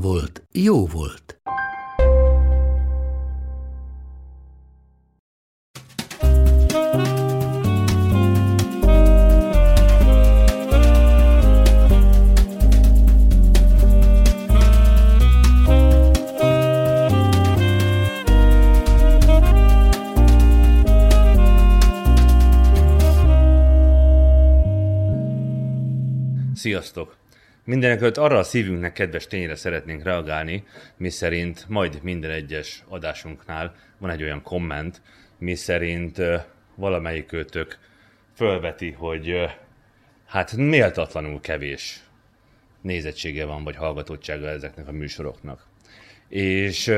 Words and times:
volt, 0.00 0.42
jó 0.52 0.86
volt. 0.86 1.40
Sziasztok! 26.54 27.25
Mindenekelőtt 27.66 28.16
arra 28.16 28.38
a 28.38 28.42
szívünknek 28.42 28.92
kedves 28.92 29.26
tényre 29.26 29.54
szeretnénk 29.54 30.02
reagálni, 30.02 30.64
mi 30.96 31.08
szerint 31.08 31.64
majd 31.68 31.98
minden 32.02 32.30
egyes 32.30 32.84
adásunknál 32.88 33.74
van 33.98 34.10
egy 34.10 34.22
olyan 34.22 34.42
komment, 34.42 35.02
mi 35.38 35.54
szerint 35.54 36.18
ö, 36.18 36.36
valamelyik 36.74 37.36
fölveti, 38.34 38.90
hogy 38.90 39.34
hát 40.26 40.56
méltatlanul 40.56 41.40
kevés 41.40 42.00
nézettsége 42.80 43.44
van, 43.44 43.64
vagy 43.64 43.76
hallgatottsága 43.76 44.48
ezeknek 44.48 44.88
a 44.88 44.92
műsoroknak. 44.92 45.66
És 46.28 46.88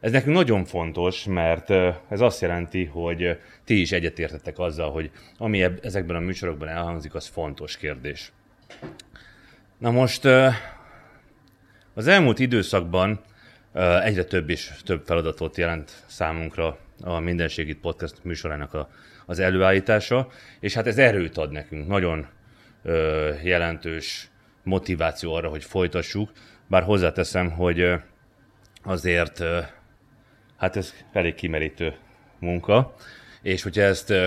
ez 0.00 0.12
nekünk 0.12 0.36
nagyon 0.36 0.64
fontos, 0.64 1.24
mert 1.24 1.70
ez 2.08 2.20
azt 2.20 2.40
jelenti, 2.40 2.84
hogy 2.84 3.38
ti 3.64 3.80
is 3.80 3.92
egyetértetek 3.92 4.58
azzal, 4.58 4.90
hogy 4.90 5.10
ami 5.36 5.62
ezekben 5.82 6.16
a 6.16 6.20
műsorokban 6.20 6.68
elhangzik, 6.68 7.14
az 7.14 7.26
fontos 7.26 7.76
kérdés. 7.76 8.32
Na 9.80 9.90
most 9.90 10.24
az 11.94 12.06
elmúlt 12.06 12.38
időszakban 12.38 13.20
egyre 14.02 14.24
több 14.24 14.50
és 14.50 14.72
több 14.84 15.02
feladatot 15.06 15.56
jelent 15.56 16.04
számunkra 16.06 16.78
a 17.02 17.18
Mindenségit 17.18 17.80
Podcast 17.80 18.24
műsorának 18.24 18.74
a, 18.74 18.88
az 19.26 19.38
előállítása, 19.38 20.28
és 20.60 20.74
hát 20.74 20.86
ez 20.86 20.98
erőt 20.98 21.36
ad 21.36 21.52
nekünk, 21.52 21.86
nagyon 21.86 22.26
ö, 22.82 23.30
jelentős 23.42 24.30
motiváció 24.62 25.34
arra, 25.34 25.48
hogy 25.48 25.64
folytassuk, 25.64 26.30
bár 26.66 26.82
hozzáteszem, 26.82 27.50
hogy 27.50 27.92
azért 28.82 29.40
ö, 29.40 29.60
hát 30.56 30.76
ez 30.76 30.94
elég 31.12 31.34
kimerítő 31.34 31.94
munka, 32.38 32.94
és 33.42 33.62
hogyha 33.62 33.82
ezt 33.82 34.10
ö, 34.10 34.26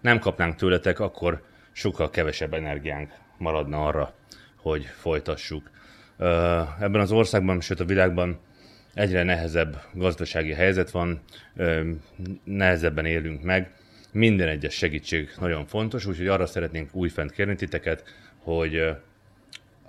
nem 0.00 0.18
kapnánk 0.18 0.54
tőletek, 0.54 1.00
akkor 1.00 1.42
sokkal 1.72 2.10
kevesebb 2.10 2.54
energiánk 2.54 3.10
maradna 3.38 3.86
arra, 3.86 4.14
hogy 4.62 4.84
folytassuk. 4.84 5.70
Ebben 6.80 7.00
az 7.00 7.12
országban, 7.12 7.60
sőt 7.60 7.80
a 7.80 7.84
világban 7.84 8.38
egyre 8.94 9.22
nehezebb 9.22 9.82
gazdasági 9.92 10.52
helyzet 10.52 10.90
van, 10.90 11.20
nehezebben 12.44 13.04
élünk 13.04 13.42
meg. 13.42 13.70
Minden 14.12 14.48
egyes 14.48 14.74
segítség 14.74 15.30
nagyon 15.40 15.66
fontos, 15.66 16.06
úgyhogy 16.06 16.26
arra 16.26 16.46
szeretnénk 16.46 16.94
újfent 16.94 17.32
kérni 17.32 17.54
titeket, 17.54 18.04
hogy 18.38 18.90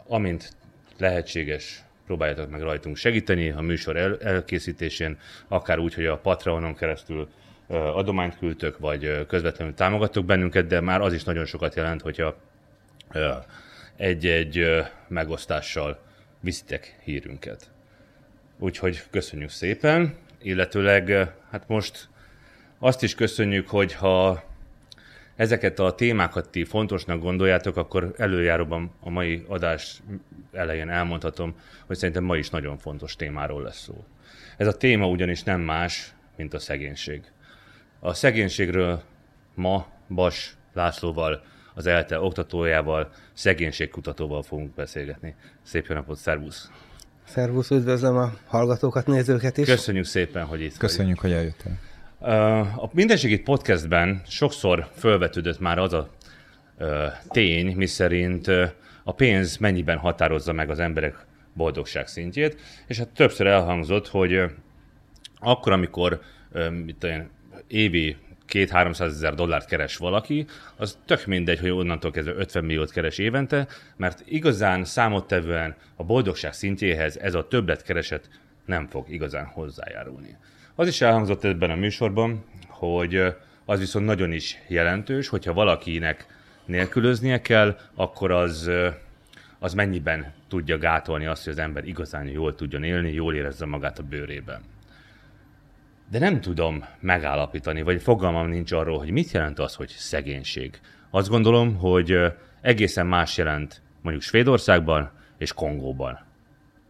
amint 0.08 0.54
lehetséges, 0.98 1.84
próbáljátok 2.06 2.50
meg 2.50 2.62
rajtunk 2.62 2.96
segíteni 2.96 3.50
a 3.50 3.62
műsor 3.62 3.98
el- 3.98 4.18
elkészítésén, 4.22 5.18
akár 5.48 5.80
úgy, 5.80 5.94
hogy 5.94 6.06
a 6.06 6.18
Patreonon 6.18 6.76
keresztül 6.76 7.30
adományt 7.68 8.38
küldtök, 8.38 8.78
vagy 8.78 9.26
közvetlenül 9.28 9.74
támogattok 9.74 10.26
bennünket, 10.26 10.68
de 10.68 10.80
már 10.80 11.02
az 11.02 11.14
is 11.14 11.24
nagyon 11.24 11.46
sokat 11.46 11.76
jelent, 11.76 12.02
hogyha 12.02 12.38
egy-egy 13.98 14.84
megosztással 15.08 16.00
viszitek 16.40 17.00
hírünket. 17.04 17.72
Úgyhogy 18.60 19.04
köszönjük 19.10 19.50
szépen, 19.50 20.16
illetőleg 20.42 21.34
hát 21.52 21.68
most 21.68 22.10
azt 22.80 23.04
is 23.04 23.16
köszönjük, 23.16 23.70
hogy 23.70 23.94
ha 23.94 24.44
ezeket 25.36 25.80
a 25.80 25.96
témákat 25.96 26.50
ti 26.50 26.64
fontosnak 26.64 27.22
gondoljátok, 27.22 27.78
akkor 27.78 28.14
előjáróban 28.18 28.92
a 29.00 29.10
mai 29.10 29.46
adás 29.48 30.02
elején 30.52 30.90
elmondhatom, 30.90 31.56
hogy 31.86 31.98
szerintem 31.98 32.24
ma 32.24 32.38
is 32.38 32.50
nagyon 32.50 32.78
fontos 32.78 33.16
témáról 33.16 33.64
lesz 33.64 33.82
szó. 33.82 34.06
Ez 34.58 34.68
a 34.68 34.78
téma 34.78 35.08
ugyanis 35.08 35.44
nem 35.44 35.62
más, 35.62 36.14
mint 36.38 36.54
a 36.54 36.60
szegénység. 36.60 37.22
A 38.00 38.14
szegénységről 38.14 39.04
ma 39.56 39.88
Bas 40.10 40.56
Lászlóval, 40.74 41.44
az 41.74 41.86
ELTE 41.86 42.20
oktatójával, 42.20 43.12
szegénységkutatóval 43.34 44.42
fogunk 44.44 44.74
beszélgetni. 44.74 45.36
Szép 45.64 45.86
jó 45.88 45.96
napot, 45.96 46.18
szervusz! 46.18 46.72
Szervusz, 47.28 47.70
üdvözlöm 47.72 48.18
a 48.18 48.34
hallgatókat, 48.46 49.08
nézőket 49.08 49.58
is. 49.58 49.68
Köszönjük 49.68 50.06
szépen, 50.06 50.46
hogy 50.46 50.62
itt 50.62 50.70
vagy. 50.70 50.80
Köszönjük, 50.80 51.20
hogy 51.20 51.32
eljöttél. 51.32 51.72
Ö, 52.22 52.28
A 52.60 52.90
Mindenségit 52.94 53.44
podcastben 53.44 54.22
sokszor 54.28 54.88
felvetődött 54.96 55.60
már 55.60 55.78
az 55.78 55.94
a 55.94 56.10
ö, 56.78 57.08
tény, 57.28 57.76
miszerint 57.76 58.48
ö, 58.48 58.66
a 59.04 59.14
pénz 59.14 59.58
mennyiben 59.58 59.98
határozza 59.98 60.54
meg 60.54 60.70
az 60.70 60.80
emberek 60.80 61.26
boldogság 61.54 62.08
szintjét, 62.08 62.62
és 62.88 62.98
hát 62.98 63.10
többször 63.10 63.48
elhangzott, 63.48 64.08
hogy 64.08 64.42
akkor, 65.40 65.72
amikor 65.72 66.22
mit 66.86 66.96
tudom 66.96 67.16
én, 67.16 67.30
évi 67.68 68.18
két 68.54 68.70
300 68.70 69.14
ezer 69.14 69.34
dollárt 69.34 69.68
keres 69.68 69.98
valaki, 69.98 70.46
az 70.76 70.98
tök 71.06 71.26
mindegy, 71.26 71.60
hogy 71.60 71.70
onnantól 71.70 72.12
kezdve 72.12 72.34
50 72.34 72.64
milliót 72.64 72.92
keres 72.92 73.18
évente, 73.18 73.68
mert 73.96 74.24
igazán 74.26 74.84
számottevően 74.84 75.76
a 75.96 76.04
boldogság 76.04 76.54
szintjéhez 76.54 77.18
ez 77.18 77.34
a 77.34 77.48
többletkereset 77.48 78.30
nem 78.66 78.88
fog 78.88 79.10
igazán 79.10 79.46
hozzájárulni. 79.46 80.38
Az 80.76 80.88
is 80.88 81.02
elhangzott 81.02 81.44
ebben 81.44 81.70
a 81.70 81.76
műsorban, 81.76 82.46
hogy 82.68 83.24
az 83.66 83.80
viszont 83.80 84.06
nagyon 84.06 84.32
is 84.32 84.58
jelentős, 84.68 85.28
hogyha 85.28 85.54
valakinek 85.54 86.26
nélkülöznie 86.66 87.42
kell, 87.42 87.78
akkor 87.96 88.32
az, 88.32 88.72
az 89.60 89.74
mennyiben 89.74 90.34
tudja 90.48 90.78
gátolni 90.78 91.26
azt, 91.26 91.44
hogy 91.44 91.54
az 91.54 91.60
ember 91.60 91.88
igazán 91.88 92.28
jól 92.28 92.56
tudjon 92.56 92.84
élni, 92.84 93.12
jól 93.12 93.36
érezze 93.36 93.66
magát 93.66 94.00
a 94.00 94.04
bőrében 94.04 94.73
de 96.10 96.20
nem 96.20 96.42
tudom 96.42 96.86
megállapítani, 97.00 97.82
vagy 97.82 98.02
fogalmam 98.02 98.48
nincs 98.48 98.72
arról, 98.72 98.98
hogy 98.98 99.12
mit 99.12 99.32
jelent 99.32 99.60
az, 99.60 99.76
hogy 99.76 99.90
szegénység. 99.90 100.80
Azt 101.10 101.30
gondolom, 101.30 101.76
hogy 101.76 102.18
egészen 102.62 103.06
más 103.06 103.38
jelent 103.38 103.82
mondjuk 104.02 104.24
Svédországban 104.24 105.12
és 105.38 105.54
Kongóban. 105.54 106.20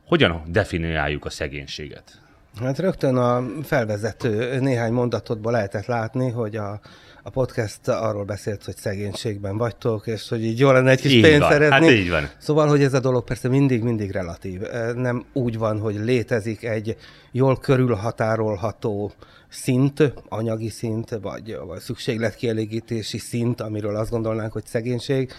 Hogyan 0.06 0.42
definiáljuk 0.48 1.26
a 1.26 1.30
szegénységet? 1.30 2.22
Hát 2.60 2.80
rögtön 2.80 3.16
a 3.16 3.44
felvezető 3.64 4.60
néhány 4.60 4.92
mondatotból 4.92 5.52
lehetett 5.52 5.86
látni, 5.86 6.30
hogy 6.30 6.56
a, 6.56 6.80
a 7.26 7.30
podcast 7.30 7.88
arról 7.88 8.24
beszélt, 8.24 8.64
hogy 8.64 8.78
szegénységben 8.78 9.58
vagytok, 9.58 10.08
és 10.08 10.30
hogy 10.30 10.44
így 10.44 10.60
jó 10.60 10.72
lenne 10.72 10.92
egy 10.92 11.02
kis 11.02 11.12
Így 11.12 11.22
pénzt 11.22 11.40
van, 11.40 11.52
szerezni. 11.52 11.74
hát 11.74 11.96
így 11.96 12.10
van. 12.10 12.30
Szóval, 12.38 12.68
hogy 12.68 12.84
ez 12.84 12.94
a 12.94 13.00
dolog 13.00 13.24
persze 13.24 13.48
mindig-mindig 13.48 14.12
relatív. 14.12 14.62
Nem 14.96 15.26
úgy 15.34 15.58
van, 15.58 15.80
hogy 15.80 15.96
létezik 15.96 16.64
egy 16.64 16.98
jól 17.32 17.58
körülhatárolható 17.58 19.12
szint, 19.50 20.14
anyagi 20.30 20.70
szint, 20.70 21.10
vagy, 21.22 21.58
vagy 21.66 21.80
szükségletkielégítési 21.80 23.18
szint, 23.18 23.62
amiről 23.62 23.96
azt 23.96 24.10
gondolnánk, 24.10 24.52
hogy 24.52 24.66
szegénység, 24.66 25.32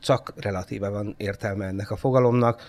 csak 0.00 0.32
relatíve 0.36 0.88
van 0.88 1.14
értelme 1.16 1.66
ennek 1.66 1.90
a 1.90 1.96
fogalomnak 1.96 2.62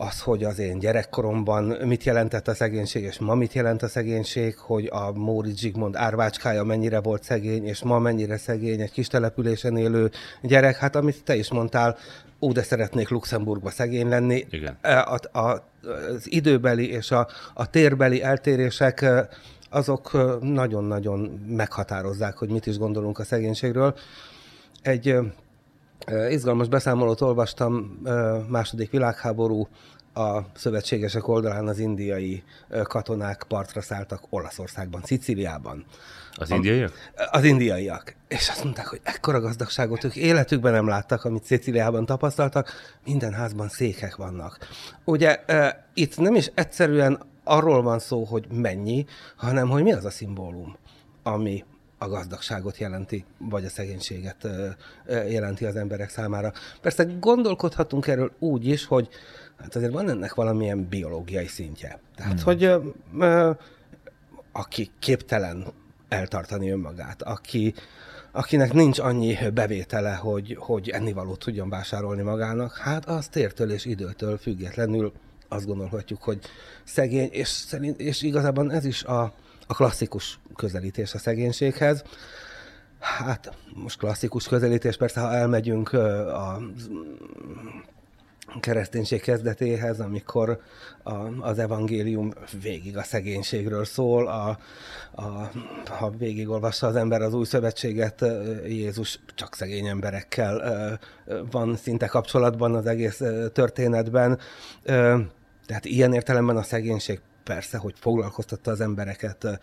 az, 0.00 0.20
hogy 0.20 0.44
az 0.44 0.58
én 0.58 0.78
gyerekkoromban 0.78 1.64
mit 1.64 2.04
jelentett 2.04 2.48
a 2.48 2.54
szegénység, 2.54 3.02
és 3.02 3.18
ma 3.18 3.34
mit 3.34 3.52
jelent 3.52 3.82
a 3.82 3.88
szegénység, 3.88 4.56
hogy 4.58 4.88
a 4.92 5.12
Móricz 5.12 5.58
Zsigmond 5.58 5.96
árvácskája 5.96 6.64
mennyire 6.64 7.00
volt 7.00 7.22
szegény, 7.22 7.66
és 7.66 7.82
ma 7.82 7.98
mennyire 7.98 8.36
szegény 8.36 8.80
egy 8.80 8.90
kis 8.90 9.06
településen 9.06 9.76
élő 9.76 10.10
gyerek. 10.42 10.76
Hát 10.76 10.96
amit 10.96 11.24
te 11.24 11.36
is 11.36 11.50
mondtál, 11.50 11.96
ó, 12.40 12.52
de 12.52 12.62
szeretnék 12.62 13.08
Luxemburgba 13.08 13.70
szegény 13.70 14.08
lenni. 14.08 14.46
Igen. 14.50 14.76
A, 14.82 15.38
a, 15.38 15.64
az 16.14 16.32
időbeli 16.32 16.90
és 16.90 17.10
a, 17.10 17.28
a 17.54 17.70
térbeli 17.70 18.22
eltérések 18.22 19.00
eh, 19.00 19.26
azok 19.70 20.10
eh, 20.14 20.20
nagyon-nagyon 20.40 21.44
meghatározzák, 21.46 22.36
hogy 22.36 22.48
mit 22.48 22.66
is 22.66 22.78
gondolunk 22.78 23.18
a 23.18 23.24
szegénységről. 23.24 23.94
Egy 24.82 25.16
Izgalmas 26.30 26.68
beszámolót 26.68 27.20
olvastam, 27.20 28.00
második 28.48 28.90
világháború, 28.90 29.68
a 30.14 30.40
szövetségesek 30.54 31.28
oldalán 31.28 31.68
az 31.68 31.78
indiai 31.78 32.42
katonák 32.82 33.44
partra 33.48 33.80
szálltak 33.80 34.22
Olaszországban, 34.30 35.02
Szicíliában. 35.04 35.84
Az 36.34 36.50
indiaiak? 36.50 36.92
Az 37.30 37.44
indiaiak. 37.44 38.14
És 38.28 38.48
azt 38.48 38.64
mondták, 38.64 38.86
hogy 38.86 39.00
ekkora 39.02 39.40
gazdagságot 39.40 40.04
ők 40.04 40.16
életükben 40.16 40.72
nem 40.72 40.86
láttak, 40.86 41.24
amit 41.24 41.44
Szicíliában 41.44 42.06
tapasztaltak, 42.06 42.72
minden 43.04 43.32
házban 43.32 43.68
székek 43.68 44.16
vannak. 44.16 44.58
Ugye 45.04 45.44
itt 45.94 46.18
nem 46.18 46.34
is 46.34 46.50
egyszerűen 46.54 47.22
arról 47.44 47.82
van 47.82 47.98
szó, 47.98 48.24
hogy 48.24 48.46
mennyi, 48.52 49.06
hanem 49.36 49.68
hogy 49.68 49.82
mi 49.82 49.92
az 49.92 50.04
a 50.04 50.10
szimbólum, 50.10 50.76
ami 51.22 51.64
a 52.02 52.08
gazdagságot 52.08 52.78
jelenti, 52.78 53.24
vagy 53.38 53.64
a 53.64 53.68
szegénységet 53.68 54.48
jelenti 55.06 55.64
az 55.64 55.76
emberek 55.76 56.10
számára. 56.10 56.52
Persze 56.80 57.04
gondolkodhatunk 57.04 58.06
erről 58.06 58.32
úgy 58.38 58.66
is, 58.66 58.84
hogy 58.84 59.08
hát 59.58 59.76
azért 59.76 59.92
van 59.92 60.08
ennek 60.08 60.34
valamilyen 60.34 60.88
biológiai 60.88 61.46
szintje. 61.46 62.00
Tehát, 62.16 62.32
hmm. 62.32 62.44
hogy 62.44 62.72
aki 64.52 64.90
képtelen 64.98 65.66
eltartani 66.08 66.70
önmagát, 66.70 67.22
aki, 67.22 67.74
akinek 68.32 68.72
nincs 68.72 68.98
annyi 68.98 69.38
bevétele, 69.54 70.14
hogy, 70.14 70.56
hogy 70.60 70.88
ennivalót 70.88 71.38
tudjon 71.38 71.68
vásárolni 71.68 72.22
magának, 72.22 72.76
hát 72.76 73.08
az 73.08 73.28
tértől 73.28 73.70
és 73.70 73.84
időtől 73.84 74.38
függetlenül 74.38 75.12
azt 75.48 75.66
gondolhatjuk, 75.66 76.22
hogy 76.22 76.38
szegény, 76.84 77.28
és, 77.32 77.48
szerint, 77.48 78.00
és 78.00 78.22
igazából 78.22 78.72
ez 78.72 78.84
is 78.84 79.04
a, 79.04 79.34
a 79.70 79.74
klasszikus 79.74 80.38
közelítés 80.56 81.14
a 81.14 81.18
szegénységhez. 81.18 82.02
Hát 82.98 83.56
most 83.74 83.98
klasszikus 83.98 84.48
közelítés, 84.48 84.96
persze 84.96 85.20
ha 85.20 85.32
elmegyünk 85.32 85.92
a 85.92 86.60
kereszténység 88.60 89.20
kezdetéhez, 89.20 90.00
amikor 90.00 90.60
a, 91.02 91.14
az 91.40 91.58
evangélium 91.58 92.32
végig 92.62 92.96
a 92.96 93.02
szegénységről 93.02 93.84
szól, 93.84 94.28
a, 94.28 94.58
a, 95.12 95.50
ha 95.88 96.10
végigolvassa 96.10 96.86
az 96.86 96.96
ember 96.96 97.22
az 97.22 97.34
új 97.34 97.44
szövetséget, 97.44 98.24
Jézus 98.66 99.20
csak 99.34 99.54
szegény 99.54 99.86
emberekkel 99.86 100.98
van 101.50 101.76
szinte 101.76 102.06
kapcsolatban 102.06 102.74
az 102.74 102.86
egész 102.86 103.22
történetben. 103.52 104.38
Tehát 105.66 105.84
ilyen 105.84 106.12
értelemben 106.12 106.56
a 106.56 106.62
szegénység 106.62 107.20
persze, 107.54 107.78
hogy 107.78 107.94
foglalkoztatta 107.96 108.70
az 108.70 108.80
embereket 108.80 109.44
a, 109.44 109.58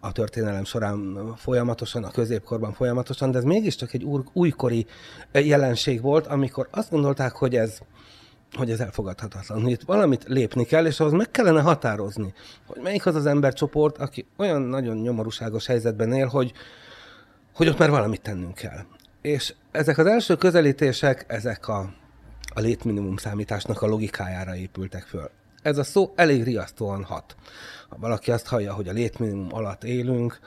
a 0.00 0.12
történelem 0.12 0.64
során 0.64 1.32
folyamatosan, 1.36 2.04
a 2.04 2.10
középkorban 2.10 2.72
folyamatosan, 2.72 3.30
de 3.30 3.38
ez 3.38 3.44
mégiscsak 3.44 3.92
egy 3.92 4.04
új, 4.04 4.22
újkori 4.32 4.86
jelenség 5.32 6.00
volt, 6.00 6.26
amikor 6.26 6.68
azt 6.70 6.90
gondolták, 6.90 7.32
hogy 7.32 7.56
ez, 7.56 7.78
hogy 8.52 8.70
ez 8.70 8.80
elfogadhatatlan, 8.80 9.68
itt 9.68 9.82
valamit 9.82 10.24
lépni 10.26 10.64
kell, 10.64 10.86
és 10.86 11.00
ahhoz 11.00 11.12
meg 11.12 11.30
kellene 11.30 11.60
határozni, 11.60 12.34
hogy 12.66 12.82
melyik 12.82 13.06
az 13.06 13.14
az 13.14 13.26
embercsoport, 13.26 13.98
aki 13.98 14.26
olyan 14.36 14.62
nagyon 14.62 14.96
nyomorúságos 14.96 15.66
helyzetben 15.66 16.12
él, 16.12 16.26
hogy, 16.26 16.52
hogy 17.54 17.68
ott 17.68 17.78
már 17.78 17.90
valamit 17.90 18.22
tennünk 18.22 18.54
kell. 18.54 18.84
És 19.20 19.54
ezek 19.70 19.98
az 19.98 20.06
első 20.06 20.36
közelítések, 20.36 21.24
ezek 21.28 21.68
a, 21.68 21.92
a 22.54 22.60
létminimum 22.60 23.16
számításnak 23.16 23.82
a 23.82 23.86
logikájára 23.86 24.56
épültek 24.56 25.02
föl. 25.02 25.30
Ez 25.62 25.78
a 25.78 25.84
szó 25.84 26.12
elég 26.16 26.42
riasztóan 26.42 27.04
hat. 27.04 27.36
Ha 27.88 27.96
valaki 27.98 28.30
azt 28.30 28.46
hallja, 28.46 28.72
hogy 28.72 28.88
a 28.88 28.92
létminimum 28.92 29.48
alatt 29.50 29.84
élünk, 29.84 30.38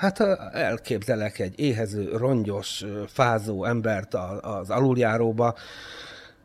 hát 0.00 0.20
elképzelek 0.52 1.38
egy 1.38 1.60
éhező, 1.60 2.16
rongyos, 2.16 2.84
fázó 3.06 3.64
embert 3.64 4.14
az 4.40 4.70
aluljáróba, 4.70 5.54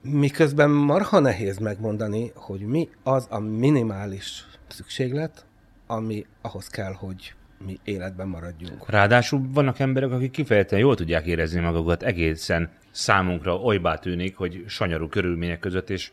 miközben 0.01 0.69
marha 0.69 1.19
nehéz 1.19 1.57
megmondani, 1.57 2.31
hogy 2.35 2.59
mi 2.59 2.89
az 3.03 3.27
a 3.29 3.39
minimális 3.39 4.45
szükséglet, 4.67 5.45
ami 5.87 6.25
ahhoz 6.41 6.67
kell, 6.67 6.93
hogy 6.93 7.33
mi 7.65 7.79
életben 7.83 8.27
maradjunk. 8.27 8.89
Ráadásul 8.89 9.41
vannak 9.53 9.79
emberek, 9.79 10.11
akik 10.11 10.31
kifejezetten 10.31 10.79
jól 10.79 10.95
tudják 10.95 11.25
érezni 11.25 11.59
magukat, 11.59 12.03
egészen 12.03 12.69
számunkra 12.91 13.55
olybá 13.55 13.95
tűnik, 13.95 14.35
hogy 14.35 14.63
sanyarú 14.67 15.07
körülmények 15.07 15.59
között, 15.59 15.89
és 15.89 16.11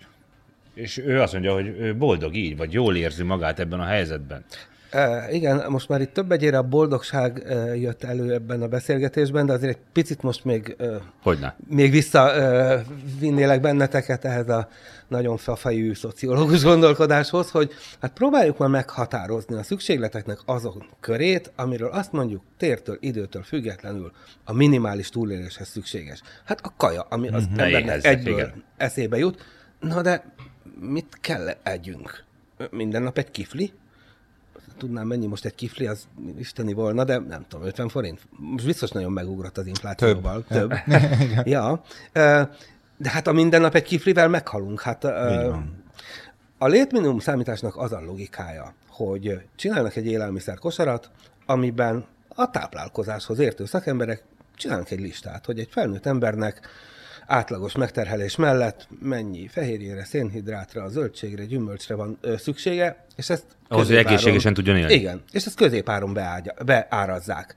és 0.79 0.99
ő 0.99 1.21
azt 1.21 1.33
mondja, 1.33 1.53
hogy 1.53 1.67
ő 1.67 1.97
boldog 1.97 2.35
így, 2.35 2.57
vagy 2.57 2.73
jól 2.73 2.97
érzi 2.97 3.23
magát 3.23 3.59
ebben 3.59 3.81
a 3.81 3.85
helyzetben. 3.85 4.45
E, 4.91 5.27
igen, 5.31 5.65
most 5.69 5.89
már 5.89 6.01
itt 6.01 6.13
több 6.13 6.33
egyére 6.33 6.59
a 6.59 6.63
boldogság 6.63 7.43
e, 7.47 7.77
jött 7.77 8.05
elő 8.05 8.33
ebben 8.33 8.63
a 8.63 8.69
beszélgetésben, 8.69 9.47
de 9.47 9.53
azért 9.53 9.77
egy 9.77 9.83
picit 9.93 10.23
most 10.23 10.45
még, 10.45 10.77
e, 10.79 10.85
Hogyne. 11.23 11.57
még 11.69 11.91
vissza 11.91 12.33
e, 12.33 12.85
vinnélek 13.19 13.61
benneteket 13.61 14.25
ehhez 14.25 14.49
a 14.49 14.69
nagyon 15.09 15.37
fafejű 15.37 15.95
szociológus 15.95 16.63
gondolkodáshoz, 16.63 17.51
hogy 17.51 17.73
hát 18.01 18.13
próbáljuk 18.13 18.59
már 18.59 18.69
meghatározni 18.69 19.57
a 19.57 19.63
szükségleteknek 19.63 20.39
azon 20.45 20.87
körét, 21.01 21.53
amiről 21.57 21.91
azt 21.91 22.13
mondjuk 22.13 22.43
tértől, 22.57 22.97
időtől 23.01 23.43
függetlenül 23.43 24.13
a 24.45 24.53
minimális 24.53 25.09
túléléshez 25.09 25.69
szükséges. 25.69 26.23
Hát 26.45 26.61
a 26.63 26.73
kaja, 26.77 27.07
ami 27.11 27.29
az 27.29 27.47
mm-hmm. 27.47 27.59
embernek 27.59 28.05
egyből 28.05 28.35
igen. 28.35 28.65
eszébe 28.77 29.17
jut. 29.19 29.45
Na 29.81 30.03
de 30.03 30.25
mit 30.81 31.19
kell 31.21 31.49
együnk? 31.63 32.25
Minden 32.71 33.03
nap 33.03 33.19
egy 33.19 33.31
kifli? 33.31 33.73
Tudnám 34.79 35.07
mennyi 35.07 35.27
most 35.27 35.45
egy 35.45 35.55
kifli, 35.55 35.87
az 35.87 36.09
isteni 36.39 36.73
volna, 36.73 37.05
de 37.05 37.19
nem 37.19 37.45
tudom, 37.49 37.67
50 37.67 37.89
forint? 37.89 38.21
Most 38.31 38.65
biztos 38.65 38.91
nagyon 38.91 39.13
megugrott 39.13 39.59
az 39.59 39.67
inflációval. 39.67 40.45
Több. 40.49 40.73
Több. 40.87 40.97
ja. 41.55 41.83
De 42.97 43.11
hát 43.11 43.27
a 43.27 43.33
minden 43.33 43.61
nap 43.61 43.75
egy 43.75 43.83
kiflivel 43.83 44.29
meghalunk. 44.29 44.81
Hát 44.81 45.05
a 46.59 46.67
létminimum 46.67 47.19
számításnak 47.19 47.77
az 47.77 47.93
a 47.93 48.01
logikája, 48.01 48.75
hogy 48.89 49.41
csinálnak 49.57 49.97
egy 49.97 50.07
élelmiszer 50.07 50.59
kosarat, 50.59 51.11
amiben 51.47 52.07
a 52.29 52.51
táplálkozáshoz 52.51 53.39
értő 53.39 53.65
szakemberek 53.65 54.23
csinálnak 54.57 54.91
egy 54.91 55.01
listát, 55.01 55.47
hogy 55.47 55.59
egy 55.59 55.69
felnőtt 55.71 56.07
embernek 56.07 56.69
átlagos 57.29 57.77
megterhelés 57.77 58.37
mellett 58.37 58.89
mennyi 59.01 59.49
fehérjére, 59.49 60.05
szénhidrátra, 60.05 60.89
zöldségre, 60.89 61.45
gyümölcsre 61.45 61.95
van 61.95 62.19
ö, 62.21 62.37
szüksége, 62.37 63.05
és 63.17 63.31
ezt 63.31 63.45
Ahhoz, 63.69 63.87
hogy 63.87 63.97
egészségesen 63.97 64.55
tudjon 64.55 64.77
élni. 64.77 64.95
Igen, 64.95 65.23
és 65.33 65.47
ezt 65.47 65.57
középáron 65.57 66.13
beágya, 66.13 66.55
beárazzák. 66.65 67.55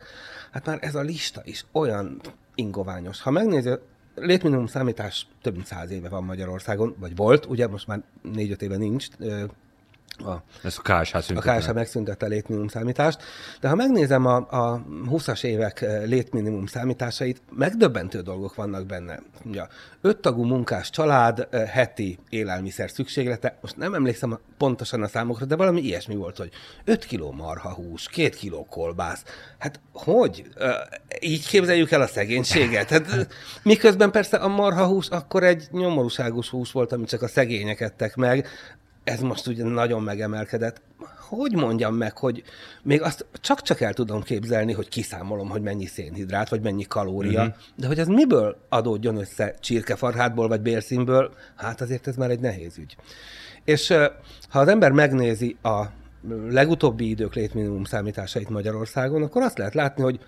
Hát 0.52 0.66
már 0.66 0.78
ez 0.82 0.96
a 0.96 1.02
lista 1.02 1.42
is 1.44 1.66
olyan 1.72 2.22
ingoványos. 2.56 3.22
Ha 3.22 3.32
megnézi, 3.32 3.70
létminimum 4.16 4.68
számítás 4.68 5.28
több 5.42 5.54
mint 5.54 5.66
száz 5.66 5.92
éve 5.92 6.10
van 6.10 6.24
Magyarországon, 6.24 6.96
vagy 7.00 7.16
volt, 7.16 7.46
ugye 7.46 7.68
most 7.68 7.88
már 7.88 8.02
négy-öt 8.34 8.62
éve 8.62 8.78
nincs, 8.78 9.08
a, 10.26 10.44
Ez 10.64 10.78
a 10.84 11.02
KSH. 11.02 11.16
A 11.16 11.40
KSH 11.40 11.74
megszüntette 11.74 12.26
a 12.26 12.30
létminimum 12.30 12.68
számítást, 12.68 13.24
de 13.60 13.68
ha 13.68 13.76
megnézem 13.76 14.26
a, 14.26 14.36
a 14.36 14.82
20-as 15.10 15.44
évek 15.44 15.82
eh, 15.82 16.02
létminimum 16.06 16.66
számításait, 16.66 17.42
megdöbbentő 17.56 18.22
dolgok 18.22 18.56
vannak 18.56 18.86
benne. 18.86 19.20
Ugye, 19.46 19.62
öt 20.02 20.18
tagú 20.18 20.44
munkás 20.44 20.90
család, 20.90 21.48
eh, 21.52 21.68
heti 21.68 22.20
élelmiszer 22.30 22.90
szükséglete, 22.90 23.58
most 23.62 23.78
nem 23.78 23.94
emlékszem 23.94 24.40
pontosan 24.58 25.02
a 25.02 25.08
számokra, 25.08 25.46
de 25.46 25.56
valami 25.56 25.82
ilyesmi 25.82 26.16
volt, 26.16 26.38
hogy 26.38 26.52
5 26.86 27.06
kiló 27.06 27.32
marhahús, 27.32 28.08
2 28.08 28.30
kiló 28.30 28.66
kolbász. 28.70 29.24
Hát 29.58 29.80
hogy? 29.94 30.44
Eh, 30.58 30.76
így 31.20 31.48
képzeljük 31.48 31.92
el 31.92 32.02
a 32.02 32.08
szegénységet? 32.08 32.90
Hát, 32.90 33.28
miközben 33.64 34.12
persze 34.12 34.38
a 34.38 34.48
marhahús 34.48 35.08
akkor 35.08 35.44
egy 35.44 35.68
nyomorúságos 35.72 36.50
hús 36.50 36.72
volt, 36.72 36.92
amit 36.92 37.08
csak 37.08 37.22
a 37.22 37.28
szegények 37.28 37.82
ettek 37.82 38.16
meg, 38.16 38.48
ez 39.12 39.20
most 39.20 39.48
ugye 39.48 39.64
nagyon 39.64 40.04
megemelkedett. 40.04 40.82
Hogy 41.30 41.56
mondjam 41.56 41.96
meg, 41.96 42.18
hogy 42.18 42.44
még 42.84 43.02
azt 43.02 43.26
csak-csak 43.34 43.82
el 43.82 43.94
tudom 43.94 44.22
képzelni, 44.22 44.74
hogy 44.74 44.90
kiszámolom, 44.90 45.50
hogy 45.50 45.62
mennyi 45.62 45.86
szénhidrát, 45.86 46.50
vagy 46.50 46.62
mennyi 46.62 46.84
kalória, 46.84 47.42
uh-huh. 47.42 47.56
de 47.76 47.88
hogy 47.88 48.00
ez 48.00 48.08
miből 48.08 48.58
adódjon 48.70 49.18
össze 49.18 49.56
csirkefarhátból, 49.60 50.48
vagy 50.48 50.62
bérszínből, 50.62 51.34
hát 51.56 51.82
azért 51.82 52.08
ez 52.08 52.16
már 52.16 52.30
egy 52.30 52.40
nehéz 52.40 52.78
ügy. 52.78 52.96
És 53.64 53.88
ha 54.50 54.60
az 54.60 54.68
ember 54.68 54.92
megnézi 54.92 55.58
a 55.62 55.84
legutóbbi 56.50 57.10
idők 57.10 57.34
létminimum 57.34 57.84
számításait 57.84 58.50
Magyarországon, 58.50 59.24
akkor 59.24 59.42
azt 59.42 59.58
lehet 59.58 59.74
látni, 59.74 60.04
hogy 60.04 60.20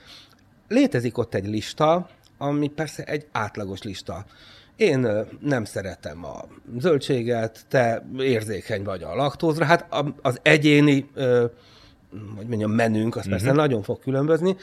létezik 0.68 1.18
ott 1.18 1.34
egy 1.34 1.46
lista, 1.46 2.10
ami 2.38 2.68
persze 2.68 3.04
egy 3.04 3.26
átlagos 3.32 3.82
lista. 3.82 4.26
Én 4.76 5.08
nem 5.40 5.66
szeretem 5.66 6.26
a 6.26 6.46
zöldséget, 6.80 7.66
te 7.68 8.06
érzékeny 8.18 8.84
vagy 8.84 9.04
a 9.04 9.16
laktózra. 9.16 9.66
Hát 9.66 9.86
az 10.22 10.40
egyéni, 10.42 11.10
hogy 12.36 12.48
mondjam, 12.48 12.72
menünk, 12.72 13.16
az 13.16 13.18
uh-huh. 13.18 13.32
persze 13.32 13.48
mhm. 13.48 13.58
nagyon 13.58 13.84
fog 13.84 14.00
különbözni. 14.00 14.56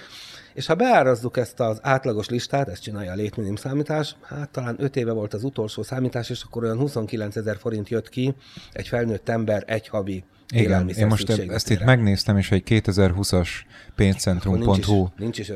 És 0.55 0.67
ha 0.67 0.75
beárazzuk 0.75 1.37
ezt 1.37 1.61
az 1.61 1.79
átlagos 1.83 2.29
listát, 2.29 2.69
ezt 2.69 2.83
csinálja 2.83 3.13
a 3.13 3.15
létminim 3.15 3.57
számítás, 3.57 4.17
hát 4.23 4.49
talán 4.49 4.77
5 4.79 4.97
éve 4.97 5.13
volt 5.13 5.35
az 5.35 5.45
utolsó 5.45 5.83
számítás, 5.83 6.31
és 6.31 6.43
akkor 6.43 6.65
olyan 6.65 6.79
29 6.79 7.37
ezer 7.37 7.57
forint 7.57 7.89
jött 7.89 8.09
ki 8.09 8.35
egy 8.73 8.89
felnőtt 8.89 9.29
ember 9.29 9.65
egy 9.67 9.89
havi 9.89 10.25
igen, 10.53 10.89
én 10.89 11.07
most 11.07 11.29
ezt 11.31 11.71
itt 11.71 11.85
megnéztem, 11.85 12.37
és 12.37 12.51
egy 12.51 12.63
2020-as 12.67 13.49
pénzcentrum.hu 13.95 15.07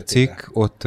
cikk, 0.05 0.41
ott 0.53 0.83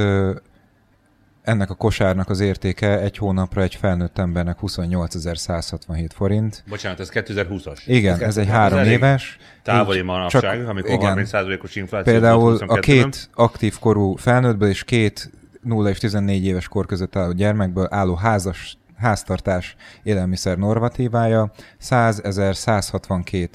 ennek 1.47 1.69
a 1.69 1.73
kosárnak 1.73 2.29
az 2.29 2.39
értéke 2.39 2.99
egy 2.99 3.17
hónapra 3.17 3.61
egy 3.61 3.75
felnőtt 3.75 4.17
embernek 4.17 4.57
28.167 4.61 6.09
forint. 6.13 6.63
Bocsánat, 6.69 6.99
ez 6.99 7.09
2020-as. 7.13 7.77
Igen, 7.85 8.13
ez, 8.13 8.21
ez 8.21 8.37
egy 8.37 8.47
három 8.47 8.83
éves. 8.83 9.37
Távoli 9.63 10.01
manapság, 10.01 10.41
csak, 10.41 10.69
amikor 10.69 10.91
igen, 10.91 11.25
30%-os 11.31 11.75
infláció. 11.75 12.11
Például 12.13 12.57
a 12.67 12.79
két 12.79 13.29
aktív 13.33 13.79
korú 13.79 14.15
felnőttből 14.15 14.69
és 14.69 14.83
két 14.83 15.31
0 15.61 15.89
és 15.89 15.97
14 15.97 16.45
éves 16.45 16.67
kor 16.67 16.85
között 16.85 17.15
álló 17.15 17.31
gyermekből 17.31 17.87
álló 17.89 18.15
házas 18.15 18.77
háztartás 18.97 19.75
élelmiszer 20.03 20.57
normatívája 20.57 21.51
100.162 21.81 23.49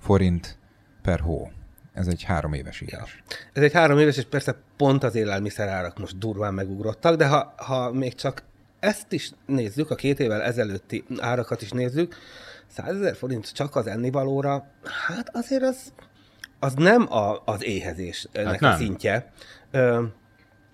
forint 0.00 0.58
per 1.02 1.20
hó. 1.20 1.50
Ez 1.98 2.06
egy 2.06 2.22
három 2.22 2.52
éves 2.52 2.80
írás. 2.80 3.22
Ja. 3.28 3.36
Ez 3.52 3.62
egy 3.62 3.72
három 3.72 3.98
éves, 3.98 4.16
és 4.16 4.24
persze 4.24 4.56
pont 4.76 5.04
az 5.04 5.14
élelmiszer 5.14 5.68
árak 5.68 5.98
most 5.98 6.18
durván 6.18 6.54
megugrottak, 6.54 7.16
de 7.16 7.26
ha, 7.26 7.54
ha 7.56 7.92
még 7.92 8.14
csak 8.14 8.42
ezt 8.80 9.12
is 9.12 9.30
nézzük, 9.46 9.90
a 9.90 9.94
két 9.94 10.20
évvel 10.20 10.42
ezelőtti 10.42 11.04
árakat 11.18 11.62
is 11.62 11.70
nézzük, 11.70 12.16
100 12.66 12.96
ezer 12.96 13.16
forint 13.16 13.52
csak 13.52 13.76
az 13.76 13.86
ennivalóra, 13.86 14.66
hát 15.06 15.30
azért 15.32 15.62
az, 15.62 15.92
az 16.58 16.74
nem 16.74 17.12
a, 17.12 17.42
az 17.44 17.64
éhezésnek 17.64 18.46
hát 18.46 18.60
nem. 18.60 18.72
a 18.72 18.76
szintje. 18.76 19.32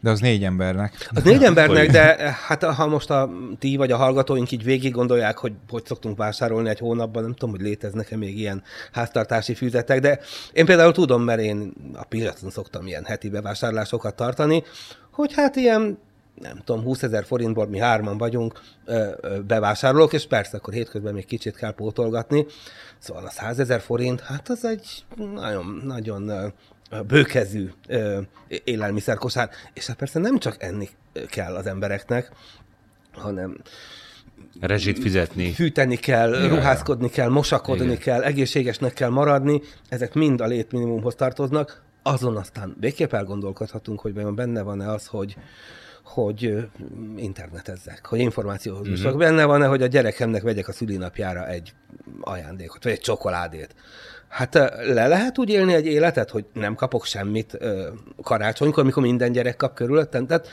De 0.04 0.10
az 0.10 0.20
négy 0.20 0.44
embernek. 0.44 1.08
Az 1.14 1.22
négy 1.22 1.42
embernek, 1.42 1.90
de 1.90 2.36
hát 2.46 2.64
ha 2.64 2.86
most 2.86 3.10
a 3.10 3.30
ti 3.58 3.76
vagy 3.76 3.90
a 3.90 3.96
hallgatóink 3.96 4.50
így 4.50 4.64
végig 4.64 4.92
gondolják, 4.92 5.38
hogy 5.38 5.52
hogy 5.68 5.86
szoktunk 5.86 6.16
vásárolni 6.16 6.68
egy 6.68 6.78
hónapban, 6.78 7.22
nem 7.22 7.32
tudom, 7.32 7.50
hogy 7.50 7.64
léteznek-e 7.64 8.16
még 8.16 8.38
ilyen 8.38 8.62
háztartási 8.92 9.54
füzetek, 9.54 10.00
de 10.00 10.18
én 10.52 10.64
például 10.64 10.92
tudom, 10.92 11.22
mert 11.22 11.40
én 11.40 11.72
a 11.94 12.04
piacon 12.04 12.50
szoktam 12.50 12.86
ilyen 12.86 13.04
heti 13.04 13.28
bevásárlásokat 13.28 14.14
tartani, 14.14 14.62
hogy 15.10 15.32
hát 15.34 15.56
ilyen 15.56 15.98
nem 16.34 16.62
tudom, 16.64 16.82
20 16.82 17.02
ezer 17.02 17.24
forintból 17.24 17.66
mi 17.66 17.78
hárman 17.78 18.18
vagyunk 18.18 18.60
bevásárolók, 19.46 20.12
és 20.12 20.26
persze 20.26 20.56
akkor 20.56 20.74
hétközben 20.74 21.14
még 21.14 21.26
kicsit 21.26 21.56
kell 21.56 21.72
pótolgatni. 21.72 22.46
Szóval 22.98 23.24
a 23.24 23.30
100 23.30 23.58
ezer 23.58 23.80
forint, 23.80 24.20
hát 24.20 24.48
az 24.48 24.64
egy 24.64 25.04
nagyon, 25.34 25.82
nagyon 25.84 26.52
bőkezű 27.02 27.70
élelmiszerkosár, 28.64 29.50
és 29.72 29.86
hát 29.86 29.96
persze 29.96 30.18
nem 30.18 30.38
csak 30.38 30.62
enni 30.62 30.88
kell 31.28 31.54
az 31.54 31.66
embereknek, 31.66 32.30
hanem 33.12 33.56
rezsit 34.60 34.98
fizetni. 34.98 35.52
Fűteni 35.52 35.96
kell, 35.96 36.34
Igen. 36.34 36.48
ruházkodni 36.48 37.10
kell, 37.10 37.28
mosakodni 37.28 37.84
Igen. 37.84 37.98
kell, 37.98 38.22
egészségesnek 38.22 38.92
kell 38.92 39.10
maradni, 39.10 39.60
ezek 39.88 40.14
mind 40.14 40.40
a 40.40 40.46
létminimumhoz 40.46 41.14
tartoznak. 41.14 41.82
Azon 42.02 42.36
aztán 42.36 42.76
végképp 42.80 43.12
elgondolkodhatunk, 43.12 44.00
hogy 44.00 44.12
benne 44.12 44.62
van-e 44.62 44.90
az, 44.90 45.06
hogy, 45.06 45.36
hogy 46.04 46.68
internetezzek, 47.16 48.06
hogy 48.06 48.18
információhoz 48.18 48.88
mm-hmm. 48.88 49.18
Benne 49.18 49.44
van-e, 49.44 49.66
hogy 49.66 49.82
a 49.82 49.86
gyerekemnek 49.86 50.42
vegyek 50.42 50.68
a 50.68 50.72
szülinapjára 50.72 51.46
egy 51.48 51.74
ajándékot, 52.20 52.84
vagy 52.84 52.92
egy 52.92 53.00
csokoládét. 53.00 53.74
Hát 54.34 54.54
le 54.84 55.06
lehet 55.06 55.38
úgy 55.38 55.48
élni 55.48 55.74
egy 55.74 55.86
életet, 55.86 56.30
hogy 56.30 56.44
nem 56.52 56.74
kapok 56.74 57.04
semmit 57.04 57.58
karácsonykor, 58.22 58.82
amikor 58.82 59.02
minden 59.02 59.32
gyerek 59.32 59.56
kap 59.56 59.74
körülöttem. 59.74 60.26
Tehát 60.26 60.48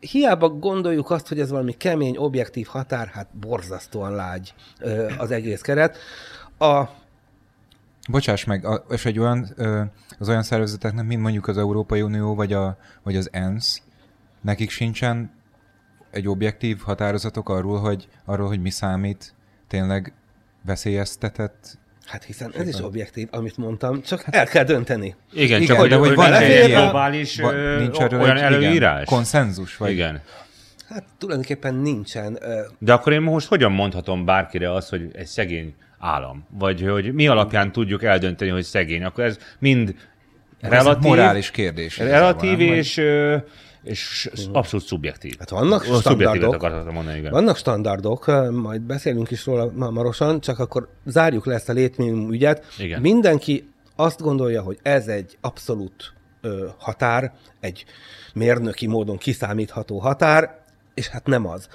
hiába 0.00 0.48
gondoljuk 0.48 1.10
azt, 1.10 1.28
hogy 1.28 1.40
ez 1.40 1.50
valami 1.50 1.72
kemény, 1.72 2.16
objektív 2.16 2.66
határ, 2.66 3.06
hát 3.06 3.28
borzasztóan 3.40 4.14
lágy 4.14 4.54
az 5.18 5.30
egész 5.30 5.60
keret. 5.60 5.98
A... 6.58 6.84
Bocsáss 8.10 8.44
meg, 8.44 8.66
és 8.90 9.04
egy 9.04 9.18
olyan, 9.18 9.48
az 10.18 10.28
olyan 10.28 10.42
szervezeteknek, 10.42 11.06
mint 11.06 11.22
mondjuk 11.22 11.48
az 11.48 11.58
Európai 11.58 12.02
Unió, 12.02 12.34
vagy, 12.34 12.52
a, 12.52 12.76
vagy 13.02 13.16
az 13.16 13.28
ENSZ, 13.32 13.82
nekik 14.40 14.70
sincsen 14.70 15.30
egy 16.10 16.28
objektív 16.28 16.78
határozatok 16.78 17.48
arról, 17.48 17.78
hogy, 17.78 18.08
arról, 18.24 18.46
hogy 18.46 18.60
mi 18.60 18.70
számít 18.70 19.34
tényleg 19.68 20.12
veszélyeztetett 20.64 21.78
Hát 22.06 22.24
hiszen 22.24 22.52
ez 22.56 22.68
is 22.68 22.80
objektív, 22.82 23.28
amit 23.30 23.56
mondtam, 23.56 24.02
csak 24.02 24.24
el 24.30 24.46
kell 24.46 24.64
dönteni. 24.64 25.14
Igen, 25.32 25.46
igen 25.46 25.66
csak 25.66 25.76
hogy, 25.76 25.88
de 25.88 25.96
hogy 25.96 26.14
van 26.14 26.32
egy 26.32 26.70
globális 26.70 27.36
nincs 27.78 27.98
olyan 27.98 28.36
előírás? 28.36 28.94
Igen, 28.94 29.04
konszenzus? 29.04 29.76
Vagy? 29.76 29.90
Igen. 29.90 30.20
Hát 30.88 31.04
tulajdonképpen 31.18 31.74
nincsen. 31.74 32.38
De 32.78 32.92
akkor 32.92 33.12
én 33.12 33.20
most 33.20 33.46
hogyan 33.46 33.72
mondhatom 33.72 34.24
bárkire 34.24 34.72
azt, 34.72 34.88
hogy 34.88 35.10
egy 35.12 35.26
szegény 35.26 35.74
állam? 35.98 36.46
Vagy 36.50 36.82
hogy 36.82 37.12
mi 37.12 37.26
alapján 37.26 37.72
tudjuk 37.72 38.02
eldönteni, 38.02 38.50
hogy 38.50 38.64
szegény? 38.64 39.04
Akkor 39.04 39.24
ez 39.24 39.38
mind 39.58 39.94
relatív, 40.60 41.04
ez 41.04 41.08
morális 41.08 41.50
kérdés. 41.50 41.98
Relatív 41.98 42.60
és... 42.60 42.94
Vagy? 42.94 43.42
És 43.86 44.30
abszolút 44.52 44.86
szubjektív. 44.86 45.34
Hát 45.38 45.50
vannak 45.50 45.84
standardok, 45.84 46.60
mondani, 46.92 47.18
igen. 47.18 47.30
vannak 47.30 47.56
standardok, 47.56 48.26
majd 48.52 48.80
beszélünk 48.80 49.30
is 49.30 49.46
róla 49.46 49.72
hamarosan, 49.78 50.40
csak 50.40 50.58
akkor 50.58 50.88
zárjuk 51.04 51.46
le 51.46 51.54
ezt 51.54 51.68
a 51.68 51.72
létminimum 51.72 52.32
ügyet. 52.32 52.64
Igen. 52.78 53.00
Mindenki 53.00 53.68
azt 53.96 54.20
gondolja, 54.20 54.62
hogy 54.62 54.78
ez 54.82 55.06
egy 55.06 55.38
abszolút 55.40 56.12
ö, 56.40 56.66
határ, 56.78 57.32
egy 57.60 57.84
mérnöki 58.34 58.86
módon 58.86 59.16
kiszámítható 59.16 59.98
határ, 59.98 60.64
és 60.94 61.08
hát 61.08 61.26
nem 61.26 61.46
az. 61.46 61.68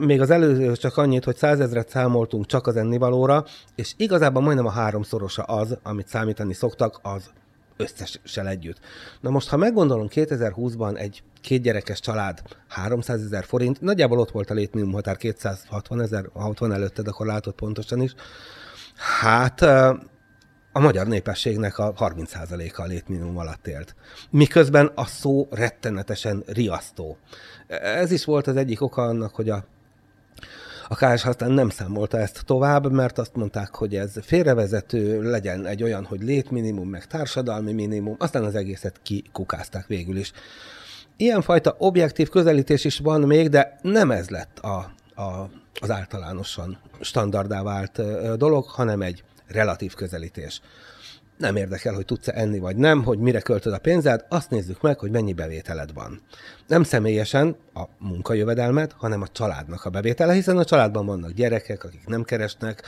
Még 0.00 0.20
az 0.20 0.30
előző 0.30 0.72
csak 0.72 0.96
annyit, 0.96 1.24
hogy 1.24 1.36
százezret 1.36 1.88
számoltunk 1.88 2.46
csak 2.46 2.66
az 2.66 2.76
ennivalóra, 2.76 3.44
és 3.74 3.92
igazából 3.96 4.42
majdnem 4.42 4.66
a 4.66 4.70
háromszorosa 4.70 5.42
az, 5.42 5.78
amit 5.82 6.08
számítani 6.08 6.54
szoktak, 6.54 6.98
az 7.02 7.30
összessel 7.78 8.48
együtt. 8.48 8.78
Na 9.20 9.30
most, 9.30 9.48
ha 9.48 9.56
meggondolom, 9.56 10.06
2020-ban 10.10 10.98
egy 10.98 11.22
kétgyerekes 11.40 12.00
család 12.00 12.42
300 12.68 13.22
ezer 13.22 13.44
forint, 13.44 13.80
nagyjából 13.80 14.18
ott 14.18 14.30
volt 14.30 14.50
a 14.50 14.54
létminimum 14.54 14.94
határ 14.94 15.16
260 15.16 16.00
ezer, 16.00 16.28
ha 16.32 16.48
ott 16.48 16.58
van 16.58 16.72
előtted, 16.72 17.08
akkor 17.08 17.26
látod 17.26 17.54
pontosan 17.54 18.00
is. 18.00 18.14
Hát 19.20 19.60
a 20.72 20.80
magyar 20.80 21.06
népességnek 21.06 21.78
a 21.78 21.92
30%-a 21.92 22.82
a 22.82 22.86
létminimum 22.86 23.38
alatt 23.38 23.66
élt. 23.66 23.94
Miközben 24.30 24.86
a 24.94 25.04
szó 25.04 25.48
rettenetesen 25.50 26.42
riasztó. 26.46 27.16
Ez 27.66 28.10
is 28.10 28.24
volt 28.24 28.46
az 28.46 28.56
egyik 28.56 28.82
oka 28.82 29.02
annak, 29.02 29.34
hogy 29.34 29.50
a 29.50 29.64
a 30.88 30.94
KSH 30.94 31.26
aztán 31.28 31.50
nem 31.50 31.68
számolta 31.68 32.18
ezt 32.18 32.42
tovább, 32.44 32.92
mert 32.92 33.18
azt 33.18 33.36
mondták, 33.36 33.74
hogy 33.74 33.96
ez 33.96 34.12
félrevezető, 34.22 35.30
legyen 35.30 35.66
egy 35.66 35.82
olyan, 35.82 36.04
hogy 36.04 36.22
létminimum, 36.22 36.88
meg 36.88 37.06
társadalmi 37.06 37.72
minimum, 37.72 38.16
aztán 38.18 38.44
az 38.44 38.54
egészet 38.54 39.00
kikukázták 39.02 39.86
végül 39.86 40.16
is. 40.16 40.32
Ilyenfajta 41.16 41.74
objektív 41.78 42.28
közelítés 42.28 42.84
is 42.84 42.98
van 42.98 43.20
még, 43.20 43.48
de 43.48 43.78
nem 43.82 44.10
ez 44.10 44.28
lett 44.28 44.58
a, 44.58 44.92
a, 45.22 45.50
az 45.80 45.90
általánosan 45.90 46.78
standardá 47.00 47.62
vált 47.62 48.02
dolog, 48.36 48.64
hanem 48.64 49.02
egy 49.02 49.22
relatív 49.46 49.94
közelítés 49.94 50.60
nem 51.38 51.56
érdekel, 51.56 51.94
hogy 51.94 52.04
tudsz-e 52.04 52.32
enni 52.34 52.58
vagy 52.58 52.76
nem, 52.76 53.04
hogy 53.04 53.18
mire 53.18 53.40
költöd 53.40 53.72
a 53.72 53.78
pénzed, 53.78 54.24
azt 54.28 54.50
nézzük 54.50 54.80
meg, 54.80 54.98
hogy 54.98 55.10
mennyi 55.10 55.32
bevételed 55.32 55.92
van. 55.92 56.20
Nem 56.66 56.82
személyesen 56.82 57.56
a 57.74 57.82
munkajövedelmet, 57.98 58.92
hanem 58.92 59.22
a 59.22 59.28
családnak 59.28 59.84
a 59.84 59.90
bevétele, 59.90 60.32
hiszen 60.32 60.58
a 60.58 60.64
családban 60.64 61.06
vannak 61.06 61.30
gyerekek, 61.30 61.84
akik 61.84 62.06
nem 62.06 62.22
keresnek, 62.22 62.82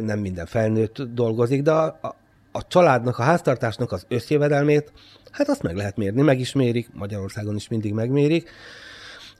nem 0.00 0.18
minden 0.18 0.46
felnőtt 0.46 1.02
dolgozik, 1.02 1.62
de 1.62 1.72
a, 1.72 2.16
a, 2.52 2.66
családnak, 2.66 3.18
a 3.18 3.22
háztartásnak 3.22 3.92
az 3.92 4.04
összjövedelmét, 4.08 4.92
hát 5.30 5.48
azt 5.48 5.62
meg 5.62 5.76
lehet 5.76 5.96
mérni, 5.96 6.22
meg 6.22 6.40
is 6.40 6.52
mérik, 6.52 6.88
Magyarországon 6.92 7.54
is 7.54 7.68
mindig 7.68 7.92
megmérik, 7.92 8.50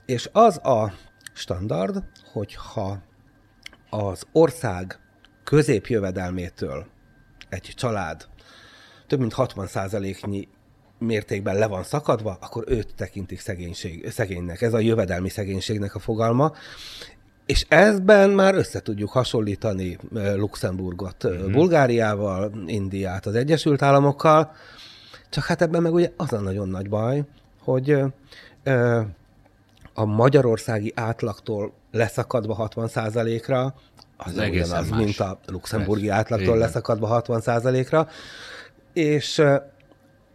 és 0.05 0.29
az 0.31 0.57
a 0.57 0.93
standard, 1.33 2.03
hogyha 2.31 3.01
az 3.89 4.23
ország 4.31 4.99
középjövedelmétől 5.43 6.93
egy 7.49 7.73
család 7.75 8.27
több 9.07 9.19
mint 9.19 9.33
60%-nyi 9.37 10.47
mértékben 10.97 11.55
le 11.57 11.67
van 11.67 11.83
szakadva, 11.83 12.37
akkor 12.41 12.63
őt 12.67 12.95
tekintik 12.95 13.39
szegénység, 13.39 14.09
szegénynek. 14.09 14.61
Ez 14.61 14.73
a 14.73 14.79
jövedelmi 14.79 15.29
szegénységnek 15.29 15.95
a 15.95 15.99
fogalma. 15.99 16.51
És 17.45 17.65
ezben 17.67 18.29
már 18.29 18.55
össze 18.55 18.81
tudjuk 18.81 19.09
hasonlítani 19.09 19.97
Luxemburgot 20.11 21.27
mm-hmm. 21.27 21.51
Bulgáriával, 21.51 22.51
Indiát 22.65 23.25
az 23.25 23.35
Egyesült 23.35 23.81
Államokkal, 23.81 24.51
csak 25.29 25.43
hát 25.43 25.61
ebben 25.61 25.81
meg 25.81 25.93
ugye 25.93 26.11
az 26.17 26.33
a 26.33 26.39
nagyon 26.39 26.69
nagy 26.69 26.89
baj, 26.89 27.23
hogy 27.59 27.97
a 29.93 30.05
magyarországi 30.05 30.91
átlagtól 30.95 31.73
leszakadva 31.91 32.69
60%-ra 32.75 33.75
az, 34.17 34.37
az 34.37 34.47
ugyanaz, 34.49 34.89
más. 34.89 35.03
mint 35.03 35.19
a 35.19 35.39
luxemburgi 35.45 36.05
Persze. 36.05 36.19
átlagtól 36.19 36.55
Igen. 36.55 36.59
leszakadva 36.59 37.23
60%-ra, 37.27 38.07
és 38.93 39.43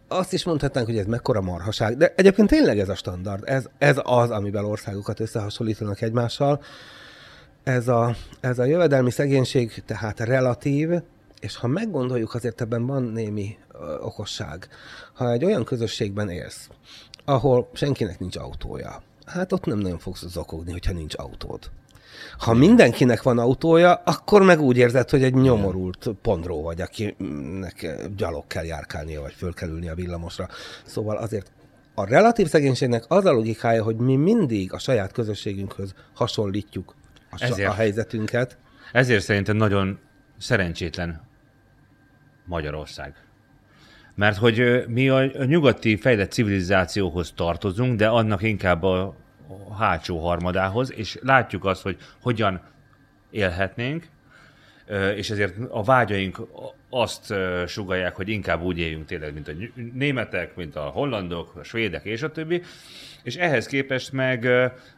azt 0.07 0.33
is 0.33 0.43
mondhatnánk, 0.43 0.87
hogy 0.87 0.97
ez 0.97 1.05
mekkora 1.05 1.41
marhaság, 1.41 1.97
de 1.97 2.13
egyébként 2.15 2.49
tényleg 2.49 2.79
ez 2.79 2.89
a 2.89 2.95
standard, 2.95 3.43
ez, 3.45 3.65
ez 3.77 3.99
az, 4.03 4.29
amivel 4.29 4.65
országokat 4.65 5.19
összehasonlítanak 5.19 6.01
egymással. 6.01 6.61
Ez 7.63 7.87
a, 7.87 8.15
ez 8.39 8.59
a 8.59 8.63
jövedelmi 8.63 9.11
szegénység 9.11 9.83
tehát 9.85 10.19
relatív, 10.19 10.89
és 11.39 11.55
ha 11.55 11.67
meggondoljuk, 11.67 12.33
azért 12.33 12.61
ebben 12.61 12.85
van 12.85 13.03
némi 13.03 13.57
ö, 13.73 13.97
okosság. 13.99 14.67
Ha 15.13 15.31
egy 15.31 15.45
olyan 15.45 15.63
közösségben 15.63 16.29
élsz, 16.29 16.69
ahol 17.25 17.69
senkinek 17.73 18.19
nincs 18.19 18.35
autója, 18.35 19.01
hát 19.25 19.51
ott 19.51 19.65
nem 19.65 19.77
nagyon 19.77 19.99
fogsz 19.99 20.25
zokogni, 20.27 20.71
hogyha 20.71 20.93
nincs 20.93 21.13
autód. 21.17 21.71
Ha 22.37 22.53
mindenkinek 22.53 23.23
van 23.23 23.39
autója, 23.39 23.93
akkor 23.93 24.41
meg 24.41 24.59
úgy 24.59 24.77
érzed, 24.77 25.09
hogy 25.09 25.23
egy 25.23 25.33
nyomorult 25.33 26.09
pondró 26.21 26.61
vagy, 26.61 26.81
akinek 26.81 27.97
gyalog 28.15 28.47
kell 28.47 28.65
járkálnia, 28.65 29.21
vagy 29.21 29.33
föl 29.33 29.53
kell 29.53 29.69
ülni 29.69 29.89
a 29.89 29.95
villamosra. 29.95 30.47
Szóval 30.85 31.17
azért 31.17 31.51
a 31.93 32.05
relatív 32.05 32.47
szegénységnek 32.47 33.03
az 33.07 33.25
a 33.25 33.31
logikája, 33.31 33.83
hogy 33.83 33.95
mi 33.95 34.15
mindig 34.15 34.73
a 34.73 34.79
saját 34.79 35.11
közösségünkhöz 35.11 35.93
hasonlítjuk 36.13 36.95
a, 37.31 37.43
Ezért. 37.43 37.69
a 37.69 37.73
helyzetünket. 37.73 38.57
Ezért 38.91 39.23
szerintem 39.23 39.55
nagyon 39.55 39.99
szerencsétlen 40.37 41.21
Magyarország. 42.45 43.15
Mert 44.15 44.37
hogy 44.37 44.83
mi 44.87 45.09
a 45.09 45.17
a 45.17 45.43
nyugati 45.43 45.95
fejlett 45.95 46.31
civilizációhoz 46.31 47.31
tartozunk, 47.35 47.97
de 47.97 48.07
annak 48.07 48.41
inkább 48.41 48.83
a 48.83 49.15
hátsó 49.77 50.19
harmadához, 50.19 50.93
és 50.93 51.19
látjuk 51.21 51.65
azt, 51.65 51.81
hogy 51.81 51.97
hogyan 52.21 52.61
élhetnénk, 53.29 54.07
és 55.15 55.29
ezért 55.29 55.55
a 55.69 55.83
vágyaink 55.83 56.41
azt 56.89 57.33
sugalják, 57.67 58.15
hogy 58.15 58.29
inkább 58.29 58.61
úgy 58.61 58.79
éljünk 58.79 59.05
tényleg, 59.05 59.33
mint 59.33 59.47
a 59.47 59.51
németek, 59.93 60.55
mint 60.55 60.75
a 60.75 60.81
hollandok, 60.81 61.55
a 61.55 61.63
svédek 61.63 62.05
és 62.05 62.21
a 62.21 62.31
többi, 62.31 62.61
és 63.23 63.35
ehhez 63.35 63.65
képest 63.65 64.11
meg, 64.11 64.47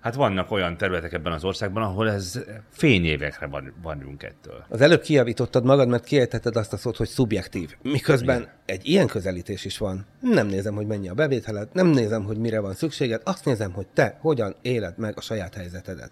hát 0.02 0.16
vannak 0.16 0.52
olyan 0.52 0.78
területek 0.78 1.14
ebben 1.14 1.34
az 1.34 1.44
országban, 1.44 1.84
ahol 1.84 2.10
ez 2.10 2.40
fényévekre 2.70 3.48
van, 3.48 3.74
vagyunk 3.82 4.24
ettől. 4.24 4.66
Az 4.70 4.82
előbb 4.82 5.02
kijavítottad 5.02 5.66
magad, 5.66 5.88
mert 5.88 6.04
kiejtetted 6.04 6.56
azt 6.56 6.74
a 6.74 6.78
szót, 6.78 6.98
hogy 6.98 7.08
szubjektív. 7.08 7.76
Miközben 7.82 8.40
Igen. 8.40 8.52
egy 8.66 8.86
ilyen 8.86 9.08
közelítés 9.08 9.66
is 9.66 9.78
van. 9.78 10.06
Nem 10.20 10.48
nézem, 10.48 10.76
hogy 10.76 10.88
mennyi 10.88 11.10
a 11.10 11.14
bevételed, 11.14 11.68
nem 11.74 11.88
nézem, 11.88 12.24
hogy 12.24 12.38
mire 12.38 12.60
van 12.60 12.74
szükséged, 12.74 13.22
azt 13.24 13.46
nézem, 13.46 13.72
hogy 13.72 13.88
te 13.94 14.18
hogyan 14.22 14.56
éled 14.62 14.98
meg 14.98 15.18
a 15.18 15.22
saját 15.22 15.54
helyzetedet. 15.54 16.12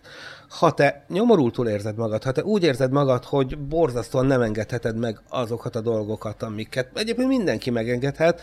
Ha 0.50 0.72
te 0.72 1.06
nyomorultul 1.08 1.68
érzed 1.68 1.98
magad, 1.98 2.24
ha 2.24 2.32
te 2.32 2.44
úgy 2.44 2.64
érzed 2.64 2.92
magad, 2.92 3.24
hogy 3.24 3.58
borzasztóan 3.58 4.26
nem 4.26 4.42
engedheted 4.42 4.98
meg 4.98 5.22
azokat 5.30 5.76
a 5.76 5.82
dolgokat, 5.82 6.44
amiket 6.44 6.90
egyébként 6.94 7.28
mindenki 7.28 7.70
megengedhet, 7.70 8.42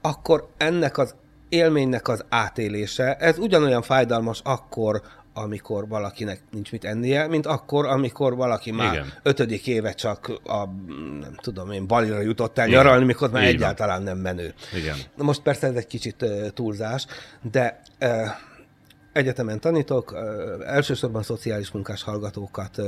akkor 0.00 0.48
ennek 0.56 0.98
az 0.98 1.14
élménynek 1.48 2.08
az 2.08 2.24
átélése, 2.28 3.14
ez 3.14 3.38
ugyanolyan 3.38 3.82
fájdalmas 3.82 4.40
akkor, 4.44 5.02
amikor 5.38 5.88
valakinek 5.88 6.40
nincs 6.50 6.72
mit 6.72 6.84
ennie, 6.84 7.26
mint 7.26 7.46
akkor, 7.46 7.86
amikor 7.86 8.36
valaki 8.36 8.70
már 8.70 8.92
Igen. 8.92 9.12
ötödik 9.22 9.66
éve 9.66 9.92
csak 9.92 10.32
a, 10.44 10.64
nem 11.20 11.34
tudom 11.36 11.70
én, 11.70 11.86
balira 11.86 12.20
jutott 12.20 12.58
el 12.58 12.66
Igen. 12.66 12.78
nyaralni, 12.78 13.04
mikor 13.04 13.30
már 13.30 13.42
van. 13.42 13.52
egyáltalán 13.52 14.02
nem 14.02 14.18
menő. 14.18 14.54
Igen. 14.74 14.96
Most 15.16 15.40
persze 15.40 15.66
ez 15.66 15.74
egy 15.74 15.86
kicsit 15.86 16.22
uh, 16.22 16.48
túlzás, 16.48 17.06
de 17.50 17.80
uh, 18.00 18.08
egyetemen 19.16 19.60
tanítok, 19.60 20.14
elsősorban 20.66 21.22
szociális 21.22 21.70
munkás 21.70 22.02
hallgatókat 22.02 22.80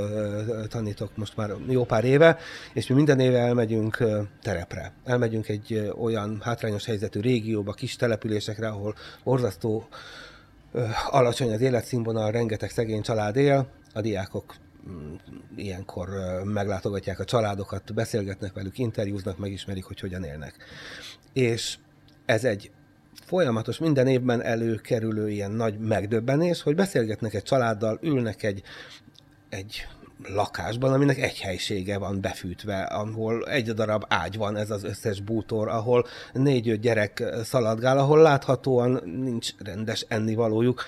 tanítok 0.68 1.16
most 1.16 1.36
már 1.36 1.50
jó 1.68 1.84
pár 1.84 2.04
éve, 2.04 2.38
és 2.72 2.86
mi 2.86 2.94
minden 2.94 3.20
éve 3.20 3.38
elmegyünk 3.38 4.04
terepre. 4.42 4.92
Elmegyünk 5.04 5.48
egy 5.48 5.92
olyan 6.00 6.40
hátrányos 6.42 6.84
helyzetű 6.84 7.20
régióba, 7.20 7.72
kis 7.72 7.96
településekre, 7.96 8.68
ahol 8.68 8.94
borzasztó 9.24 9.88
uh, 10.72 10.88
alacsony 11.10 11.52
az 11.52 11.60
életszínvonal, 11.60 12.30
rengeteg 12.30 12.70
szegény 12.70 13.02
család 13.02 13.36
él, 13.36 13.66
a 13.94 14.00
diákok 14.00 14.54
mm, 14.88 15.14
ilyenkor 15.56 16.08
meglátogatják 16.44 17.18
a 17.18 17.24
családokat, 17.24 17.94
beszélgetnek 17.94 18.52
velük, 18.52 18.78
interjúznak, 18.78 19.38
megismerik, 19.38 19.84
hogy 19.84 20.00
hogyan 20.00 20.24
élnek. 20.24 20.56
És 21.32 21.78
ez 22.26 22.44
egy 22.44 22.70
folyamatos, 23.28 23.78
minden 23.78 24.06
évben 24.06 24.42
előkerülő 24.42 25.30
ilyen 25.30 25.50
nagy 25.50 25.78
megdöbbenés, 25.78 26.62
hogy 26.62 26.74
beszélgetnek 26.74 27.34
egy 27.34 27.42
családdal, 27.42 27.98
ülnek 28.02 28.42
egy, 28.42 28.62
egy 29.48 29.86
lakásban, 30.22 30.92
aminek 30.92 31.18
egy 31.18 31.40
helysége 31.40 31.98
van 31.98 32.20
befűtve, 32.20 32.82
ahol 32.82 33.46
egy 33.48 33.72
darab 33.72 34.04
ágy 34.08 34.36
van, 34.36 34.56
ez 34.56 34.70
az 34.70 34.84
összes 34.84 35.20
bútor, 35.20 35.68
ahol 35.68 36.06
négy-öt 36.32 36.80
gyerek 36.80 37.24
szaladgál, 37.44 37.98
ahol 37.98 38.22
láthatóan 38.22 39.02
nincs 39.04 39.50
rendes 39.58 40.04
ennivalójuk, 40.08 40.84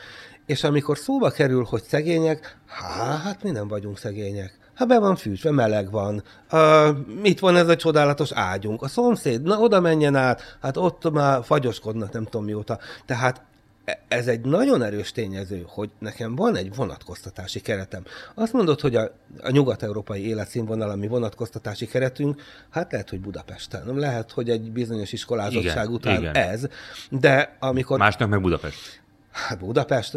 és 0.47 0.65
amikor 0.65 0.99
szóba 0.99 1.31
kerül, 1.31 1.65
hogy 1.65 1.83
szegények, 1.83 2.59
hát 2.67 3.43
mi 3.43 3.51
nem 3.51 3.69
vagyunk 3.69 3.99
szegények. 3.99 4.60
Hát 4.81 4.89
be 4.89 4.99
van 4.99 5.17
fűtve, 5.17 5.51
meleg 5.51 5.91
van. 5.91 6.23
Uh, 6.53 6.97
mit 7.23 7.41
van 7.41 7.57
ez 7.57 7.69
a 7.69 7.77
csodálatos 7.77 8.33
ágyunk? 8.33 8.83
A 8.83 8.89
szomszéd, 8.89 9.43
na 9.43 9.59
oda 9.59 9.81
menjen 9.81 10.17
át, 10.17 10.59
hát 10.61 10.77
ott 10.77 11.11
már 11.11 11.45
fagyoskodnak 11.45 12.13
nem 12.13 12.25
tudom 12.25 12.45
mióta. 12.45 12.79
Tehát 13.07 13.43
e- 13.85 14.01
ez 14.09 14.27
egy 14.27 14.41
nagyon 14.41 14.83
erős 14.83 15.13
tényező, 15.13 15.65
hogy 15.67 15.91
nekem 15.99 16.35
van 16.35 16.57
egy 16.57 16.75
vonatkoztatási 16.75 17.61
keretem. 17.61 18.03
Azt 18.35 18.53
mondod, 18.53 18.81
hogy 18.81 18.97
a, 18.97 19.11
a 19.41 19.51
nyugat-európai 19.51 20.27
életszínvonal, 20.27 20.91
ami 20.91 21.07
vonatkoztatási 21.07 21.87
keretünk, 21.87 22.43
hát 22.71 22.93
lehet, 22.93 23.11
hogy 23.11 23.21
Budapesten, 23.21 23.95
lehet, 23.95 24.31
hogy 24.31 24.51
egy 24.51 24.73
bizonyos 24.73 25.13
iskolázottság 25.13 25.85
Igen, 25.85 25.95
után 25.95 26.21
igen. 26.21 26.35
ez, 26.35 26.67
de 27.11 27.57
amikor... 27.59 27.99
Másnak 27.99 28.29
meg 28.29 28.41
Budapest. 28.41 29.01
Hát 29.31 29.59
Budapest, 29.59 30.15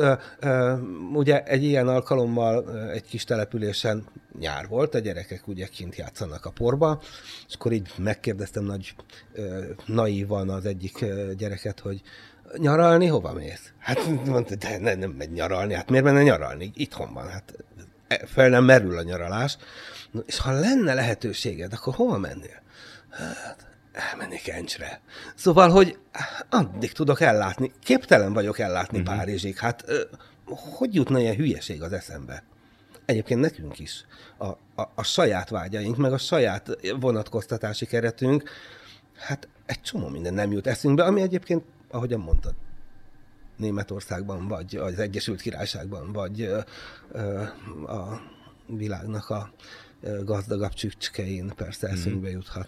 ugye 1.13 1.43
egy 1.43 1.63
ilyen 1.63 1.87
alkalommal 1.87 2.79
egy 2.91 3.05
kis 3.05 3.23
településen 3.23 4.05
nyár 4.39 4.67
volt, 4.67 4.95
a 4.95 4.99
gyerekek 4.99 5.47
ugye 5.47 5.67
kint 5.67 5.95
játszanak 5.95 6.45
a 6.45 6.51
porba, 6.51 7.01
és 7.47 7.55
akkor 7.55 7.71
így 7.71 7.91
megkérdeztem 7.97 8.63
nagy 8.63 8.95
naívan 9.85 10.49
az 10.49 10.65
egyik 10.65 11.05
gyereket, 11.37 11.79
hogy 11.79 12.01
nyaralni 12.57 13.07
hova 13.07 13.33
mész? 13.33 13.73
Hát 13.77 14.25
mondta, 14.25 14.55
de 14.55 14.77
ne, 14.77 14.95
nem 14.95 15.11
megy 15.11 15.31
nyaralni, 15.31 15.73
hát 15.73 15.89
miért 15.89 16.05
menne 16.05 16.23
nyaralni? 16.23 16.71
Itthon 16.75 17.13
van, 17.13 17.29
hát 17.29 17.53
e- 18.07 18.25
fel 18.25 18.49
nem 18.49 18.63
merül 18.63 18.97
a 18.97 19.03
nyaralás. 19.03 19.57
És 20.25 20.39
ha 20.39 20.51
lenne 20.51 20.93
lehetőséged, 20.93 21.73
akkor 21.73 21.93
hova 21.93 22.17
mennél? 22.17 22.61
Hát, 23.09 23.67
elmennék 23.93 24.47
Encsre. 24.47 25.01
Szóval, 25.35 25.69
hogy 25.69 25.97
addig 26.49 26.91
tudok 26.91 27.21
ellátni. 27.21 27.71
Képtelen 27.83 28.33
vagyok 28.33 28.59
ellátni 28.59 28.99
uh-huh. 28.99 29.15
Párizsig. 29.15 29.57
Hát 29.57 29.85
hogy 30.77 30.95
jutna 30.95 31.19
ilyen 31.19 31.35
hülyeség 31.35 31.81
az 31.81 31.93
eszembe? 31.93 32.43
Egyébként 33.05 33.39
nekünk 33.39 33.79
is. 33.79 34.05
A, 34.37 34.45
a, 34.81 34.91
a 34.95 35.03
saját 35.03 35.49
vágyaink, 35.49 35.97
meg 35.97 36.13
a 36.13 36.17
saját 36.17 36.77
vonatkoztatási 36.99 37.85
keretünk, 37.85 38.49
hát 39.17 39.47
egy 39.65 39.81
csomó 39.81 40.07
minden 40.07 40.33
nem 40.33 40.51
jut 40.51 40.67
eszünkbe, 40.67 41.03
ami 41.03 41.21
egyébként, 41.21 41.63
ahogyan 41.89 42.19
mondtad, 42.19 42.53
Németországban, 43.57 44.47
vagy 44.47 44.75
az 44.75 44.99
Egyesült 44.99 45.41
Királyságban, 45.41 46.11
vagy 46.11 46.41
ö, 46.41 46.59
ö, 47.11 47.41
a 47.87 48.21
világnak 48.67 49.29
a 49.29 49.53
gazdagabb 50.23 50.73
csücskein 50.73 51.53
persze 51.55 51.87
eszünkbe 51.87 52.29
juthat. 52.29 52.67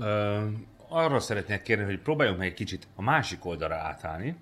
Ö, 0.00 0.46
arra 0.88 1.20
szeretnék 1.20 1.62
kérni, 1.62 1.84
hogy 1.84 1.98
próbáljunk 1.98 2.38
meg 2.38 2.48
egy 2.48 2.54
kicsit 2.54 2.88
a 2.94 3.02
másik 3.02 3.44
oldalra 3.44 3.74
átállni. 3.74 4.36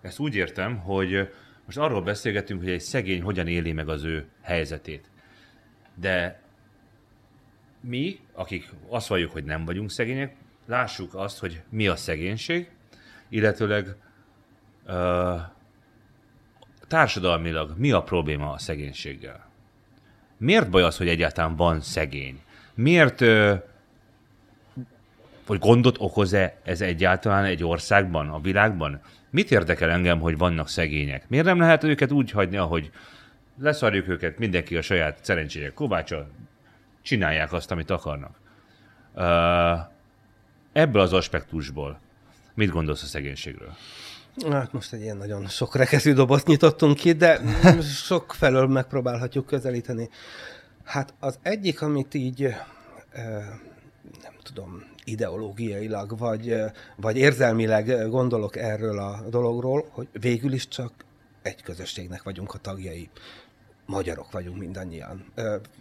Ezt 0.00 0.18
úgy 0.18 0.34
értem, 0.34 0.78
hogy 0.78 1.32
most 1.64 1.78
arról 1.78 2.02
beszélgetünk, 2.02 2.60
hogy 2.60 2.70
egy 2.70 2.80
szegény 2.80 3.22
hogyan 3.22 3.46
éli 3.46 3.72
meg 3.72 3.88
az 3.88 4.04
ő 4.04 4.28
helyzetét. 4.42 5.10
De 5.94 6.40
mi, 7.80 8.18
akik 8.32 8.70
azt 8.88 9.06
valljuk, 9.06 9.30
hogy 9.30 9.44
nem 9.44 9.64
vagyunk 9.64 9.90
szegények, 9.90 10.36
lássuk 10.66 11.14
azt, 11.14 11.38
hogy 11.38 11.62
mi 11.68 11.86
a 11.86 11.96
szegénység, 11.96 12.70
illetőleg 13.28 13.96
ö, 14.86 15.36
társadalmilag 16.88 17.78
mi 17.78 17.90
a 17.92 18.02
probléma 18.02 18.50
a 18.52 18.58
szegénységgel. 18.58 19.50
Miért 20.36 20.70
baj 20.70 20.82
az, 20.82 20.96
hogy 20.96 21.08
egyáltalán 21.08 21.56
van 21.56 21.80
szegény? 21.80 22.40
Miért 22.74 23.20
ö, 23.20 23.54
vagy 25.52 25.60
gondot 25.60 25.96
okoz-e 25.98 26.56
ez 26.64 26.80
egyáltalán 26.80 27.44
egy 27.44 27.64
országban, 27.64 28.28
a 28.28 28.40
világban? 28.40 29.00
Mit 29.30 29.50
érdekel 29.50 29.90
engem, 29.90 30.20
hogy 30.20 30.38
vannak 30.38 30.68
szegények? 30.68 31.28
Miért 31.28 31.44
nem 31.44 31.58
lehet 31.58 31.84
őket 31.84 32.12
úgy 32.12 32.30
hagyni, 32.30 32.56
ahogy 32.56 32.90
leszarjuk 33.58 34.08
őket, 34.08 34.38
mindenki 34.38 34.76
a 34.76 34.82
saját 34.82 35.18
szerencséje 35.24 35.72
kovácsa, 35.72 36.28
csinálják 37.02 37.52
azt, 37.52 37.70
amit 37.70 37.90
akarnak. 37.90 38.36
Ebből 40.72 41.02
az 41.02 41.12
aspektusból 41.12 42.00
mit 42.54 42.70
gondolsz 42.70 43.02
a 43.02 43.06
szegénységről? 43.06 43.76
Hát 44.50 44.72
most 44.72 44.92
egy 44.92 45.00
ilyen 45.00 45.16
nagyon 45.16 45.46
sok 45.46 45.76
rekeszű 45.76 46.12
dobozt 46.12 46.46
nyitottunk 46.46 46.96
ki, 46.96 47.12
de 47.12 47.40
sok 47.82 48.34
felől 48.34 48.66
megpróbálhatjuk 48.66 49.46
közelíteni. 49.46 50.08
Hát 50.84 51.14
az 51.20 51.38
egyik, 51.42 51.82
amit 51.82 52.14
így 52.14 52.40
nem 54.22 54.34
tudom, 54.42 54.90
ideológiailag, 55.04 56.18
vagy, 56.18 56.54
vagy 56.96 57.16
érzelmileg 57.16 58.08
gondolok 58.10 58.56
erről 58.56 58.98
a 58.98 59.24
dologról, 59.30 59.86
hogy 59.90 60.08
végül 60.20 60.52
is 60.52 60.68
csak 60.68 60.92
egy 61.42 61.62
közösségnek 61.62 62.22
vagyunk 62.22 62.54
a 62.54 62.58
tagjai. 62.58 63.08
Magyarok 63.92 64.32
vagyunk 64.32 64.58
mindannyian, 64.58 65.32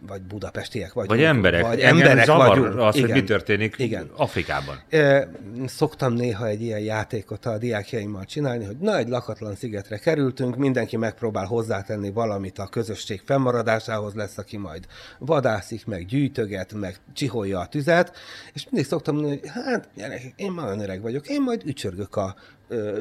vagy 0.08 0.21
budapestiek 0.21 0.93
vagyunk. 0.93 1.15
Vagy 1.15 1.24
emberek. 1.24 1.62
Vagy 1.62 1.80
Engem 1.80 1.97
emberek 1.97 2.26
zavar 2.26 2.47
vagyunk. 2.47 2.80
az, 2.80 2.95
Igen. 2.95 3.10
hogy 3.10 3.21
mi 3.21 3.28
történik 3.28 3.76
Igen. 3.78 4.10
Afrikában. 4.15 4.80
Szoktam 5.65 6.13
néha 6.13 6.47
egy 6.47 6.62
ilyen 6.62 6.80
játékot 6.80 7.45
a 7.45 7.58
diákjaimmal 7.58 8.26
csinálni, 8.26 8.65
hogy 8.65 8.78
na, 8.78 8.97
egy 8.97 9.08
lakatlan 9.08 9.56
szigetre 9.56 9.97
kerültünk, 9.97 10.58
mindenki 10.58 10.97
megpróbál 10.97 11.45
hozzátenni 11.45 12.12
valamit 12.12 12.60
a 12.60 12.67
közösség 12.67 13.21
fennmaradásához, 13.26 14.13
lesz, 14.13 14.38
aki 14.38 14.58
majd 14.58 14.86
vadászik, 15.19 15.86
meg 15.86 16.06
gyűjtöget, 16.06 16.74
meg 16.74 16.95
csiholja 17.13 17.60
a 17.60 17.67
tüzet, 17.67 18.15
és 18.54 18.63
mindig 18.69 18.89
szoktam 18.89 19.15
mondani, 19.15 19.39
hogy 19.39 19.50
hát, 19.50 19.89
gyerekek, 19.95 20.34
én 20.36 20.52
már 20.52 20.65
olyan 20.65 20.80
öreg 20.80 21.02
vagyok, 21.02 21.28
én 21.28 21.41
majd 21.41 21.62
ücsörgök 21.65 22.15
a 22.15 22.36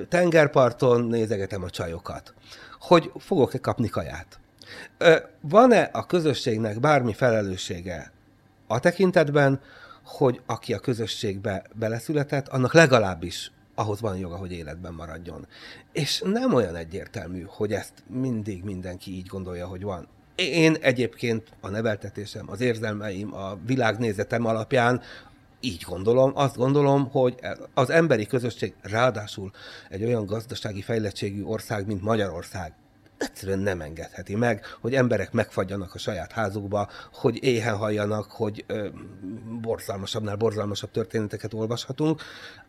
tengerparton, 0.08 1.04
nézegetem 1.04 1.62
a 1.62 1.70
csajokat. 1.70 2.34
Hogy 2.80 3.10
fogok-e 3.18 3.58
kapni 3.58 3.88
kaját? 3.88 4.40
Van-e 5.40 5.90
a 5.92 6.06
közösségnek 6.06 6.80
bármi 6.80 7.12
felelőssége 7.12 8.12
a 8.66 8.80
tekintetben, 8.80 9.60
hogy 10.04 10.40
aki 10.46 10.74
a 10.74 10.78
közösségbe 10.78 11.62
beleszületett, 11.74 12.48
annak 12.48 12.74
legalábbis 12.74 13.52
ahhoz 13.74 14.00
van 14.00 14.16
joga, 14.16 14.36
hogy 14.36 14.52
életben 14.52 14.94
maradjon. 14.94 15.46
És 15.92 16.22
nem 16.24 16.54
olyan 16.54 16.76
egyértelmű, 16.76 17.44
hogy 17.48 17.72
ezt 17.72 17.92
mindig 18.06 18.64
mindenki 18.64 19.10
így 19.10 19.26
gondolja, 19.26 19.66
hogy 19.66 19.82
van. 19.82 20.08
Én 20.34 20.76
egyébként 20.80 21.48
a 21.60 21.68
neveltetésem, 21.68 22.50
az 22.50 22.60
érzelmeim, 22.60 23.34
a 23.34 23.58
világnézetem 23.66 24.46
alapján 24.46 25.00
így 25.60 25.84
gondolom, 25.88 26.32
azt 26.34 26.56
gondolom, 26.56 27.10
hogy 27.10 27.34
az 27.74 27.90
emberi 27.90 28.26
közösség 28.26 28.74
ráadásul 28.82 29.50
egy 29.88 30.04
olyan 30.04 30.26
gazdasági 30.26 30.82
fejlettségű 30.82 31.42
ország, 31.42 31.86
mint 31.86 32.02
Magyarország, 32.02 32.72
egyszerűen 33.20 33.58
nem 33.58 33.80
engedheti 33.80 34.34
meg, 34.34 34.64
hogy 34.80 34.94
emberek 34.94 35.32
megfagyjanak 35.32 35.94
a 35.94 35.98
saját 35.98 36.32
házukba, 36.32 36.88
hogy 37.12 37.44
éhen 37.44 37.76
halljanak, 37.76 38.30
hogy 38.30 38.64
ö, 38.66 38.88
borzalmasabbnál 39.60 40.36
borzalmasabb 40.36 40.90
történeteket 40.90 41.54
olvashatunk. 41.54 42.22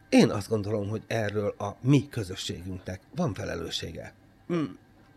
Én 0.09 0.29
azt 0.29 0.49
gondolom, 0.49 0.89
hogy 0.89 1.01
erről 1.07 1.55
a 1.57 1.69
mi 1.81 2.07
közösségünknek 2.09 2.99
van 3.15 3.33
felelőssége. 3.33 4.13
Mm, 4.53 4.63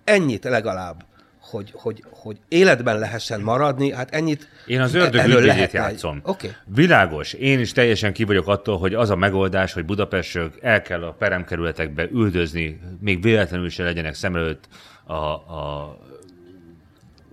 Ennyit 0.04 0.44
legalább, 0.44 1.04
hogy, 1.40 1.70
hogy, 1.74 2.04
hogy 2.10 2.36
életben 2.48 2.98
lehessen 2.98 3.40
maradni, 3.40 3.92
hát 3.92 4.10
ennyit 4.10 4.48
Én 4.66 4.80
az 4.80 4.94
ördög 4.94 5.26
ügyvédjét 5.26 5.72
játszom. 5.72 6.20
Okay. 6.24 6.50
Világos. 6.64 7.32
Én 7.32 7.60
is 7.60 7.72
teljesen 7.72 8.12
ki 8.12 8.24
vagyok 8.24 8.48
attól, 8.48 8.78
hogy 8.78 8.94
az 8.94 9.10
a 9.10 9.16
megoldás, 9.16 9.72
hogy 9.72 9.84
Budapestről 9.84 10.52
el 10.60 10.82
kell 10.82 11.04
a 11.04 11.12
peremkerületekbe 11.12 12.08
üldözni, 12.12 12.80
még 13.00 13.22
véletlenül 13.22 13.68
se 13.68 13.82
legyenek 13.82 14.14
szem 14.14 14.36
előtt 14.36 14.68
a, 15.06 15.14
a 15.14 15.98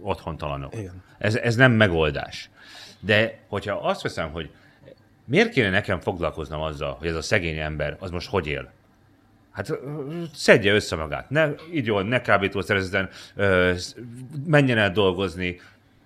otthontalanok. 0.02 0.76
Igen. 0.76 1.04
Ez, 1.18 1.36
ez 1.36 1.56
nem 1.56 1.72
megoldás. 1.72 2.50
De 3.00 3.40
hogyha 3.48 3.76
azt 3.76 4.02
veszem, 4.02 4.32
hogy 4.32 4.50
miért 5.26 5.50
kéne 5.50 5.70
nekem 5.70 6.00
foglalkoznom 6.00 6.62
azzal, 6.62 6.94
hogy 6.94 7.08
ez 7.08 7.16
a 7.16 7.22
szegény 7.22 7.58
ember, 7.58 7.98
az 8.00 8.12
most 8.12 8.30
hogy 8.30 8.48
él? 8.48 8.72
Hát 9.52 9.72
szedje 10.34 10.74
össze 10.74 10.96
magát. 10.96 11.30
Ne 11.30 11.50
igyon, 11.72 12.06
ne 12.06 12.22
kábítószerezzen, 12.22 13.10
menjen 14.46 14.78
el 14.78 14.92
dolgozni. 14.92 15.60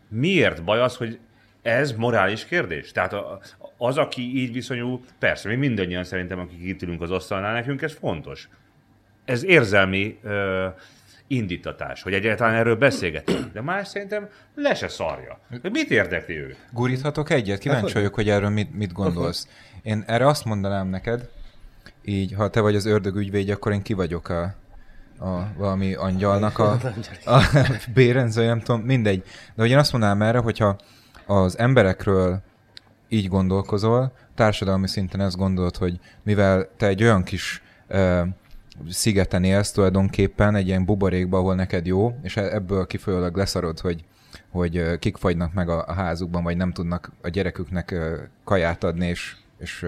Miért 0.08 0.64
baj 0.64 0.80
az, 0.80 0.96
hogy 0.96 1.20
ez 1.62 1.92
morális 1.92 2.46
kérdés? 2.46 2.92
Tehát 2.92 3.14
a- 3.14 3.40
az, 3.78 3.98
aki 3.98 4.22
így 4.40 4.54
viszonyul, 4.54 5.00
persze, 5.20 5.50
mi 5.50 5.56
mindannyian 5.56 6.04
szerintem, 6.04 6.40
akik 6.40 6.62
itt 6.62 6.82
ülünk 6.82 7.02
az 7.02 7.12
asztalnál, 7.12 7.54
nekünk 7.54 7.82
ez 7.82 7.94
fontos. 8.00 8.50
Ez 9.26 9.44
érzelmi 9.44 10.18
ö, 10.24 10.68
indítatás, 11.28 12.02
hogy 12.02 12.14
egyáltalán 12.14 12.54
erről 12.54 12.76
beszélgetünk. 12.76 13.54
De 13.54 13.62
más 13.62 13.88
szerintem 13.88 14.28
le 14.56 14.74
se 14.74 14.88
szarja. 14.88 15.40
De 15.62 15.70
mit 15.70 15.92
érdekli 15.92 16.36
ő? 16.36 16.56
Guríthatok 16.72 17.30
egyet? 17.30 17.60
Kíváncsi 17.60 17.94
vagyok, 17.94 18.14
hogy 18.14 18.30
erről 18.30 18.50
mit, 18.50 18.76
mit 18.76 18.94
gondolsz. 18.94 19.48
Én 19.82 20.04
erre 20.08 20.28
azt 20.28 20.46
mondanám 20.46 20.88
neked, 20.88 21.30
így, 22.06 22.34
ha 22.34 22.50
te 22.50 22.60
vagy 22.60 22.76
az 22.76 22.86
ördög 22.86 23.16
ügyvédje, 23.16 23.54
akkor 23.54 23.72
én 23.72 23.82
ki 23.82 23.94
vagyok 23.94 24.30
a, 24.30 24.44
a 25.20 25.54
valami 25.58 25.94
angyalnak 25.94 26.60
a, 26.60 26.72
a 27.36 27.42
bérenző, 27.94 28.46
nem 28.46 28.60
tudom, 28.60 28.82
mindegy. 28.82 29.24
De 29.56 29.62
hogy 29.62 29.70
én 29.70 29.78
azt 29.78 29.92
mondanám 29.92 30.22
erre, 30.22 30.38
hogyha 30.38 30.78
az 31.26 31.58
emberekről 31.58 32.42
így 33.10 33.28
gondolkozol, 33.28 34.12
társadalmi 34.36 34.88
szinten 34.88 35.22
ezt 35.22 35.38
gondolod, 35.38 35.76
hogy 35.76 36.00
mivel 36.24 36.70
te 36.78 36.88
egy 36.88 37.04
olyan 37.04 37.24
kis 37.24 37.62
ö, 37.88 38.22
szigeten 38.90 39.44
élsz 39.44 39.72
tulajdonképpen, 39.72 40.56
egy 40.56 40.68
ilyen 40.68 40.86
buborékban, 40.86 41.40
ahol 41.40 41.56
neked 41.56 41.86
jó, 41.86 42.18
és 42.22 42.38
e- 42.38 42.54
ebből 42.54 42.86
kifolyólag 42.86 43.38
leszarod, 43.38 43.80
hogy, 43.80 44.04
hogy 44.50 45.00
kik 45.00 45.18
fagynak 45.18 45.54
meg 45.54 45.70
a, 45.70 45.94
házukban, 45.94 46.44
vagy 46.44 46.58
nem 46.58 46.72
tudnak 46.72 47.12
a 47.22 47.30
gyereküknek 47.30 47.96
kaját 48.44 48.84
adni, 48.84 49.08
és, 49.08 49.36
és 49.58 49.86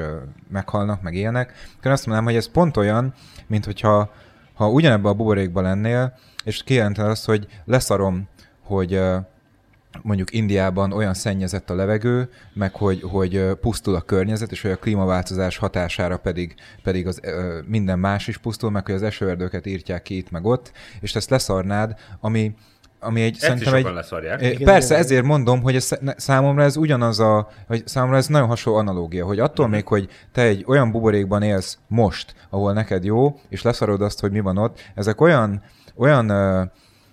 meghalnak, 0.51 1.01
meg 1.01 1.13
ilyenek, 1.13 1.53
akkor 1.77 1.91
azt 1.91 2.05
mondanám, 2.05 2.29
hogy 2.29 2.39
ez 2.39 2.51
pont 2.51 2.77
olyan, 2.77 3.13
mint 3.47 3.65
hogyha 3.65 4.11
ha 4.53 4.69
ugyanebben 4.69 5.11
a 5.11 5.15
buborékban 5.15 5.63
lennél, 5.63 6.13
és 6.43 6.63
kijelented 6.63 7.05
azt, 7.05 7.25
hogy 7.25 7.47
leszarom, 7.65 8.27
hogy 8.61 9.01
mondjuk 10.01 10.33
Indiában 10.33 10.93
olyan 10.93 11.13
szennyezett 11.13 11.69
a 11.69 11.75
levegő, 11.75 12.29
meg 12.53 12.75
hogy, 12.75 13.01
hogy 13.01 13.51
pusztul 13.61 13.95
a 13.95 14.01
környezet, 14.01 14.51
és 14.51 14.61
hogy 14.61 14.71
a 14.71 14.77
klímaváltozás 14.77 15.57
hatására 15.57 16.17
pedig, 16.17 16.55
pedig 16.83 17.07
az, 17.07 17.19
ö, 17.23 17.59
minden 17.65 17.99
más 17.99 18.27
is 18.27 18.37
pusztul, 18.37 18.71
meg 18.71 18.85
hogy 18.85 18.95
az 18.95 19.03
esőerdőket 19.03 19.65
írtják 19.65 20.01
ki 20.01 20.17
itt 20.17 20.31
meg 20.31 20.45
ott, 20.45 20.71
és 20.99 21.15
ezt 21.15 21.29
leszarnád, 21.29 21.95
ami, 22.19 22.55
ami 22.99 23.21
egy, 23.21 23.37
Ezt 23.39 23.55
is 23.55 23.63
szerintem 23.63 23.89
egy, 23.89 23.95
leszarják. 23.95 24.41
É, 24.41 24.57
Persze, 24.63 24.95
ezért 24.95 25.23
mondom, 25.23 25.61
hogy 25.61 25.75
ez, 25.75 25.89
számomra 26.17 26.63
ez 26.63 26.77
ugyanaz 26.77 27.19
a, 27.19 27.49
hogy 27.67 27.87
számomra 27.87 28.17
ez 28.17 28.27
nagyon 28.27 28.47
hasonló 28.47 28.79
analógia, 28.79 29.25
hogy 29.25 29.39
attól 29.39 29.67
még, 29.67 29.87
hogy 29.87 30.09
te 30.31 30.41
egy 30.41 30.63
olyan 30.67 30.91
buborékban 30.91 31.41
élsz 31.41 31.77
most, 31.87 32.35
ahol 32.49 32.73
neked 32.73 33.03
jó, 33.03 33.39
és 33.49 33.61
leszarod 33.61 34.01
azt, 34.01 34.19
hogy 34.19 34.31
mi 34.31 34.39
van 34.39 34.57
ott, 34.57 34.79
ezek 34.95 35.21
olyan, 35.21 35.63
olyan 35.95 36.29
ö, 36.29 36.63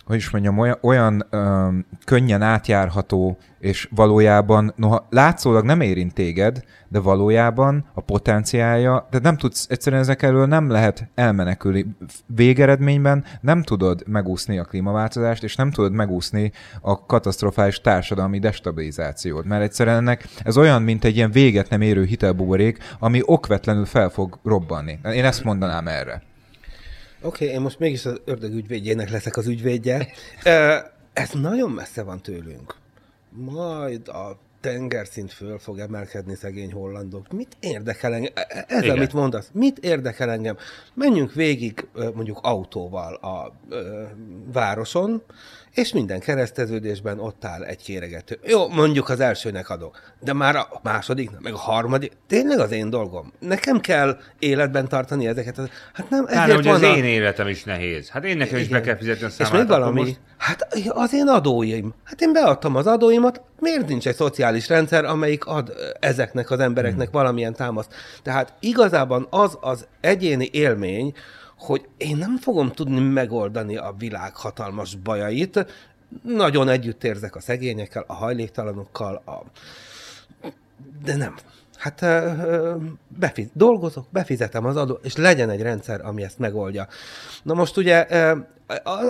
hogy 0.06 0.16
is 0.16 0.30
mondjam, 0.30 0.58
olyan, 0.58 0.78
olyan 0.80 1.26
ö, 1.30 1.68
könnyen 2.04 2.42
átjárható, 2.42 3.38
és 3.58 3.88
valójában, 3.94 4.72
noha 4.76 5.06
látszólag 5.10 5.64
nem 5.64 5.80
érint 5.80 6.14
téged, 6.14 6.64
de 6.88 7.00
valójában 7.00 7.84
a 7.94 8.00
potenciálja, 8.00 9.06
de 9.10 9.18
nem 9.18 9.36
tudsz, 9.36 9.66
egyszerűen 9.68 10.02
ezek 10.02 10.22
elől 10.22 10.46
nem 10.46 10.70
lehet 10.70 11.10
elmenekülni. 11.14 11.86
Végeredményben 12.26 13.24
nem 13.40 13.62
tudod 13.62 14.02
megúszni 14.06 14.58
a 14.58 14.64
klímaváltozást, 14.64 15.42
és 15.42 15.56
nem 15.56 15.70
tudod 15.70 15.92
megúszni 15.92 16.52
a 16.80 17.06
katasztrofális 17.06 17.80
társadalmi 17.80 18.38
destabilizációt, 18.38 19.44
mert 19.44 19.62
egyszerűen 19.62 19.96
ennek 19.96 20.28
ez 20.42 20.56
olyan, 20.56 20.82
mint 20.82 21.04
egy 21.04 21.16
ilyen 21.16 21.30
véget 21.30 21.68
nem 21.68 21.80
érő 21.80 22.04
hitelbuborék, 22.04 22.78
ami 22.98 23.20
okvetlenül 23.24 23.84
fel 23.84 24.08
fog 24.08 24.38
robbanni. 24.42 24.98
Én 25.12 25.24
ezt 25.24 25.44
mondanám 25.44 25.88
erre. 25.88 26.22
Oké, 27.24 27.44
okay, 27.44 27.56
én 27.56 27.60
most 27.60 27.78
mégis 27.78 28.04
az 28.04 28.20
ördög 28.24 28.54
ügyvédjének 28.54 29.10
leszek 29.10 29.36
az 29.36 29.46
ügyvédje. 29.46 30.08
Ez 31.12 31.30
nagyon 31.32 31.70
messze 31.70 32.02
van 32.02 32.22
tőlünk. 32.22 32.74
Majd 33.30 34.08
a 34.08 34.38
tengerszint 34.64 35.32
föl 35.32 35.58
fog 35.58 35.78
emelkedni 35.78 36.34
szegény 36.34 36.72
hollandok. 36.72 37.32
Mit 37.32 37.56
érdekel 37.60 38.14
engem? 38.14 38.32
E- 38.34 38.46
e- 38.48 38.64
Ez, 38.68 38.82
Igen. 38.82 38.96
amit 38.96 39.12
mondasz, 39.12 39.48
mit 39.52 39.78
érdekel 39.78 40.30
engem? 40.30 40.56
Menjünk 40.94 41.32
végig 41.32 41.86
mondjuk 42.14 42.38
autóval 42.42 43.14
a 43.14 43.52
ö, 43.68 44.02
városon, 44.52 45.22
és 45.74 45.92
minden 45.92 46.20
kereszteződésben 46.20 47.18
ott 47.20 47.44
áll 47.44 47.62
egy 47.62 47.82
kéregető. 47.82 48.38
Jó, 48.44 48.68
mondjuk 48.68 49.08
az 49.08 49.20
elsőnek 49.20 49.70
adok, 49.70 50.12
de 50.20 50.32
már 50.32 50.56
a 50.56 50.68
másodiknak, 50.82 51.40
meg 51.40 51.52
a 51.52 51.56
harmadik, 51.58 52.12
tényleg 52.26 52.58
az 52.58 52.70
én 52.72 52.90
dolgom. 52.90 53.32
Nekem 53.38 53.80
kell 53.80 54.18
életben 54.38 54.88
tartani 54.88 55.26
ezeket. 55.26 55.58
az- 55.58 55.68
Hát 55.92 56.10
nem, 56.10 56.26
ezért 56.26 56.52
hogy 56.54 56.64
van 56.64 56.74
az 56.74 56.82
a... 56.82 56.94
én 56.96 57.04
életem 57.04 57.48
is 57.48 57.64
nehéz. 57.64 58.08
Hát 58.08 58.24
én 58.24 58.36
nekem 58.36 58.58
is 58.58 58.68
be 58.68 58.80
kell 58.80 58.96
fizetni 58.96 59.24
a 59.24 59.26
És 59.28 59.32
számlát. 59.34 59.58
még 59.58 59.68
valami, 59.68 60.00
most- 60.00 60.20
hát 60.38 60.66
az 60.88 61.14
én 61.14 61.26
adóim. 61.28 61.94
Hát 62.04 62.20
én 62.20 62.32
beadtam 62.32 62.76
az 62.76 62.86
adóimat, 62.86 63.40
miért 63.64 63.88
nincs 63.88 64.08
egy 64.08 64.14
szociális 64.14 64.68
rendszer, 64.68 65.04
amelyik 65.04 65.46
ad 65.46 65.72
ezeknek 66.00 66.50
az 66.50 66.58
embereknek 66.58 67.10
Hmm. 67.10 67.20
valamilyen 67.20 67.54
támaszt? 67.54 67.94
Tehát 68.22 68.52
igazában 68.60 69.26
az 69.30 69.58
az 69.60 69.86
egyéni 70.00 70.48
élmény, 70.52 71.14
hogy 71.58 71.88
én 71.96 72.16
nem 72.16 72.36
fogom 72.36 72.72
tudni 72.72 73.00
megoldani 73.00 73.76
a 73.76 73.94
világ 73.98 74.36
hatalmas 74.36 74.94
bajait, 74.94 75.66
nagyon 76.22 76.68
együtt 76.68 77.04
érzek 77.04 77.36
a 77.36 77.40
szegényekkel, 77.40 78.04
a 78.06 78.12
hajléktalanokkal, 78.12 79.22
a... 79.26 79.42
de 81.04 81.16
nem. 81.16 81.34
Hát 81.84 82.04
befiz, 83.18 83.48
dolgozok, 83.52 84.06
befizetem 84.10 84.64
az 84.64 84.76
adó, 84.76 84.98
és 85.02 85.16
legyen 85.16 85.50
egy 85.50 85.62
rendszer, 85.62 86.00
ami 86.04 86.22
ezt 86.22 86.38
megoldja. 86.38 86.86
Na 87.42 87.54
most 87.54 87.76
ugye 87.76 88.06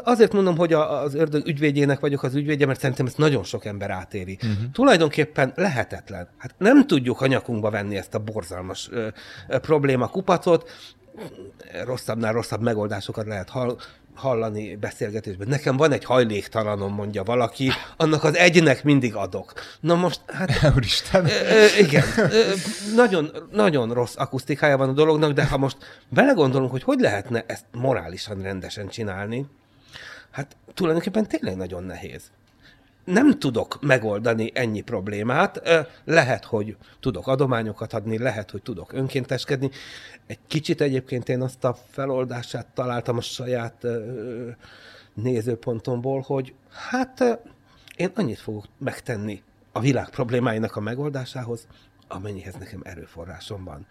azért 0.05 0.33
mondom, 0.33 0.57
hogy 0.57 0.73
az 0.73 1.15
ördög 1.15 1.47
ügyvédjének 1.47 2.01
vagyok 2.01 2.23
az 2.23 2.35
ügyvédje, 2.35 2.67
mert 2.67 2.81
szerintem 2.81 3.07
ezt 3.07 3.19
nagyon 3.19 3.45
sok 3.45 3.65
ember 3.65 3.91
átéri. 3.91 4.39
Uh-huh. 4.43 4.71
Tulajdonképpen 4.73 5.53
lehetetlen. 5.57 6.29
Hát 6.39 6.55
nem 6.59 6.87
tudjuk 6.87 7.21
a 7.21 7.27
nyakunkba 7.27 7.71
venni 7.71 7.97
ezt 7.97 8.15
a 8.15 8.19
borzalmas 8.19 8.89
ö, 8.91 9.09
ö, 9.49 9.59
probléma 9.59 10.09
kupacot, 10.09 10.71
rosszabbnál 11.85 12.33
rosszabb 12.33 12.63
megoldásokat 12.63 13.27
lehet 13.27 13.49
hall, 13.49 13.77
hallani 14.15 14.77
beszélgetésben. 14.77 15.49
Nekem 15.49 15.77
van 15.77 15.93
egy 15.93 16.05
hajléktalanom, 16.05 16.95
mondja 16.95 17.23
valaki, 17.23 17.71
annak 17.97 18.25
az 18.25 18.37
egynek 18.37 18.85
mindig 18.85 19.15
adok. 19.15 19.53
Na 19.81 19.95
most, 19.95 20.21
hát... 20.27 20.51
Úristen. 20.77 21.25
Ö, 21.25 21.67
igen, 21.79 22.05
ö, 22.17 22.53
nagyon, 22.95 23.31
nagyon 23.53 23.93
rossz 23.93 24.17
akusztikája 24.17 24.77
van 24.77 24.89
a 24.89 24.93
dolognak, 24.93 25.33
de 25.33 25.47
ha 25.47 25.59
most 25.59 25.77
belegondolunk, 26.09 26.71
hogy 26.71 26.83
hogy 26.83 27.01
lehetne 27.01 27.45
ezt 27.47 27.65
morálisan 27.73 28.43
rendesen 28.43 28.89
csinálni, 28.89 29.47
hát 30.31 30.57
tulajdonképpen 30.75 31.29
tényleg 31.29 31.57
nagyon 31.57 31.83
nehéz 31.83 32.31
nem 33.05 33.39
tudok 33.39 33.79
megoldani 33.81 34.51
ennyi 34.55 34.81
problémát. 34.81 35.63
Lehet, 36.05 36.45
hogy 36.45 36.77
tudok 37.01 37.27
adományokat 37.27 37.93
adni, 37.93 38.19
lehet, 38.19 38.51
hogy 38.51 38.63
tudok 38.63 38.93
önkénteskedni. 38.93 39.71
Egy 40.27 40.39
kicsit 40.47 40.81
egyébként 40.81 41.29
én 41.29 41.43
azt 41.43 41.65
a 41.65 41.77
feloldását 41.91 42.67
találtam 42.75 43.17
a 43.17 43.21
saját 43.21 43.87
nézőpontomból, 45.15 46.21
hogy 46.21 46.55
hát 46.71 47.41
én 47.97 48.11
annyit 48.15 48.39
fogok 48.39 48.65
megtenni 48.79 49.43
a 49.73 49.81
világ 49.81 50.11
problémáinak 50.11 50.77
a 50.77 50.81
megoldásához, 50.81 51.67
amennyihez 52.09 52.55
nekem 52.55 52.81
erőforrásom 52.85 53.65
van. 53.65 53.87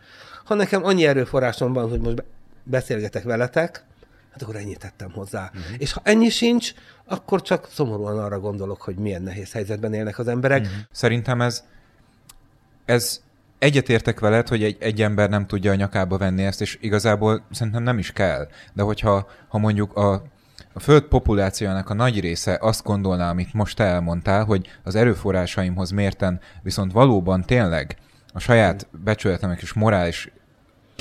Ha 0.46 0.54
nekem 0.54 0.84
annyi 0.84 1.06
erőforrásom 1.06 1.74
van, 1.74 1.90
hogy 1.90 2.02
most 2.02 2.16
be- 2.16 2.26
beszélgetek 2.64 3.24
veletek, 3.24 3.86
hát 4.34 4.42
akkor 4.42 4.56
ennyit 4.56 4.80
tettem 4.80 5.12
hozzá. 5.12 5.52
Uh-huh. 5.54 5.76
És 5.78 5.94
ha 5.94 6.02
ennyi 6.04 6.30
sincs, 6.30 6.74
akkor 7.06 7.42
csak 7.42 7.68
szomorúan 7.72 8.20
arra 8.20 8.40
gondolok, 8.40 8.82
hogy 8.82 8.96
milyen 8.96 9.22
nehéz 9.22 9.52
helyzetben 9.52 9.94
élnek 9.94 10.20
az 10.20 10.28
emberek. 10.28 10.62
Uh-huh. 10.62 10.78
Szerintem 10.92 11.42
ez, 11.42 11.64
ez 12.86 13.22
egyetértek 13.60 14.20
veled, 14.20 14.48
hogy 14.48 14.64
egy, 14.64 14.78
egy 14.80 15.02
ember 15.02 15.30
nem 15.30 15.48
tudja 15.48 15.72
a 15.72 15.76
nyakába 15.76 16.18
venni 16.18 16.44
ezt, 16.44 16.62
és 16.62 16.78
igazából 16.82 17.44
szerintem 17.52 17.84
nem 17.84 17.98
is 17.98 18.12
kell. 18.12 18.48
De 18.74 18.84
hogyha 18.84 19.28
ha 19.48 19.58
mondjuk 19.58 19.96
a, 19.96 20.14
a 20.74 20.80
föld 20.80 21.04
populációjának 21.04 21.90
a 21.90 21.94
nagy 21.94 22.20
része 22.20 22.58
azt 22.62 22.84
gondolná, 22.84 23.30
amit 23.30 23.54
most 23.54 23.78
te 23.78 23.84
elmondtál, 23.84 24.44
hogy 24.44 24.68
az 24.84 24.96
erőforrásaimhoz 24.96 25.92
mérten 25.92 26.40
viszont 26.62 26.92
valóban 26.92 27.42
tényleg 27.42 27.98
a 28.34 28.40
saját 28.40 28.88
becsületemek 29.04 29.62
és 29.62 29.74
morális 29.74 30.32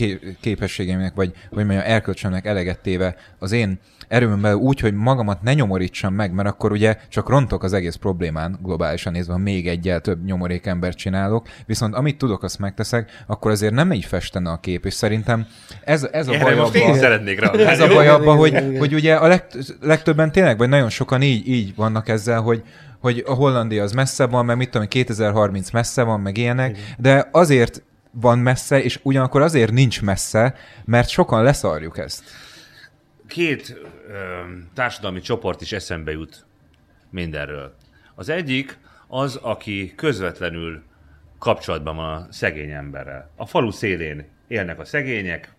ké- 0.02 0.36
képességeimnek, 0.40 1.14
vagy, 1.14 1.32
vagy 1.50 1.64
mondjam, 1.66 1.86
erkölcsömnek 1.86 2.46
eleget 2.46 2.80
téve 2.80 3.16
az 3.38 3.52
én 3.52 3.78
erőmön 4.08 4.40
belül 4.40 4.58
úgy, 4.58 4.80
hogy 4.80 4.94
magamat 4.94 5.42
ne 5.42 5.52
nyomorítsam 5.54 6.14
meg, 6.14 6.32
mert 6.32 6.48
akkor 6.48 6.72
ugye 6.72 6.96
csak 7.08 7.28
rontok 7.28 7.62
az 7.62 7.72
egész 7.72 7.94
problémán, 7.94 8.58
globálisan 8.62 9.12
nézve, 9.12 9.36
még 9.36 9.68
egyel 9.68 10.00
több 10.00 10.24
nyomorék 10.24 10.66
embert 10.66 10.96
csinálok, 10.96 11.46
viszont 11.66 11.94
amit 11.94 12.18
tudok, 12.18 12.42
azt 12.42 12.58
megteszek, 12.58 13.10
akkor 13.26 13.50
azért 13.50 13.72
nem 13.72 13.92
így 13.92 14.04
festene 14.04 14.50
a 14.50 14.56
kép, 14.56 14.84
és 14.84 14.94
szerintem 14.94 15.46
ez, 15.84 16.08
ez 16.12 16.28
a 16.28 16.32
Erre 16.32 16.42
baj 16.44 16.54
most 16.54 16.74
én 16.74 16.82
abban, 16.82 16.98
szeretnék 16.98 17.40
reagálni. 17.40 17.70
ez 17.70 17.80
a 17.80 17.86
baj 17.86 18.04
Igen, 18.04 18.14
abban, 18.14 18.36
hogy, 18.36 18.48
igen, 18.48 18.68
igen. 18.68 18.78
hogy 18.78 18.94
ugye 18.94 19.14
a 19.14 19.26
legt, 19.26 19.56
legtöbben 19.80 20.32
tényleg, 20.32 20.58
vagy 20.58 20.68
nagyon 20.68 20.90
sokan 20.90 21.22
így, 21.22 21.48
így 21.48 21.74
vannak 21.74 22.08
ezzel, 22.08 22.40
hogy 22.40 22.62
hogy 23.00 23.22
a 23.26 23.32
Hollandia 23.32 23.82
az 23.82 23.92
messze 23.92 24.26
van, 24.26 24.44
mert 24.44 24.58
mit 24.58 24.70
tudom, 24.70 24.88
2030 24.88 25.70
messze 25.70 26.02
van, 26.02 26.20
meg 26.20 26.36
ilyenek, 26.36 26.78
de 26.98 27.28
azért 27.32 27.82
van 28.12 28.38
messze, 28.38 28.82
és 28.82 29.00
ugyanakkor 29.02 29.42
azért 29.42 29.72
nincs 29.72 30.02
messze, 30.02 30.54
mert 30.84 31.08
sokan 31.08 31.42
leszarjuk 31.42 31.98
ezt. 31.98 32.24
Két 33.26 33.76
ö, 34.08 34.14
társadalmi 34.74 35.20
csoport 35.20 35.60
is 35.60 35.72
eszembe 35.72 36.10
jut 36.10 36.46
mindenről. 37.10 37.74
Az 38.14 38.28
egyik 38.28 38.78
az, 39.06 39.36
aki 39.36 39.92
közvetlenül 39.96 40.82
kapcsolatban 41.38 41.96
van 41.96 42.14
a 42.14 42.26
szegény 42.30 42.70
emberrel. 42.70 43.30
A 43.36 43.46
falu 43.46 43.70
szélén 43.70 44.24
élnek 44.48 44.78
a 44.78 44.84
szegények, 44.84 45.54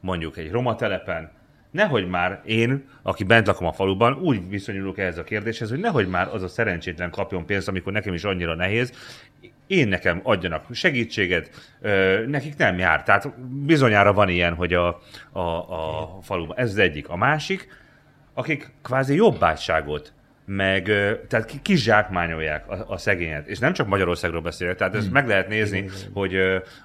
mondjuk 0.00 0.36
egy 0.36 0.50
roma 0.50 0.74
telepen, 0.74 1.30
nehogy 1.78 2.08
már 2.08 2.40
én, 2.44 2.84
aki 3.02 3.24
bent 3.24 3.46
lakom 3.46 3.66
a 3.66 3.72
faluban, 3.72 4.12
úgy 4.12 4.48
viszonyulok 4.48 4.98
ehhez 4.98 5.18
a 5.18 5.24
kérdéshez, 5.24 5.68
hogy 5.70 5.78
nehogy 5.78 6.08
már 6.08 6.28
az 6.32 6.42
a 6.42 6.48
szerencsétlen 6.48 7.10
kapjon 7.10 7.46
pénzt, 7.46 7.68
amikor 7.68 7.92
nekem 7.92 8.14
is 8.14 8.24
annyira 8.24 8.54
nehéz, 8.54 8.92
én 9.66 9.88
nekem 9.88 10.20
adjanak 10.22 10.64
segítséget, 10.70 11.50
ö, 11.80 12.24
nekik 12.26 12.56
nem 12.56 12.78
jár. 12.78 13.02
Tehát 13.02 13.40
bizonyára 13.64 14.12
van 14.12 14.28
ilyen, 14.28 14.54
hogy 14.54 14.74
a, 14.74 15.00
a, 15.32 15.40
a 15.40 16.18
faluban. 16.22 16.56
Ez 16.56 16.70
az 16.70 16.78
egyik. 16.78 17.08
A 17.08 17.16
másik, 17.16 17.68
akik 18.34 18.70
kvázi 18.82 19.14
jobbátságot, 19.14 20.12
meg 20.44 20.84
tehát 21.28 21.46
ki- 21.46 21.62
kizsákmányolják 21.62 22.70
a, 22.70 22.84
a 22.88 22.96
szegényet. 22.96 23.46
És 23.46 23.58
nem 23.58 23.72
csak 23.72 23.86
Magyarországról 23.86 24.40
beszélek, 24.40 24.76
tehát 24.76 24.94
ezt 24.94 25.12
meg 25.12 25.26
lehet 25.26 25.48
nézni, 25.48 25.88
hogy 26.12 26.36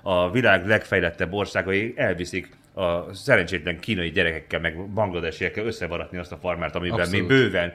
a 0.01 0.32
világ 0.32 0.67
legfejlettebb 0.67 1.34
országai 1.34 1.93
elviszik 1.95 2.49
a 2.74 3.14
szerencsétlen 3.14 3.80
kínai 3.80 4.12
gyerekekkel, 4.12 4.60
meg 4.60 4.88
bangladesiekkel 4.90 5.66
összevaratni 5.66 6.18
azt 6.18 6.32
a 6.32 6.38
farmert, 6.38 6.76
amiben 6.76 7.00
Abszolút. 7.00 7.22
mi 7.22 7.28
bőven 7.28 7.74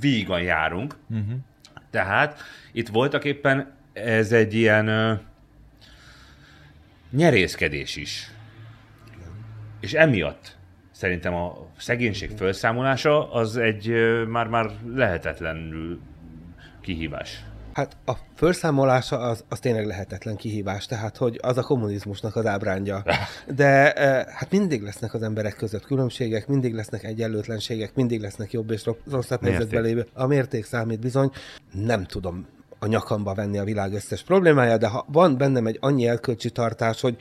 vígan 0.00 0.42
járunk. 0.42 0.96
Uh-huh. 1.10 1.38
Tehát 1.90 2.40
itt 2.72 2.88
voltak 2.88 3.24
éppen 3.24 3.72
ez 3.92 4.32
egy 4.32 4.54
ilyen 4.54 4.88
ö, 4.88 5.12
nyerészkedés 7.10 7.96
is. 7.96 8.30
És 9.80 9.92
emiatt 9.92 10.56
szerintem 10.90 11.34
a 11.34 11.66
szegénység 11.76 12.30
felszámolása 12.36 13.32
az 13.32 13.56
egy 13.56 13.92
már-már 14.26 14.70
lehetetlenül 14.94 16.00
kihívás. 16.80 17.42
Hát 17.78 17.96
a 18.04 18.12
felszámolása 18.34 19.18
az, 19.18 19.44
az 19.48 19.58
tényleg 19.58 19.86
lehetetlen 19.86 20.36
kihívás, 20.36 20.86
tehát 20.86 21.16
hogy 21.16 21.38
az 21.42 21.58
a 21.58 21.62
kommunizmusnak 21.62 22.36
az 22.36 22.46
ábrándja. 22.46 23.04
De 23.54 23.92
eh, 23.92 24.24
hát 24.26 24.50
mindig 24.50 24.82
lesznek 24.82 25.14
az 25.14 25.22
emberek 25.22 25.56
között 25.56 25.84
különbségek, 25.84 26.46
mindig 26.46 26.74
lesznek 26.74 27.04
egyenlőtlenségek, 27.04 27.94
mindig 27.94 28.20
lesznek 28.20 28.52
jobb 28.52 28.70
és 28.70 28.84
ro- 28.84 29.00
rosszabb 29.10 29.42
helyzetben 29.42 29.82
lévő. 29.82 30.06
A 30.14 30.26
mérték 30.26 30.64
számít 30.64 31.00
bizony. 31.00 31.30
Nem 31.72 32.04
tudom 32.04 32.46
a 32.78 32.86
nyakamba 32.86 33.34
venni 33.34 33.58
a 33.58 33.64
világ 33.64 33.92
összes 33.92 34.22
problémája, 34.22 34.76
de 34.76 34.86
ha 34.86 35.06
van 35.12 35.36
bennem 35.36 35.66
egy 35.66 35.78
annyi 35.80 36.06
elkölcsi 36.06 36.50
tartás, 36.50 37.00
hogy 37.00 37.16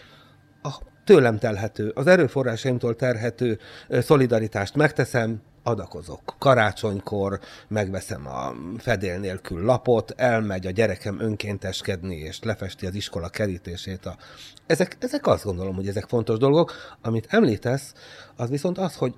a 0.61 0.75
tőlem 1.03 1.37
telhető, 1.37 1.91
az 1.95 2.07
erőforrásaimtól 2.07 2.95
terhető 2.95 3.59
ö, 3.87 4.01
szolidaritást 4.01 4.75
megteszem, 4.75 5.41
adakozok. 5.67 6.35
Karácsonykor 6.39 7.39
megveszem 7.67 8.27
a 8.27 8.53
fedél 8.77 9.19
nélkül 9.19 9.65
lapot, 9.65 10.11
elmegy 10.11 10.67
a 10.67 10.71
gyerekem 10.71 11.19
önkénteskedni, 11.19 12.15
és 12.15 12.39
lefesti 12.41 12.85
az 12.85 12.95
iskola 12.95 13.29
kerítését. 13.29 14.05
A... 14.05 14.17
Ezek, 14.65 14.97
ezek 14.99 15.27
azt 15.27 15.43
gondolom, 15.43 15.75
hogy 15.75 15.87
ezek 15.87 16.05
fontos 16.07 16.37
dolgok. 16.37 16.73
Amit 17.01 17.27
említesz, 17.29 17.93
az 18.35 18.49
viszont 18.49 18.77
az, 18.77 18.95
hogy 18.95 19.15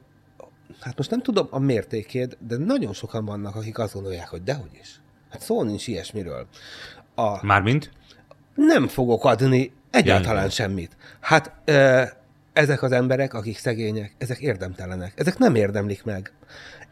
hát 0.79 0.97
most 0.97 1.09
nem 1.09 1.21
tudom 1.21 1.47
a 1.49 1.59
mértékét, 1.59 2.37
de 2.47 2.57
nagyon 2.57 2.93
sokan 2.93 3.25
vannak, 3.25 3.55
akik 3.55 3.79
azt 3.79 3.93
gondolják, 3.93 4.27
hogy 4.27 4.43
dehogy 4.43 4.77
is. 4.81 5.01
Hát 5.29 5.41
szó 5.41 5.63
nincs 5.63 5.87
ilyesmiről. 5.87 6.47
A, 7.15 7.45
Mármint? 7.45 7.91
nem 8.55 8.87
fogok 8.87 9.25
adni 9.25 9.73
egyáltalán 9.91 10.43
Ja, 10.43 10.49
semmit. 10.49 10.97
Hát 11.19 11.53
ö, 11.65 12.03
ezek 12.59 12.83
az 12.83 12.91
emberek, 12.91 13.33
akik 13.33 13.57
szegények, 13.57 14.15
ezek 14.17 14.39
érdemtelenek. 14.39 15.13
Ezek 15.15 15.37
nem 15.37 15.55
érdemlik 15.55 16.03
meg. 16.03 16.31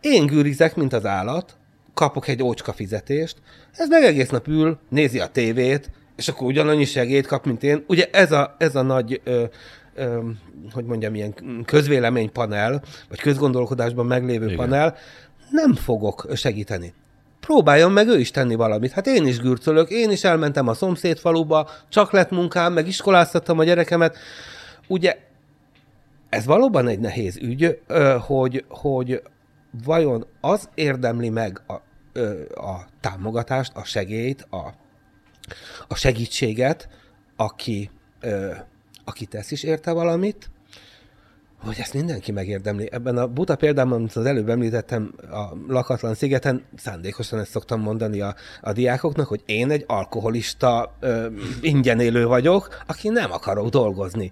Én 0.01 0.25
gűrizek, 0.25 0.75
mint 0.75 0.93
az 0.93 1.05
állat, 1.05 1.57
kapok 1.93 2.27
egy 2.27 2.43
ócska 2.43 2.73
fizetést, 2.73 3.37
ez 3.73 3.89
meg 3.89 4.03
egész 4.03 4.29
nap 4.29 4.47
ül, 4.47 4.79
nézi 4.89 5.19
a 5.19 5.27
tévét, 5.27 5.91
és 6.15 6.27
akkor 6.27 6.47
ugyanannyi 6.47 6.85
segélyt 6.85 7.27
kap, 7.27 7.45
mint 7.45 7.63
én. 7.63 7.83
Ugye 7.87 8.09
ez 8.11 8.31
a, 8.31 8.55
ez 8.57 8.75
a 8.75 8.81
nagy, 8.81 9.21
ö, 9.23 9.43
ö, 9.95 10.19
hogy 10.71 10.85
mondjam, 10.85 11.15
ilyen 11.15 11.33
közvéleménypanel, 11.65 12.83
vagy 13.09 13.19
közgondolkodásban 13.19 14.05
meglévő 14.05 14.45
Igen. 14.45 14.57
panel, 14.57 14.95
nem 15.49 15.73
fogok 15.73 16.27
segíteni 16.33 16.93
próbáljon 17.39 17.91
meg 17.91 18.07
ő 18.07 18.19
is 18.19 18.31
tenni 18.31 18.55
valamit. 18.55 18.91
Hát 18.91 19.07
én 19.07 19.27
is 19.27 19.39
gürcölök, 19.39 19.89
én 19.89 20.11
is 20.11 20.23
elmentem 20.23 20.67
a 20.67 20.73
szomszéd 20.73 21.17
faluba, 21.17 21.69
csak 21.89 22.11
lett 22.11 22.29
munkám, 22.29 22.73
meg 22.73 22.87
iskoláztattam 22.87 23.59
a 23.59 23.63
gyerekemet. 23.63 24.17
Ugye 24.87 25.17
ez 26.29 26.45
valóban 26.45 26.87
egy 26.87 26.99
nehéz 26.99 27.37
ügy, 27.37 27.81
hogy, 28.19 28.65
hogy 28.69 29.21
vajon 29.83 30.27
az 30.41 30.69
érdemli 30.75 31.29
meg 31.29 31.61
a, 31.67 31.73
a 32.61 32.85
támogatást, 32.99 33.75
a 33.75 33.83
segélyt, 33.83 34.41
a, 34.41 34.73
a 35.87 35.95
segítséget, 35.95 36.89
aki, 37.35 37.91
aki 39.05 39.25
tesz 39.25 39.51
is 39.51 39.63
érte 39.63 39.91
valamit, 39.91 40.49
hogy 41.59 41.75
ezt 41.79 41.93
mindenki 41.93 42.31
megérdemli. 42.31 42.89
Ebben 42.91 43.17
a 43.17 43.27
buta 43.27 43.55
példában, 43.55 43.93
amit 43.93 44.15
az 44.15 44.25
előbb 44.25 44.49
említettem, 44.49 45.13
a 45.31 45.55
lakatlan 45.67 46.13
szigeten, 46.13 46.63
szándékosan 46.75 47.39
ezt 47.39 47.51
szoktam 47.51 47.81
mondani 47.81 48.21
a, 48.21 48.35
a 48.61 48.73
diákoknak, 48.73 49.27
hogy 49.27 49.43
én 49.45 49.71
egy 49.71 49.83
alkoholista 49.87 50.95
ö, 50.99 51.27
ingyen 51.61 51.99
élő 51.99 52.25
vagyok, 52.25 52.83
aki 52.87 53.09
nem 53.09 53.31
akarok 53.31 53.69
dolgozni. 53.69 54.31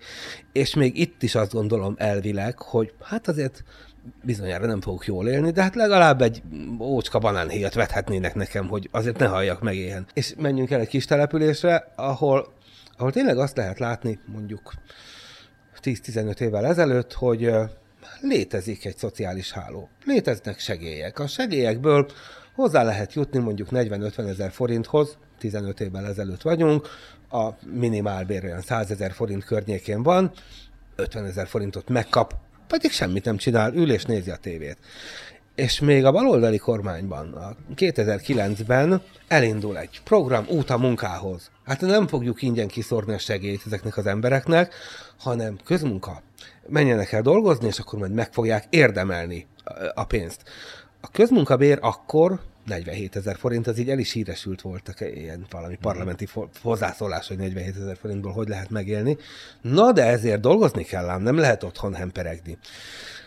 És 0.52 0.76
még 0.76 1.00
itt 1.00 1.24
is 1.24 1.36
azt 1.36 1.54
gondolom 1.54 1.96
elvileg, 1.98 2.60
hogy 2.60 2.94
hát 3.02 3.28
azért 3.28 3.64
bizonyára 4.24 4.66
nem 4.66 4.82
fogok 4.82 5.06
jól 5.06 5.28
élni, 5.28 5.52
de 5.52 5.62
hát 5.62 5.76
legalább 5.76 6.22
egy 6.22 6.44
ócska 6.80 7.20
banánhéjat 7.20 7.74
vethetnének 7.74 8.36
nekem, 8.36 8.68
hogy 8.68 8.90
azért 8.92 9.20
ne 9.20 9.26
halljak 9.26 9.62
meg 9.62 9.76
ilyen. 9.76 10.06
És 10.14 10.34
menjünk 10.38 10.72
el 10.72 10.80
egy 10.80 10.88
kis 10.88 11.06
településre, 11.06 11.92
ahol, 11.96 12.54
ahol 12.98 13.12
tényleg 13.12 13.38
azt 13.38 13.58
lehet 13.58 13.80
látni, 13.80 14.20
mondjuk 14.26 14.74
10-15 15.86 16.39
évvel 16.39 16.65
ezelőtt, 16.65 17.13
hogy 17.13 17.52
létezik 18.21 18.86
egy 18.86 18.98
szociális 18.98 19.52
háló. 19.52 19.89
Léteznek 20.06 20.60
segélyek. 20.60 21.19
A 21.19 21.28
segélyekből 21.28 22.08
hozzá 22.56 22.84
lehet 22.84 23.13
jutni 23.13 23.39
mondjuk 23.39 23.67
40-50 23.71 24.30
ezer 24.30 24.52
forinthoz, 24.52 25.17
15 25.39 25.80
évvel 25.80 26.06
ezelőtt 26.06 26.41
vagyunk, 26.41 26.88
a 27.32 27.50
minimálbér 27.74 28.43
olyan 28.43 28.62
100 28.62 28.91
ezer 28.91 29.12
forint 29.12 29.45
környékén 29.45 30.04
van, 30.04 30.32
50 30.95 31.26
ezer 31.26 31.48
forintot 31.48 31.89
megkap, 31.89 32.34
pedig 32.67 32.91
semmit 32.91 33.26
nem 33.26 33.38
csinál, 33.38 33.74
ül 33.74 33.91
és 33.91 34.04
nézi 34.04 34.30
a 34.32 34.36
tévét. 34.36 34.78
És 35.56 35.80
még 35.80 36.06
a 36.06 36.12
baloldali 36.12 36.58
kormányban, 36.58 37.34
a 37.34 37.56
2009-ben 37.76 39.02
elindul 39.28 39.78
egy 39.78 40.02
program 40.04 40.45
út 40.50 40.69
a 40.69 40.78
munkához. 40.78 41.52
Hát 41.65 41.82
nem 41.82 42.08
fogjuk 42.08 42.41
ingyen 42.41 42.67
kiszórni 42.67 43.13
a 43.13 43.17
segélyt 43.17 43.62
ezeknek 43.65 43.97
az 43.97 44.06
embereknek, 44.06 44.73
hanem 45.17 45.58
közmunka. 45.63 46.21
Menjenek 46.67 47.12
el 47.12 47.21
dolgozni, 47.21 47.67
és 47.67 47.80
akkor 47.80 47.99
majd 47.99 48.12
meg 48.12 48.34
fogják 48.34 48.65
érdemelni 48.69 49.47
a 49.93 50.06
pénzt. 50.06 50.41
A 51.01 51.08
közmunkabér 51.12 51.78
akkor 51.82 52.39
47 52.65 53.15
ezer 53.15 53.38
forint, 53.38 53.67
az 53.67 53.78
így 53.78 53.89
el 53.89 53.99
is 53.99 54.12
híresült 54.12 54.62
voltak 54.62 55.01
ilyen 55.01 55.45
valami 55.49 55.75
parlamenti 55.82 56.28
hozzászólás, 56.62 57.28
hogy 57.28 57.38
47 57.38 57.75
ezer 57.75 57.97
forintból 57.97 58.32
hogy 58.32 58.47
lehet 58.47 58.69
megélni. 58.69 59.17
Na, 59.62 59.91
de 59.91 60.06
ezért 60.06 60.39
dolgozni 60.39 60.84
kell 60.84 61.10
ám, 61.10 61.21
nem 61.21 61.38
lehet 61.38 61.63
otthon 61.63 61.93
hemperegni. 61.93 62.58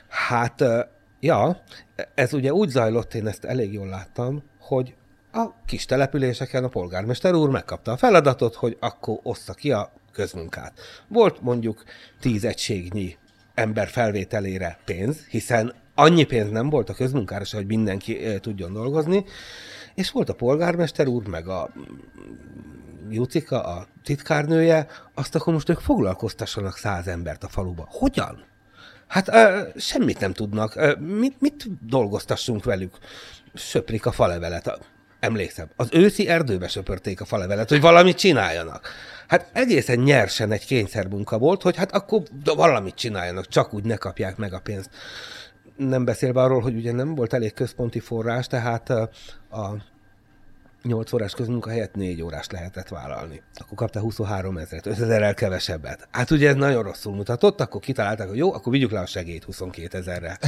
Hát, 0.09 0.65
ja, 1.21 1.63
ez 2.15 2.33
ugye 2.33 2.53
úgy 2.53 2.69
zajlott, 2.69 3.15
én 3.15 3.27
ezt 3.27 3.45
elég 3.45 3.73
jól 3.73 3.89
láttam, 3.89 4.43
hogy 4.61 4.95
a 5.33 5.65
kis 5.67 5.85
településeken 5.85 6.65
a 6.65 6.69
polgármester 6.69 7.35
úr 7.35 7.51
megkapta 7.51 7.93
a 7.93 7.97
feladatot, 7.97 8.55
hogy 8.55 8.77
akkor 8.81 9.19
ossza 9.23 9.53
ki 9.53 9.73
a 9.73 9.93
közmunkát. 10.13 10.81
Volt 11.09 11.41
mondjuk 11.41 11.83
tíz 12.21 12.45
egységnyi 12.45 13.17
ember 13.55 13.89
felvételére 13.89 14.79
pénz, 14.85 15.27
hiszen 15.27 15.75
annyi 15.95 16.25
pénz 16.25 16.51
nem 16.51 16.71
volt 16.71 16.89
a 16.89 16.95
közmunkára 16.95 17.45
hogy 17.51 17.67
mindenki 17.67 18.25
eh, 18.25 18.39
tudjon 18.39 18.73
dolgozni, 18.73 19.25
és 19.95 20.11
volt 20.11 20.29
a 20.29 20.35
polgármester 20.35 21.07
úr, 21.07 21.27
meg 21.27 21.49
a 21.49 21.71
Jucika, 23.11 23.63
a 23.63 23.87
titkárnője, 24.03 24.87
azt 25.15 25.35
akkor 25.35 25.53
most 25.53 25.69
ők 25.69 25.79
foglalkoztassanak 25.79 26.77
száz 26.77 27.07
embert 27.07 27.45
a 27.45 27.49
faluba. 27.49 27.87
Hogyan? 27.91 28.45
Hát 29.07 29.29
ö, 29.29 29.69
semmit 29.77 30.21
nem 30.21 30.33
tudnak. 30.33 30.77
Ö, 30.77 30.95
mit, 30.99 31.41
mit 31.41 31.87
dolgoztassunk 31.87 32.65
velük? 32.65 32.99
Söprik 33.55 34.07
a 34.07 34.13
falevelet. 34.13 34.79
Emlékszem, 35.21 35.69
az 35.77 35.89
őszi 35.93 36.29
erdőbe 36.29 36.69
söpörték 36.69 37.21
a 37.21 37.25
falevelet, 37.25 37.69
hogy 37.69 37.81
valamit 37.81 38.17
csináljanak. 38.17 38.89
Hát 39.29 39.51
egészen 39.53 39.99
nyersen 39.99 40.53
egy 40.53 40.67
kényszermunka 40.67 41.39
volt, 41.39 41.63
hogy 41.63 41.77
hát 41.77 41.93
akkor 41.93 42.23
valamit 42.45 42.95
csináljanak, 42.95 43.49
csak 43.49 43.75
úgy 43.75 43.85
ne 43.85 43.97
kapják 43.97 44.37
meg 44.37 44.53
a 44.53 44.61
pénzt 44.61 44.91
nem 45.79 46.05
beszélve 46.05 46.43
arról, 46.43 46.61
hogy 46.61 46.75
ugye 46.75 46.93
nem 46.93 47.15
volt 47.15 47.33
elég 47.33 47.53
központi 47.55 48.01
forrás, 48.01 48.47
tehát 48.47 48.91
a 48.91 49.77
8 50.83 51.13
órás 51.13 51.35
közmunka 51.35 51.71
helyett 51.71 51.95
4 51.95 52.23
órás 52.23 52.47
lehetett 52.51 52.89
vállalni. 52.89 53.43
Akkor 53.55 53.77
kapta 53.77 54.01
23 54.01 54.59
ezeret, 54.59 54.87
5 54.87 55.01
ezerrel 55.01 55.35
kevesebbet. 55.35 56.09
Hát 56.11 56.31
ugye 56.31 56.49
ez 56.49 56.55
nagyon 56.55 56.83
rosszul 56.83 57.15
mutatott, 57.15 57.61
akkor 57.61 57.81
kitalálták, 57.81 58.29
hogy 58.29 58.37
jó, 58.37 58.53
akkor 58.53 58.73
vigyük 58.73 58.91
le 58.91 59.01
a 59.01 59.07
segélyt 59.07 59.45
22 59.45 59.99
ezerre. 59.99 60.39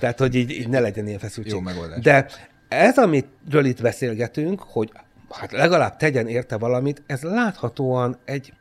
Tehát, 0.00 0.18
hogy 0.18 0.34
így, 0.34 0.50
így 0.50 0.68
ne 0.68 0.80
legyen 0.80 1.06
ilyen 1.06 1.18
feszültség. 1.18 1.54
Jó 1.54 1.60
megoldás. 1.60 2.00
De 2.02 2.26
ez, 2.70 2.98
amitről 2.98 3.64
itt 3.64 3.82
beszélgetünk, 3.82 4.60
hogy 4.60 4.92
hát 5.30 5.52
legalább 5.52 5.96
tegyen 5.96 6.28
érte 6.28 6.56
valamit, 6.56 7.02
ez 7.06 7.22
láthatóan 7.22 8.18
egy, 8.24 8.52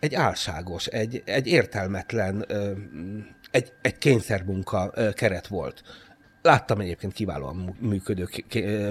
egy 0.00 0.14
álságos, 0.14 0.86
egy, 0.86 1.22
egy 1.24 1.46
értelmetlen 1.46 2.46
egy, 3.50 3.72
egy 3.82 3.98
kényszermunka 3.98 4.92
keret 5.12 5.46
volt. 5.46 5.82
Láttam 6.42 6.80
egyébként 6.80 7.12
kiválóan 7.12 7.76
működő 7.80 8.28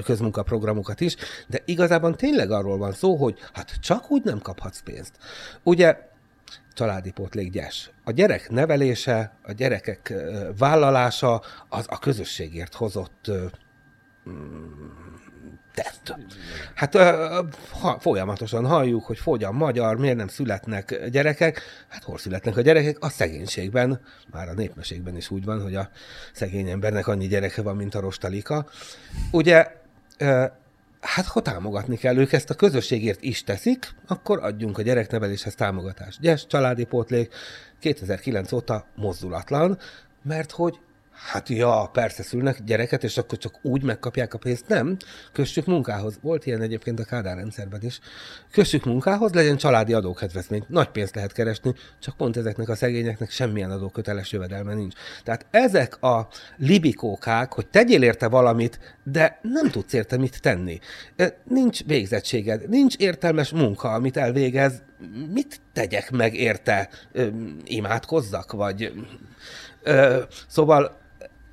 közmunkaprogramokat 0.03 1.01
is, 1.01 1.15
de 1.47 1.61
igazából 1.65 2.15
tényleg 2.15 2.51
arról 2.51 2.77
van 2.77 2.91
szó, 2.91 3.15
hogy 3.15 3.39
hát 3.53 3.79
csak 3.79 4.11
úgy 4.11 4.23
nem 4.23 4.39
kaphatsz 4.39 4.79
pénzt. 4.79 5.13
Ugye 5.63 5.97
családi 6.73 7.11
pótlék 7.11 7.51
gyes. 7.51 7.91
A 8.03 8.11
gyerek 8.11 8.49
nevelése, 8.49 9.37
a 9.43 9.51
gyerekek 9.51 10.13
vállalása 10.57 11.41
az 11.69 11.85
a 11.89 11.99
közösségért 11.99 12.73
hozott 12.73 13.31
tett. 15.73 16.17
Hát 16.73 16.95
ha, 17.71 17.99
folyamatosan 17.99 18.65
halljuk, 18.65 19.05
hogy 19.05 19.17
fogy 19.17 19.43
a 19.43 19.51
magyar, 19.51 19.97
miért 19.97 20.15
nem 20.15 20.27
születnek 20.27 21.09
gyerekek. 21.09 21.61
Hát 21.87 22.03
hol 22.03 22.17
születnek 22.17 22.57
a 22.57 22.61
gyerekek? 22.61 22.97
A 22.99 23.09
szegénységben. 23.09 24.01
Már 24.31 24.49
a 24.49 24.53
népmeségben 24.53 25.15
is 25.15 25.29
úgy 25.29 25.45
van, 25.45 25.61
hogy 25.61 25.75
a 25.75 25.89
szegény 26.33 26.69
embernek 26.69 27.07
annyi 27.07 27.27
gyereke 27.27 27.61
van, 27.61 27.75
mint 27.75 27.95
a 27.95 27.99
rostalika. 27.99 28.65
Ugye, 29.31 29.67
hát 30.99 31.25
ha 31.25 31.41
támogatni 31.41 31.97
kell 31.97 32.17
ők, 32.17 32.33
ezt 32.33 32.49
a 32.49 32.53
közösségért 32.55 33.21
is 33.21 33.43
teszik, 33.43 33.95
akkor 34.07 34.43
adjunk 34.43 34.77
a 34.77 34.81
gyerekneveléshez 34.81 35.55
támogatást. 35.55 36.19
Gyes, 36.19 36.47
családi 36.47 36.83
pótlék 36.83 37.33
2009 37.79 38.51
óta 38.51 38.85
mozdulatlan, 38.95 39.77
mert 40.23 40.51
hogy 40.51 40.79
Hát 41.17 41.49
ja, 41.49 41.89
persze 41.93 42.23
szülnek 42.23 42.63
gyereket, 42.63 43.03
és 43.03 43.17
akkor 43.17 43.37
csak 43.37 43.59
úgy 43.61 43.83
megkapják 43.83 44.33
a 44.33 44.37
pénzt. 44.37 44.67
Nem, 44.67 44.97
kössük 45.31 45.65
munkához. 45.65 46.19
Volt 46.21 46.45
ilyen 46.45 46.61
egyébként 46.61 46.99
a 46.99 47.03
Kádár 47.03 47.35
rendszerben 47.35 47.83
is. 47.83 47.99
Kössük 48.51 48.85
munkához, 48.85 49.33
legyen 49.33 49.57
családi 49.57 49.93
adókedvezmény. 49.93 50.63
Nagy 50.67 50.87
pénzt 50.87 51.15
lehet 51.15 51.31
keresni, 51.31 51.73
csak 51.99 52.17
pont 52.17 52.37
ezeknek 52.37 52.69
a 52.69 52.75
szegényeknek 52.75 53.29
semmilyen 53.29 53.71
adóköteles 53.71 54.31
jövedelme 54.31 54.73
nincs. 54.73 54.95
Tehát 55.23 55.45
ezek 55.51 56.03
a 56.03 56.27
libikókák, 56.57 57.53
hogy 57.53 57.67
tegyél 57.67 58.03
érte 58.03 58.27
valamit, 58.27 58.97
de 59.03 59.39
nem 59.41 59.69
tudsz 59.69 59.93
érte 59.93 60.17
mit 60.17 60.41
tenni. 60.41 60.79
Nincs 61.43 61.85
végzettséged, 61.85 62.69
nincs 62.69 62.95
értelmes 62.95 63.51
munka, 63.51 63.91
amit 63.91 64.17
elvégez. 64.17 64.81
Mit 65.33 65.61
tegyek 65.73 66.11
meg 66.11 66.35
érte? 66.35 66.89
Imádkozzak? 67.63 68.51
Vagy... 68.51 68.93
Szóval 70.47 71.05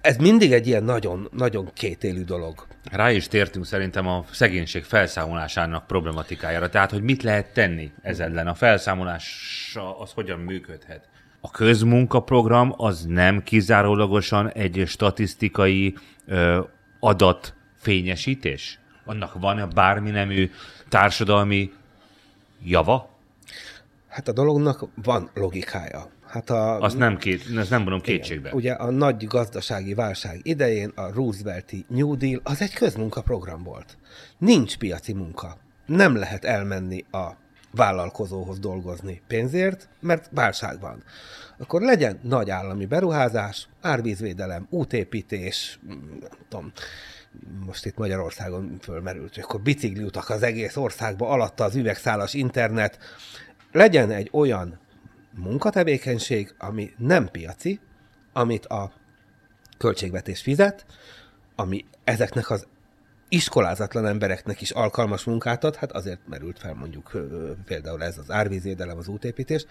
ez 0.05 0.17
mindig 0.17 0.53
egy 0.53 0.67
ilyen 0.67 0.85
nagyon, 0.85 1.29
nagyon 1.33 1.71
kétélű 1.75 2.23
dolog. 2.23 2.67
Rá 2.91 3.11
is 3.11 3.29
tértünk 3.29 3.65
szerintem 3.65 4.07
a 4.07 4.25
szegénység 4.31 4.85
felszámolásának 4.85 5.87
problematikájára. 5.87 6.69
Tehát, 6.69 6.91
hogy 6.91 7.03
mit 7.03 7.23
lehet 7.23 7.53
tenni 7.53 7.93
ez 8.03 8.21
ellen? 8.21 8.47
A 8.47 8.55
felszámolása 8.55 9.99
az 9.99 10.13
hogyan 10.13 10.39
működhet? 10.39 11.09
A 11.41 11.51
közmunkaprogram 11.51 12.75
az 12.77 13.05
nem 13.05 13.43
kizárólagosan 13.43 14.53
egy 14.53 14.83
statisztikai 14.87 15.95
ö, 16.27 16.61
adatfényesítés? 17.01 18.79
Annak 19.05 19.41
van 19.41 19.71
bármi 19.75 20.11
nemű 20.11 20.51
társadalmi 20.89 21.73
java? 22.65 23.11
Hát 24.09 24.29
a 24.29 24.33
dolognak 24.33 24.85
van 24.95 25.31
logikája. 25.35 26.14
Hát 26.35 26.51
a, 26.51 26.81
Azt 26.81 26.99
nem, 26.99 27.17
két, 27.17 27.43
ezt 27.57 27.71
nem 27.71 27.81
mondom 27.81 28.01
kétségbe. 28.01 28.49
Igen, 28.49 28.59
ugye 28.59 28.73
a 28.73 28.91
nagy 28.91 29.27
gazdasági 29.27 29.95
válság 29.95 30.41
idején 30.43 30.93
a 30.95 31.13
Roosevelti 31.13 31.85
New 31.89 32.17
Deal 32.17 32.41
az 32.45 32.61
egy 32.61 32.75
közmunkaprogram 32.75 33.63
volt. 33.63 33.97
Nincs 34.39 34.77
piaci 34.77 35.13
munka. 35.13 35.57
Nem 35.87 36.17
lehet 36.17 36.45
elmenni 36.45 37.05
a 37.11 37.31
vállalkozóhoz 37.71 38.59
dolgozni 38.59 39.23
pénzért, 39.27 39.89
mert 40.01 40.29
válság 40.33 40.81
van. 40.81 41.03
Akkor 41.59 41.83
legyen 41.83 42.19
nagy 42.23 42.51
állami 42.51 42.87
beruházás, 42.87 43.69
árvízvédelem, 43.81 44.67
útépítés, 44.71 45.79
nem 45.89 46.31
tudom, 46.49 46.73
most 47.67 47.87
itt 47.87 47.97
Magyarországon 47.97 48.77
fölmerült, 48.81 49.35
hogy 49.35 49.43
akkor 49.43 49.61
bicikliutak 49.61 50.29
az 50.29 50.43
egész 50.43 50.77
országba, 50.77 51.29
alatta 51.29 51.65
az 51.65 51.77
üvegszálas 51.77 52.35
internet, 52.35 52.99
legyen 53.73 54.11
egy 54.11 54.29
olyan 54.33 54.83
munkatevékenység, 55.37 56.55
ami 56.59 56.91
nem 56.99 57.29
piaci, 57.29 57.81
amit 58.33 58.67
a 58.67 58.93
költségvetés 59.79 60.41
fizet, 60.41 60.87
ami 61.57 61.85
ezeknek 62.05 62.51
az 62.51 62.67
iskolázatlan 63.29 64.07
embereknek 64.07 64.61
is 64.61 64.71
alkalmas 64.71 65.25
munkát 65.25 65.65
ad, 65.65 65.77
hát 65.77 65.93
azért 65.93 66.21
merült 66.29 66.59
fel 66.59 66.75
mondjuk 66.75 67.11
például 67.65 68.03
ez 68.03 68.19
az 68.19 68.31
árvízédelem, 68.31 68.99
az 68.99 69.09
útépítés. 69.09 69.67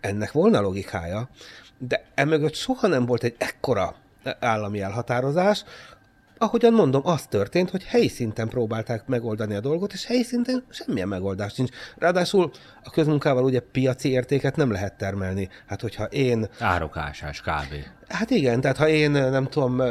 Ennek 0.00 0.32
volna 0.32 0.60
logikája, 0.60 1.28
de 1.78 2.04
emögött 2.14 2.54
soha 2.54 2.86
nem 2.86 3.06
volt 3.06 3.22
egy 3.22 3.34
ekkora 3.38 3.94
állami 4.40 4.80
elhatározás, 4.80 5.64
ahogyan 6.38 6.72
mondom, 6.72 7.00
az 7.04 7.26
történt, 7.26 7.70
hogy 7.70 7.84
helyi 7.84 8.08
szinten 8.08 8.48
próbálták 8.48 9.06
megoldani 9.06 9.54
a 9.54 9.60
dolgot, 9.60 9.92
és 9.92 10.06
helyi 10.06 10.22
szinten 10.22 10.64
semmilyen 10.70 11.08
megoldás 11.08 11.54
nincs. 11.54 11.70
Ráadásul 11.98 12.50
a 12.82 12.90
közmunkával 12.90 13.44
ugye 13.44 13.60
piaci 13.60 14.10
értéket 14.10 14.56
nem 14.56 14.70
lehet 14.70 14.96
termelni. 14.96 15.48
Hát 15.66 15.80
hogyha 15.80 16.04
én... 16.04 16.48
Árokásás 16.58 17.40
kb. 17.40 17.74
Hát 18.08 18.30
igen, 18.30 18.60
tehát 18.60 18.76
ha 18.76 18.88
én 18.88 19.10
nem 19.10 19.46
tudom, 19.46 19.82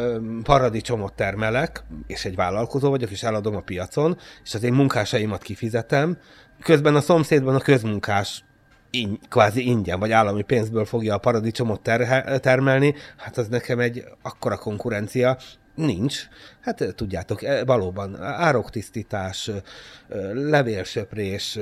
paradicsomot 0.43 1.13
termelek, 1.13 1.83
és 2.07 2.25
egy 2.25 2.35
vállalkozó 2.35 2.89
vagyok, 2.89 3.11
és 3.11 3.23
eladom 3.23 3.55
a 3.55 3.61
piacon, 3.61 4.17
és 4.43 4.53
az 4.53 4.63
én 4.63 4.73
munkásaimat 4.73 5.41
kifizetem, 5.41 6.17
közben 6.61 6.95
a 6.95 7.01
szomszédban 7.01 7.55
a 7.55 7.59
közmunkás 7.59 8.43
in, 8.89 9.19
kvázi 9.29 9.67
ingyen, 9.67 9.99
vagy 9.99 10.11
állami 10.11 10.41
pénzből 10.41 10.85
fogja 10.85 11.13
a 11.13 11.17
paradicsomot 11.17 11.81
terhe, 11.81 12.39
termelni, 12.39 12.95
hát 13.17 13.37
az 13.37 13.47
nekem 13.47 13.79
egy 13.79 14.03
akkora 14.21 14.57
konkurencia, 14.57 15.37
Nincs. 15.75 16.27
Hát 16.61 16.81
eh, 16.81 16.89
tudjátok, 16.95 17.43
eh, 17.43 17.61
valóban 17.65 18.21
ároktisztítás, 18.21 19.47
eh, 19.47 19.61
levélsöprés, 20.33 21.59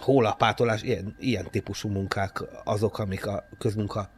hólapátolás, 0.00 0.82
ilyen, 0.82 1.14
ilyen 1.18 1.48
típusú 1.50 1.88
munkák 1.88 2.42
azok, 2.64 2.98
amik 2.98 3.26
a 3.26 3.48
közmunka 3.58 4.10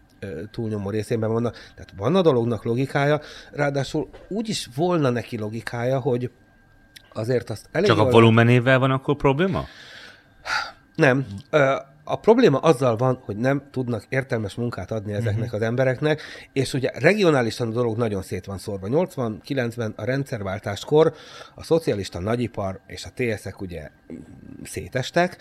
túlnyomó 0.50 0.90
részében 0.90 1.32
vannak. 1.32 1.54
Tehát 1.74 1.92
van 1.96 2.16
a 2.16 2.22
dolognak 2.22 2.64
logikája, 2.64 3.20
ráadásul 3.52 4.08
úgy 4.28 4.48
is 4.48 4.68
volna 4.74 5.10
neki 5.10 5.38
logikája, 5.38 5.98
hogy 5.98 6.30
azért 7.12 7.50
azt 7.50 7.68
elég... 7.72 7.88
Csak 7.88 7.98
a 7.98 8.10
volumenével 8.10 8.78
van 8.78 8.90
akkor 8.90 9.16
probléma? 9.16 9.64
Nem. 10.94 11.26
A 12.10 12.16
probléma 12.16 12.58
azzal 12.58 12.96
van, 12.96 13.20
hogy 13.24 13.36
nem 13.36 13.62
tudnak 13.70 14.06
értelmes 14.08 14.54
munkát 14.54 14.90
adni 14.90 15.12
ezeknek 15.12 15.44
uh-huh. 15.44 15.54
az 15.54 15.62
embereknek, 15.62 16.22
és 16.52 16.72
ugye 16.72 16.90
regionálisan 16.94 17.68
a 17.68 17.72
dolog 17.72 17.96
nagyon 17.96 18.22
szét 18.22 18.44
van 18.44 18.58
szórva. 18.58 18.86
89-ben 18.90 19.92
a 19.96 20.04
rendszerváltáskor 20.04 21.14
a 21.54 21.64
szocialista 21.64 22.20
nagyipar 22.20 22.80
és 22.86 23.04
a 23.04 23.10
TSZ-ek 23.14 23.60
ugye 23.60 23.88
szétestek, 24.64 25.36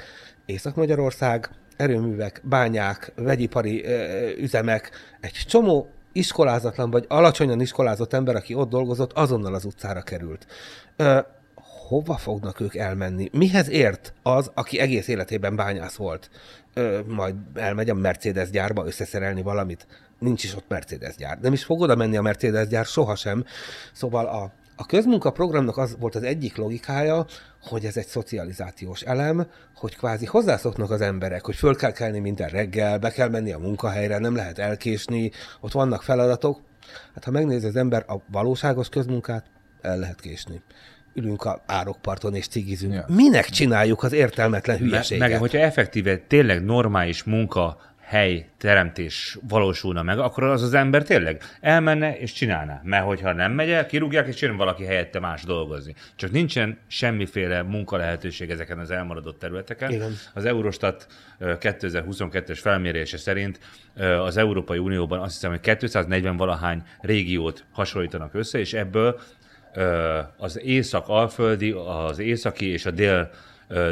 Észak-Magyarország, 0.45 1.49
erőművek, 1.78 2.41
bányák, 2.43 3.11
vegyipari 3.15 3.84
ö, 3.84 4.30
üzemek, 4.38 4.91
egy 5.20 5.32
csomó 5.47 5.89
iskolázatlan 6.11 6.91
vagy 6.91 7.05
alacsonyan 7.07 7.61
iskolázott 7.61 8.13
ember, 8.13 8.36
aki 8.36 8.53
ott 8.53 8.70
dolgozott, 8.70 9.13
azonnal 9.13 9.53
az 9.53 9.65
utcára 9.65 10.01
került. 10.01 10.45
Ö, 10.95 11.20
hova 11.90 12.18
fognak 12.18 12.60
ők 12.60 12.76
elmenni? 12.76 13.30
Mihez 13.32 13.70
ért 13.70 14.14
az, 14.24 14.52
aki 14.54 14.80
egész 14.80 15.08
életében 15.08 15.56
bányász 15.56 15.96
volt? 15.96 16.30
Ö, 16.74 17.00
majd 17.08 17.36
elmegy 17.54 17.90
a 17.90 17.94
Mercedes 17.94 18.50
gyárba 18.50 18.86
összeszerelni 18.86 19.42
valamit? 19.42 19.88
Nincs 20.20 20.44
is 20.44 20.56
ott 20.56 20.68
Mercedes 20.68 21.16
gyár. 21.16 21.40
Nem 21.42 21.54
is 21.54 21.64
fog 21.64 21.82
oda 21.82 21.96
menni 21.96 22.18
a 22.18 22.22
Mercedes 22.22 22.68
gyár 22.68 22.86
sohasem. 22.86 23.46
Szóval 23.94 24.26
a, 24.26 24.52
a 24.76 24.86
közmunkaprogramnak 24.86 25.78
az 25.78 25.96
volt 26.00 26.16
az 26.16 26.24
egyik 26.24 26.56
logikája, 26.56 27.26
hogy 27.62 27.86
ez 27.86 27.98
egy 27.98 28.08
szocializációs 28.08 29.02
elem, 29.02 29.48
hogy 29.76 29.96
kvázi 29.98 30.26
hozzászoknak 30.26 30.92
az 30.92 31.02
emberek, 31.02 31.46
hogy 31.46 31.56
föl 31.56 31.76
kell 31.76 31.92
kelni 31.92 32.20
minden 32.20 32.50
reggel, 32.50 33.00
be 33.00 33.10
kell 33.10 33.30
menni 33.30 33.52
a 33.52 33.60
munkahelyre, 33.60 34.18
nem 34.18 34.36
lehet 34.36 34.60
elkésni, 34.60 35.32
ott 35.60 35.72
vannak 35.72 36.04
feladatok. 36.04 36.62
Hát 37.14 37.24
ha 37.24 37.32
megnézi 37.32 37.68
az 37.68 37.76
ember 37.76 38.06
a 38.08 38.16
valóságos 38.32 38.90
közmunkát, 38.90 39.46
el 39.82 39.98
lehet 39.98 40.20
késni 40.20 40.62
ülünk 41.14 41.43
a 41.43 41.64
árokparton 41.66 42.36
és 42.36 42.47
cigizünk. 42.47 42.93
Ja. 42.93 43.05
Minek 43.07 43.45
csináljuk 43.45 44.03
az 44.03 44.14
értelmetlen 44.14 44.78
hülyeséget? 44.78 45.20
Meg, 45.20 45.30
meg 45.30 45.39
hogyha 45.39 45.57
effektíve 45.57 46.18
tényleg 46.18 46.66
normális 46.66 47.24
munka 47.24 47.88
hely 48.10 48.49
teremtés 48.57 49.38
valósulna 49.47 50.03
meg, 50.03 50.20
akkor 50.20 50.43
az 50.43 50.64
az 50.64 50.74
ember 50.74 51.03
tényleg 51.03 51.41
elmenne 51.62 52.18
és 52.18 52.32
csinálná. 52.32 52.82
Mert 52.84 53.05
hogyha 53.05 53.34
nem 53.34 53.51
megy 53.51 53.70
el, 53.70 53.86
kirúgják, 53.86 54.28
és 54.28 54.41
jön 54.41 54.57
valaki 54.57 54.84
helyette 54.84 55.20
más 55.20 55.43
dolgozni. 55.43 55.95
Csak 56.16 56.32
nincsen 56.32 56.78
semmiféle 56.88 57.64
munkalehetőség 57.64 58.49
ezeken 58.49 58.80
az 58.80 58.91
elmaradott 58.91 59.39
területeken. 59.39 59.91
Igen. 59.91 60.16
Az 60.34 60.45
Eurostat 60.45 61.07
2022-es 61.39 62.60
felmérése 62.62 63.18
szerint 63.18 63.60
az 64.24 64.38
Európai 64.38 64.78
Unióban 64.78 65.20
azt 65.20 65.34
hiszem, 65.34 65.49
hogy 65.49 65.78
240 65.78 66.38
valahány 66.38 66.84
régiót 67.01 67.66
hasonlítanak 67.72 68.34
össze, 68.34 68.60
és 68.60 68.74
ebből 68.74 69.20
az 70.38 70.59
észak-alföldi, 70.63 71.72
az 71.72 72.20
északi 72.20 72.65
és 72.65 72.86
a 72.86 72.91
dél 72.91 73.30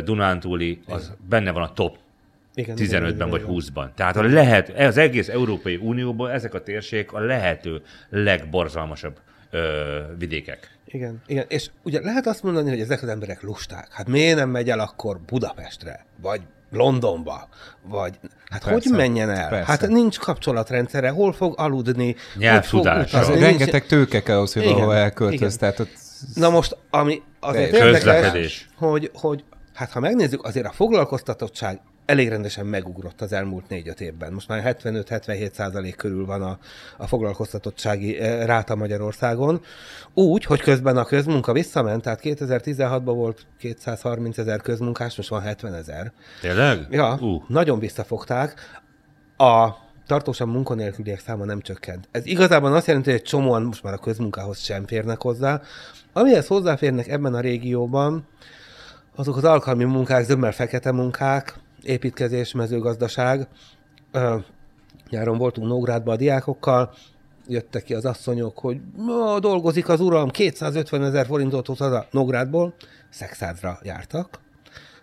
Dunántúli, 0.04 0.82
az 0.88 1.12
benne 1.30 1.52
van 1.52 1.64
a 1.64 1.74
top 1.74 1.98
igen, 2.58 2.76
15-ben 2.80 3.10
igen, 3.10 3.30
vagy 3.30 3.44
20-ban. 3.48 3.88
Tehát 3.96 4.16
a 4.16 4.22
lehet, 4.22 4.70
az 4.70 4.98
egész 4.98 5.30
Európai 5.30 5.76
Unióban 5.76 6.32
ezek 6.32 6.54
a 6.54 6.64
térségek 6.64 7.14
a 7.14 7.20
lehető 7.20 7.82
legborzalmasabb 8.10 9.20
ö, 9.50 10.00
vidékek. 10.18 10.78
Igen, 10.86 11.22
igen, 11.26 11.46
és 11.48 11.70
ugye 11.84 12.02
lehet 12.02 12.28
azt 12.28 12.44
mondani, 12.44 12.70
hogy 12.70 12.80
ezek 12.80 13.02
az 13.02 13.10
emberek 13.10 13.42
lusták. 13.42 13.88
Hát 13.92 14.08
miért 14.08 14.38
nem 14.38 14.50
megy 14.50 14.70
el 14.70 14.80
akkor 14.80 15.20
Budapestre, 15.20 16.06
vagy 16.22 16.42
Londonba, 16.72 17.48
vagy 17.82 18.20
hát 18.50 18.64
persze, 18.64 18.90
hogy 18.90 18.98
menjen 18.98 19.30
el? 19.30 19.50
Persze. 19.50 19.72
Hát 19.72 19.88
nincs 19.88 20.20
kapcsolatrendszere, 20.20 21.10
hol 21.10 21.34
fog 21.34 21.54
aludni, 21.58 22.16
Nyelvtudás. 22.36 23.14
Az 23.14 23.28
nincs... 23.28 23.40
rengeteg 23.40 23.86
tőke 23.86 24.24
kell 24.24 24.36
ahhoz, 24.36 24.54
hogy 24.54 24.64
valahol 24.64 24.96
elköltöz. 24.96 25.58
Tehát 25.58 25.80
ott... 25.80 25.92
Na 26.34 26.50
most, 26.50 26.78
ami 26.90 27.22
azért 27.40 27.74
érdekes, 27.74 28.70
hogy, 28.76 29.12
hogy 29.14 29.44
hát 29.74 29.92
ha 29.92 30.00
megnézzük, 30.00 30.44
azért 30.44 30.66
a 30.66 30.72
foglalkoztatottság 30.72 31.82
elég 32.08 32.30
rendesen 32.30 32.66
megugrott 32.66 33.22
az 33.22 33.34
elmúlt 33.34 33.70
négy-öt 33.70 34.02
évben. 34.02 34.34
Most 34.34 34.48
már 34.48 34.78
75-77 34.84 35.52
százalék 35.52 35.96
körül 35.96 36.26
van 36.26 36.42
a, 36.42 36.60
a 36.98 37.08
foglalkoztatottsági 37.08 38.18
eh, 38.18 38.46
ráta 38.46 38.76
Magyarországon. 38.76 39.62
Úgy, 40.14 40.44
hogy 40.44 40.62
közben 40.62 40.98
a 40.98 41.06
közmunka 41.06 41.54
visszament, 41.54 42.02
tehát 42.02 42.20
2016-ban 42.24 43.02
volt 43.04 43.46
230 43.60 44.38
ezer 44.38 44.62
közmunkás, 44.62 45.16
most 45.16 45.30
van 45.30 45.42
70 45.42 45.74
ezer. 45.74 46.12
Tényleg? 46.42 46.88
Ja, 46.90 47.18
uh. 47.22 47.44
nagyon 47.48 47.80
visszafogták. 47.80 48.54
A 49.38 49.70
tartósan 50.06 50.48
munkanélküliek 50.48 51.20
száma 51.20 51.46
nem 51.46 51.62
csökkent. 51.62 52.08
Ez 52.12 52.26
igazából 52.26 52.74
azt 52.74 52.88
jelenti, 52.88 53.10
hogy 53.10 53.20
egy 53.20 53.26
csomóan 53.26 53.64
most 53.64 53.84
már 53.84 53.94
a 53.94 53.98
közmunkához 53.98 54.60
sem 54.60 54.88
férnek 54.88 55.22
hozzá. 55.22 55.62
Amihez 56.14 56.48
hozzáférnek 56.48 57.08
ebben 57.08 57.34
a 57.34 57.40
régióban, 57.40 58.28
azok 59.16 59.38
az 59.38 59.44
alkalmi 59.44 59.84
munkák, 59.84 60.24
zömmel 60.24 60.52
fekete 60.52 60.92
munkák, 60.92 61.60
építkezés, 61.88 62.54
mezőgazdaság. 62.54 63.48
Nyáron 65.10 65.38
voltunk 65.38 65.68
Nógrádban 65.68 66.14
a 66.14 66.18
diákokkal, 66.18 66.94
jöttek 67.48 67.84
ki 67.84 67.94
az 67.94 68.06
asszonyok, 68.06 68.60
hogy 68.60 68.82
dolgozik 69.40 69.90
az 69.90 70.00
uram, 70.00 70.30
250 70.30 71.04
ezer 71.04 71.26
forintot 71.26 71.68
hoz 71.68 71.82
a 71.82 72.08
Nógrádból, 72.12 72.74
Szexádra 73.10 73.80
jártak, 73.84 74.40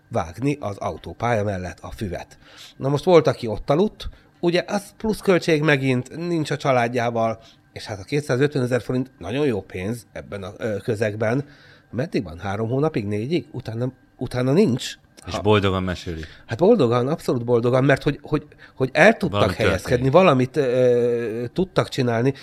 vágni 0.09 0.57
az 0.61 0.77
autópálya 0.77 1.45
mellett 1.45 1.79
a 1.81 1.91
füvet. 1.91 2.39
Na 2.77 2.89
most 2.89 3.05
volt, 3.05 3.27
aki 3.27 3.47
ott 3.47 3.71
aludt, 3.71 4.09
ugye 4.41 4.65
az 4.67 4.95
plusz 4.97 5.21
költség 5.21 5.63
megint 5.63 6.17
nincs 6.17 6.51
a 6.51 6.57
családjával, 6.57 7.39
és 7.73 7.85
hát 7.85 8.01
a 8.01 8.05
250 8.05 8.63
ezer 8.63 8.83
forint 8.83 9.11
nagyon 9.19 9.47
jó 9.47 9.61
pénz 9.61 10.07
ebben 10.13 10.43
a 10.43 10.53
közegben. 10.83 11.45
Meddig 11.91 12.25
van? 12.25 12.39
Három 12.39 12.69
hónapig, 12.69 13.07
négyig? 13.07 13.47
Utána, 13.53 13.93
utána 14.17 14.53
nincs. 14.53 14.95
És 15.27 15.41
boldogan 15.41 15.83
meséli. 15.83 16.25
Hát 16.47 16.59
boldogan, 16.59 17.09
abszolút 17.09 17.45
boldogan, 17.45 17.85
mert 17.85 18.03
hogy, 18.03 18.19
hogy, 18.23 18.47
hogy 18.77 18.91
el 18.93 19.17
tudtak 19.17 19.41
Valami 19.41 19.55
helyezkedni, 19.57 20.11
történik. 20.11 20.13
valamit 20.13 20.57
ö, 20.57 21.45
tudtak 21.53 21.89
csinálni. 21.89 22.35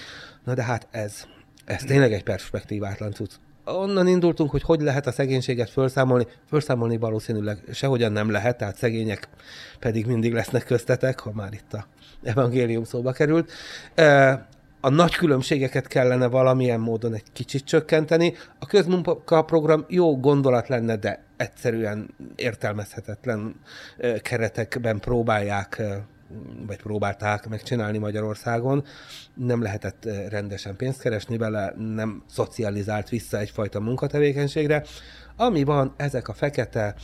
Na 0.44 0.54
de 0.54 0.64
hát 0.64 0.88
ez, 0.92 1.24
ez 1.66 1.84
tényleg 1.84 2.14
egy 2.14 2.24
perspektívátlan 2.24 3.12
cucc. 3.12 3.32
Onnan 3.66 4.08
indultunk, 4.08 4.52
hogy 4.52 4.64
hogy 4.64 4.82
lehet 4.82 5.08
a 5.08 5.12
szegénységet 5.12 5.70
felszámolni. 5.70 6.28
Felszámolni 6.50 6.98
valószínűleg 6.98 7.64
sehogyan 7.72 8.12
nem 8.12 8.32
lehet, 8.32 8.58
tehát 8.58 8.78
szegények 8.78 9.28
pedig 9.80 10.06
mindig 10.06 10.34
lesznek 10.34 10.66
köztetek, 10.66 11.20
ha 11.20 11.32
már 11.34 11.54
itt 11.54 11.74
a 11.74 11.86
evangélium 12.24 12.84
szóba 12.84 13.12
került 13.12 13.52
a 14.82 14.90
nagy 14.90 15.16
különbségeket 15.16 15.88
kellene 15.88 16.28
valamilyen 16.28 16.80
módon 16.80 17.14
egy 17.14 17.32
kicsit 17.34 17.64
csökkenteni. 17.64 18.34
A 18.60 18.66
közmunkaprogram 18.66 19.86
jó 19.88 20.20
gondolat 20.20 20.68
lenne, 20.68 20.96
de 20.96 21.24
egyszerűen 21.38 22.16
értelmezhetetlen 22.36 23.56
keretekben 24.22 25.00
próbálják 25.00 25.82
vagy 26.68 26.78
próbálták 26.82 27.48
megcsinálni 27.48 27.98
Magyarországon. 27.98 28.84
Nem 29.34 29.62
lehetett 29.62 30.08
rendesen 30.30 30.76
pénzt 30.76 31.02
keresni 31.02 31.38
vele, 31.38 31.74
nem 31.78 32.24
szocializált 32.30 33.10
vissza 33.10 33.38
egyfajta 33.38 33.80
munkatevékenységre. 33.80 34.84
Ami 35.36 35.64
van, 35.64 35.94
ezek 35.98 36.28
a 36.28 36.34
fekete 36.34 36.96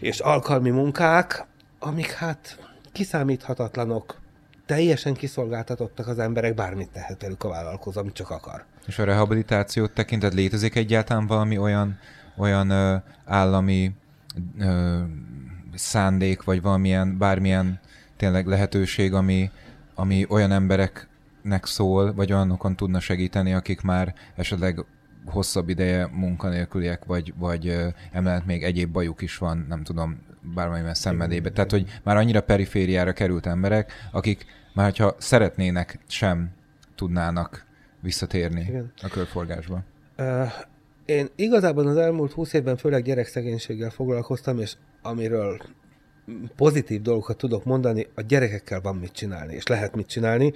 és 0.00 0.18
alkalmi 0.20 0.70
munkák, 0.70 1.46
amik 1.78 2.10
hát 2.10 2.58
kiszámíthatatlanok, 2.92 4.20
teljesen 4.68 5.14
kiszolgáltatottak 5.14 6.06
az 6.06 6.18
emberek, 6.18 6.54
bármit 6.54 6.90
tehet 6.90 7.22
velük 7.22 7.44
a 7.44 7.48
vállalkozó, 7.48 8.00
amit 8.00 8.12
csak 8.12 8.30
akar. 8.30 8.64
És 8.86 8.98
a 8.98 9.04
rehabilitációt 9.04 9.92
tekintet 9.92 10.34
létezik 10.34 10.74
egyáltalán 10.74 11.26
valami 11.26 11.58
olyan, 11.58 11.98
olyan 12.36 12.70
ö, 12.70 12.96
állami 13.24 13.92
ö, 14.58 14.98
szándék, 15.74 16.42
vagy 16.42 16.62
valamilyen, 16.62 17.18
bármilyen 17.18 17.80
tényleg 18.16 18.46
lehetőség, 18.46 19.14
ami, 19.14 19.50
ami 19.94 20.26
olyan 20.28 20.52
embereknek 20.52 21.66
szól, 21.66 22.14
vagy 22.14 22.32
olyanokon 22.32 22.76
tudna 22.76 23.00
segíteni, 23.00 23.52
akik 23.52 23.80
már 23.80 24.14
esetleg 24.36 24.84
hosszabb 25.26 25.68
ideje 25.68 26.08
munkanélküliek, 26.12 27.04
vagy, 27.04 27.34
vagy 27.38 27.76
emellett 28.12 28.46
még 28.46 28.62
egyéb 28.62 28.92
bajuk 28.92 29.20
is 29.20 29.38
van, 29.38 29.66
nem 29.68 29.82
tudom, 29.82 30.18
bármilyen 30.54 30.94
szenvedélybe. 30.94 31.50
Tehát, 31.50 31.70
hogy 31.70 32.00
már 32.02 32.16
annyira 32.16 32.40
perifériára 32.40 33.12
került 33.12 33.46
emberek, 33.46 33.92
akik 34.12 34.46
már 34.74 34.96
ha 34.96 35.14
szeretnének, 35.18 35.98
sem 36.08 36.50
tudnának 36.94 37.66
visszatérni 38.00 38.60
Igen. 38.60 38.92
a 39.02 39.08
körforgásba. 39.08 39.84
Uh, 40.18 40.52
én 41.04 41.28
igazából 41.36 41.86
az 41.86 41.96
elmúlt 41.96 42.32
húsz 42.32 42.52
évben 42.52 42.76
főleg 42.76 43.02
gyerekszegénységgel 43.02 43.90
foglalkoztam, 43.90 44.58
és 44.58 44.76
amiről 45.02 45.60
pozitív 46.56 47.02
dolgokat 47.02 47.36
tudok 47.36 47.64
mondani, 47.64 48.06
a 48.14 48.20
gyerekekkel 48.20 48.80
van 48.80 48.96
mit 48.96 49.12
csinálni, 49.12 49.54
és 49.54 49.66
lehet 49.66 49.94
mit 49.94 50.06
csinálni. 50.06 50.52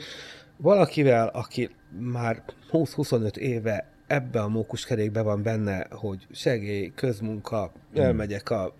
Valakivel, 0.56 1.28
aki 1.28 1.70
már 1.98 2.42
20-25 2.72 3.36
éve 3.36 3.91
ebbe 4.12 4.40
a 4.40 4.48
mókuskerékbe 4.48 5.22
van 5.22 5.42
benne, 5.42 5.86
hogy 5.90 6.26
segély, 6.30 6.92
közmunka, 6.94 7.72
elmegyek 7.94 8.50
a 8.50 8.74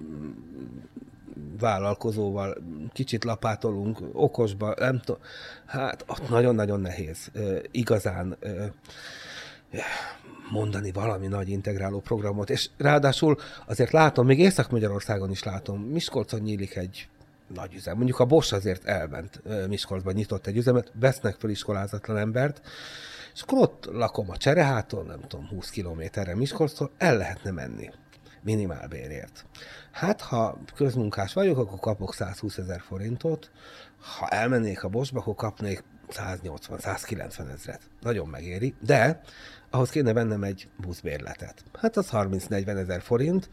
vállalkozóval, 1.59 2.57
kicsit 2.93 3.25
lapátolunk, 3.25 3.99
okosba, 4.13 4.75
nem 4.79 5.01
tudom. 5.01 5.21
Hát 5.65 6.05
ott 6.07 6.29
nagyon-nagyon 6.29 6.81
nehéz 6.81 7.31
igazán 7.71 8.37
mondani 10.51 10.93
valami 10.93 11.27
nagy 11.27 11.49
integráló 11.49 12.01
programot, 12.01 12.51
és 12.51 12.69
ráadásul 12.77 13.37
azért 13.67 13.91
látom, 13.91 14.27
még 14.27 14.39
Észak-Magyarországon 14.39 15.31
is 15.31 15.43
látom, 15.43 15.81
Miskolcon 15.81 16.41
nyílik 16.41 16.77
egy 16.77 17.09
nagy 17.55 17.75
üzem. 17.75 17.97
Mondjuk 17.97 18.19
a 18.19 18.25
Bosch 18.25 18.55
azért 18.55 18.85
elment 18.85 19.43
Miskolcban, 19.69 20.15
nyitott 20.15 20.47
egy 20.47 20.57
üzemet, 20.57 20.93
vesznek 20.95 21.37
fel 21.39 21.51
iskolázatlan 21.51 22.17
embert, 22.17 22.61
és 23.35 23.43
akkor 23.43 23.59
ott 23.59 23.89
lakom 23.93 24.31
a 24.31 24.37
Csereháton, 24.37 25.07
nem 25.07 25.21
tudom, 25.21 25.49
20 25.49 25.71
kilométerre 25.71 26.35
Miskolctól, 26.35 26.91
el 26.99 27.17
lehetne 27.17 27.51
menni 27.51 27.91
minimálbérért. 28.43 29.47
Hát, 29.91 30.21
ha 30.21 30.59
közmunkás 30.75 31.33
vagyok, 31.33 31.59
akkor 31.59 31.79
kapok 31.79 32.15
120 32.15 32.59
ezer 32.59 32.81
forintot, 32.81 33.51
ha 34.19 34.29
elmennék 34.29 34.85
a 34.85 34.89
Boschba, 34.89 35.21
akkor 35.21 35.35
kapnék 35.35 35.85
180-190 36.09 37.53
ezret. 37.53 37.81
Nagyon 38.01 38.29
megéri, 38.29 38.75
de 38.81 39.21
ahhoz 39.71 39.91
kéne 39.91 40.13
vennem 40.13 40.43
egy 40.43 40.69
buszbérletet. 40.77 41.65
Hát 41.81 41.97
az 41.97 42.09
30-40 42.13 42.67
ezer 42.67 43.03
forint, 43.03 43.51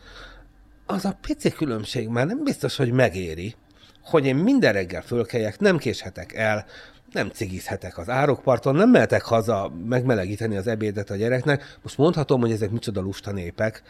az 0.86 1.06
a 1.06 1.18
pici 1.22 1.52
különbség 1.52 2.08
már 2.08 2.26
nem 2.26 2.44
biztos, 2.44 2.76
hogy 2.76 2.92
megéri, 2.92 3.56
hogy 4.04 4.26
én 4.26 4.36
minden 4.36 4.74
reggel 4.74 5.02
fölkeljek, 5.02 5.60
nem 5.60 5.78
késhetek 5.78 6.34
el, 6.34 6.66
nem 7.12 7.30
cigizhetek 7.30 7.98
az 7.98 8.10
árokparton, 8.10 8.76
nem 8.76 8.90
mehetek 8.90 9.22
haza 9.22 9.72
megmelegíteni 9.86 10.56
az 10.56 10.68
ebédet 10.68 11.10
a 11.10 11.16
gyereknek. 11.16 11.78
Most 11.82 11.98
mondhatom, 11.98 12.42
hogy 12.42 12.52
ezek 12.52 12.72
micsoda 12.72 13.02
lusta 13.02 13.32
népek, 13.32 13.84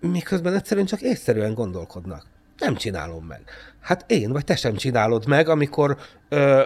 miközben 0.00 0.54
egyszerűen 0.54 0.86
csak 0.86 1.00
észszerűen 1.00 1.54
gondolkodnak. 1.54 2.26
Nem 2.58 2.74
csinálom 2.74 3.24
meg. 3.24 3.42
Hát 3.80 4.04
én 4.10 4.32
vagy 4.32 4.44
te 4.44 4.56
sem 4.56 4.74
csinálod 4.74 5.26
meg, 5.26 5.48
amikor 5.48 5.96
ö, 6.28 6.64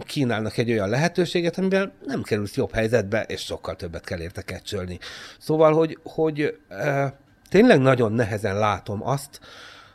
kínálnak 0.00 0.56
egy 0.56 0.70
olyan 0.70 0.88
lehetőséget, 0.88 1.58
amivel 1.58 1.92
nem 2.04 2.22
kerülsz 2.22 2.54
jobb 2.54 2.72
helyzetbe, 2.72 3.22
és 3.22 3.40
sokkal 3.40 3.76
többet 3.76 4.04
kell 4.04 4.20
érte 4.20 4.42
kecsölni. 4.42 4.98
Szóval, 5.38 5.72
hogy, 5.72 5.98
hogy 6.02 6.58
ö, 6.68 7.06
tényleg 7.48 7.80
nagyon 7.80 8.12
nehezen 8.12 8.58
látom 8.58 9.06
azt, 9.06 9.40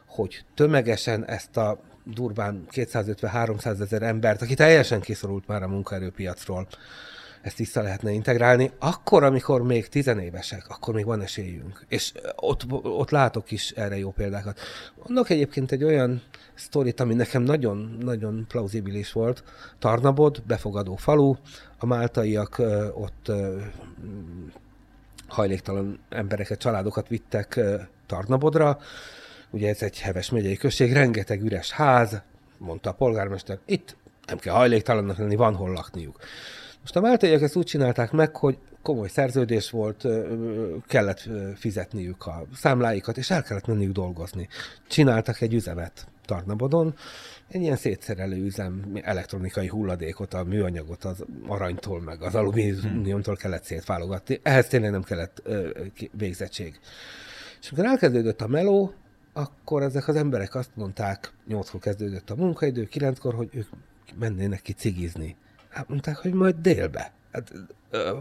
hogy 0.05 0.43
tömegesen 0.55 1.25
ezt 1.25 1.57
a 1.57 1.79
durván 2.05 2.65
250-300 2.71 3.81
ezer 3.81 4.01
embert, 4.01 4.41
aki 4.41 4.53
teljesen 4.53 5.01
kiszorult 5.01 5.47
már 5.47 5.63
a 5.63 5.67
munkaerőpiacról, 5.67 6.67
ezt 7.45 7.57
vissza 7.57 7.81
lehetne 7.81 8.11
integrálni, 8.11 8.71
akkor, 8.79 9.23
amikor 9.23 9.61
még 9.61 9.87
tizenévesek, 9.87 10.65
akkor 10.67 10.93
még 10.93 11.05
van 11.05 11.21
esélyünk. 11.21 11.85
És 11.87 12.11
ott, 12.35 12.61
ott 12.83 13.09
látok 13.09 13.51
is 13.51 13.71
erre 13.71 13.97
jó 13.97 14.11
példákat. 14.11 14.59
Mondok 14.95 15.29
egyébként 15.29 15.71
egy 15.71 15.83
olyan 15.83 16.21
sztorit, 16.53 16.99
ami 16.99 17.13
nekem 17.13 17.41
nagyon-nagyon 17.41 18.45
plauzibilis 18.47 19.11
volt. 19.11 19.43
Tarnabod, 19.79 20.43
befogadó 20.47 20.95
falu, 20.95 21.35
a 21.77 21.85
máltaiak 21.85 22.61
ott 22.93 23.31
hajléktalan 25.27 25.99
embereket, 26.09 26.59
családokat 26.59 27.07
vittek 27.07 27.59
Tarnabodra, 28.05 28.79
ugye 29.55 29.69
ez 29.69 29.81
egy 29.81 29.99
heves 29.99 30.29
megyei 30.29 30.57
község, 30.57 30.93
rengeteg 30.93 31.43
üres 31.43 31.71
ház, 31.71 32.21
mondta 32.57 32.89
a 32.89 32.93
polgármester, 32.93 33.59
itt 33.65 33.95
nem 34.27 34.37
kell 34.37 34.53
hajléktalannak 34.53 35.17
lenni, 35.17 35.35
van 35.35 35.55
hol 35.55 35.71
lakniuk. 35.71 36.19
Most 36.79 36.95
a 36.95 37.01
máltaiak 37.01 37.41
ezt 37.41 37.55
úgy 37.55 37.65
csinálták 37.65 38.11
meg, 38.11 38.35
hogy 38.35 38.57
komoly 38.81 39.07
szerződés 39.07 39.69
volt, 39.69 40.07
kellett 40.87 41.29
fizetniük 41.55 42.25
a 42.25 42.45
számláikat, 42.55 43.17
és 43.17 43.29
el 43.29 43.43
kellett 43.43 43.67
menniük 43.67 43.91
dolgozni. 43.91 44.47
Csináltak 44.87 45.41
egy 45.41 45.53
üzemet 45.53 46.07
Tarnabodon, 46.25 46.95
egy 47.47 47.61
ilyen 47.61 47.75
szétszerelő 47.75 48.43
üzem, 48.43 48.99
elektronikai 49.01 49.67
hulladékot, 49.67 50.33
a 50.33 50.43
műanyagot 50.43 51.03
az 51.03 51.23
aranytól, 51.47 52.01
meg 52.01 52.21
az 52.21 52.35
alumíniumtól 52.35 53.35
kellett 53.35 53.63
szétválogatni. 53.63 54.39
Ehhez 54.43 54.67
tényleg 54.67 54.91
nem 54.91 55.03
kellett 55.03 55.41
végzettség. 56.11 56.79
És 57.61 57.69
amikor 57.69 57.89
elkezdődött 57.89 58.41
a 58.41 58.47
meló, 58.47 58.93
akkor 59.37 59.81
ezek 59.81 60.07
az 60.07 60.15
emberek 60.15 60.55
azt 60.55 60.69
mondták, 60.73 61.33
nyolckor 61.47 61.79
kezdődött 61.79 62.29
a 62.29 62.35
munkaidő, 62.35 62.85
kilenckor, 62.85 63.33
hogy 63.33 63.49
ők 63.51 63.67
mennének 64.19 64.61
ki 64.61 64.73
cigizni. 64.73 65.35
Hát 65.69 65.89
mondták, 65.89 66.17
hogy 66.17 66.33
majd 66.33 66.55
délbe. 66.55 67.11
Hát, 67.31 67.51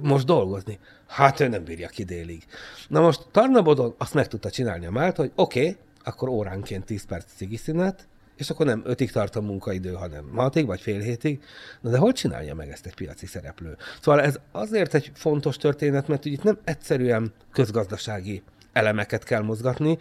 most 0.02 0.26
dolgozni. 0.26 0.78
Hát 1.06 1.40
ő 1.40 1.48
nem 1.48 1.64
bírja 1.64 1.88
ki 1.88 2.04
délig. 2.04 2.44
Na 2.88 3.00
most 3.00 3.26
Tarnabodon 3.30 3.94
azt 3.98 4.14
meg 4.14 4.28
tudta 4.28 4.50
csinálni 4.50 4.86
a 4.86 4.90
Málta, 4.90 5.22
hogy 5.22 5.32
oké, 5.34 5.60
okay, 5.60 5.76
akkor 6.04 6.28
óránként 6.28 6.84
10 6.84 7.04
perc 7.04 7.32
cigiszünet, 7.34 8.08
és 8.36 8.50
akkor 8.50 8.66
nem 8.66 8.82
ötig 8.84 9.10
tart 9.10 9.36
a 9.36 9.40
munkaidő, 9.40 9.92
hanem 9.92 10.30
hatig 10.34 10.66
vagy 10.66 10.80
fél 10.80 11.00
hétig. 11.00 11.42
Na 11.80 11.90
de 11.90 11.98
hogy 11.98 12.14
csinálja 12.14 12.54
meg 12.54 12.68
ezt 12.68 12.86
egy 12.86 12.94
piaci 12.94 13.26
szereplő? 13.26 13.76
Szóval 14.00 14.20
ez 14.20 14.38
azért 14.52 14.94
egy 14.94 15.10
fontos 15.14 15.56
történet, 15.56 16.08
mert 16.08 16.24
ugye 16.24 16.34
itt 16.34 16.42
nem 16.42 16.58
egyszerűen 16.64 17.32
közgazdasági 17.52 18.42
elemeket 18.74 19.24
kell 19.24 19.42
mozgatni, 19.42 19.98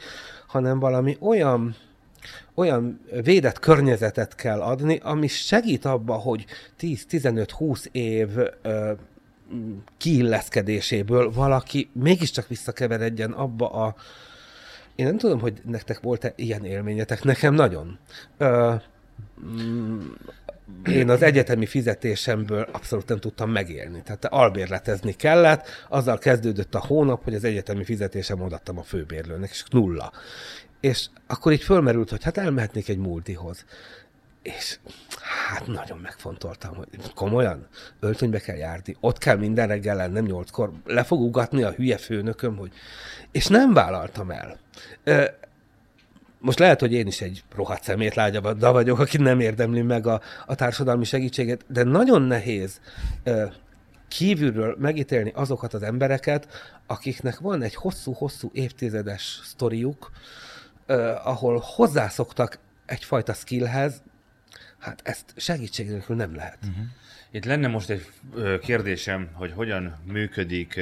hanem 0.47 0.79
valami 0.79 1.17
olyan 1.19 1.75
olyan 2.53 2.99
védett 3.23 3.59
környezetet 3.59 4.35
kell 4.35 4.61
adni, 4.61 4.99
ami 5.03 5.27
segít 5.27 5.85
abba, 5.85 6.13
hogy 6.13 6.45
10-15-20 6.79 7.85
év 7.91 8.29
ö, 8.61 8.91
kiilleszkedéséből 9.97 11.31
valaki 11.31 11.89
mégiscsak 11.93 12.47
visszakeveredjen 12.47 13.31
abba 13.31 13.69
a... 13.69 13.95
Én 14.95 15.05
nem 15.05 15.17
tudom, 15.17 15.39
hogy 15.39 15.61
nektek 15.65 15.99
volt-e 15.99 16.33
ilyen 16.35 16.65
élményetek, 16.65 17.23
nekem 17.23 17.53
nagyon. 17.53 17.99
Ö, 18.37 18.73
én 20.85 21.09
az 21.09 21.21
egyetemi 21.21 21.65
fizetésemből 21.65 22.67
abszolút 22.71 23.07
nem 23.07 23.19
tudtam 23.19 23.51
megélni. 23.51 24.01
Tehát 24.01 24.25
albérletezni 24.25 25.13
kellett, 25.13 25.67
azzal 25.89 26.17
kezdődött 26.17 26.75
a 26.75 26.85
hónap, 26.85 27.23
hogy 27.23 27.35
az 27.35 27.43
egyetemi 27.43 27.83
fizetésem 27.83 28.41
odattam 28.41 28.77
a 28.77 28.83
főbérlőnek, 28.83 29.49
és 29.49 29.63
nulla. 29.69 30.11
És 30.79 31.07
akkor 31.27 31.51
így 31.51 31.63
fölmerült, 31.63 32.09
hogy 32.09 32.23
hát 32.23 32.37
elmehetnék 32.37 32.89
egy 32.89 32.97
multihoz. 32.97 33.65
És 34.41 34.79
hát 35.47 35.67
nagyon 35.67 35.97
megfontoltam, 35.97 36.75
hogy 36.75 36.87
komolyan 37.15 37.67
öltönybe 37.99 38.39
kell 38.39 38.55
járni, 38.55 38.95
ott 38.99 39.17
kell 39.17 39.37
minden 39.37 39.67
reggel 39.67 39.95
lennem 39.95 40.25
nyolckor, 40.25 40.71
le 40.85 41.03
fog 41.03 41.21
ugatni 41.21 41.63
a 41.63 41.71
hülye 41.71 41.97
főnököm, 41.97 42.57
hogy... 42.57 42.71
És 43.31 43.47
nem 43.47 43.73
vállaltam 43.73 44.31
el. 44.31 44.59
Most 46.43 46.59
lehet, 46.59 46.79
hogy 46.79 46.93
én 46.93 47.07
is 47.07 47.21
egy 47.21 47.43
rohadt 47.55 47.83
szemétlágya 47.83 48.71
vagyok, 48.71 48.99
aki 48.99 49.17
nem 49.17 49.39
érdemli 49.39 49.81
meg 49.81 50.07
a, 50.07 50.21
a 50.45 50.55
társadalmi 50.55 51.03
segítséget, 51.03 51.65
de 51.67 51.83
nagyon 51.83 52.21
nehéz 52.21 52.81
kívülről 54.07 54.75
megítélni 54.79 55.31
azokat 55.35 55.73
az 55.73 55.83
embereket, 55.83 56.47
akiknek 56.87 57.39
van 57.39 57.61
egy 57.61 57.75
hosszú-hosszú 57.75 58.49
évtizedes 58.53 59.39
sztoriuk, 59.43 60.11
uh, 60.87 61.27
ahol 61.27 61.61
hozzászoktak 61.63 62.59
egyfajta 62.85 63.33
skillhez, 63.33 64.01
hát 64.79 65.01
ezt 65.03 65.25
segítség 65.35 65.89
nélkül 65.89 66.15
nem 66.15 66.35
lehet. 66.35 66.57
Uh-huh. 66.61 66.85
Itt 67.31 67.45
lenne 67.45 67.67
most 67.67 67.89
egy 67.89 68.05
kérdésem, 68.61 69.29
hogy 69.33 69.51
hogyan 69.51 69.99
működik 70.11 70.79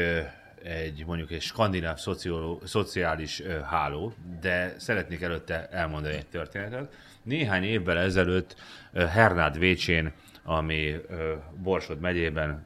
egy 0.64 1.06
mondjuk 1.06 1.32
egy 1.32 1.42
skandináv 1.42 1.98
szoció, 1.98 2.62
szociális 2.64 3.42
háló, 3.70 4.14
de 4.42 4.74
szeretnék 4.78 5.22
előtte 5.22 5.68
elmondani 5.70 6.16
egy 6.16 6.28
történetet. 6.28 6.94
Néhány 7.24 7.64
évvel 7.64 7.98
ezelőtt 7.98 8.56
Hernád 8.94 9.58
Vécsén, 9.58 10.12
ami 10.44 10.96
Borsod 11.56 12.00
megyében 12.00 12.66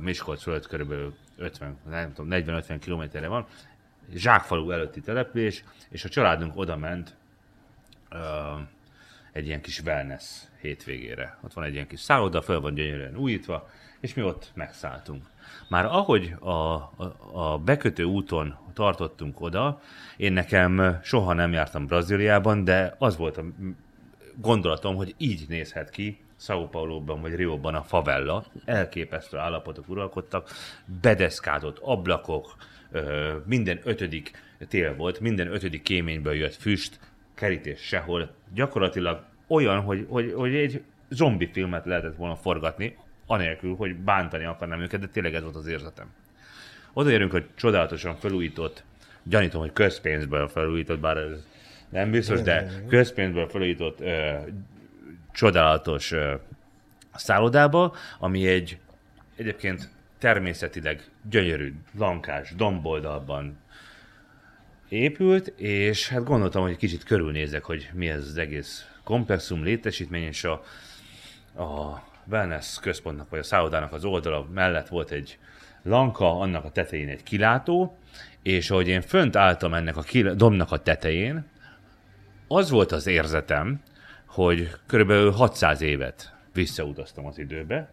Miskolc 0.00 0.42
fölött 0.42 0.66
körülbelül 0.66 1.14
50, 1.36 1.76
nem 1.88 2.12
tudom, 2.12 2.30
40-50 2.30 2.76
kilométerre 2.80 3.26
van, 3.26 3.46
zsákfalu 4.14 4.70
előtti 4.70 5.00
település, 5.00 5.64
és 5.88 6.04
a 6.04 6.08
családunk 6.08 6.56
oda 6.56 6.76
ment 6.76 7.16
uh, 8.10 8.18
egy 9.32 9.46
ilyen 9.46 9.60
kis 9.60 9.80
wellness 9.80 10.42
hétvégére. 10.60 11.38
Ott 11.44 11.52
van 11.52 11.64
egy 11.64 11.74
ilyen 11.74 11.86
kis 11.86 12.00
szálloda, 12.00 12.42
föl 12.42 12.60
van 12.60 12.74
gyönyörűen 12.74 13.16
újítva, 13.16 13.68
és 14.02 14.14
mi 14.14 14.22
ott 14.22 14.50
megszálltunk. 14.54 15.24
Már 15.68 15.84
ahogy 15.84 16.34
a, 16.40 16.50
a, 16.50 17.16
a 17.32 17.58
bekötő 17.58 18.04
úton 18.04 18.56
tartottunk 18.72 19.40
oda, 19.40 19.80
én 20.16 20.32
nekem 20.32 20.98
soha 21.02 21.32
nem 21.32 21.52
jártam 21.52 21.86
Brazíliában, 21.86 22.64
de 22.64 22.94
az 22.98 23.16
volt 23.16 23.36
a 23.36 23.44
gondolatom, 24.36 24.96
hogy 24.96 25.14
így 25.16 25.44
nézhet 25.48 25.90
ki 25.90 26.20
São 26.40 26.68
Paulo-ban 26.70 27.20
vagy 27.20 27.34
Rio-ban 27.34 27.74
a 27.74 27.82
favella. 27.82 28.44
Elképesztő 28.64 29.36
állapotok 29.38 29.88
uralkodtak, 29.88 30.50
bedeszkázott 31.00 31.78
ablakok, 31.78 32.56
minden 33.44 33.80
ötödik 33.84 34.30
tél 34.68 34.96
volt, 34.96 35.20
minden 35.20 35.52
ötödik 35.52 35.82
kéményből 35.82 36.34
jött 36.34 36.54
füst, 36.54 37.00
kerítés 37.34 37.80
sehol. 37.80 38.34
Gyakorlatilag 38.54 39.24
olyan, 39.46 39.80
hogy, 39.80 40.06
hogy, 40.08 40.32
hogy 40.32 40.54
egy 40.54 40.82
zombi 41.08 41.50
filmet 41.52 41.84
lehetett 41.84 42.16
volna 42.16 42.36
forgatni, 42.36 42.96
anélkül, 43.32 43.74
hogy 43.74 43.96
bántani 43.96 44.44
akarnám 44.44 44.80
őket, 44.80 45.00
de 45.00 45.06
tényleg 45.06 45.34
ez 45.34 45.42
volt 45.42 45.56
az 45.56 45.66
érzetem. 45.66 46.06
Odaérünk, 46.92 47.30
hogy 47.30 47.46
csodálatosan 47.54 48.16
felújított, 48.16 48.84
gyanítom, 49.22 49.60
hogy 49.60 49.72
közpénzből 49.72 50.48
felújított, 50.48 50.98
bár 51.00 51.16
ez 51.16 51.46
nem 51.88 52.10
biztos, 52.10 52.42
de 52.42 52.70
közpénzből 52.88 53.48
felújított 53.48 54.00
ö, 54.00 54.34
csodálatos 55.32 56.12
ö, 56.12 56.34
szállodába, 57.14 57.94
ami 58.18 58.46
egy 58.46 58.78
egyébként 59.36 59.90
természetileg 60.18 61.04
gyönyörű, 61.30 61.74
lankás, 61.98 62.54
domboldalban 62.56 63.58
épült, 64.88 65.46
és 65.56 66.08
hát 66.08 66.24
gondoltam, 66.24 66.62
hogy 66.62 66.76
kicsit 66.76 67.04
körülnézek, 67.04 67.64
hogy 67.64 67.90
mi 67.92 68.08
ez 68.08 68.26
az 68.26 68.38
egész 68.38 68.86
komplexum, 69.04 69.64
létesítmény, 69.64 70.22
és 70.22 70.44
a, 70.44 70.52
a 71.62 72.02
wellness 72.30 72.78
központnak, 72.80 73.30
vagy 73.30 73.38
a 73.38 73.42
szállodának 73.42 73.92
az 73.92 74.04
oldala 74.04 74.48
mellett 74.54 74.88
volt 74.88 75.10
egy 75.10 75.38
lanka, 75.82 76.38
annak 76.38 76.64
a 76.64 76.70
tetején 76.70 77.08
egy 77.08 77.22
kilátó, 77.22 77.96
és 78.42 78.70
ahogy 78.70 78.88
én 78.88 79.00
fönt 79.00 79.36
álltam 79.36 79.74
ennek 79.74 79.96
a 79.96 80.02
kil- 80.02 80.36
domnak 80.36 80.72
a 80.72 80.82
tetején, 80.82 81.44
az 82.48 82.70
volt 82.70 82.92
az 82.92 83.06
érzetem, 83.06 83.82
hogy 84.26 84.70
körülbelül 84.86 85.30
600 85.30 85.80
évet 85.80 86.34
visszautaztam 86.52 87.26
az 87.26 87.38
időbe. 87.38 87.90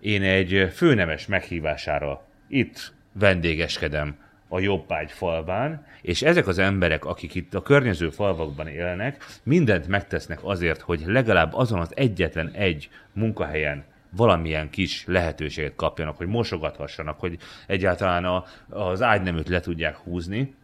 Én 0.00 0.22
egy 0.22 0.70
főnemes 0.74 1.26
meghívására 1.26 2.26
itt 2.48 2.92
vendégeskedem 3.12 4.16
a 4.48 4.60
Jobbágy 4.60 5.10
falván, 5.10 5.86
és 6.02 6.22
ezek 6.22 6.46
az 6.46 6.58
emberek, 6.58 7.04
akik 7.04 7.34
itt 7.34 7.54
a 7.54 7.62
környező 7.62 8.10
falvakban 8.10 8.66
élnek, 8.66 9.24
mindent 9.42 9.88
megtesznek 9.88 10.38
azért, 10.42 10.80
hogy 10.80 11.02
legalább 11.06 11.54
azon 11.54 11.80
az 11.80 11.96
egyetlen 11.96 12.50
egy 12.50 12.88
munkahelyen 13.12 13.84
valamilyen 14.10 14.70
kis 14.70 15.04
lehetőséget 15.06 15.74
kapjanak, 15.76 16.16
hogy 16.16 16.26
mosogathassanak, 16.26 17.20
hogy 17.20 17.38
egyáltalán 17.66 18.24
a, 18.24 18.44
az 18.68 19.02
ágyneműt 19.02 19.48
le 19.48 19.60
tudják 19.60 19.96
húzni, 19.96 20.54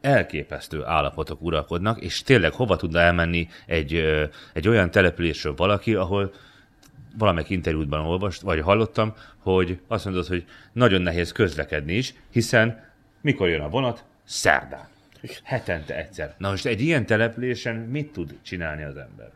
elképesztő 0.00 0.84
állapotok 0.84 1.42
uralkodnak, 1.42 2.00
és 2.00 2.22
tényleg 2.22 2.52
hova 2.52 2.76
tudna 2.76 3.00
elmenni 3.00 3.48
egy, 3.66 3.94
egy 4.52 4.68
olyan 4.68 4.90
településről 4.90 5.54
valaki, 5.54 5.94
ahol 5.94 6.32
valamelyik 7.18 7.50
interjútban 7.50 8.00
olvast, 8.00 8.40
vagy 8.40 8.60
hallottam, 8.60 9.14
hogy 9.38 9.80
azt 9.86 10.04
mondod, 10.04 10.26
hogy 10.26 10.44
nagyon 10.72 11.02
nehéz 11.02 11.32
közlekedni 11.32 11.94
is, 11.94 12.14
hiszen 12.30 12.84
mikor 13.20 13.48
jön 13.48 13.60
a 13.60 13.68
vonat? 13.68 14.04
Szerdán. 14.24 14.88
Hetente 15.42 15.96
egyszer. 15.96 16.34
Na 16.38 16.50
most 16.50 16.66
egy 16.66 16.80
ilyen 16.80 17.06
településen 17.06 17.76
mit 17.76 18.12
tud 18.12 18.38
csinálni 18.42 18.82
az 18.82 18.96
ember? 18.96 19.30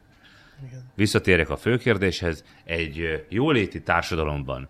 Visszatérek 0.94 1.50
a 1.50 1.56
fő 1.56 1.76
kérdéshez. 1.76 2.44
Egy 2.64 3.24
jóléti 3.28 3.82
társadalomban 3.82 4.68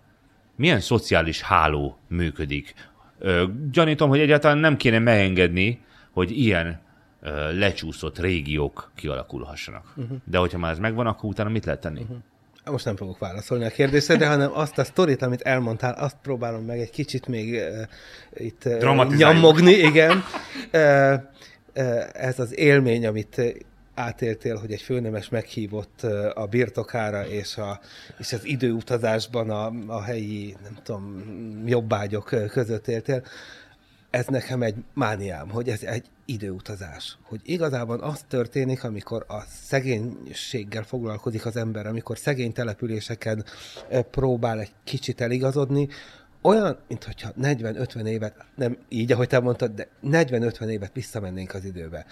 milyen 0.57 0.81
szociális 0.81 1.43
háló 1.43 1.99
működik? 2.09 2.75
Ö, 3.19 3.45
Gyanítom, 3.71 4.09
hogy 4.09 4.21
egyáltalán 4.21 4.59
nem 4.59 4.77
kéne 4.77 4.99
megengedni, 4.99 5.81
hogy 6.11 6.31
ilyen 6.31 6.81
ö, 7.21 7.59
lecsúszott 7.59 8.19
régiók 8.19 8.91
kialakulhassanak. 8.95 9.93
Uh-huh. 9.97 10.19
De 10.25 10.39
hogyha 10.39 10.59
már 10.59 10.71
ez 10.71 10.79
megvan, 10.79 11.07
akkor 11.07 11.31
utána 11.31 11.49
mit 11.51 11.65
lehet 11.65 11.81
tenni? 11.81 12.01
Uh-huh. 12.01 12.17
Most 12.65 12.85
nem 12.85 12.97
fogok 12.97 13.19
válaszolni 13.19 13.65
a 13.65 13.71
kérdésedre, 13.71 14.27
hanem 14.27 14.51
azt 14.55 14.79
a 14.79 14.85
sztorit, 14.85 15.23
amit 15.23 15.41
elmondtál, 15.41 15.95
azt 15.95 16.17
próbálom 16.23 16.65
meg 16.65 16.79
egy 16.79 16.91
kicsit 16.91 17.27
még 17.27 17.55
uh, 17.55 17.87
itt 18.35 18.65
uh, 18.65 19.17
nyomogni, 19.17 19.73
igen. 19.73 20.25
Uh, 20.73 21.13
uh, 21.77 22.05
ez 22.13 22.39
az 22.39 22.59
élmény, 22.59 23.07
amit 23.07 23.35
uh, 23.39 23.49
átéltél, 23.95 24.57
hogy 24.57 24.73
egy 24.73 24.83
főnemes 24.83 25.29
meghívott 25.29 26.01
uh, 26.03 26.27
a 26.35 26.47
birtokára, 26.47 27.27
és, 27.27 27.57
a, 27.57 27.81
és 28.19 28.33
az 28.33 28.45
időutazásban 28.45 29.51
a, 29.51 29.73
a 29.87 30.03
helyi, 30.03 30.57
nem 30.63 30.79
tudom, 30.83 31.23
jobbágyok 31.67 32.33
uh, 32.33 32.47
között 32.47 32.89
éltél, 32.89 33.23
ez 34.11 34.27
nekem 34.27 34.63
egy 34.63 34.75
mániám, 34.95 35.49
hogy 35.49 35.69
ez 35.69 35.83
egy 35.83 36.07
időutazás. 36.25 37.19
Hogy 37.23 37.41
igazából 37.45 37.99
az 37.99 38.25
történik, 38.29 38.85
amikor 38.85 39.25
a 39.29 39.41
szegénységgel 39.41 40.83
foglalkozik 40.83 41.47
az 41.47 41.57
ember, 41.57 41.87
amikor 41.87 42.19
szegény 42.19 42.53
településeken 42.53 43.45
próbál 44.11 44.61
egy 44.61 44.73
kicsit 44.85 45.21
eligazodni, 45.21 45.89
olyan, 46.43 46.79
mintha 46.89 47.33
40-50 47.43 48.07
évet, 48.07 48.35
nem 48.55 48.79
így, 48.89 49.13
ahogy 49.13 49.29
te 49.29 49.41
mondtad, 49.41 49.71
de 49.71 49.89
40-50 50.03 50.67
évet 50.67 50.93
visszamennénk 50.93 51.55
az 51.55 51.65
időbe. 51.65 52.07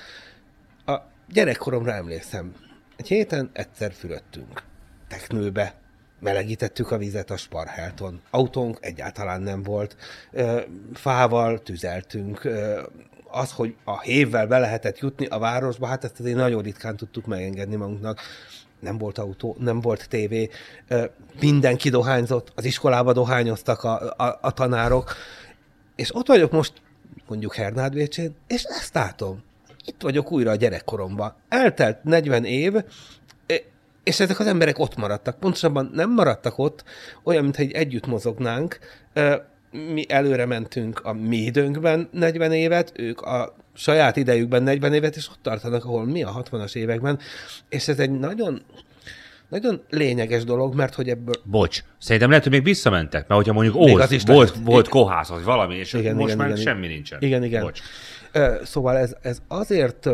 A 0.86 0.96
gyerekkoromra 1.28 1.92
emlékszem. 1.92 2.54
Egy 2.96 3.08
héten 3.08 3.50
egyszer 3.52 3.92
fürödtünk. 3.92 4.62
Teknőbe, 5.08 5.74
melegítettük 6.20 6.90
a 6.90 6.98
vizet 6.98 7.30
a 7.30 7.36
Sparhelton. 7.36 8.20
Autónk 8.30 8.78
egyáltalán 8.80 9.40
nem 9.40 9.62
volt. 9.62 9.96
Fával 10.94 11.62
tüzeltünk. 11.62 12.48
Az, 13.30 13.52
hogy 13.52 13.74
a 13.84 14.00
hévvel 14.00 14.46
be 14.46 14.58
lehetett 14.58 14.98
jutni 14.98 15.26
a 15.26 15.38
városba, 15.38 15.86
hát 15.86 16.04
ezt 16.04 16.20
azért 16.20 16.36
nagyon 16.36 16.62
ritkán 16.62 16.96
tudtuk 16.96 17.26
megengedni 17.26 17.76
magunknak. 17.76 18.20
Nem 18.80 18.98
volt 18.98 19.18
autó, 19.18 19.56
nem 19.58 19.80
volt 19.80 20.08
tévé, 20.08 20.48
mindenki 21.40 21.88
dohányzott, 21.88 22.52
az 22.54 22.64
iskolába 22.64 23.12
dohányoztak 23.12 23.84
a, 23.84 24.12
a, 24.16 24.38
a 24.40 24.50
tanárok, 24.50 25.14
és 25.96 26.14
ott 26.14 26.26
vagyok 26.26 26.50
most, 26.50 26.72
mondjuk 27.28 27.54
Hernádvécsén, 27.54 28.34
és 28.46 28.62
ezt 28.62 28.94
látom. 28.94 29.42
Itt 29.84 30.02
vagyok 30.02 30.32
újra 30.32 30.50
a 30.50 30.54
gyerekkoromban. 30.54 31.34
Eltelt 31.48 32.04
40 32.04 32.44
év, 32.44 32.74
és 34.08 34.20
ezek 34.20 34.38
az 34.38 34.46
emberek 34.46 34.78
ott 34.78 34.96
maradtak. 34.96 35.38
Pontosabban 35.38 35.90
nem 35.94 36.12
maradtak 36.12 36.58
ott, 36.58 36.84
olyan, 37.24 37.42
mintha 37.42 37.62
egy 37.62 37.72
együtt 37.72 38.06
mozognánk. 38.06 38.78
Mi 39.70 40.04
előre 40.08 40.46
mentünk 40.46 41.00
a 41.04 41.12
mi 41.12 41.36
időnkben 41.36 42.08
40 42.12 42.52
évet, 42.52 42.92
ők 42.96 43.20
a 43.20 43.56
saját 43.74 44.16
idejükben 44.16 44.62
40 44.62 44.94
évet, 44.94 45.16
és 45.16 45.28
ott 45.28 45.38
tartanak, 45.42 45.84
ahol 45.84 46.04
mi 46.04 46.22
a 46.22 46.42
60-as 46.42 46.74
években. 46.74 47.18
És 47.68 47.88
ez 47.88 47.98
egy 47.98 48.10
nagyon, 48.10 48.62
nagyon 49.48 49.82
lényeges 49.90 50.44
dolog, 50.44 50.74
mert 50.74 50.94
hogy 50.94 51.08
ebből 51.08 51.34
Bocs, 51.44 51.82
szerintem 51.98 52.28
lehet, 52.28 52.44
hogy 52.44 52.52
még 52.52 52.64
visszamentek, 52.64 53.28
mert 53.28 53.40
hogyha 53.40 53.52
mondjuk 53.52 53.76
Óz, 53.76 54.00
az 54.00 54.12
is 54.12 54.22
volt, 54.22 54.48
lehet. 54.50 54.64
volt 54.64 54.88
kohász, 54.88 55.28
vagy 55.28 55.44
valami, 55.44 55.74
és 55.74 55.92
Igen, 55.92 56.14
most 56.14 56.26
igen, 56.26 56.38
már 56.38 56.48
igen, 56.48 56.62
semmi 56.62 56.78
igen. 56.84 56.92
nincsen. 56.92 57.22
Igen, 57.22 57.44
igen. 57.44 57.62
Bocs. 57.62 57.80
Szóval 58.64 58.96
ez, 58.96 59.16
ez 59.22 59.38
azért 59.48 60.08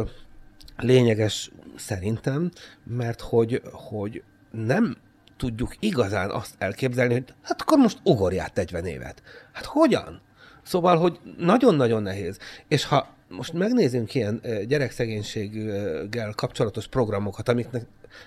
lényeges 0.76 1.50
szerintem, 1.76 2.50
mert 2.84 3.20
hogy, 3.20 3.62
hogy 3.72 4.22
nem 4.50 4.96
tudjuk 5.36 5.76
igazán 5.80 6.30
azt 6.30 6.54
elképzelni, 6.58 7.12
hogy 7.12 7.34
hát 7.42 7.60
akkor 7.60 7.78
most 7.78 7.98
ugorját 8.02 8.54
40 8.54 8.86
évet. 8.86 9.22
Hát 9.52 9.64
hogyan? 9.64 10.20
Szóval, 10.62 10.96
hogy 10.96 11.18
nagyon-nagyon 11.38 12.02
nehéz. 12.02 12.38
És 12.68 12.84
ha 12.84 13.14
most 13.28 13.52
megnézünk 13.52 14.14
ilyen 14.14 14.40
gyerekszegénységgel 14.68 16.32
kapcsolatos 16.36 16.86
programokat, 16.86 17.48
amiknek, 17.48 17.86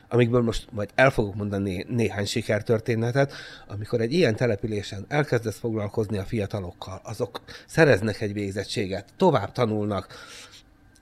amikből 0.09 0.41
most 0.41 0.67
majd 0.71 0.89
el 0.95 1.09
fogok 1.09 1.35
mondani 1.35 1.73
né- 1.73 1.89
néhány 1.89 2.25
sikertörténetet, 2.25 3.33
amikor 3.67 4.01
egy 4.01 4.13
ilyen 4.13 4.35
településen 4.35 5.05
elkezdesz 5.07 5.57
foglalkozni 5.57 6.17
a 6.17 6.23
fiatalokkal, 6.23 7.01
azok 7.03 7.41
szereznek 7.67 8.21
egy 8.21 8.33
végzettséget, 8.33 9.05
tovább 9.17 9.51
tanulnak, 9.51 10.07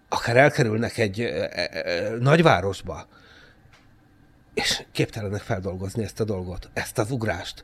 akár 0.10 0.38
elkerülnek 0.38 0.97
egy 0.97 1.20
ö, 1.22 1.45
ö, 1.86 2.18
nagyvárosba, 2.18 3.08
és 4.53 4.84
képtelenek 4.91 5.41
feldolgozni 5.41 6.03
ezt 6.03 6.20
a 6.20 6.24
dolgot, 6.24 6.70
ezt 6.74 6.97
az 6.97 7.12
ugrást. 7.12 7.64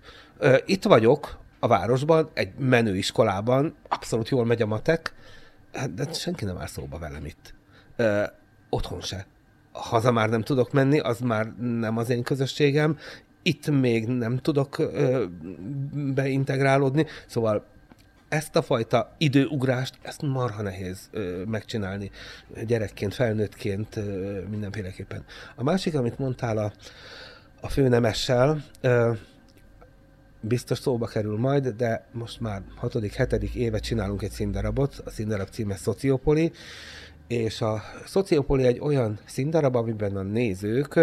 Itt 0.66 0.84
vagyok 0.84 1.40
a 1.60 1.68
városban, 1.68 2.30
egy 2.34 2.54
menő 2.58 2.98
iskolában, 2.98 3.76
abszolút 3.88 4.30
jól 4.30 4.46
megy 4.46 4.62
a 4.62 4.66
matek, 4.66 5.14
hát, 5.74 5.94
de 5.94 6.14
senki 6.14 6.46
nem 6.46 6.58
áll 6.58 6.68
szóba 6.68 6.98
velem 6.98 7.26
itt. 7.26 7.54
Ö, 7.96 8.24
Otthon 8.70 9.02
se. 9.02 9.26
Haza 9.72 10.12
már 10.12 10.30
nem 10.30 10.42
tudok 10.42 10.72
menni, 10.72 11.00
az 11.00 11.20
már 11.20 11.54
nem 11.60 11.98
az 11.98 12.10
én 12.10 12.24
közösségem. 12.24 12.98
Itt 13.42 13.70
még 13.70 14.08
nem 14.08 14.38
tudok 14.38 14.82
beintegrálódni, 15.94 17.06
szóval 17.28 17.66
ezt 18.32 18.56
a 18.56 18.62
fajta 18.62 19.16
időugrást, 19.18 19.98
ezt 20.02 20.22
marha 20.22 20.62
nehéz 20.62 21.10
ö, 21.12 21.44
megcsinálni 21.46 22.12
gyerekként, 22.66 23.14
felnőttként 23.14 23.96
ö, 23.96 24.42
mindenféleképpen. 24.50 25.26
A 25.56 25.64
másik, 25.64 25.96
amit 25.96 26.20
mondtál 26.20 26.58
a, 26.58 26.74
a 27.62 27.70
főnemessel, 27.70 28.64
ö, 28.82 29.12
biztos 30.42 30.78
szóba 30.80 31.06
kerül 31.06 31.38
majd, 31.38 31.68
de 31.68 32.06
most 32.12 32.40
már 32.40 32.62
hatodik, 32.76 33.14
hetedik 33.14 33.56
éve 33.56 33.80
csinálunk 33.80 34.22
egy 34.22 34.32
színdarabot, 34.32 35.02
a 35.06 35.10
színdarab 35.10 35.50
címe 35.50 35.76
Szociopoli, 35.76 36.52
és 37.28 37.62
a 37.62 37.82
Szociopoli 38.06 38.66
egy 38.66 38.80
olyan 38.80 39.20
színdarab, 39.26 39.76
amiben 39.76 40.16
a 40.16 40.22
nézők 40.22 41.00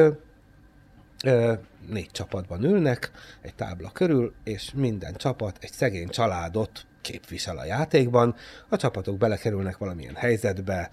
négy 1.89 2.11
csapatban 2.11 2.65
ülnek, 2.65 3.11
egy 3.43 3.55
tábla 3.55 3.91
körül, 3.91 4.35
és 4.45 4.73
minden 4.75 5.15
csapat 5.15 5.57
egy 5.61 5.73
szegény 5.73 6.09
családot 6.09 6.87
képvisel 7.01 7.59
a 7.59 7.65
játékban. 7.65 8.35
A 8.69 8.77
csapatok 8.77 9.19
belekerülnek 9.19 9.79
valamilyen 9.79 10.15
helyzetbe, 10.15 10.91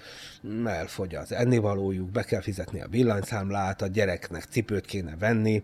elfogy 0.66 1.16
az 1.16 1.32
ennivalójuk, 1.32 2.12
be 2.12 2.24
kell 2.24 2.42
fizetni 2.42 2.82
a 2.82 2.88
villanyszámlát, 2.88 3.82
a 3.82 3.88
gyereknek 3.88 4.44
cipőt 4.44 4.86
kéne 4.86 5.16
venni, 5.20 5.62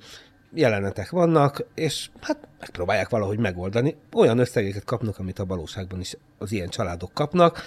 jelenetek 0.53 1.09
vannak, 1.09 1.65
és 1.75 2.09
hát 2.21 2.47
megpróbálják 2.59 3.09
valahogy 3.09 3.39
megoldani. 3.39 3.95
Olyan 4.13 4.37
összegeket 4.37 4.83
kapnak, 4.83 5.19
amit 5.19 5.39
a 5.39 5.45
valóságban 5.45 5.99
is 5.99 6.17
az 6.37 6.51
ilyen 6.51 6.69
családok 6.69 7.13
kapnak. 7.13 7.61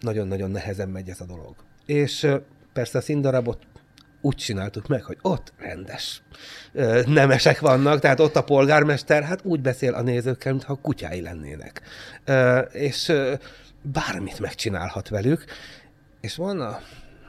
Nagyon-nagyon 0.00 0.50
nehezen 0.50 0.88
megy 0.88 1.08
ez 1.08 1.20
a 1.20 1.24
dolog. 1.24 1.54
És 1.86 2.28
persze 2.72 2.98
a 2.98 3.00
színdarabot 3.00 3.66
úgy 4.22 4.36
csináltuk 4.36 4.86
meg, 4.86 5.02
hogy 5.02 5.18
ott 5.22 5.52
rendes 5.58 6.22
nemesek 7.06 7.60
vannak, 7.60 8.00
tehát 8.00 8.20
ott 8.20 8.36
a 8.36 8.44
polgármester 8.44 9.22
hát 9.22 9.40
úgy 9.44 9.60
beszél 9.60 9.94
a 9.94 10.02
nézőkkel, 10.02 10.52
mintha 10.52 10.74
kutyái 10.74 11.20
lennének. 11.20 11.82
És 12.72 13.12
bármit 13.82 14.40
megcsinálhat 14.40 15.08
velük, 15.08 15.44
és 16.20 16.36
van 16.36 16.60
a 16.60 16.78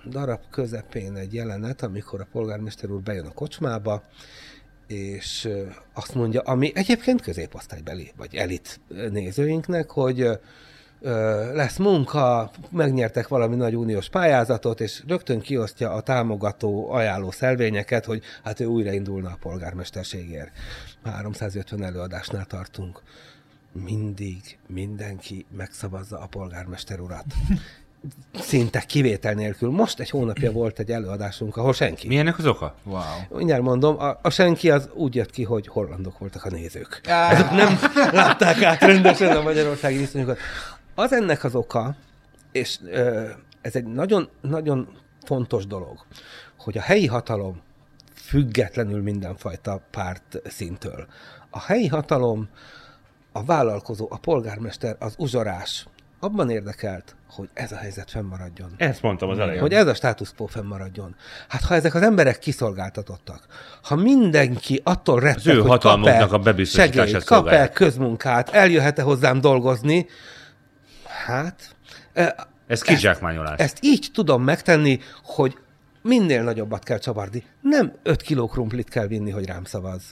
darab 0.09 0.41
közepén 0.51 1.15
egy 1.15 1.33
jelenet, 1.33 1.81
amikor 1.81 2.21
a 2.21 2.27
polgármester 2.31 2.89
úr 2.89 3.01
bejön 3.01 3.25
a 3.25 3.33
kocsmába, 3.33 4.03
és 4.87 5.49
azt 5.93 6.15
mondja, 6.15 6.41
ami 6.41 6.71
egyébként 6.75 7.21
középosztálybeli, 7.21 8.11
vagy 8.17 8.35
elit 8.35 8.79
nézőinknek, 8.87 9.89
hogy 9.89 10.29
lesz 11.53 11.77
munka, 11.77 12.51
megnyertek 12.69 13.27
valami 13.27 13.55
nagy 13.55 13.75
uniós 13.75 14.09
pályázatot, 14.09 14.81
és 14.81 15.03
rögtön 15.07 15.39
kiosztja 15.39 15.91
a 15.91 16.01
támogató 16.01 16.91
ajánló 16.91 17.31
szelvényeket, 17.31 18.05
hogy 18.05 18.23
hát 18.43 18.59
ő 18.59 18.65
újraindulna 18.65 19.29
a 19.29 19.37
polgármesterségért. 19.41 20.51
350 21.03 21.83
előadásnál 21.83 22.45
tartunk. 22.45 23.01
Mindig 23.71 24.57
mindenki 24.67 25.45
megszavazza 25.57 26.19
a 26.19 26.25
polgármester 26.25 26.99
urat. 26.99 27.25
Szinte 28.39 28.79
kivétel 28.79 29.33
nélkül. 29.33 29.71
Most 29.71 29.99
egy 29.99 30.09
hónapja 30.09 30.51
volt 30.51 30.79
egy 30.79 30.91
előadásunk, 30.91 31.57
ahol 31.57 31.73
senki. 31.73 32.07
Mi 32.07 32.17
ennek 32.17 32.37
az 32.37 32.45
oka? 32.45 32.75
Wow. 32.83 33.01
Mindjárt 33.29 33.61
mondom, 33.61 33.99
a, 33.99 34.19
a 34.21 34.29
senki 34.29 34.71
az 34.71 34.89
úgy 34.93 35.15
jött 35.15 35.31
ki, 35.31 35.43
hogy 35.43 35.67
hollandok 35.67 36.17
voltak 36.17 36.45
a 36.45 36.49
nézők. 36.49 37.01
Ezek 37.03 37.51
nem 37.51 37.79
látták 38.11 38.61
át 38.63 38.81
rendesen 38.81 39.37
a 39.37 39.41
magyarországi 39.41 39.97
viszonyokat. 39.97 40.37
Az 40.95 41.13
ennek 41.13 41.43
az 41.43 41.55
oka, 41.55 41.95
és 42.51 42.79
ö, 42.85 43.29
ez 43.61 43.75
egy 43.75 43.85
nagyon, 43.85 44.29
nagyon 44.41 44.87
fontos 45.25 45.67
dolog, 45.67 46.05
hogy 46.57 46.77
a 46.77 46.81
helyi 46.81 47.07
hatalom 47.07 47.61
függetlenül 48.15 49.01
mindenfajta 49.01 49.81
párt 49.91 50.41
szintől. 50.45 51.07
A 51.49 51.61
helyi 51.61 51.87
hatalom, 51.87 52.49
a 53.31 53.43
vállalkozó, 53.43 54.07
a 54.09 54.17
polgármester, 54.17 54.95
az 54.99 55.13
uzsorás 55.17 55.87
abban 56.19 56.49
érdekelt, 56.49 57.15
hogy 57.29 57.49
ez 57.53 57.71
a 57.71 57.75
helyzet 57.75 58.11
fennmaradjon. 58.11 58.73
Ezt 58.77 59.01
mondtam 59.01 59.29
az 59.29 59.39
elején. 59.39 59.61
Hogy 59.61 59.73
ez 59.73 59.87
a 59.87 59.93
status 59.93 60.33
quo 60.33 60.45
fennmaradjon. 60.45 61.15
Hát 61.47 61.61
ha 61.61 61.75
ezek 61.75 61.95
az 61.95 62.01
emberek 62.01 62.39
kiszolgáltatottak, 62.39 63.45
ha 63.81 63.95
mindenki 63.95 64.81
attól 64.83 65.19
retteg, 65.19 65.57
hogy 65.57 65.79
kap-e 65.79 66.23
a 66.23 66.63
segélyt, 66.63 67.23
kap-e 67.23 67.69
közmunkát, 67.69 68.49
eljöhet-e 68.49 69.01
hozzám 69.01 69.41
dolgozni, 69.41 70.07
hát 71.25 71.75
e, 72.13 72.47
Ez 72.67 72.81
kizsákmányolás. 72.81 73.59
ezt 73.59 73.77
így 73.81 74.09
tudom 74.13 74.43
megtenni, 74.43 74.99
hogy 75.23 75.57
minél 76.01 76.43
nagyobbat 76.43 76.83
kell 76.83 76.97
csavarni. 76.97 77.43
Nem 77.61 77.93
5 78.03 78.21
kiló 78.21 78.47
krumplit 78.47 78.89
kell 78.89 79.07
vinni, 79.07 79.31
hogy 79.31 79.45
rám 79.45 79.63
szavaz. 79.63 80.03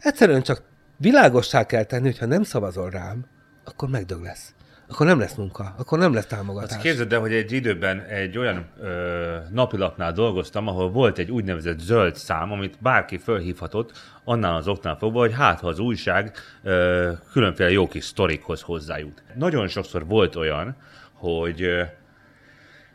Egyszerűen 0.00 0.42
csak 0.42 0.62
világossá 0.96 1.66
kell 1.66 1.84
tenni, 1.84 2.04
hogy 2.04 2.18
ha 2.18 2.26
nem 2.26 2.42
szavazol 2.42 2.90
rám, 2.90 3.24
akkor 3.64 3.88
megdög 3.88 4.22
lesz. 4.22 4.54
Akkor 4.92 5.06
nem 5.06 5.18
lesz 5.18 5.34
munka, 5.34 5.74
akkor 5.78 5.98
nem 5.98 6.14
lesz 6.14 6.26
támogatás. 6.26 6.70
Azt 6.70 6.80
képzeld 6.80 7.12
el, 7.12 7.20
hogy 7.20 7.32
egy 7.32 7.52
időben 7.52 8.00
egy 8.00 8.38
olyan 8.38 8.66
ö, 8.80 9.36
napilapnál 9.50 10.12
dolgoztam, 10.12 10.68
ahol 10.68 10.90
volt 10.90 11.18
egy 11.18 11.30
úgynevezett 11.30 11.78
zöld 11.78 12.16
szám, 12.16 12.52
amit 12.52 12.76
bárki 12.80 13.18
fölhívhatott, 13.18 13.92
annál 14.24 14.56
az 14.56 14.68
oknál 14.68 14.96
fogva, 14.96 15.18
hogy 15.18 15.32
hát 15.34 15.60
ha 15.60 15.68
az 15.68 15.78
újság 15.78 16.36
ö, 16.62 17.10
különféle 17.32 17.70
jó 17.70 17.88
kis 17.88 18.04
sztorikhoz 18.04 18.60
hozzájut. 18.60 19.22
Nagyon 19.34 19.68
sokszor 19.68 20.06
volt 20.06 20.36
olyan, 20.36 20.76
hogy 21.12 21.62
ö, 21.62 21.82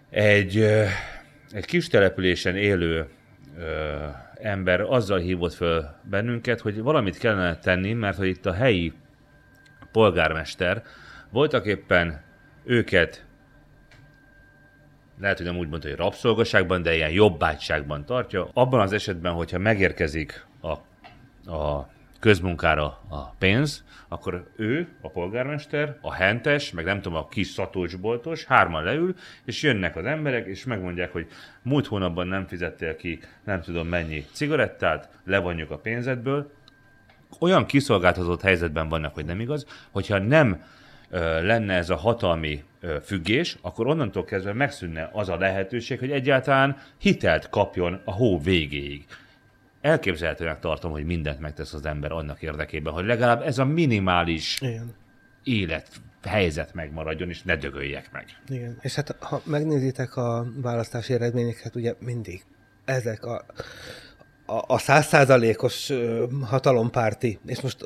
egy, 0.10 0.58
ö, 0.58 0.84
egy 1.52 1.66
kis 1.66 1.88
településen 1.88 2.56
élő 2.56 3.08
ö, 3.60 3.96
ember 4.42 4.82
azzal 4.82 5.20
hívott 5.20 5.54
föl 5.54 5.86
bennünket, 6.04 6.62
hogy 6.62 6.82
valamit 6.82 7.18
kellene 7.18 7.58
tenni, 7.58 7.94
mert 7.94 8.18
hogy 8.18 8.28
itt 8.28 8.46
a 8.46 8.54
helyi 8.54 8.94
polgármester 9.92 10.84
voltak 11.32 11.66
éppen 11.66 12.22
őket 12.64 13.26
lehet, 15.20 15.38
hogy 15.38 15.46
nem 15.46 15.58
úgy 15.58 15.70
mondta, 15.70 15.88
hogy 15.88 15.98
rabszolgaságban, 15.98 16.82
de 16.82 16.96
ilyen 16.96 17.12
jobbágyságban 17.12 18.06
tartja. 18.06 18.50
Abban 18.54 18.80
az 18.80 18.94
esetben, 18.94 19.34
hogyha 19.34 19.58
megérkezik 19.58 20.46
a, 20.62 20.72
a 21.52 21.90
közmunkára 22.20 22.86
a 23.10 23.30
pénz, 23.38 23.84
akkor 24.08 24.48
ő, 24.56 24.88
a 25.02 25.10
polgármester, 25.10 25.98
a 26.02 26.14
hentes, 26.14 26.72
meg 26.72 26.86
nem 26.86 27.02
tudom, 27.02 27.18
a 27.18 27.28
kis 27.28 27.48
szatócsboltos, 27.48 28.46
hárman 28.46 28.84
leül, 28.84 29.16
és 29.46 29.64
jönnek 29.64 29.96
az 29.96 30.06
emberek, 30.06 30.46
és 30.46 30.66
megmondják, 30.66 31.12
hogy 31.12 31.28
múlt 31.62 31.88
hónapban 31.88 32.28
nem 32.28 32.48
fizettél 32.48 32.96
ki 32.96 33.20
nem 33.44 33.62
tudom 33.62 33.88
mennyi 33.88 34.26
cigarettát, 34.32 35.10
levonjuk 35.26 35.72
a 35.72 35.78
pénzedből, 35.78 36.52
olyan 37.40 37.66
kiszolgáltatott 37.66 38.42
helyzetben 38.42 38.90
vannak, 38.90 39.14
hogy 39.14 39.26
nem 39.26 39.40
igaz, 39.40 39.66
hogyha 39.92 40.18
nem 40.18 40.64
lenne 41.42 41.74
ez 41.74 41.90
a 41.90 41.96
hatalmi 41.96 42.64
függés, 43.04 43.58
akkor 43.62 43.88
onnantól 43.88 44.24
kezdve 44.24 44.54
megszűnne 44.54 45.10
az 45.14 45.30
a 45.30 45.38
lehetőség, 45.38 46.00
hogy 46.00 46.12
egyáltalán 46.12 46.78
hitelt 46.98 47.50
kapjon 47.50 48.02
a 48.06 48.12
hó 48.12 48.40
végéig. 48.40 49.06
Elképzelhetőnek 49.82 50.60
tartom, 50.60 50.92
hogy 50.92 51.06
mindent 51.06 51.40
megtesz 51.40 51.74
az 51.74 51.86
ember 51.86 52.12
annak 52.12 52.42
érdekében, 52.42 52.94
hogy 52.94 53.06
legalább 53.06 53.42
ez 53.42 53.58
a 53.58 53.66
minimális 53.66 54.62
Igen. 54.62 54.96
élet 55.44 55.88
helyzet 56.24 56.74
megmaradjon, 56.74 57.30
és 57.30 57.42
ne 57.42 57.56
dögöljek 57.56 58.12
meg. 58.12 58.26
Igen. 58.48 58.78
És 58.82 58.96
hát 58.96 59.16
ha 59.20 59.42
megnézitek 59.46 60.16
a 60.16 60.46
választási 60.62 61.14
eredményeket, 61.14 61.76
ugye 61.76 61.94
mindig 62.00 62.44
ezek 62.86 63.26
a 63.26 63.46
a 64.68 64.78
százszázalékos 64.78 65.92
hatalompárti, 66.42 67.40
és 67.46 67.62
most 67.62 67.86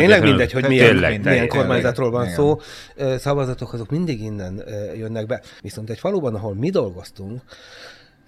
tényleg 0.00 0.22
mindegy, 0.22 0.52
hogy 0.52 0.66
milyen, 0.66 0.86
Tényleg, 0.86 1.10
milyen 1.10 1.22
tényleg. 1.22 1.48
kormányzatról 1.48 2.10
van 2.10 2.22
Igen. 2.22 2.34
szó, 2.34 2.60
szavazatok 3.16 3.72
azok 3.72 3.90
mindig 3.90 4.20
innen 4.20 4.62
jönnek 4.96 5.26
be. 5.26 5.42
Viszont 5.60 5.90
egy 5.90 5.98
faluban, 5.98 6.34
ahol 6.34 6.54
mi 6.54 6.70
dolgoztunk, 6.70 7.42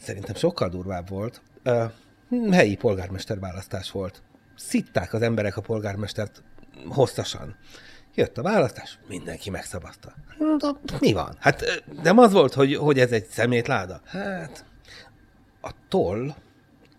szerintem 0.00 0.34
sokkal 0.34 0.68
durvább 0.68 1.08
volt, 1.08 1.40
helyi 2.50 2.74
polgármester 2.76 3.38
választás 3.38 3.90
volt. 3.90 4.22
Szitták 4.56 5.12
az 5.12 5.22
emberek 5.22 5.56
a 5.56 5.60
polgármestert 5.60 6.42
hosszasan. 6.88 7.56
Jött 8.14 8.38
a 8.38 8.42
választás, 8.42 8.98
mindenki 9.08 9.50
megszavazta. 9.50 10.12
De 10.82 10.96
mi 11.00 11.12
van? 11.12 11.36
Hát 11.38 11.82
nem 12.02 12.18
az 12.18 12.32
volt, 12.32 12.54
hogy, 12.54 12.74
hogy 12.76 12.98
ez 12.98 13.12
egy 13.12 13.24
szemétláda? 13.24 14.00
Hát 14.04 14.64
a 15.60 15.70
toll, 15.88 16.34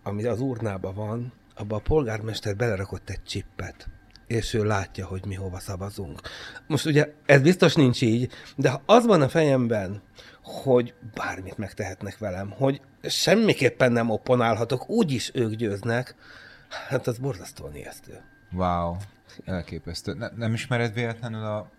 ami 0.02 0.24
az 0.24 0.40
urnában 0.40 0.94
van, 0.94 1.32
abba 1.56 1.76
a 1.76 1.80
polgármester 1.80 2.56
belerakott 2.56 3.10
egy 3.10 3.22
csippet, 3.22 3.88
és 4.28 4.54
ő 4.54 4.64
látja, 4.64 5.06
hogy 5.06 5.24
mi 5.26 5.34
hova 5.34 5.58
szavazunk. 5.58 6.20
Most 6.66 6.86
ugye 6.86 7.12
ez 7.26 7.40
biztos 7.40 7.74
nincs 7.74 8.02
így, 8.02 8.32
de 8.56 8.70
ha 8.70 8.82
az 8.86 9.06
van 9.06 9.22
a 9.22 9.28
fejemben, 9.28 10.02
hogy 10.42 10.94
bármit 11.14 11.58
megtehetnek 11.58 12.18
velem, 12.18 12.50
hogy 12.50 12.80
semmiképpen 13.02 13.92
nem 13.92 14.10
opponálhatok, 14.10 14.88
úgyis 14.88 15.30
ők 15.34 15.52
győznek, 15.54 16.14
hát 16.88 17.06
az 17.06 17.18
borzasztóan 17.18 17.76
ijesztő. 17.76 18.20
Wow, 18.52 18.96
elképesztő. 19.44 20.14
Ne, 20.14 20.28
nem 20.36 20.52
ismered 20.52 20.94
véletlenül 20.94 21.44
a, 21.44 21.70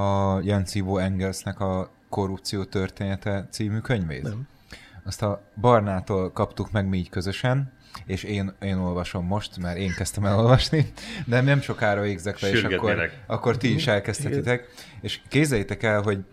a 0.00 0.40
Jan 0.42 0.64
Engelsnek 0.98 1.60
a 1.60 1.90
Korrupció 2.08 2.64
története 2.64 3.46
című 3.50 3.78
könyvét? 3.78 4.22
Nem. 4.22 4.48
Azt 5.08 5.22
a 5.22 5.42
Barnától 5.60 6.32
kaptuk 6.32 6.70
meg 6.70 6.88
mi 6.88 6.98
így 6.98 7.08
közösen, 7.08 7.72
és 8.06 8.22
én, 8.22 8.52
én 8.60 8.76
olvasom 8.76 9.26
most, 9.26 9.58
mert 9.58 9.76
én 9.76 9.94
kezdtem 9.94 10.24
el 10.24 10.38
olvasni, 10.38 10.92
de 11.26 11.40
nem 11.40 11.60
sokára 11.60 12.00
végzek 12.00 12.40
le, 12.40 12.48
és 12.50 12.62
akkor, 12.62 13.10
akkor 13.26 13.56
ti 13.56 13.74
is 13.74 13.86
elkezdhetitek. 13.86 14.68
És 15.00 15.20
képzeljétek 15.28 15.82
el, 15.82 16.02
hogy 16.02 16.24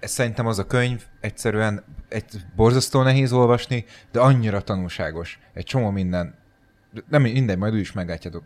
szerintem 0.00 0.46
az 0.46 0.58
a 0.58 0.66
könyv 0.66 1.02
egyszerűen 1.20 1.84
egy 2.08 2.24
borzasztó 2.56 3.02
nehéz 3.02 3.32
olvasni, 3.32 3.84
de 4.12 4.20
annyira 4.20 4.62
tanulságos. 4.62 5.38
Egy 5.54 5.64
csomó 5.64 5.90
minden. 5.90 6.34
Nem 7.08 7.22
mindegy, 7.22 7.58
majd 7.58 7.74
úgy 7.74 7.80
is 7.80 7.92
meglátjátok. 7.92 8.44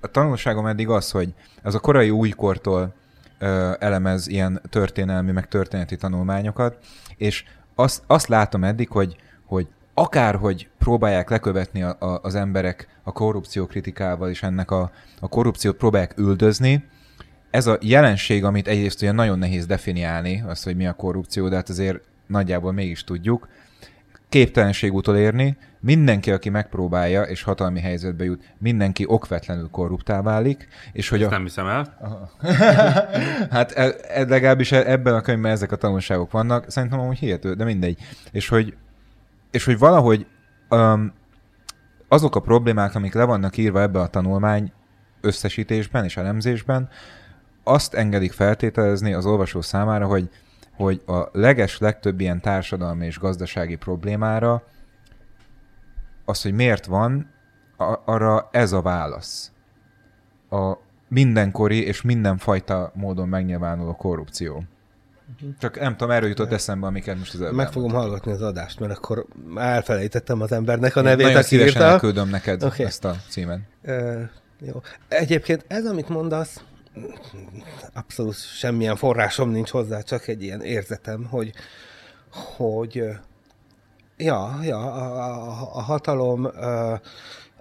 A 0.00 0.06
tanulságom 0.06 0.66
eddig 0.66 0.88
az, 0.88 1.10
hogy 1.10 1.34
az 1.62 1.74
a 1.74 1.80
korai 1.80 2.10
újkortól 2.10 2.94
ö, 3.38 3.72
elemez 3.78 4.26
ilyen 4.26 4.60
történelmi, 4.68 5.32
meg 5.32 5.48
történeti 5.48 5.96
tanulmányokat, 5.96 6.78
és 7.16 7.44
azt, 7.82 8.02
azt 8.06 8.28
látom 8.28 8.64
eddig, 8.64 8.88
hogy, 8.88 9.16
hogy 9.44 9.66
akárhogy 9.94 10.68
próbálják 10.78 11.30
lekövetni 11.30 11.82
a, 11.82 11.96
a, 11.98 12.20
az 12.22 12.34
emberek 12.34 12.88
a 13.02 13.12
korrupció 13.12 13.66
kritikával, 13.66 14.30
és 14.30 14.42
ennek 14.42 14.70
a, 14.70 14.90
a 15.20 15.28
korrupciót 15.28 15.76
próbálják 15.76 16.18
üldözni. 16.18 16.84
Ez 17.50 17.66
a 17.66 17.78
jelenség, 17.80 18.44
amit 18.44 18.68
egyrészt 18.68 19.02
ugye 19.02 19.12
nagyon 19.12 19.38
nehéz 19.38 19.66
definiálni, 19.66 20.42
az, 20.46 20.62
hogy 20.62 20.76
mi 20.76 20.86
a 20.86 20.92
korrupció, 20.92 21.48
de 21.48 21.56
hát 21.56 21.68
azért 21.68 22.00
nagyjából 22.26 22.72
mégis 22.72 23.04
tudjuk, 23.04 23.48
képtelenség 24.28 24.94
utolérni, 24.94 25.56
mindenki, 25.82 26.30
aki 26.30 26.48
megpróbálja 26.48 27.22
és 27.22 27.42
hatalmi 27.42 27.80
helyzetbe 27.80 28.24
jut, 28.24 28.54
mindenki 28.58 29.04
okvetlenül 29.06 29.68
korruptá 29.70 30.22
válik, 30.22 30.68
és 30.92 31.08
hogy 31.08 31.20
Ezt 31.22 31.30
a... 31.30 31.34
nem 31.34 31.42
hiszem 31.42 31.66
el. 31.66 31.96
Hát 33.50 33.72
e, 33.72 33.94
e, 34.08 34.24
legalábbis 34.24 34.72
e- 34.72 34.90
ebben 34.90 35.14
a 35.14 35.20
könyvben 35.20 35.50
ezek 35.50 35.72
a 35.72 35.76
tanulságok 35.76 36.30
vannak, 36.30 36.70
szerintem 36.70 37.00
amúgy 37.00 37.18
hihető, 37.18 37.54
de 37.54 37.64
mindegy. 37.64 37.98
És 38.30 38.48
hogy, 38.48 38.76
és 39.50 39.64
hogy 39.64 39.78
valahogy 39.78 40.26
um, 40.70 41.12
azok 42.08 42.36
a 42.36 42.40
problémák, 42.40 42.94
amik 42.94 43.14
le 43.14 43.24
vannak 43.24 43.56
írva 43.56 43.80
ebbe 43.80 44.00
a 44.00 44.06
tanulmány 44.06 44.72
összesítésben 45.20 46.04
és 46.04 46.16
elemzésben, 46.16 46.88
azt 47.64 47.94
engedik 47.94 48.32
feltételezni 48.32 49.12
az 49.12 49.26
olvasó 49.26 49.60
számára, 49.60 50.06
hogy, 50.06 50.28
hogy 50.76 51.02
a 51.06 51.28
leges 51.32 51.78
legtöbb 51.78 52.20
ilyen 52.20 52.40
társadalmi 52.40 53.06
és 53.06 53.18
gazdasági 53.18 53.76
problémára 53.76 54.62
az, 56.24 56.42
hogy 56.42 56.52
miért 56.52 56.86
van, 56.86 57.30
arra 58.04 58.48
ez 58.52 58.72
a 58.72 58.82
válasz. 58.82 59.52
A 60.50 60.76
mindenkori 61.08 61.84
és 61.86 62.02
mindenfajta 62.02 62.92
módon 62.94 63.28
megnyilvánuló 63.28 63.96
korrupció. 63.96 64.64
Csak 65.58 65.80
nem 65.80 65.96
tudom, 65.96 66.10
erről 66.10 66.28
jutott 66.28 66.52
eszembe, 66.52 66.86
amiket 66.86 67.18
most 67.18 67.34
az 67.34 67.40
előbb 67.40 67.54
Meg 67.54 67.66
fogom 67.72 67.88
elmondtam. 67.88 68.10
hallgatni 68.10 68.32
az 68.32 68.42
adást, 68.50 68.80
mert 68.80 68.92
akkor 68.96 69.26
elfelejtettem 69.56 70.40
az 70.40 70.52
embernek 70.52 70.96
a 70.96 70.98
Én 70.98 71.04
nevét, 71.04 71.22
Nagyon 71.22 71.38
aki 71.38 71.46
szívesen 71.46 71.80
írta. 71.82 71.84
elküldöm 71.92 72.28
neked 72.28 72.62
Oké. 72.62 72.84
ezt 72.84 73.04
a 73.04 73.14
címet. 73.28 73.60
Ö, 73.82 74.22
jó. 74.60 74.80
Egyébként 75.08 75.64
ez, 75.68 75.84
amit 75.86 76.08
mondasz, 76.08 76.62
abszolút 77.94 78.34
semmilyen 78.36 78.96
forrásom 78.96 79.50
nincs 79.50 79.70
hozzá, 79.70 80.00
csak 80.00 80.26
egy 80.28 80.42
ilyen 80.42 80.60
érzetem, 80.62 81.24
hogy, 81.24 81.52
hogy 82.32 83.04
ja, 84.22 84.58
ja 84.62 84.78
a, 84.78 85.22
a, 85.28 85.70
a 85.72 85.80
hatalom, 85.80 86.48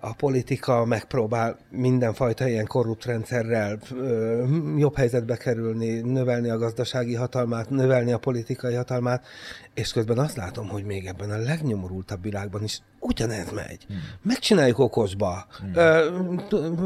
a 0.03 0.13
politika 0.13 0.85
megpróbál 0.85 1.57
mindenfajta 1.69 2.47
ilyen 2.47 2.67
korrupt 2.67 3.05
rendszerrel 3.05 3.79
ö, 3.91 4.43
jobb 4.77 4.95
helyzetbe 4.95 5.37
kerülni, 5.37 5.99
növelni 5.99 6.49
a 6.49 6.57
gazdasági 6.57 7.15
hatalmát, 7.15 7.69
növelni 7.69 8.11
a 8.11 8.17
politikai 8.17 8.73
hatalmát, 8.73 9.25
és 9.73 9.91
közben 9.91 10.17
azt 10.17 10.35
látom, 10.35 10.67
hogy 10.67 10.83
még 10.83 11.05
ebben 11.05 11.31
a 11.31 11.37
legnyomorultabb 11.37 12.21
világban 12.21 12.63
is 12.63 12.81
ugyanez 12.99 13.51
megy. 13.51 13.85
Hmm. 13.87 13.97
Megcsináljuk 14.21 14.79
okosba, 14.79 15.45
hmm. 15.59 15.71
ö, 15.75 16.07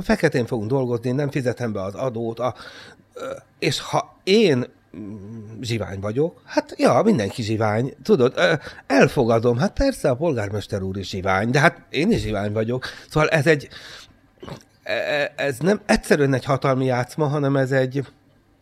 feketén 0.01 0.45
fogunk 0.45 0.69
dolgozni, 0.69 1.11
nem 1.11 1.29
fizetem 1.29 1.71
be 1.71 1.81
az 1.81 1.93
adót, 1.93 2.39
a, 2.39 2.55
ö, 3.13 3.31
és 3.59 3.79
ha 3.79 4.19
én 4.23 4.65
zsivány 5.61 5.99
vagyok, 5.99 6.41
hát 6.45 6.73
ja, 6.77 7.01
mindenki 7.03 7.41
zsivány, 7.41 7.93
tudod, 8.03 8.33
elfogadom, 8.87 9.57
hát 9.57 9.73
persze 9.73 10.09
a 10.09 10.15
polgármester 10.15 10.81
úr 10.81 10.97
is 10.97 11.09
zsivány, 11.09 11.49
de 11.49 11.59
hát 11.59 11.81
én 11.89 12.11
is 12.11 12.21
zsivány 12.21 12.51
vagyok. 12.51 12.85
Szóval 13.09 13.29
ez 13.29 13.47
egy, 13.47 13.67
e- 14.83 15.33
ez 15.35 15.57
nem 15.59 15.81
egyszerűen 15.85 16.33
egy 16.33 16.45
hatalmi 16.45 16.85
játszma, 16.85 17.27
hanem 17.27 17.55
ez 17.55 17.71
egy, 17.71 18.05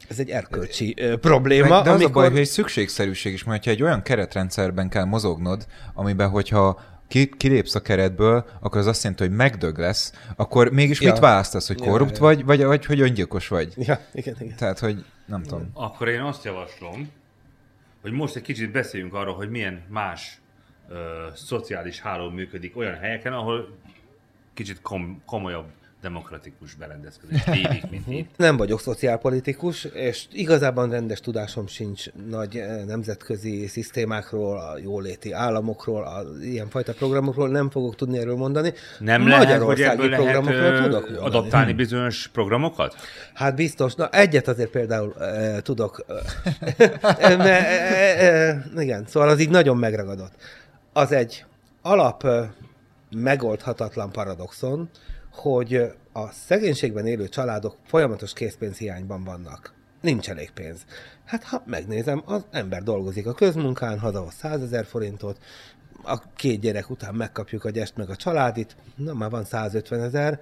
ez 0.09 0.19
egy 0.19 0.29
erkölcsi 0.29 0.93
ö, 0.97 1.17
probléma. 1.17 1.67
Meg, 1.67 1.83
de 1.83 1.89
az 1.89 1.95
amikor... 1.95 2.09
a 2.09 2.25
baj, 2.25 2.29
hogy 2.29 2.39
egy 2.39 2.47
szükségszerűség 2.47 3.33
is, 3.33 3.43
mert 3.43 3.63
ha 3.63 3.71
egy 3.71 3.83
olyan 3.83 4.01
keretrendszerben 4.01 4.89
kell 4.89 5.05
mozognod, 5.05 5.65
amiben 5.93 6.29
hogyha 6.29 6.81
ki, 7.07 7.29
kilépsz 7.37 7.75
a 7.75 7.79
keretből, 7.81 8.45
akkor 8.59 8.79
az 8.79 8.87
azt 8.87 9.03
jelenti, 9.03 9.23
hogy 9.23 9.35
megdög 9.35 9.77
lesz, 9.77 10.13
akkor 10.35 10.71
mégis 10.71 11.01
Ja. 11.01 11.11
mit 11.11 11.19
választasz, 11.19 11.67
hogy 11.67 11.79
Ja, 11.79 11.89
korrupt 11.89 12.17
ja. 12.17 12.23
vagy, 12.23 12.45
vagy, 12.45 12.63
vagy 12.63 12.85
hogy 12.85 13.01
öngyilkos 13.01 13.47
vagy? 13.47 13.73
Ja, 13.77 13.99
igen, 14.13 14.35
igen. 14.39 14.55
Tehát, 14.57 14.79
hogy 14.79 15.05
nem 15.25 15.43
tudom. 15.43 15.69
Akkor 15.73 16.07
én 16.07 16.21
azt 16.21 16.43
javaslom, 16.43 17.11
hogy 18.01 18.11
most 18.11 18.35
egy 18.35 18.41
kicsit 18.41 18.71
beszéljünk 18.71 19.13
arról, 19.13 19.35
hogy 19.35 19.49
milyen 19.49 19.83
más 19.89 20.41
ö, 20.89 21.27
szociális 21.33 21.99
háló 22.01 22.29
működik 22.29 22.77
olyan 22.77 22.95
helyeken, 22.95 23.33
ahol 23.33 23.77
kicsit 24.53 24.81
kom- 24.81 25.25
komolyabb 25.25 25.71
demokratikus 26.03 26.73
berendezkedés 26.73 27.45
lévik, 27.45 27.89
mint 27.89 28.07
itt. 28.07 28.29
Nem 28.37 28.57
vagyok 28.57 28.79
szociálpolitikus, 28.79 29.83
és 29.83 30.25
igazában 30.31 30.89
rendes 30.89 31.19
tudásom 31.19 31.67
sincs 31.67 32.05
nagy 32.29 32.55
eh, 32.55 32.83
nemzetközi 32.85 33.67
szisztémákról, 33.67 34.59
a 34.59 34.77
jóléti 34.77 35.31
államokról, 35.31 36.03
a 36.03 36.23
ilyenfajta 36.41 36.93
programokról, 36.93 37.49
nem 37.49 37.69
fogok 37.69 37.95
tudni 37.95 38.17
erről 38.17 38.35
mondani. 38.35 38.73
Nem 38.99 39.27
lehet, 39.27 39.45
hogy 39.45 39.59
Magyarországi 39.59 39.91
ebből 39.91 40.09
lehet 40.09 40.25
programokról 40.25 40.73
ö, 40.73 40.83
tudok 40.83 41.09
mondani. 41.09 41.25
adaptálni 41.27 41.73
bizonyos 41.73 42.27
programokat? 42.27 42.95
Hát 43.33 43.55
biztos. 43.55 43.95
Na, 43.95 44.09
egyet 44.09 44.47
azért 44.47 44.69
például 44.69 45.13
e, 45.21 45.61
tudok. 45.61 46.05
E, 47.17 47.31
e, 48.25 48.63
igen, 48.77 49.05
szóval 49.07 49.29
az 49.29 49.39
így 49.39 49.49
nagyon 49.49 49.77
megragadott. 49.77 50.33
Az 50.93 51.11
egy 51.11 51.45
alap 51.81 52.27
megoldhatatlan 53.09 54.11
paradoxon, 54.11 54.89
hogy 55.33 55.93
a 56.11 56.31
szegénységben 56.31 57.05
élő 57.05 57.29
családok 57.29 57.77
folyamatos 57.85 58.33
készpénzhiányban 58.33 59.23
vannak. 59.23 59.73
Nincs 60.01 60.29
elég 60.29 60.51
pénz. 60.51 60.85
Hát 61.25 61.43
ha 61.43 61.63
megnézem, 61.65 62.23
az 62.25 62.45
ember 62.51 62.83
dolgozik 62.83 63.27
a 63.27 63.33
közmunkán, 63.33 63.99
hazahoz 63.99 64.33
100 64.33 64.61
ezer 64.61 64.85
forintot, 64.85 65.37
a 66.03 66.21
két 66.35 66.59
gyerek 66.59 66.89
után 66.89 67.15
megkapjuk 67.15 67.65
a 67.65 67.69
gyest 67.69 67.97
meg 67.97 68.09
a 68.09 68.15
családit, 68.15 68.75
na 68.95 69.13
már 69.13 69.29
van 69.29 69.45
150 69.45 70.01
ezer, 70.01 70.39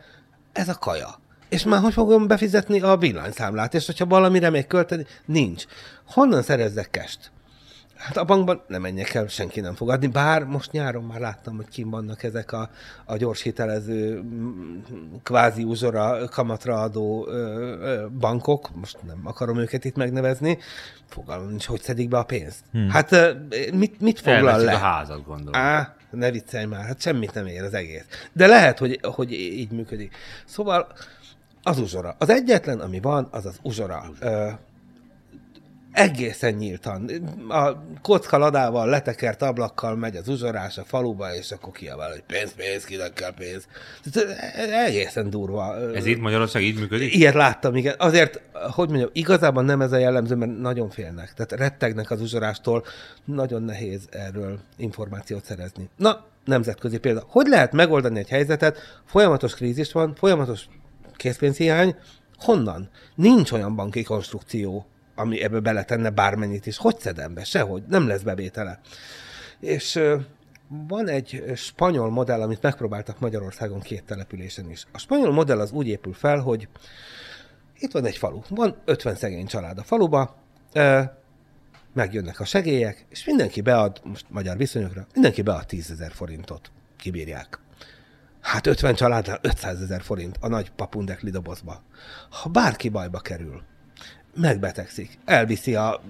ez 0.52 0.70
a 0.70 0.76
kaja. 0.76 1.20
És 1.50 1.64
már 1.64 1.82
hogy 1.82 1.94
fogom 1.94 2.28
befizetni 2.28 2.82
a 2.82 2.98
villanyszámlát, 2.98 3.74
és 3.74 3.86
hogyha 3.86 4.06
valamire 4.06 4.50
még 4.50 4.68
költeni, 4.68 5.06
nincs. 5.26 5.66
Honnan 6.06 6.42
szerezzek 6.42 6.90
kest? 6.90 7.32
Hát 8.02 8.18
a 8.18 8.24
bankban 8.24 8.62
nem 8.68 8.82
menjek 8.82 9.14
el, 9.14 9.28
senki 9.28 9.60
nem 9.60 9.76
fog 9.76 9.90
adni, 9.90 10.08
bár 10.08 10.44
most 10.44 10.72
nyáron 10.72 11.04
már 11.04 11.20
láttam, 11.20 11.56
hogy 11.56 11.68
kim 11.68 11.90
vannak 11.90 12.24
ezek 12.24 12.52
a, 12.52 12.70
a 13.06 13.18
gyors 13.18 13.42
hitelező, 13.42 14.22
mm, 14.22 14.80
kvázi 15.24 15.64
uzsora 15.64 16.28
kamatra 16.30 16.82
adó 16.82 17.28
ö, 17.28 17.34
ö, 17.82 18.08
bankok, 18.20 18.70
most 18.76 18.98
nem 19.08 19.20
akarom 19.24 19.58
őket 19.58 19.86
itt 19.86 19.96
megnevezni, 19.96 20.58
fogalmam 21.10 21.50
nincs, 21.50 21.66
hogy 21.66 21.82
szedik 21.82 22.10
be 22.10 22.18
a 22.18 22.24
pénzt. 22.24 22.60
Hmm. 22.72 22.90
Hát 22.90 23.12
ö, 23.12 23.32
mit, 23.74 24.02
mit 24.02 24.20
foglal 24.20 24.50
Elveszik 24.50 24.66
le? 24.66 24.74
a 24.74 24.78
házat, 24.78 25.26
gondolom. 25.26 25.62
Á, 25.62 25.96
ne 26.10 26.32
viccelj 26.32 26.66
már, 26.66 26.86
hát 26.86 27.02
semmit 27.02 27.34
nem 27.34 27.46
ér 27.46 27.64
az 27.64 27.74
egész. 27.74 28.06
De 28.34 28.48
lehet, 28.48 28.80
hogy, 28.80 29.00
hogy 29.02 29.32
így 29.32 29.72
működik. 29.72 30.16
Szóval 30.46 30.88
az 31.64 31.80
uzsora. 31.80 32.16
Az 32.18 32.30
egyetlen, 32.30 32.80
ami 32.80 33.00
van, 33.00 33.28
az 33.32 33.46
az 33.46 33.60
uzsora. 33.62 34.04
Ö, 34.20 34.50
egészen 35.92 36.54
nyíltan. 36.54 37.10
A 37.50 37.84
kocka 38.02 38.38
ladával, 38.38 38.90
letekert 38.90 39.42
ablakkal 39.42 39.96
megy 39.96 40.16
az 40.16 40.28
uzsorás 40.28 40.78
a 40.78 40.84
faluba, 40.84 41.36
és 41.36 41.52
akkor 41.52 41.74
kiabál, 41.74 42.10
hogy 42.10 42.24
pénz, 42.28 42.54
pénz, 42.54 42.84
kinek 42.84 43.14
kell 43.14 43.34
pénz. 43.34 43.66
Tehát, 44.12 44.30
Egészen 44.88 45.30
durva. 45.30 45.94
Ez 45.96 46.06
itt 46.06 46.20
Magyarország 46.20 46.64
így 46.64 46.80
működik? 46.80 47.16
Ilyet 47.16 47.34
láttam, 47.34 47.76
igen. 47.76 47.96
Azért, 47.98 48.42
hogy 48.72 48.90
mondjam, 48.90 49.10
igazából 49.14 49.64
nem 49.64 49.82
ez 49.82 49.92
a 49.92 49.98
jellemző, 49.98 50.36
mert 50.36 50.60
nagyon 50.60 50.90
félnek. 50.90 51.34
Tehát 51.34 51.52
rettegnek 51.52 52.12
az 52.12 52.22
uzsorástól, 52.22 52.84
nagyon 53.26 53.64
nehéz 53.64 54.08
erről 54.10 54.60
információt 54.78 55.46
szerezni. 55.46 55.90
Na, 55.98 56.26
nemzetközi 56.46 56.98
példa. 56.98 57.24
Hogy 57.28 57.48
lehet 57.48 57.72
megoldani 57.72 58.20
egy 58.20 58.30
helyzetet? 58.30 58.78
Folyamatos 59.06 59.54
krízis 59.54 59.92
van, 59.92 60.16
folyamatos 60.16 60.66
készpénzhiány. 61.16 61.96
Honnan? 62.38 62.90
Nincs 63.16 63.52
olyan 63.52 63.76
banki 63.76 64.04
konstrukció, 64.04 64.86
ami 65.22 65.42
ebbe 65.42 65.60
beletenne 65.60 66.10
bármennyit 66.10 66.66
is. 66.66 66.78
Hogy 66.78 67.00
szedem 67.00 67.34
be? 67.34 67.44
Sehogy. 67.44 67.84
Nem 67.88 68.08
lesz 68.08 68.22
bevétele. 68.22 68.80
És 69.60 70.00
van 70.88 71.08
egy 71.08 71.44
spanyol 71.56 72.10
modell, 72.10 72.42
amit 72.42 72.62
megpróbáltak 72.62 73.20
Magyarországon 73.20 73.80
két 73.80 74.04
településen 74.04 74.70
is. 74.70 74.86
A 74.92 74.98
spanyol 74.98 75.32
modell 75.32 75.60
az 75.60 75.72
úgy 75.72 75.88
épül 75.88 76.14
fel, 76.14 76.40
hogy 76.40 76.68
itt 77.80 77.92
van 77.92 78.06
egy 78.06 78.18
falu, 78.18 78.40
van 78.50 78.82
50 78.86 79.16
szegény 79.16 79.46
család 79.46 79.78
a 79.78 79.84
faluba, 79.84 80.36
megjönnek 81.94 82.40
a 82.40 82.46
segélyek, 82.46 83.06
és 83.10 83.26
mindenki 83.26 83.62
bead, 83.62 84.02
most 84.04 84.26
magyar 84.30 84.58
viszonyokra, 84.58 85.08
mindenki 85.14 85.42
bead 85.42 85.66
10 85.66 85.92
ezer 85.92 86.12
forintot, 86.12 86.72
kibírják. 86.98 87.60
Hát 88.42 88.68
50 88.68 88.96
családnál 88.96 89.40
500 89.42 89.82
ezer 89.82 90.02
forint 90.02 90.38
a 90.40 90.48
nagy 90.48 90.72
papundekli 90.72 91.30
dobozba. 91.30 91.84
Ha 92.30 92.50
bárki 92.50 92.90
bajba 92.90 93.20
kerül, 93.20 93.62
megbetegszik, 94.36 95.20
elviszi 95.26 95.76
a 95.76 96.02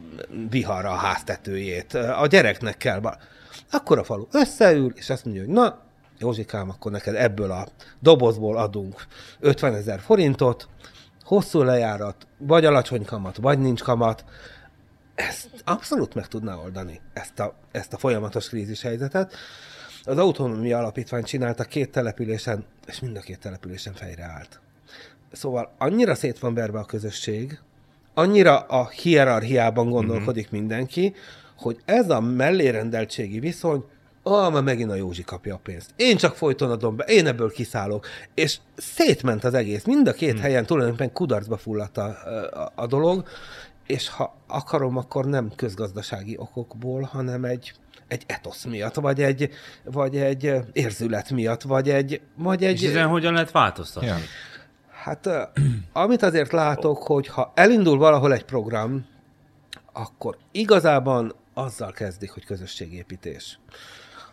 viharra 0.50 0.90
a 0.90 0.96
háztetőjét, 0.96 1.94
a 1.94 2.28
gyereknek 2.28 2.78
kell, 2.78 3.00
ba- 3.00 3.18
akkor 3.72 3.98
a 4.00 4.04
falu 4.04 4.26
összeül, 4.32 4.94
és 4.96 5.10
azt 5.10 5.26
mondja, 5.26 5.44
hogy 5.44 5.54
na, 5.54 5.80
Józsikám, 6.20 6.70
akkor 6.70 6.92
neked 6.92 7.16
ebből 7.16 7.52
a 7.52 7.68
dobozból 8.00 8.58
adunk 8.58 9.06
50 9.40 9.74
ezer 9.74 10.00
forintot, 10.00 10.68
hosszú 11.24 11.62
lejárat, 11.62 12.28
vagy 12.38 12.66
alacsony 12.66 13.06
kamat, 13.06 13.38
vagy 13.38 13.60
nincs 13.60 13.82
kamat, 13.82 14.26
ezt 15.16 15.50
abszolút 15.66 16.14
meg 16.14 16.28
tudná 16.28 16.56
oldani, 16.56 17.02
ezt 17.14 17.40
a, 17.40 17.56
ezt 17.72 17.94
a 17.94 17.98
folyamatos 17.98 18.50
krízis 18.50 18.82
helyzetet. 18.82 19.34
az 20.04 20.18
Autonómia 20.18 20.78
Alapítvány 20.78 21.24
csinálta 21.24 21.64
két 21.64 21.92
településen, 21.92 22.66
és 22.88 23.00
mind 23.00 23.18
a 23.18 23.20
két 23.20 23.40
településen 23.40 23.94
fejre 23.94 24.24
állt. 24.24 24.60
Szóval 25.32 25.74
annyira 25.78 26.16
szét 26.16 26.40
van 26.40 26.54
verve 26.54 26.80
a 26.80 26.86
közösség, 26.86 27.60
annyira 28.14 28.60
a 28.60 28.90
hierarchiában 28.90 29.90
gondolkodik 29.90 30.48
mm-hmm. 30.48 30.60
mindenki, 30.60 31.16
hogy 31.58 31.78
ez 31.86 32.10
a 32.10 32.20
mellérendeltségi 32.20 33.40
viszony, 33.40 33.84
ah, 34.24 34.54
már 34.54 34.64
megint 34.64 34.92
a 34.92 34.96
Józsi 34.96 35.24
kapja 35.24 35.56
a 35.56 35.60
pénzt. 35.64 35.90
Én 35.96 36.18
csak 36.18 36.36
folyton 36.36 36.72
adom 36.72 36.96
be, 36.96 37.04
én 37.04 37.28
ebből 37.28 37.52
kiszállok. 37.52 38.08
És 38.34 38.58
szétment 38.78 39.44
az 39.44 39.54
egész. 39.54 39.84
Mind 39.84 40.08
a 40.08 40.14
két 40.14 40.38
mm. 40.38 40.42
helyen 40.42 40.66
tulajdonképpen 40.66 41.14
kudarcba 41.14 41.58
fulladt 41.58 41.98
a, 41.98 42.06
a, 42.06 42.72
a 42.76 42.88
dolog, 42.88 43.24
és 43.88 44.10
ha 44.10 44.36
akarom, 44.48 44.98
akkor 44.98 45.26
nem 45.26 45.52
közgazdasági 45.56 46.36
okokból, 46.38 47.02
hanem 47.02 47.44
egy, 47.44 47.74
egy 48.08 48.24
etosz 48.26 48.64
miatt, 48.64 48.96
vagy 48.96 49.22
egy, 49.22 49.50
vagy 49.84 50.18
egy 50.18 50.54
érzület 50.72 51.30
miatt, 51.32 51.62
vagy 51.62 51.90
egy... 51.90 52.22
Vagy 52.36 52.64
egy 52.64 52.82
És 52.82 52.90
ezen 52.90 53.08
hogyan 53.08 53.34
lehet 53.34 53.52
változtatni? 53.52 54.08
Ja. 54.08 54.18
Hát 55.04 55.30
amit 55.94 56.24
azért 56.24 56.52
látok, 56.52 57.04
hogy 57.04 57.28
ha 57.28 57.52
elindul 57.56 57.98
valahol 57.98 58.34
egy 58.34 58.44
program, 58.44 59.06
akkor 59.94 60.38
igazában 60.52 61.36
azzal 61.54 61.92
kezdik, 61.92 62.32
hogy 62.32 62.46
közösségépítés. 62.46 63.60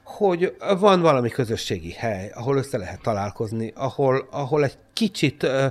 Hogy 0.02 0.56
van 0.78 1.00
valami 1.00 1.28
közösségi 1.28 1.92
hely, 1.92 2.30
ahol 2.34 2.56
össze 2.56 2.78
lehet 2.78 3.02
találkozni, 3.02 3.72
ahol, 3.76 4.28
ahol 4.30 4.64
egy 4.64 4.78
kicsit 4.92 5.42
uh, 5.42 5.64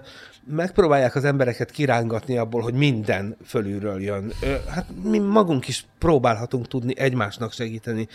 megpróbálják 0.46 1.16
az 1.16 1.24
embereket 1.24 1.72
kirángatni 1.72 2.38
abból, 2.38 2.62
hogy 2.62 2.74
minden 2.74 3.38
fölülről 3.46 4.02
jön. 4.02 4.32
Uh, 4.42 4.66
hát 4.66 4.86
mi 5.04 5.18
magunk 5.18 5.68
is 5.68 5.86
próbálhatunk 5.98 6.68
tudni 6.68 7.00
egymásnak 7.00 7.52
segíteni. 7.52 8.08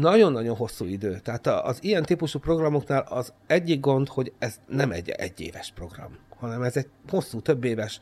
Nagyon-nagyon 0.00 0.56
hosszú 0.56 0.84
idő. 0.84 1.18
Tehát 1.18 1.46
az 1.46 1.78
ilyen 1.82 2.02
típusú 2.02 2.38
programoknál 2.38 3.06
az 3.08 3.32
egyik 3.46 3.80
gond, 3.80 4.08
hogy 4.08 4.32
ez 4.38 4.60
nem 4.66 4.90
egy 4.90 5.08
egyéves 5.08 5.72
program, 5.74 6.18
hanem 6.38 6.62
ez 6.62 6.76
egy 6.76 6.86
hosszú, 7.08 7.40
több 7.40 7.64
éves, 7.64 7.98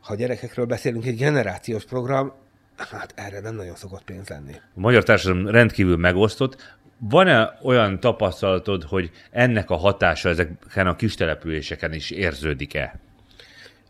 ha 0.00 0.14
gyerekekről 0.14 0.66
beszélünk, 0.66 1.06
egy 1.06 1.16
generációs 1.16 1.84
program, 1.84 2.32
hát 2.76 3.12
erre 3.16 3.40
nem 3.40 3.54
nagyon 3.54 3.74
szokott 3.74 4.02
pénz 4.04 4.28
lenni. 4.28 4.52
A 4.54 4.80
magyar 4.80 5.02
társadalom 5.02 5.48
rendkívül 5.48 5.96
megosztott. 5.96 6.76
Van-e 6.98 7.58
olyan 7.62 8.00
tapasztalatod, 8.00 8.82
hogy 8.82 9.10
ennek 9.30 9.70
a 9.70 9.76
hatása 9.76 10.28
ezeken 10.28 10.86
a 10.86 10.96
kis 10.96 11.14
településeken 11.14 11.92
is 11.92 12.10
érződik-e? 12.10 13.00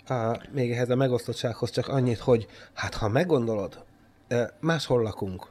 A, 0.06 0.40
még 0.50 0.70
ehhez 0.70 0.90
a 0.90 0.96
megosztottsághoz 0.96 1.70
csak 1.70 1.88
annyit, 1.88 2.18
hogy 2.18 2.46
hát 2.72 2.94
ha 2.94 3.08
meggondolod, 3.08 3.84
máshol 4.60 5.02
lakunk, 5.02 5.50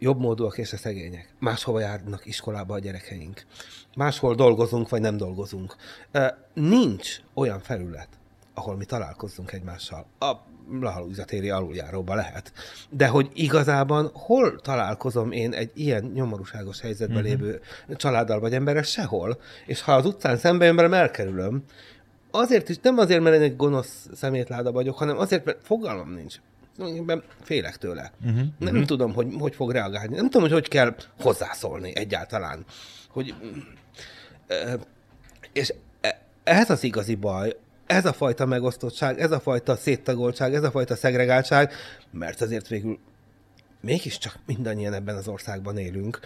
jobbmódúak 0.00 0.58
és 0.58 0.72
a 0.72 0.76
szegények. 0.76 1.34
Máshova 1.38 1.80
járnak 1.80 2.26
iskolába 2.26 2.74
a 2.74 2.78
gyerekeink. 2.78 3.46
Máshol 3.96 4.34
dolgozunk, 4.34 4.88
vagy 4.88 5.00
nem 5.00 5.16
dolgozunk. 5.16 5.76
Nincs 6.54 7.16
olyan 7.34 7.60
felület, 7.60 8.08
ahol 8.54 8.76
mi 8.76 8.84
találkozzunk 8.84 9.52
egymással. 9.52 10.06
A 10.18 10.32
Lahalúzatéri 10.80 11.50
aluljáróba 11.50 12.14
lehet. 12.14 12.52
De 12.90 13.06
hogy 13.06 13.30
igazában 13.34 14.10
hol 14.12 14.60
találkozom 14.60 15.32
én 15.32 15.52
egy 15.52 15.70
ilyen 15.74 16.10
nyomorúságos 16.14 16.80
helyzetben 16.80 17.24
uh-huh. 17.24 17.40
lévő 17.40 17.60
családdal 17.96 18.40
vagy 18.40 18.54
emberrel? 18.54 18.82
Sehol. 18.82 19.40
És 19.66 19.82
ha 19.82 19.92
az 19.92 20.06
utcán 20.06 20.36
szembe 20.36 20.64
jön 20.64 20.76
velem, 20.76 20.92
elkerülöm. 20.92 21.64
Azért 22.30 22.68
is, 22.68 22.76
nem 22.82 22.98
azért, 22.98 23.22
mert 23.22 23.36
én 23.36 23.42
egy 23.42 23.56
gonosz 23.56 24.08
szemétláda 24.14 24.72
vagyok, 24.72 24.98
hanem 24.98 25.18
azért, 25.18 25.44
mert 25.44 25.58
fogalmam 25.62 26.10
nincs 26.10 26.36
félek 27.42 27.76
tőle. 27.76 28.12
Uh-huh. 28.20 28.36
Nem 28.58 28.72
uh-huh. 28.72 28.84
tudom, 28.84 29.14
hogy 29.14 29.26
hogy 29.38 29.54
fog 29.54 29.70
reagálni. 29.70 30.14
Nem 30.14 30.24
tudom, 30.24 30.42
hogy 30.42 30.52
hogy 30.52 30.68
kell 30.68 30.94
hozzászólni 31.20 31.96
egyáltalán. 31.96 32.64
Hogy, 33.08 33.34
és 35.52 35.74
e, 36.00 36.20
ez 36.44 36.70
az 36.70 36.84
igazi 36.84 37.14
baj, 37.14 37.56
ez 37.86 38.06
a 38.06 38.12
fajta 38.12 38.46
megosztottság, 38.46 39.20
ez 39.20 39.30
a 39.30 39.40
fajta 39.40 39.76
széttagoltság, 39.76 40.54
ez 40.54 40.62
a 40.62 40.70
fajta 40.70 40.96
szegregáltság, 40.96 41.72
mert 42.10 42.40
azért 42.40 42.68
végül 42.68 42.98
mégiscsak 43.80 44.38
mindannyian 44.46 44.92
ebben 44.92 45.16
az 45.16 45.28
országban 45.28 45.76
élünk. 45.76 46.20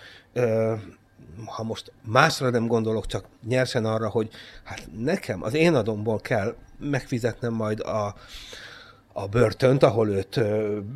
Ha 1.47 1.62
most 1.62 1.92
másra 2.03 2.51
nem 2.51 2.66
gondolok, 2.66 3.07
csak 3.07 3.26
nyersen 3.47 3.84
arra, 3.84 4.09
hogy 4.09 4.30
hát 4.64 4.88
nekem 4.99 5.42
az 5.42 5.55
én 5.55 5.74
adomból 5.74 6.20
kell 6.20 6.57
megfizetnem 6.78 7.53
majd 7.53 7.80
a, 7.80 8.14
a 9.17 9.27
börtönt, 9.27 9.83
ahol 9.83 10.09
őt 10.09 10.41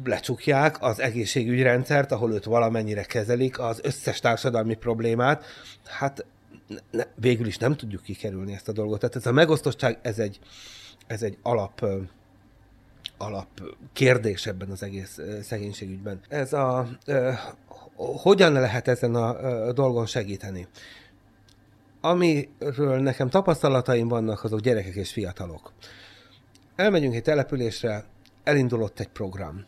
lecsukják, 0.05 0.83
az 0.83 1.01
egészségügyrendszert, 1.01 2.13
ahol 2.13 2.33
őt 2.33 2.45
valamennyire 2.45 3.03
kezelik, 3.03 3.59
az 3.59 3.81
összes 3.83 4.21
társadalmi 4.21 4.75
problémát, 4.75 5.45
hát 5.85 6.25
ne, 6.91 7.05
végül 7.15 7.47
is 7.47 7.57
nem 7.57 7.77
tudjuk 7.77 8.03
kikerülni 8.03 8.53
ezt 8.53 8.69
a 8.69 8.73
dolgot. 8.73 9.01
Tehát 9.01 9.17
ez 9.17 9.27
a 9.27 9.33
megosztottság, 9.33 9.99
ez 10.03 10.19
egy, 10.19 10.39
ez 11.07 11.23
egy 11.23 11.39
alap, 11.43 11.87
alap 13.19 13.47
kérdés 13.93 14.47
ebben 14.47 14.71
az 14.71 14.83
egész 14.83 15.19
szegénységügyben. 15.43 16.21
Ez 16.29 16.53
a, 16.53 16.89
hogyan 17.97 18.53
lehet 18.53 18.89
ezen 18.89 19.15
a 19.15 19.73
dolgon 19.73 20.07
segíteni? 20.07 20.67
Amiről 22.01 22.99
nekem 22.99 23.29
tapasztalataim 23.29 24.09
vannak, 24.09 24.45
azok 24.45 24.61
gyerekek 24.61 24.95
és 24.95 25.13
fiatalok 25.13 25.73
elmegyünk 26.79 27.15
egy 27.15 27.23
településre, 27.23 28.05
elindulott 28.45 29.01
egy 29.01 29.09
program. 29.09 29.65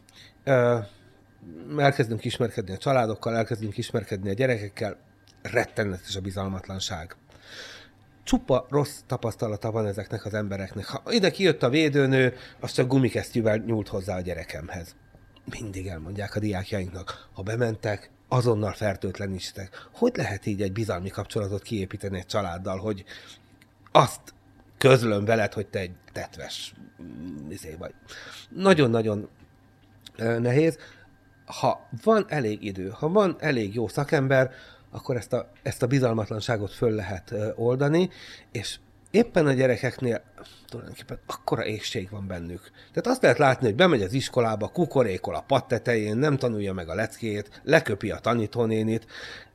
Elkezdünk 1.79 2.25
ismerkedni 2.25 2.75
a 2.75 2.79
családokkal, 2.79 3.37
elkezdünk 3.37 3.77
ismerkedni 3.77 4.31
a 4.31 4.33
gyerekekkel, 4.33 4.97
rettenetes 5.43 6.17
a 6.17 6.21
bizalmatlanság. 6.21 7.17
Csupa 8.25 8.67
rossz 8.69 8.99
tapasztalata 9.07 9.71
van 9.71 9.87
ezeknek 9.87 10.25
az 10.25 10.35
embereknek. 10.35 10.87
Ha 10.87 11.03
ide 11.13 11.31
kijött 11.31 11.63
a 11.63 11.69
védőnő, 11.69 12.35
az 12.61 12.73
csak 12.73 12.89
gumikesztyűvel 12.89 13.57
nyúlt 13.57 13.89
hozzá 13.89 14.17
a 14.17 14.21
gyerekemhez. 14.21 14.97
Mindig 15.59 15.87
elmondják 15.87 16.35
a 16.35 16.41
diákjainknak, 16.41 17.29
ha 17.35 17.43
bementek, 17.43 18.11
azonnal 18.29 18.73
fertőtlenítstek. 18.73 19.89
Hogy 19.93 20.13
lehet 20.17 20.47
így 20.47 20.63
egy 20.63 20.73
bizalmi 20.73 21.09
kapcsolatot 21.09 21.63
kiépíteni 21.63 22.19
egy 22.19 22.27
családdal, 22.27 22.79
hogy 22.79 23.05
azt 23.93 24.21
közlöm 24.79 25.25
veled, 25.25 25.53
hogy 25.53 25.67
te 25.67 25.79
egy 25.79 25.93
tetves 26.13 26.75
izé 27.49 27.75
vagy. 27.79 27.95
Nagyon-nagyon 28.49 29.29
nehéz. 30.17 30.79
Ha 31.45 31.89
van 32.03 32.25
elég 32.29 32.65
idő, 32.65 32.89
ha 32.89 33.09
van 33.09 33.37
elég 33.39 33.75
jó 33.75 33.89
szakember, 33.89 34.51
akkor 34.91 35.17
ezt 35.17 35.33
a, 35.33 35.51
ezt 35.63 35.83
a 35.83 35.87
bizalmatlanságot 35.87 36.73
föl 36.73 36.91
lehet 36.91 37.35
oldani, 37.57 38.11
és 38.53 38.79
éppen 39.11 39.47
a 39.47 39.53
gyerekeknél 39.53 40.23
tulajdonképpen 40.69 41.19
akkora 41.27 41.65
égség 41.65 42.11
van 42.11 42.27
bennük. 42.27 42.71
Tehát 42.71 43.07
azt 43.07 43.23
lehet 43.23 43.39
látni, 43.39 43.67
hogy 43.67 43.75
bemegy 43.75 44.03
az 44.03 44.13
iskolába, 44.13 44.69
kukorékol 44.69 45.35
a 45.35 45.45
pad 45.47 45.67
tetején, 45.67 46.17
nem 46.17 46.37
tanulja 46.37 46.73
meg 46.73 46.89
a 46.89 46.95
leckét, 46.95 47.61
leköpi 47.65 48.11
a 48.11 48.19
tanítónénit, 48.19 49.07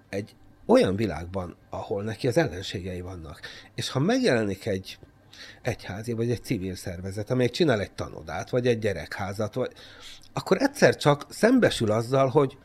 egy 0.10 0.36
olyan 0.66 0.96
világban, 0.96 1.56
ahol 1.70 2.04
neki 2.04 2.28
az 2.28 2.38
ellenségei 2.38 3.02
vannak. 3.02 3.40
És 3.76 3.90
ha 3.90 4.00
megjelenik 4.00 4.66
egy 4.66 5.00
egyházi, 5.62 6.14
vagy 6.14 6.32
egy 6.32 6.44
civil 6.44 6.76
szervezet, 6.76 7.30
amelyik 7.30 7.52
csinál 7.52 7.82
egy 7.82 7.92
tanodát, 7.92 8.50
vagy 8.50 8.68
egy 8.68 8.80
gyerekházat, 8.80 9.54
vagy, 9.54 9.72
akkor 10.34 10.62
egyszer 10.62 10.96
csak 10.96 11.26
szembesül 11.30 11.92
azzal, 11.92 12.28
hogy 12.28 12.58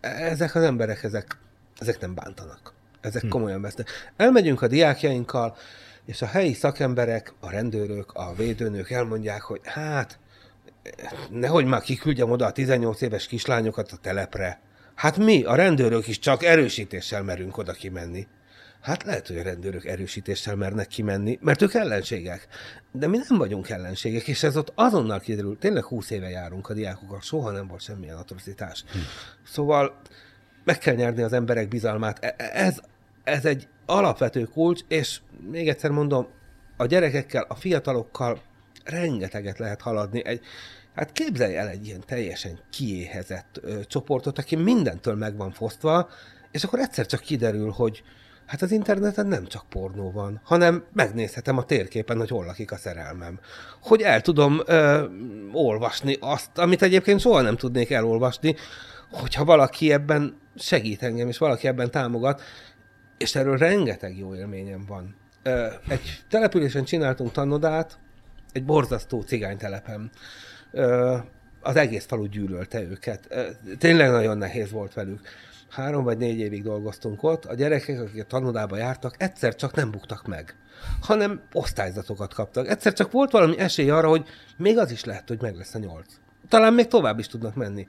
ezek 0.00 0.54
az 0.54 0.62
emberek, 0.62 1.02
ezek, 1.02 1.38
ezek 1.78 2.00
nem 2.00 2.14
bántanak. 2.14 2.72
Ezek 3.00 3.22
hm. 3.22 3.28
komolyan 3.28 3.60
vesznek. 3.60 3.88
Elmegyünk 4.16 4.62
a 4.62 4.66
diákjainkkal, 4.66 5.56
és 6.06 6.22
a 6.22 6.26
helyi 6.26 6.52
szakemberek, 6.52 7.32
a 7.40 7.50
rendőrök, 7.50 8.12
a 8.12 8.34
védőnők 8.34 8.90
elmondják, 8.90 9.42
hogy 9.42 9.60
hát, 9.64 10.18
nehogy 11.30 11.64
már 11.64 11.80
kiküldjem 11.80 12.30
oda 12.30 12.46
a 12.46 12.52
18 12.52 13.00
éves 13.00 13.26
kislányokat 13.26 13.92
a 13.92 13.96
telepre. 13.96 14.60
Hát 14.94 15.16
mi, 15.16 15.42
a 15.42 15.54
rendőrök 15.54 16.06
is 16.06 16.18
csak 16.18 16.42
erősítéssel 16.44 17.22
merünk 17.22 17.56
oda 17.58 17.72
kimenni. 17.72 18.26
Hát 18.80 19.02
lehet, 19.02 19.26
hogy 19.26 19.38
a 19.38 19.42
rendőrök 19.42 19.84
erősítéssel 19.84 20.56
mernek 20.56 20.86
kimenni, 20.86 21.38
mert 21.42 21.62
ők 21.62 21.74
ellenségek. 21.74 22.46
De 22.92 23.06
mi 23.06 23.18
nem 23.28 23.38
vagyunk 23.38 23.68
ellenségek, 23.68 24.28
és 24.28 24.42
ez 24.42 24.56
ott 24.56 24.72
azonnal 24.74 25.20
kiderül. 25.20 25.58
Tényleg 25.58 25.84
20 25.84 26.10
éve 26.10 26.28
járunk 26.28 26.68
a 26.68 26.74
diákokkal, 26.74 27.20
soha 27.20 27.50
nem 27.50 27.66
volt 27.66 27.80
semmilyen 27.80 28.16
atrocitás. 28.16 28.84
Hm. 28.92 28.98
Szóval 29.44 30.00
meg 30.64 30.78
kell 30.78 30.94
nyerni 30.94 31.22
az 31.22 31.32
emberek 31.32 31.68
bizalmát. 31.68 32.24
E, 32.24 32.34
e, 32.36 32.50
ez, 32.52 32.80
ez 33.24 33.44
egy 33.44 33.68
alapvető 33.86 34.44
kulcs, 34.44 34.80
és 34.88 35.20
még 35.50 35.68
egyszer 35.68 35.90
mondom, 35.90 36.26
a 36.76 36.86
gyerekekkel, 36.86 37.44
a 37.48 37.54
fiatalokkal 37.54 38.40
rengeteget 38.84 39.58
lehet 39.58 39.80
haladni. 39.80 40.24
Egy, 40.24 40.40
hát 40.94 41.12
képzelj 41.12 41.56
el 41.56 41.68
egy 41.68 41.86
ilyen 41.86 42.02
teljesen 42.06 42.60
kiéhezett 42.70 43.58
ö, 43.62 43.84
csoportot, 43.84 44.38
aki 44.38 44.56
mindentől 44.56 45.14
meg 45.14 45.36
van 45.36 45.50
fosztva, 45.50 46.08
és 46.50 46.64
akkor 46.64 46.78
egyszer 46.78 47.06
csak 47.06 47.20
kiderül, 47.20 47.70
hogy, 47.70 48.02
Hát 48.50 48.62
az 48.62 48.72
interneten 48.72 49.26
nem 49.26 49.46
csak 49.46 49.68
pornó 49.68 50.10
van, 50.10 50.40
hanem 50.44 50.84
megnézhetem 50.92 51.58
a 51.58 51.64
térképen, 51.64 52.18
hogy 52.18 52.28
hol 52.28 52.44
lakik 52.44 52.72
a 52.72 52.76
szerelmem. 52.76 53.40
Hogy 53.82 54.00
el 54.02 54.20
tudom 54.20 54.60
ö, 54.66 55.04
olvasni 55.52 56.16
azt, 56.20 56.58
amit 56.58 56.82
egyébként 56.82 57.20
soha 57.20 57.40
nem 57.40 57.56
tudnék 57.56 57.90
elolvasni, 57.90 58.54
hogyha 59.10 59.44
valaki 59.44 59.92
ebben 59.92 60.36
segít 60.56 61.02
engem, 61.02 61.28
és 61.28 61.38
valaki 61.38 61.66
ebben 61.66 61.90
támogat, 61.90 62.42
és 63.18 63.34
erről 63.34 63.56
rengeteg 63.56 64.18
jó 64.18 64.34
élményem 64.34 64.84
van. 64.88 65.16
Ö, 65.42 65.66
Egy 65.88 66.22
településen 66.30 66.84
csináltunk 66.84 67.32
tanodát, 67.32 67.98
egy 68.52 68.64
borzasztó 68.64 69.20
cigánytelepen. 69.20 70.10
Ö, 70.70 71.16
Az 71.62 71.76
egész 71.76 72.04
falu 72.06 72.26
gyűlölte 72.26 72.80
őket. 72.82 73.26
Ö, 73.28 73.42
Tényleg 73.78 74.10
nagyon 74.10 74.38
nehéz 74.38 74.70
volt 74.70 74.94
velük. 74.94 75.20
Három 75.70 76.04
vagy 76.04 76.18
négy 76.18 76.38
évig 76.38 76.62
dolgoztunk 76.62 77.22
ott, 77.22 77.44
a 77.44 77.54
gyerekek, 77.54 78.00
akik 78.00 78.22
a 78.22 78.26
tanodába 78.26 78.76
jártak, 78.76 79.14
egyszer 79.18 79.54
csak 79.54 79.74
nem 79.74 79.90
buktak 79.90 80.26
meg, 80.26 80.54
hanem 81.00 81.40
osztályzatokat 81.52 82.34
kaptak. 82.34 82.68
Egyszer 82.68 82.92
csak 82.92 83.10
volt 83.10 83.30
valami 83.30 83.58
esély 83.58 83.90
arra, 83.90 84.08
hogy 84.08 84.26
még 84.56 84.78
az 84.78 84.90
is 84.90 85.04
lehet, 85.04 85.28
hogy 85.28 85.40
meg 85.40 85.56
lesz 85.56 85.74
a 85.74 85.78
nyolc. 85.78 86.14
Talán 86.48 86.74
még 86.74 86.86
tovább 86.86 87.18
is 87.18 87.26
tudnak 87.26 87.54
menni. 87.54 87.86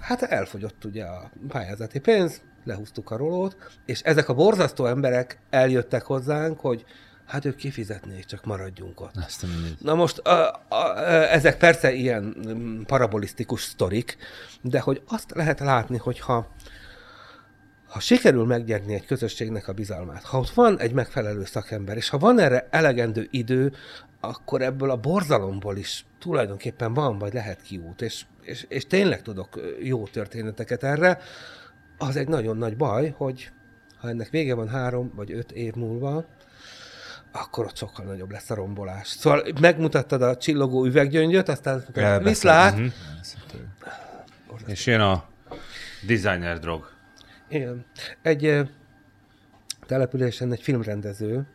Hát 0.00 0.22
elfogyott 0.22 0.84
ugye 0.84 1.04
a 1.04 1.30
pályázati 1.48 1.98
pénz, 1.98 2.40
lehúztuk 2.64 3.10
a 3.10 3.16
rolót, 3.16 3.56
és 3.84 4.00
ezek 4.00 4.28
a 4.28 4.34
borzasztó 4.34 4.86
emberek 4.86 5.38
eljöttek 5.50 6.02
hozzánk, 6.02 6.60
hogy 6.60 6.84
hát 7.26 7.44
ők 7.44 7.56
kifizetnék, 7.56 8.24
csak 8.24 8.44
maradjunk 8.44 9.00
ott. 9.00 9.16
Azt. 9.16 9.46
Na 9.78 9.94
most 9.94 10.18
a, 10.18 10.62
a, 10.68 10.74
a, 10.74 11.32
ezek 11.32 11.58
persze 11.58 11.92
ilyen 11.92 12.36
mm, 12.48 12.82
parabolisztikus 12.82 13.62
sztorik, 13.62 14.16
de 14.62 14.80
hogy 14.80 15.02
azt 15.06 15.30
lehet 15.34 15.60
látni, 15.60 15.96
hogyha 15.96 16.48
ha 17.88 18.00
sikerül 18.00 18.44
megnyerni 18.44 18.94
egy 18.94 19.06
közösségnek 19.06 19.68
a 19.68 19.72
bizalmát, 19.72 20.24
ha 20.24 20.38
ott 20.38 20.50
van 20.50 20.78
egy 20.78 20.92
megfelelő 20.92 21.44
szakember, 21.44 21.96
és 21.96 22.08
ha 22.08 22.18
van 22.18 22.38
erre 22.38 22.68
elegendő 22.70 23.28
idő, 23.30 23.72
akkor 24.20 24.62
ebből 24.62 24.90
a 24.90 24.96
borzalomból 24.96 25.76
is 25.76 26.04
tulajdonképpen 26.18 26.94
van, 26.94 27.18
vagy 27.18 27.32
lehet 27.32 27.62
kiút, 27.62 28.02
és, 28.02 28.24
és, 28.42 28.66
és 28.68 28.86
tényleg 28.86 29.22
tudok 29.22 29.60
jó 29.82 30.06
történeteket 30.06 30.82
erre, 30.82 31.18
az 31.98 32.16
egy 32.16 32.28
nagyon 32.28 32.56
nagy 32.56 32.76
baj, 32.76 33.14
hogy 33.16 33.50
ha 33.98 34.08
ennek 34.08 34.30
vége 34.30 34.54
van 34.54 34.68
három 34.68 35.12
vagy 35.14 35.32
öt 35.32 35.52
év 35.52 35.74
múlva, 35.74 36.24
akkor 37.40 37.64
ott 37.64 37.76
sokkal 37.76 38.04
nagyobb 38.04 38.30
lesz 38.30 38.50
a 38.50 38.54
rombolás. 38.54 39.08
Szóval 39.08 39.42
megmutattad 39.60 40.22
a 40.22 40.36
csillogó 40.36 40.84
üveggyöngyöt, 40.84 41.48
aztán 41.48 41.74
Elbeszélt. 41.92 42.22
viszlát, 42.24 42.76
Mhm. 42.76 42.86
És 44.66 44.86
jön 44.86 45.00
a 45.00 45.24
designer 46.06 46.58
drog. 46.58 46.88
Igen. 47.48 47.84
Egy 48.22 48.60
településen 49.86 50.52
egy 50.52 50.62
filmrendező 50.62 51.46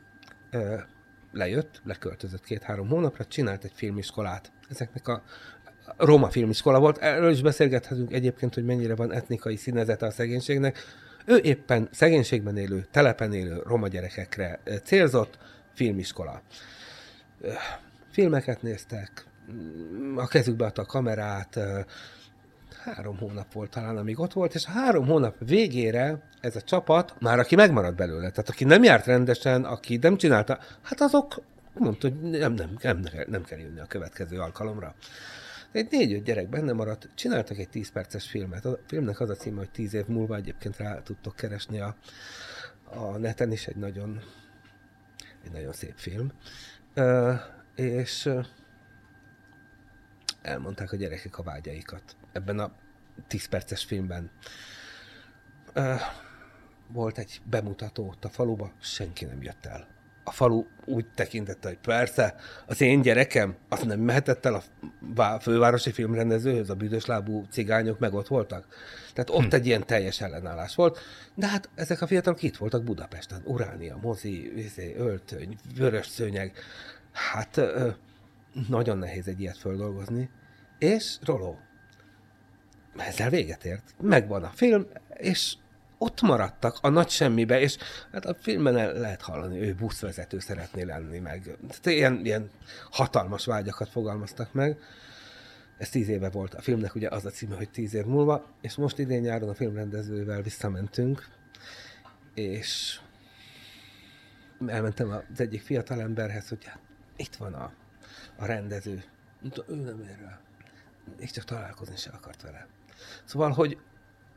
lejött, 1.32 1.82
leköltözött 1.86 2.43
két-három 2.43 2.88
hónapra, 2.88 3.25
csinált 3.25 3.63
egy 3.63 3.71
filmiskolát. 3.75 4.51
Ezeknek 4.69 5.07
a 5.07 5.23
Roma 5.97 6.29
filmiskola 6.29 6.79
volt, 6.79 6.97
erről 6.97 7.32
is 7.32 7.41
beszélgethetünk 7.41 8.13
egyébként, 8.13 8.53
hogy 8.53 8.65
mennyire 8.65 8.95
van 8.95 9.13
etnikai 9.13 9.55
színezete 9.55 10.05
a 10.05 10.11
szegénységnek. 10.11 10.77
Ő 11.25 11.38
éppen 11.43 11.88
szegénységben 11.91 12.57
élő, 12.57 12.86
telepen 12.91 13.34
élő 13.34 13.61
roma 13.65 13.88
gyerekekre 13.88 14.59
célzott 14.84 15.38
filmiskola. 15.74 16.41
Filmeket 18.11 18.61
néztek, 18.61 19.26
a 20.15 20.28
kezükbe 20.28 20.65
adta 20.65 20.82
a 20.82 20.86
kamerát, 20.86 21.59
három 22.84 23.17
hónap 23.17 23.53
volt 23.53 23.69
talán, 23.69 23.97
amíg 23.97 24.19
ott 24.19 24.34
volt, 24.34 24.55
és 24.55 24.65
a 24.65 24.72
három 24.72 25.05
hónap 25.05 25.36
végére 25.39 26.30
ez 26.41 26.55
a 26.55 26.61
csapat, 26.61 27.15
már 27.19 27.39
aki 27.39 27.55
megmaradt 27.55 27.95
belőle, 27.95 28.30
tehát 28.30 28.49
aki 28.49 28.63
nem 28.63 28.84
járt 28.84 29.05
rendesen, 29.05 29.63
aki 29.63 29.97
nem 29.97 30.17
csinálta, 30.17 30.59
hát 30.82 31.01
azok 31.01 31.41
mondta, 31.74 32.09
hogy 32.09 32.19
nem, 32.30 32.53
nem, 32.53 32.78
nem, 32.82 33.03
nem 33.28 33.43
kell 33.43 33.59
jönni 33.59 33.80
a 33.80 33.86
következő 33.86 34.39
alkalomra. 34.39 34.95
Egy 35.72 35.88
négy-öt 35.91 36.24
gyerek 36.24 36.49
benne 36.49 36.74
maradt, 36.74 37.09
csináltak 37.15 37.57
egy 37.57 37.69
10 37.69 37.91
perces 37.91 38.30
filmet. 38.30 38.65
A 38.65 38.80
filmnek 38.88 39.19
az 39.19 39.30
a 39.30 39.36
címe, 39.36 39.57
hogy 39.57 39.69
10 39.69 39.93
év 39.93 40.05
múlva 40.07 40.36
egyébként 40.36 40.78
rá 40.78 41.01
tudtok 41.01 41.36
keresni 41.36 41.80
a, 41.80 41.95
a 42.84 43.17
neten 43.17 43.51
is, 43.51 43.67
egy 43.67 43.76
nagyon, 43.76 44.22
egy 45.43 45.51
nagyon 45.51 45.73
szép 45.73 45.97
film. 45.97 46.31
És 47.75 48.29
elmondták 50.41 50.91
a 50.91 50.95
gyerekek 50.95 51.37
a 51.37 51.43
vágyaikat 51.43 52.15
ebben 52.31 52.59
a 52.59 52.71
10 53.27 53.45
perces 53.45 53.83
filmben. 53.83 54.31
Volt 56.87 57.17
egy 57.17 57.41
bemutató 57.43 58.07
ott 58.07 58.25
a 58.25 58.29
faluba, 58.29 58.71
senki 58.79 59.25
nem 59.25 59.41
jött 59.41 59.65
el. 59.65 59.87
A 60.32 60.34
falu 60.34 60.65
úgy 60.86 61.05
tekintette, 61.15 61.67
hogy 61.67 61.77
persze, 61.77 62.36
az 62.65 62.82
én 62.82 63.01
gyerekem, 63.01 63.55
az 63.69 63.82
nem 63.82 63.99
mehetett 63.99 64.45
el 64.45 64.53
a 64.53 64.63
vá- 64.99 65.41
fővárosi 65.41 65.91
filmrendezőhöz, 65.91 66.69
a 66.69 66.75
büdös 66.75 67.05
lábú 67.05 67.45
cigányok 67.49 67.99
meg 67.99 68.13
ott 68.13 68.27
voltak. 68.27 68.67
Tehát 69.13 69.29
ott 69.29 69.49
hm. 69.49 69.55
egy 69.55 69.65
ilyen 69.65 69.86
teljes 69.86 70.21
ellenállás 70.21 70.75
volt. 70.75 70.99
De 71.36 71.47
hát 71.47 71.69
ezek 71.75 72.01
a 72.01 72.07
fiatalok 72.07 72.43
itt 72.43 72.57
voltak 72.57 72.84
Budapesten. 72.84 73.41
Uránia, 73.43 73.99
mozi, 74.01 74.57
izé, 74.57 74.95
öltöny, 74.97 75.57
vörös 75.75 76.07
szőnyeg. 76.07 76.53
Hát 77.11 77.57
ö, 77.57 77.89
nagyon 78.67 78.97
nehéz 78.97 79.27
egy 79.27 79.39
ilyet 79.39 79.57
földolgozni. 79.57 80.29
És 80.79 81.17
Roló, 81.23 81.59
ezzel 82.97 83.29
véget 83.29 83.65
ért. 83.65 83.93
Megvan 84.01 84.43
a 84.43 84.51
film, 84.53 84.88
és 85.17 85.55
ott 86.01 86.21
maradtak 86.21 86.77
a 86.81 86.89
nagy 86.89 87.09
semmibe, 87.09 87.59
és 87.59 87.77
hát 88.11 88.25
a 88.25 88.33
filmben 88.33 88.77
el 88.77 88.93
lehet 88.93 89.21
hallani, 89.21 89.61
ő 89.61 89.73
buszvezető 89.73 90.39
szeretné 90.39 90.83
lenni, 90.83 91.19
meg 91.19 91.41
Tehát 91.43 91.85
ilyen, 91.85 92.25
ilyen 92.25 92.49
hatalmas 92.91 93.45
vágyakat 93.45 93.89
fogalmaztak 93.89 94.53
meg. 94.53 94.77
Ez 95.77 95.89
tíz 95.89 96.07
éve 96.07 96.29
volt. 96.29 96.53
A 96.53 96.61
filmnek 96.61 96.95
ugye 96.95 97.09
az 97.09 97.25
a 97.25 97.29
címe, 97.29 97.55
hogy 97.55 97.69
tíz 97.69 97.93
év 97.93 98.05
múlva, 98.05 98.45
és 98.61 98.75
most 98.75 98.99
idén 98.99 99.21
nyáron 99.21 99.49
a 99.49 99.53
filmrendezővel 99.53 100.41
visszamentünk, 100.41 101.27
és 102.33 102.99
elmentem 104.67 105.09
az 105.09 105.39
egyik 105.39 105.61
fiatal 105.61 106.01
emberhez, 106.01 106.49
hogy 106.49 106.63
hát 106.65 106.79
itt 107.15 107.35
van 107.35 107.53
a, 107.53 107.71
a 108.35 108.45
rendező. 108.45 109.03
Mondta, 109.41 109.65
ő 109.67 109.75
nem 109.75 109.99
ér 109.99 110.19
rá. 110.21 110.39
Még 111.19 111.31
csak 111.31 111.43
találkozni 111.43 111.95
se 111.95 112.09
akart 112.09 112.41
vele. 112.41 112.67
Szóval, 113.25 113.51
hogy 113.51 113.77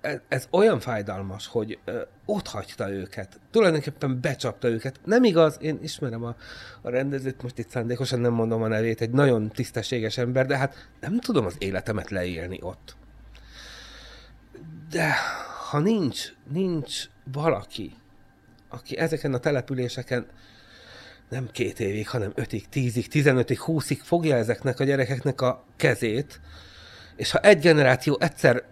ez, 0.05 0.19
ez 0.29 0.47
olyan 0.51 0.81
fájdalmas, 0.81 1.47
hogy 1.47 1.79
ö, 1.85 2.03
ott 2.25 2.49
hagyta 2.49 2.91
őket. 2.91 3.41
Tulajdonképpen 3.51 4.21
becsapta 4.21 4.69
őket. 4.69 5.01
Nem 5.05 5.25
igaz, 5.25 5.59
én 5.61 5.79
ismerem 5.83 6.25
a, 6.25 6.37
a 6.83 6.91
rendezőt, 6.91 7.43
most 7.43 7.59
itt 7.59 7.69
szándékosan 7.69 8.21
nem 8.21 8.33
mondom 8.33 8.63
a 8.63 8.69
nevét, 8.69 9.01
egy 9.01 9.11
nagyon 9.11 9.49
tisztességes 9.49 10.19
ember, 10.19 10.47
de 10.47 10.57
hát 10.57 10.89
nem 11.01 11.21
tudom 11.21 11.47
az 11.47 11.55
életemet 11.59 12.11
leélni 12.11 12.59
ott. 12.63 12.97
De 14.91 15.15
ha 15.71 15.79
nincs, 15.79 16.33
nincs 16.53 17.05
valaki, 17.33 17.93
aki 18.69 18.99
ezeken 18.99 19.35
a 19.35 19.39
településeken 19.39 20.27
nem 21.29 21.49
két 21.53 21.81
évig, 21.81 22.09
hanem 22.09 22.33
ötig, 22.35 22.69
tízig, 22.69 23.09
tizenötig, 23.09 23.61
húszig 23.61 24.01
fogja 24.01 24.37
ezeknek 24.37 24.81
a 24.81 24.85
gyerekeknek 24.85 25.41
a 25.41 25.65
kezét, 25.77 26.41
és 27.17 27.31
ha 27.31 27.39
egy 27.39 27.59
generáció 27.59 28.17
egyszer 28.21 28.65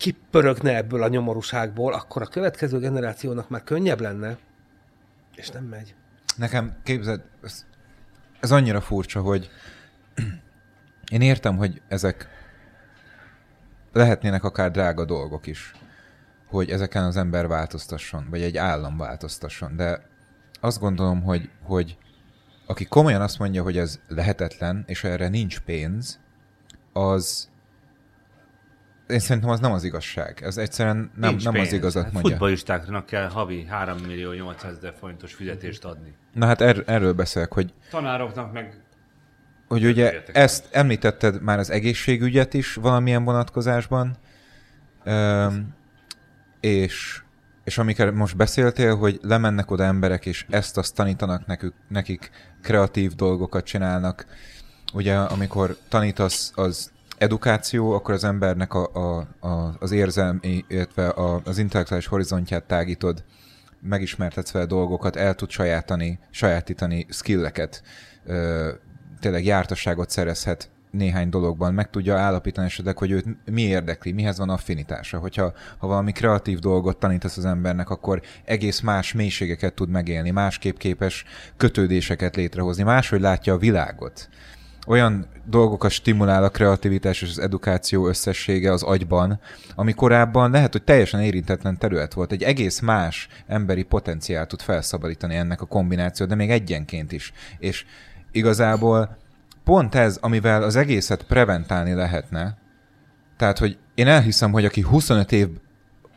kipörögne 0.00 0.76
ebből 0.76 1.02
a 1.02 1.08
nyomorúságból, 1.08 1.92
akkor 1.92 2.22
a 2.22 2.26
következő 2.26 2.78
generációnak 2.78 3.48
már 3.48 3.64
könnyebb 3.64 4.00
lenne, 4.00 4.36
és 5.34 5.48
nem 5.48 5.64
megy. 5.64 5.94
Nekem, 6.36 6.76
képzeld, 6.82 7.22
ez, 7.42 7.64
ez 8.40 8.50
annyira 8.50 8.80
furcsa, 8.80 9.20
hogy 9.20 9.50
én 11.12 11.20
értem, 11.20 11.56
hogy 11.56 11.82
ezek 11.88 12.28
lehetnének 13.92 14.44
akár 14.44 14.70
drága 14.70 15.04
dolgok 15.04 15.46
is, 15.46 15.72
hogy 16.46 16.70
ezeken 16.70 17.04
az 17.04 17.16
ember 17.16 17.46
változtasson, 17.46 18.26
vagy 18.30 18.42
egy 18.42 18.56
állam 18.56 18.96
változtasson, 18.96 19.76
de 19.76 20.06
azt 20.60 20.80
gondolom, 20.80 21.22
hogy, 21.22 21.50
hogy 21.62 21.98
aki 22.66 22.84
komolyan 22.84 23.20
azt 23.20 23.38
mondja, 23.38 23.62
hogy 23.62 23.78
ez 23.78 24.00
lehetetlen, 24.08 24.84
és 24.86 25.04
erre 25.04 25.28
nincs 25.28 25.60
pénz, 25.60 26.20
az 26.92 27.49
én 29.10 29.18
szerintem 29.18 29.50
az 29.50 29.60
nem 29.60 29.72
az 29.72 29.84
igazság. 29.84 30.42
Ez 30.42 30.56
egyszerűen 30.56 31.10
nem, 31.16 31.30
Nincs 31.30 31.44
nem 31.44 31.60
az 31.60 31.72
igazat 31.72 32.02
Hát 32.02 32.12
mondja. 32.12 32.30
Futballistáknak 32.30 33.06
kell 33.06 33.28
havi 33.28 33.64
3 33.68 33.98
millió 34.06 34.32
800 34.32 34.76
ezer 34.76 34.94
forintos 35.00 35.34
fizetést 35.34 35.84
adni. 35.84 36.14
Na 36.32 36.46
hát 36.46 36.60
er, 36.60 36.82
erről 36.86 37.12
beszélek, 37.12 37.52
hogy 37.52 37.72
Tanároknak 37.90 38.52
meg 38.52 38.82
hogy 39.68 39.84
ugye 39.84 40.22
ezt 40.32 40.68
említetted 40.70 41.42
már 41.42 41.58
az 41.58 41.70
egészségügyet 41.70 42.54
is 42.54 42.74
valamilyen 42.74 43.24
vonatkozásban, 43.24 44.16
Öm, 45.04 45.74
és, 46.60 47.22
és 47.64 47.78
amikor 47.78 48.10
most 48.10 48.36
beszéltél, 48.36 48.96
hogy 48.96 49.18
lemennek 49.22 49.70
oda 49.70 49.84
emberek, 49.84 50.26
és 50.26 50.46
ezt 50.48 50.78
azt 50.78 50.94
tanítanak 50.94 51.46
nekük, 51.46 51.74
nekik, 51.88 52.30
kreatív 52.62 53.14
dolgokat 53.14 53.64
csinálnak. 53.64 54.26
Ugye 54.92 55.16
amikor 55.16 55.76
tanítasz 55.88 56.52
az 56.54 56.92
edukáció, 57.20 57.92
akkor 57.92 58.14
az 58.14 58.24
embernek 58.24 58.74
a, 58.74 58.90
a, 58.92 59.26
a, 59.48 59.76
az 59.78 59.90
érzelmi, 59.90 60.64
illetve 60.68 61.08
a, 61.08 61.40
az 61.44 61.58
intellektuális 61.58 62.06
horizontját 62.06 62.64
tágítod, 62.64 63.24
megismertetsz 63.80 64.50
vele 64.50 64.64
dolgokat, 64.66 65.16
el 65.16 65.34
tud 65.34 65.50
sajátani, 65.50 66.18
sajátítani 66.30 67.06
skilleket, 67.08 67.82
ö, 68.24 68.70
tényleg 69.20 69.44
jártasságot 69.44 70.10
szerezhet 70.10 70.70
néhány 70.90 71.28
dologban, 71.28 71.74
meg 71.74 71.90
tudja 71.90 72.18
állapítani 72.18 72.66
esetleg, 72.66 72.98
hogy 72.98 73.10
őt 73.10 73.26
mi 73.50 73.62
érdekli, 73.62 74.12
mihez 74.12 74.38
van 74.38 74.50
affinitása. 74.50 75.18
Hogyha 75.18 75.52
ha 75.78 75.86
valami 75.86 76.12
kreatív 76.12 76.58
dolgot 76.58 76.98
tanítasz 76.98 77.36
az 77.36 77.44
embernek, 77.44 77.90
akkor 77.90 78.22
egész 78.44 78.80
más 78.80 79.12
mélységeket 79.12 79.74
tud 79.74 79.88
megélni, 79.88 80.30
másképp 80.30 80.76
képes 80.76 81.24
kötődéseket 81.56 82.36
létrehozni, 82.36 82.82
máshogy 82.82 83.20
látja 83.20 83.54
a 83.54 83.58
világot 83.58 84.28
olyan 84.86 85.26
dolgokat 85.44 85.90
stimulál 85.90 86.44
a 86.44 86.48
kreativitás 86.48 87.22
és 87.22 87.28
az 87.28 87.38
edukáció 87.38 88.06
összessége 88.08 88.72
az 88.72 88.82
agyban, 88.82 89.40
ami 89.74 89.92
korábban 89.92 90.50
lehet, 90.50 90.72
hogy 90.72 90.82
teljesen 90.82 91.20
érintetlen 91.20 91.78
terület 91.78 92.14
volt. 92.14 92.32
Egy 92.32 92.42
egész 92.42 92.80
más 92.80 93.28
emberi 93.46 93.82
potenciál 93.82 94.46
tud 94.46 94.60
felszabadítani 94.60 95.34
ennek 95.34 95.60
a 95.60 95.66
kombináció, 95.66 96.26
de 96.26 96.34
még 96.34 96.50
egyenként 96.50 97.12
is. 97.12 97.32
És 97.58 97.84
igazából 98.32 99.16
pont 99.64 99.94
ez, 99.94 100.18
amivel 100.20 100.62
az 100.62 100.76
egészet 100.76 101.22
preventálni 101.22 101.92
lehetne, 101.92 102.58
tehát, 103.36 103.58
hogy 103.58 103.78
én 103.94 104.06
elhiszem, 104.06 104.52
hogy 104.52 104.64
aki 104.64 104.80
25 104.80 105.32
év 105.32 105.48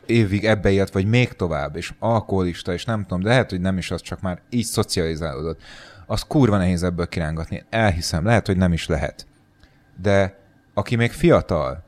évig 0.06 0.44
ebbe 0.44 0.70
élt, 0.70 0.92
vagy 0.92 1.06
még 1.06 1.32
tovább, 1.32 1.76
és 1.76 1.92
alkoholista, 1.98 2.72
és 2.72 2.84
nem 2.84 3.02
tudom, 3.02 3.20
de 3.20 3.28
lehet, 3.28 3.50
hogy 3.50 3.60
nem 3.60 3.78
is 3.78 3.90
az, 3.90 4.02
csak 4.02 4.20
már 4.20 4.40
így 4.50 4.64
szocializálódott, 4.64 5.60
az 6.06 6.22
kurva 6.22 6.56
nehéz 6.56 6.82
ebből 6.82 7.08
kirángatni. 7.08 7.64
Elhiszem, 7.70 8.24
lehet, 8.24 8.46
hogy 8.46 8.56
nem 8.56 8.72
is 8.72 8.86
lehet. 8.86 9.26
De 10.02 10.38
aki 10.74 10.96
még 10.96 11.12
fiatal, 11.12 11.84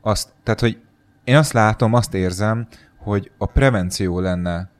azt, 0.00 0.28
tehát, 0.42 0.60
hogy 0.60 0.78
én 1.24 1.36
azt 1.36 1.52
látom, 1.52 1.94
azt 1.94 2.14
érzem, 2.14 2.66
hogy 2.98 3.30
a 3.38 3.46
prevenció 3.46 4.20
lenne 4.20 4.70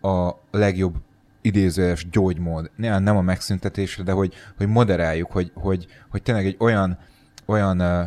a 0.00 0.30
legjobb 0.50 0.94
idézőes 1.40 2.08
gyógymód. 2.10 2.70
Nem 2.76 3.16
a 3.16 3.20
megszüntetésre, 3.20 4.02
de 4.02 4.12
hogy, 4.12 4.34
hogy 4.56 4.66
moderáljuk, 4.66 5.32
hogy, 5.32 5.52
hogy, 5.54 5.86
hogy 6.10 6.22
tényleg 6.22 6.46
egy 6.46 6.56
olyan, 6.58 6.98
olyan 7.46 7.78
ö, 7.78 8.02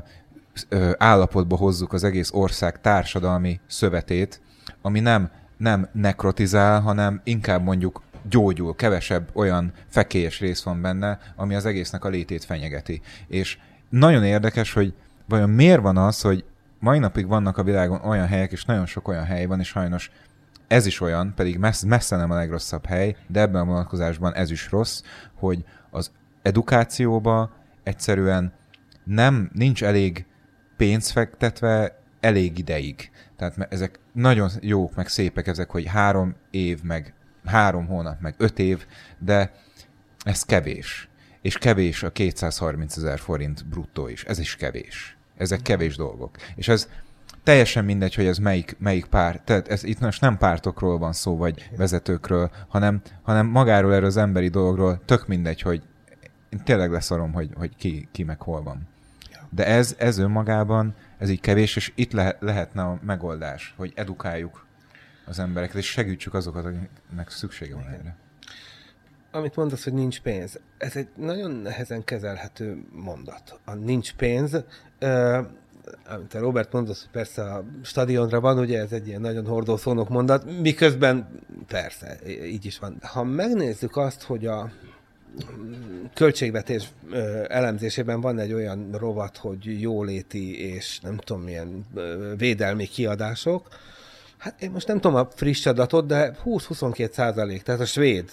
ö, 0.70 0.92
állapotba 0.98 1.58
hozzuk 1.58 1.94
az 1.94 2.04
egész 2.04 2.32
ország 2.34 2.82
társadalmi 2.82 3.60
szövetét, 3.68 4.42
ami 4.82 5.00
nem, 5.00 5.32
nem 5.58 5.90
nekrotizál, 5.92 6.82
hanem 6.82 7.22
inkább 7.24 7.64
mondjuk 7.64 8.02
gyógyul, 8.30 8.76
kevesebb 8.76 9.30
olyan 9.34 9.74
fekélyes 9.88 10.40
rész 10.40 10.64
van 10.64 10.82
benne, 10.82 11.20
ami 11.36 11.56
az 11.56 11.66
egésznek 11.66 12.06
a 12.06 12.10
létét 12.10 12.44
fenyegeti. 12.44 13.02
És 13.28 13.58
nagyon 13.90 14.24
érdekes, 14.24 14.74
hogy 14.74 14.94
vajon 15.28 15.50
miért 15.50 15.82
van 15.82 15.98
az, 15.98 16.22
hogy 16.22 16.44
mai 16.80 17.00
napig 17.00 17.28
vannak 17.28 17.58
a 17.58 17.64
világon 17.64 18.02
olyan 18.04 18.28
helyek, 18.28 18.52
és 18.52 18.66
nagyon 18.66 18.86
sok 18.86 19.08
olyan 19.08 19.26
hely 19.26 19.46
van, 19.46 19.60
és 19.60 19.68
sajnos 19.68 20.12
ez 20.68 20.86
is 20.86 21.02
olyan, 21.02 21.34
pedig 21.36 21.58
messze, 21.88 22.16
nem 22.16 22.32
a 22.32 22.36
legrosszabb 22.36 22.86
hely, 22.86 23.16
de 23.28 23.40
ebben 23.40 23.62
a 23.62 23.66
vonatkozásban 23.66 24.34
ez 24.34 24.52
is 24.52 24.72
rossz, 24.72 25.02
hogy 25.34 25.66
az 25.90 26.12
edukációba 26.42 27.52
egyszerűen 27.84 28.54
nem, 29.04 29.50
nincs 29.54 29.84
elég 29.84 30.26
pénz 30.78 31.12
fektetve 31.12 32.00
elég 32.20 32.58
ideig. 32.58 33.12
Tehát 33.38 33.68
ezek 33.70 34.00
nagyon 34.14 34.50
jók, 34.62 34.96
meg 34.96 35.08
szépek 35.08 35.48
ezek, 35.48 35.70
hogy 35.70 35.86
három 35.86 36.36
év, 36.52 36.84
meg 36.84 37.14
három 37.46 37.88
hónap, 37.88 38.22
meg 38.22 38.36
öt 38.38 38.60
év, 38.60 38.86
de 39.20 39.52
ez 40.24 40.44
kevés. 40.44 41.10
És 41.42 41.58
kevés 41.58 42.04
a 42.04 42.12
230 42.12 42.98
ezer 42.98 43.20
forint 43.20 43.66
bruttó 43.66 44.08
is. 44.08 44.24
Ez 44.24 44.40
is 44.40 44.56
kevés. 44.56 45.18
Ezek 45.38 45.62
kevés 45.62 45.96
dolgok. 45.96 46.36
És 46.56 46.68
ez 46.68 46.90
teljesen 47.44 47.86
mindegy, 47.86 48.16
hogy 48.16 48.26
ez 48.26 48.38
melyik, 48.38 48.76
melyik 48.80 49.06
párt, 49.06 49.42
tehát 49.44 49.68
ez 49.68 49.84
itt 49.84 50.00
most 50.00 50.22
nem 50.22 50.38
pártokról 50.38 50.98
van 50.98 51.14
szó, 51.14 51.38
vagy 51.38 51.70
vezetőkről, 51.78 52.52
hanem, 52.68 53.02
hanem 53.22 53.46
magáról 53.46 53.94
erről 53.94 54.06
az 54.06 54.18
emberi 54.18 54.48
dologról, 54.48 55.02
tök 55.06 55.28
mindegy, 55.28 55.62
hogy 55.62 55.82
én 56.50 56.64
tényleg 56.64 56.92
leszarom, 56.92 57.34
hogy, 57.34 57.50
hogy 57.56 57.76
ki, 57.76 58.08
ki 58.12 58.24
meg 58.24 58.42
hol 58.42 58.64
van. 58.64 58.88
De 59.50 59.66
ez, 59.66 59.96
ez 59.98 60.18
önmagában, 60.18 60.96
ez 61.18 61.30
így 61.30 61.42
kevés, 61.42 61.76
és 61.76 61.92
itt 61.96 62.12
lehet, 62.12 62.38
lehetne 62.40 62.82
a 62.82 63.00
megoldás, 63.02 63.74
hogy 63.78 63.92
edukáljuk 63.96 64.65
az 65.26 65.40
embereket, 65.40 65.76
és 65.76 65.86
segítsük 65.86 66.34
azokat, 66.34 66.66
akiknek 66.66 67.30
szüksége 67.30 67.76
van 67.76 67.88
erre. 67.88 68.16
Amit 69.32 69.56
mondasz, 69.56 69.84
hogy 69.84 69.94
nincs 69.94 70.22
pénz, 70.22 70.60
ez 70.78 70.96
egy 70.96 71.08
nagyon 71.16 71.52
nehezen 71.52 72.04
kezelhető 72.04 72.86
mondat. 72.92 73.60
A 73.66 73.74
nincs 73.74 74.14
pénz, 74.14 74.64
ö, 75.00 75.42
amit 76.10 76.34
a 76.34 76.40
Robert 76.40 76.72
mondott, 76.72 76.98
hogy 76.98 77.10
persze 77.12 77.44
a 77.44 77.64
stadionra 77.84 78.40
van, 78.40 78.60
ugye 78.60 78.80
ez 78.80 78.92
egy 78.92 79.08
ilyen 79.08 79.22
nagyon 79.22 79.46
hordószónok 79.46 80.10
mondat, 80.10 80.62
miközben 80.62 81.28
persze, 81.68 82.20
így 82.46 82.66
is 82.66 82.80
van. 82.80 82.98
Ha 83.02 83.24
megnézzük 83.24 83.98
azt, 83.98 84.24
hogy 84.24 84.46
a 84.46 84.72
költségvetés 86.14 86.90
elemzésében 87.48 88.22
van 88.22 88.40
egy 88.40 88.54
olyan 88.54 88.92
rovat, 88.92 89.38
hogy 89.38 89.82
jóléti 89.82 90.74
és 90.74 91.00
nem 91.00 91.18
tudom 91.18 91.44
milyen 91.44 91.86
védelmi 92.38 92.86
kiadások, 92.86 93.68
Hát 94.46 94.62
én 94.62 94.72
most 94.72 94.88
nem 94.88 95.00
tudom 95.00 95.18
a 95.18 95.28
friss 95.36 95.66
adatot, 95.66 96.06
de 96.06 96.36
20-22 96.46 97.12
százalék, 97.12 97.64
tehát 97.64 97.82
a 97.82 97.86
svéd 97.86 98.30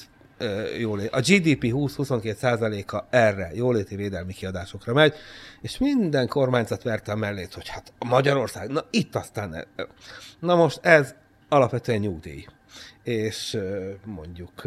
jólét, 0.78 1.10
a 1.10 1.20
GDP 1.20 1.62
20-22 1.62 2.34
százaléka 2.34 3.06
erre, 3.10 3.50
jóléti 3.54 3.96
védelmi 3.96 4.32
kiadásokra 4.32 4.92
megy, 4.92 5.14
és 5.60 5.78
minden 5.78 6.28
kormányzat 6.28 6.82
verte 6.82 7.12
a 7.12 7.16
mellét, 7.16 7.54
hogy 7.54 7.68
hát 7.68 7.92
Magyarország, 7.98 8.68
na 8.70 8.84
itt 8.90 9.14
aztán, 9.14 9.66
na 10.38 10.54
most 10.54 10.78
ez 10.82 11.14
alapvetően 11.48 11.98
nyugdíj, 11.98 12.46
és 13.02 13.58
mondjuk 14.04 14.62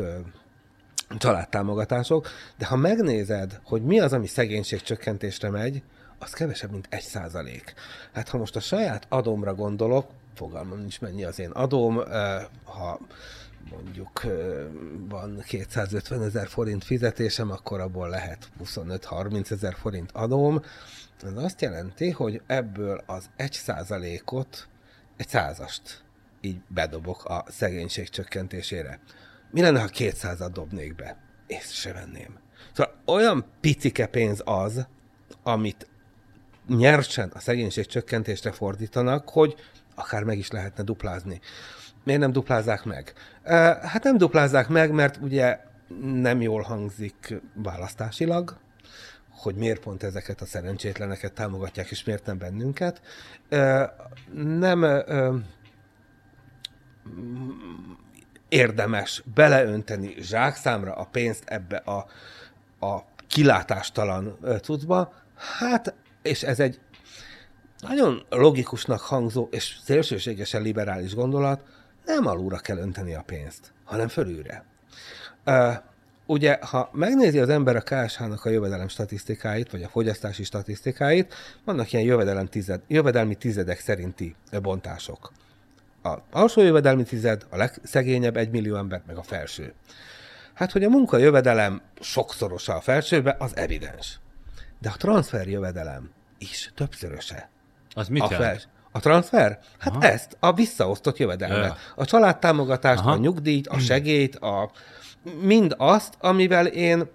családtámogatások, 1.17 2.27
de 2.57 2.65
ha 2.65 2.76
megnézed, 2.76 3.59
hogy 3.63 3.84
mi 3.84 3.99
az, 3.99 4.13
ami 4.13 4.27
szegénységcsökkentésre 4.27 5.49
megy, 5.49 5.84
az 6.19 6.31
kevesebb, 6.31 6.72
mint 6.72 6.88
egy 6.89 7.03
százalék. 7.03 7.73
Hát 8.13 8.30
ha 8.30 8.38
most 8.38 8.55
a 8.55 8.59
saját 8.59 9.05
adomra 9.09 9.53
gondolok, 9.53 10.07
fogalmam 10.36 10.80
nincs 10.80 11.02
mennyi 11.02 11.24
az 11.24 11.40
én 11.40 11.49
adóm, 11.49 12.03
ha 12.64 12.99
mondjuk 13.70 14.22
van 15.10 15.44
250 15.48 16.24
ezer 16.24 16.48
forint 16.48 16.84
fizetésem, 16.84 17.52
akkor 17.52 17.80
abból 17.80 18.10
lehet 18.10 18.49
25-30 18.64 19.52
ezer 19.52 19.74
forint 19.74 20.12
adóm. 20.12 20.62
Ez 21.24 21.44
azt 21.44 21.62
jelenti, 21.62 22.10
hogy 22.10 22.41
ebből 22.48 23.03
az 23.06 23.30
egy 23.36 23.53
százalékot, 23.53 24.68
egy 25.18 25.28
százast 25.28 26.03
így 26.41 26.62
bedobok 26.68 27.26
a 27.26 27.45
szegénység 27.48 28.10
csökkentésére. 28.10 28.99
Mi 29.52 29.62
lenne, 29.62 29.82
ha 29.82 29.88
200 29.88 30.49
dobnék 30.52 30.95
be? 30.95 31.18
Észre 31.48 31.74
se 31.74 31.94
venném. 31.94 32.40
Szóval 32.74 32.94
olyan 33.06 33.45
picike 33.62 34.07
pénz 34.07 34.41
az, 34.45 34.88
amit 35.44 35.88
nyersen 36.68 37.32
a 37.34 37.40
szegénység 37.40 37.86
csökkentésre 37.86 38.52
fordítanak, 38.52 39.30
hogy 39.30 39.56
akár 39.95 40.23
meg 40.23 40.38
is 40.38 40.51
lehetne 40.51 40.84
duplázni. 40.84 41.39
Miért 42.03 42.19
nem 42.19 42.31
duplázzák 42.31 42.84
meg? 42.84 43.13
Hát 43.81 44.03
nem 44.03 44.17
duplázzák 44.17 44.67
meg, 44.67 44.91
mert 44.91 45.17
ugye 45.22 45.59
nem 46.22 46.41
jól 46.41 46.61
hangzik 46.61 47.41
választásilag, 47.53 48.57
hogy 49.30 49.55
miért 49.55 49.80
pont 49.80 50.03
ezeket 50.03 50.41
a 50.41 50.45
szerencsétleneket 50.45 51.34
támogatják, 51.34 51.91
és 51.91 52.03
miért 52.03 52.26
nem 52.26 52.38
bennünket. 52.38 53.01
Nem 54.34 55.03
érdemes 58.49 59.23
beleönteni 59.34 60.15
zsákszámra 60.19 60.93
a 60.93 61.05
pénzt 61.05 61.43
ebbe 61.45 61.77
a, 61.77 62.05
a 62.80 63.03
kilátástalan 63.27 64.38
cuccba, 64.61 65.13
hát, 65.35 65.93
és 66.22 66.43
ez 66.43 66.59
egy 66.59 66.80
nagyon 67.88 68.26
logikusnak 68.30 68.99
hangzó 68.99 69.48
és 69.52 69.78
szélsőségesen 69.84 70.62
liberális 70.62 71.16
gondolat, 71.16 71.64
nem 72.06 72.28
alulra 72.28 72.57
kell 72.57 72.78
önteni 72.78 73.16
a 73.16 73.24
pénzt, 73.26 73.74
hanem 73.84 74.07
fölülre. 74.07 74.66
Ugye, 76.26 76.57
ha 76.62 76.90
megnézi 76.94 77.40
az 77.40 77.49
ember 77.49 77.76
a 77.76 77.82
KSH-nak 77.82 78.45
a 78.45 78.49
jövedelem 78.49 78.88
statisztikáit, 78.88 79.72
vagy 79.72 79.84
a 79.84 79.88
fogyasztási 79.88 80.44
statisztikáit, 80.44 81.34
vannak 81.66 81.94
ilyen 81.94 82.06
jövedelem 82.06 82.45
tized, 82.45 82.82
jövedelmi 82.88 83.36
tizedek 83.36 83.80
szerinti 83.80 84.36
bontások. 84.62 85.32
A 86.03 86.18
alsó 86.32 86.62
jövedelmi 86.62 87.03
tized, 87.03 87.45
a 87.49 87.57
legszegényebb 87.57 88.38
egy 88.38 88.49
millió 88.49 88.76
ember, 88.76 89.02
meg 89.07 89.18
a 89.18 89.24
felső. 89.24 89.74
Hát, 90.53 90.72
hogy 90.72 90.84
a 90.84 90.90
munka 90.90 91.18
jövedelem 91.18 91.82
sokszorosa 91.99 92.76
a 92.76 92.82
felsőbe, 92.82 93.36
az 93.40 93.56
evidens. 93.56 94.20
De 94.80 94.90
a 94.90 94.98
transfer 94.98 95.48
jövedelem 95.48 96.10
is 96.38 96.72
többszöröse 96.76 97.49
az 97.95 98.07
mit 98.07 98.22
a, 98.22 98.27
jelent? 98.31 98.69
a 98.91 98.99
transfer? 98.99 99.59
Hát 99.77 99.95
Aha. 99.95 100.05
ezt, 100.05 100.38
a 100.39 100.53
visszaosztott 100.53 101.17
jövedelmet. 101.17 101.65
Ja. 101.65 101.76
A 101.95 102.05
családtámogatást, 102.05 102.99
Aha. 102.99 103.11
a 103.11 103.17
nyugdíjt, 103.17 103.67
a 103.67 103.80
segélyt, 103.80 104.35
a, 104.35 104.72
mind 105.41 105.76
azt, 105.77 106.13
amivel 106.19 106.65
én 106.65 107.09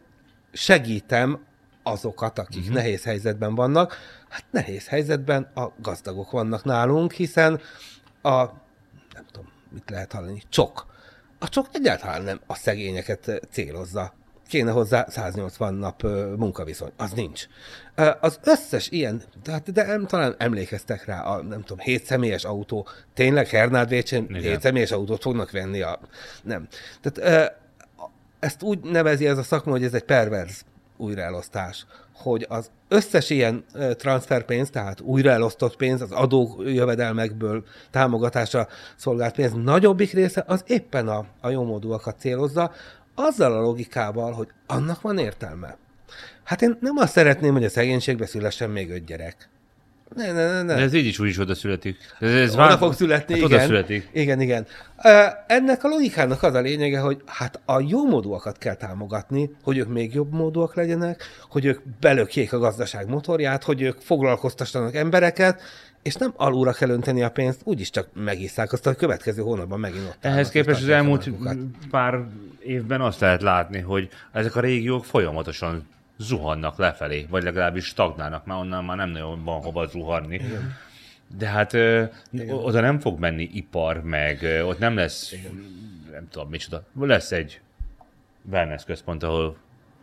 segítem 0.53 1.45
azokat, 1.83 2.39
akik 2.39 2.61
uh-huh. 2.61 2.75
nehéz 2.75 3.05
helyzetben 3.05 3.55
vannak. 3.55 3.97
Hát 4.29 4.45
nehéz 4.51 4.89
helyzetben 4.89 5.51
a 5.55 5.67
gazdagok 5.83 6.31
vannak 6.31 6.65
nálunk, 6.65 7.13
hiszen 7.13 7.61
a, 8.23 8.31
nem 9.15 9.25
tudom, 9.33 9.49
mit 9.71 9.91
lehet 9.91 10.13
hallani, 10.13 10.43
csok. 10.49 10.87
A 11.39 11.49
csok 11.49 11.67
egyáltalán 11.73 12.23
nem 12.23 12.41
a 12.47 12.55
szegényeket 12.55 13.41
célozza 13.51 14.13
kéne 14.51 14.71
hozzá 14.71 15.07
180 15.09 15.75
nap 15.75 16.03
munkaviszony. 16.37 16.91
Az 16.97 17.11
nincs. 17.11 17.47
Az 18.21 18.39
összes 18.45 18.91
ilyen, 18.91 19.23
tehát, 19.43 19.73
de 19.73 19.85
em, 19.85 20.07
talán 20.07 20.35
emlékeztek 20.39 21.05
rá, 21.05 21.21
a, 21.21 21.43
nem 21.43 21.63
tudom, 21.63 21.79
7 21.79 22.05
személyes 22.05 22.45
autó, 22.45 22.87
tényleg 23.15 23.49
Hernád 23.49 23.89
Vécsén 23.89 24.27
7 24.35 24.61
személyes 24.61 24.91
autót 24.91 25.23
fognak 25.23 25.51
venni 25.51 25.81
a... 25.81 25.99
Nem. 26.43 26.69
Tehát 27.01 27.55
ezt 28.39 28.63
úgy 28.63 28.81
nevezi 28.81 29.27
ez 29.27 29.39
a 29.39 29.43
szakma, 29.43 29.71
hogy 29.71 29.85
ez 29.85 29.95
egy 29.95 30.05
perverz 30.05 30.65
újraelosztás, 30.97 31.87
hogy 32.13 32.47
az 32.49 32.71
összes 32.89 33.31
ilyen 33.31 33.65
transferpénz, 33.97 34.71
tehát 34.71 35.01
újraelosztott 35.01 35.77
pénz, 35.77 36.01
az 36.01 36.11
adó 36.11 36.63
jövedelmekből 36.65 37.65
támogatásra 37.91 38.69
szolgált 38.97 39.35
pénz 39.35 39.53
nagyobbik 39.53 40.13
része 40.13 40.45
az 40.47 40.65
éppen 40.67 41.09
a, 41.09 41.25
a 41.41 41.51
jómódúakat 41.51 42.19
célozza, 42.19 42.73
azzal 43.21 43.53
a 43.53 43.61
logikával, 43.61 44.33
hogy 44.33 44.49
annak 44.67 45.01
van 45.01 45.19
értelme. 45.19 45.77
Hát 46.45 46.63
én 46.63 46.77
nem 46.81 46.97
azt 46.97 47.13
szeretném, 47.13 47.53
hogy 47.53 47.65
a 47.65 47.69
szegénységbe 47.69 48.27
szülessen 48.27 48.71
még 48.71 48.91
öt 48.91 49.05
gyerek. 49.05 49.49
Ne, 50.15 50.33
ne, 50.33 50.47
ne, 50.47 50.63
ne. 50.63 50.75
De 50.75 50.81
ez 50.81 50.95
így 50.95 51.07
is 51.07 51.19
úgy 51.19 51.29
is 51.29 51.39
oda 51.39 51.55
születik. 51.55 51.97
Ez, 52.21 52.35
ez 52.35 52.55
Oda 52.55 52.79
fog 52.79 52.93
születni, 52.93 53.35
hát 53.35 53.43
igen. 53.45 53.59
Oda 53.59 53.67
születik. 53.67 54.09
Igen, 54.13 54.41
igen. 54.41 54.67
Ennek 55.47 55.85
a 55.85 55.89
logikának 55.89 56.43
az 56.43 56.55
a 56.55 56.61
lényege, 56.61 57.01
hogy 57.01 57.23
hát 57.27 57.61
a 57.65 57.81
jó 57.81 58.09
módúakat 58.09 58.59
kell 58.59 58.75
támogatni, 58.75 59.51
hogy 59.63 59.79
ők 59.79 59.89
még 59.89 60.15
jobb 60.15 60.33
módúak 60.33 60.75
legyenek, 60.75 61.23
hogy 61.49 61.65
ők 61.65 61.81
belökjék 62.01 62.53
a 62.53 62.59
gazdaság 62.59 63.09
motorját, 63.09 63.65
hogy 63.65 63.83
ők 63.83 63.99
foglalkoztassanak 64.01 64.95
embereket, 64.95 65.61
és 66.03 66.15
nem 66.15 66.33
alulra 66.37 66.73
kell 66.73 66.89
önteni 66.89 67.23
a 67.23 67.31
pénzt, 67.31 67.61
úgyis 67.65 67.91
csak 67.91 68.09
megisszák, 68.13 68.73
azt 68.73 68.87
a 68.87 68.95
következő 68.95 69.43
hónapban 69.43 69.81
megint 69.81 70.07
ott 70.09 70.17
Ehhez 70.21 70.49
képest 70.49 70.83
az 70.83 70.89
elmúlt 70.89 71.31
pár 71.91 72.25
évben 72.63 73.01
azt 73.01 73.21
lehet 73.21 73.43
látni, 73.43 73.79
hogy 73.79 74.09
ezek 74.33 74.57
a 74.57 74.61
régiók 74.61 75.05
folyamatosan 75.05 75.89
zuhannak 76.19 76.79
lefelé, 76.79 77.27
vagy 77.31 77.43
legalábbis 77.43 77.85
stagnálnak, 77.85 78.47
mert 78.47 78.61
onnan 78.61 78.85
már 78.85 78.97
nem 78.97 79.11
nagyon 79.11 79.45
van 79.45 79.61
hova 79.61 79.87
zuhanni. 79.87 80.35
Igen. 80.35 80.77
De 81.39 81.49
hát 81.49 81.73
ö, 81.73 82.05
oda 82.49 82.81
nem 82.81 82.99
fog 82.99 83.19
menni 83.19 83.51
ipar, 83.53 84.03
meg 84.03 84.43
ö, 84.43 84.63
ott 84.63 84.79
nem 84.79 84.97
lesz, 84.97 85.35
nem 86.13 86.29
tudom 86.31 86.49
micsoda, 86.49 86.85
lesz 87.01 87.33
egy 87.33 87.61
wellness 88.51 88.85
központ, 88.85 89.23
ahol 89.23 89.57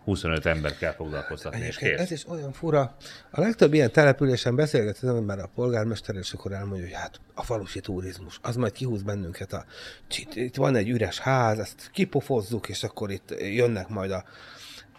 25 0.07 0.45
ember 0.45 0.77
kell 0.77 0.91
foglalkoztatni, 0.91 1.65
és 1.65 1.77
kész. 1.77 1.99
ez 1.99 2.11
is 2.11 2.27
olyan 2.27 2.51
fura. 2.51 2.95
A 3.31 3.39
legtöbb 3.41 3.73
ilyen 3.73 3.91
településen 3.91 4.55
beszélgettem 4.55 5.15
már 5.15 5.39
a 5.39 5.49
polgármester, 5.55 6.15
és 6.15 6.33
akkor 6.33 6.51
elmondja, 6.51 6.85
hogy 6.85 6.95
hát 6.95 7.19
a 7.33 7.43
falusi 7.43 7.79
turizmus, 7.79 8.39
az 8.41 8.55
majd 8.55 8.71
kihúz 8.71 9.01
bennünket. 9.01 9.53
A, 9.53 9.65
itt, 10.17 10.35
itt 10.35 10.55
van 10.55 10.75
egy 10.75 10.89
üres 10.89 11.19
ház, 11.19 11.59
ezt 11.59 11.89
kipofozzuk, 11.91 12.69
és 12.69 12.83
akkor 12.83 13.11
itt 13.11 13.33
jönnek 13.39 13.87
majd 13.87 14.11
a, 14.11 14.23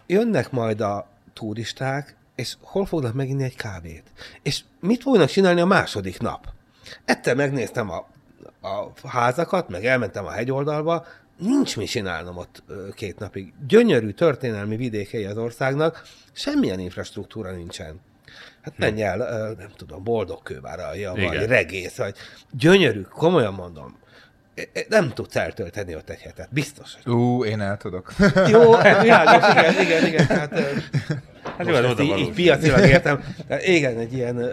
jönnek 0.07 0.51
majd 0.51 0.81
a 0.81 1.07
turisták, 1.33 2.15
és 2.35 2.55
hol 2.61 2.85
fognak 2.85 3.13
meginni 3.13 3.43
egy 3.43 3.55
kávét? 3.55 4.03
És 4.41 4.63
mit 4.79 5.01
fognak 5.01 5.29
csinálni 5.29 5.61
a 5.61 5.65
második 5.65 6.19
nap? 6.19 6.47
Egyszer 7.05 7.35
megnéztem 7.35 7.89
a, 7.89 8.07
a 8.67 9.07
házakat, 9.07 9.69
meg 9.69 9.85
elmentem 9.85 10.25
a 10.25 10.31
hegyoldalba, 10.31 11.05
nincs 11.39 11.77
mi 11.77 11.85
csinálnom 11.85 12.37
ott 12.37 12.63
két 12.93 13.19
napig. 13.19 13.53
Gyönyörű 13.67 14.09
történelmi 14.11 14.75
vidékei 14.75 15.25
az 15.25 15.37
országnak, 15.37 16.01
semmilyen 16.31 16.79
infrastruktúra 16.79 17.51
nincsen. 17.51 17.99
Hát 18.61 18.73
menj 18.77 19.03
el, 19.03 19.17
nem 19.57 19.69
tudom, 19.75 20.03
boldogkőváralja, 20.03 21.13
vagy 21.13 21.45
regész, 21.45 21.95
vagy 21.95 22.15
gyönyörű, 22.51 23.01
komolyan 23.01 23.53
mondom. 23.53 23.97
E- 24.55 24.69
e- 24.73 24.85
Nem 24.89 25.09
tudsz 25.13 25.35
eltölteni 25.35 25.95
ott 25.95 26.09
egy 26.09 26.19
hetet, 26.19 26.47
biztos. 26.51 26.93
hogy 27.03 27.13
Ú, 27.13 27.43
én 27.45 27.61
el 27.61 27.77
tudok. 27.77 28.13
jó, 28.51 28.75
világos, 29.01 29.51
igen, 29.51 29.81
igen, 29.81 30.05
igen. 30.05 30.27
Tehát, 30.27 30.53
Hát 31.57 31.67
most 31.67 31.79
jó, 31.79 31.85
ezt 31.85 31.99
így, 31.99 32.17
így 32.17 32.31
piacilag 32.33 32.85
értem. 32.87 33.23
Igen, 33.65 33.97
egy 33.97 34.13
ilyen 34.13 34.51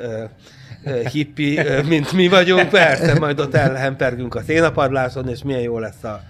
hippi, 1.13 1.61
mint 1.87 2.13
mi 2.13 2.29
vagyunk, 2.29 2.69
persze, 2.69 3.19
majd 3.19 3.41
ott 3.41 3.55
elhempergünk 3.55 4.35
a 4.35 4.43
szénapadláson, 4.43 5.29
és 5.29 5.43
milyen 5.43 5.61
jó 5.61 5.79
lesz 5.79 6.05
a 6.05 6.23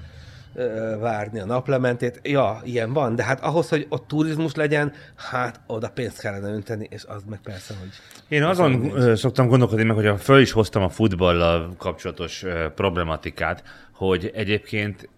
várni 1.00 1.40
a 1.40 1.44
naplementét. 1.44 2.20
Ja, 2.22 2.60
ilyen 2.64 2.92
van, 2.92 3.14
de 3.14 3.24
hát 3.24 3.40
ahhoz, 3.40 3.68
hogy 3.68 3.86
ott 3.88 4.08
turizmus 4.08 4.54
legyen, 4.54 4.92
hát 5.16 5.60
oda 5.66 5.88
pénzt 5.88 6.20
kellene 6.20 6.48
önteni, 6.48 6.86
és 6.90 7.04
az 7.08 7.22
meg 7.28 7.40
persze, 7.42 7.74
hogy... 7.80 7.88
Én 8.28 8.42
azon 8.42 8.90
ö, 8.94 9.14
szoktam 9.14 9.48
gondolkodni 9.48 9.84
meg, 9.84 9.96
hogy 9.96 10.20
föl 10.20 10.40
is 10.40 10.52
hoztam 10.52 10.82
a 10.82 10.88
futballal 10.88 11.74
kapcsolatos 11.78 12.44
problematikát, 12.74 13.62
hogy 13.92 14.30
egyébként 14.34 15.08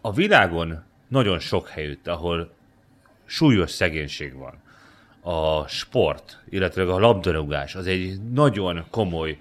a 0.00 0.12
világon 0.12 0.82
nagyon 1.08 1.38
sok 1.38 1.68
helyütt, 1.68 2.08
ahol 2.08 2.50
súlyos 3.24 3.70
szegénység 3.70 4.36
van, 4.36 4.62
a 5.20 5.68
sport, 5.68 6.42
illetve 6.48 6.82
a 6.82 6.98
labdarúgás, 6.98 7.74
az 7.74 7.86
egy 7.86 8.20
nagyon 8.32 8.84
komoly 8.90 9.38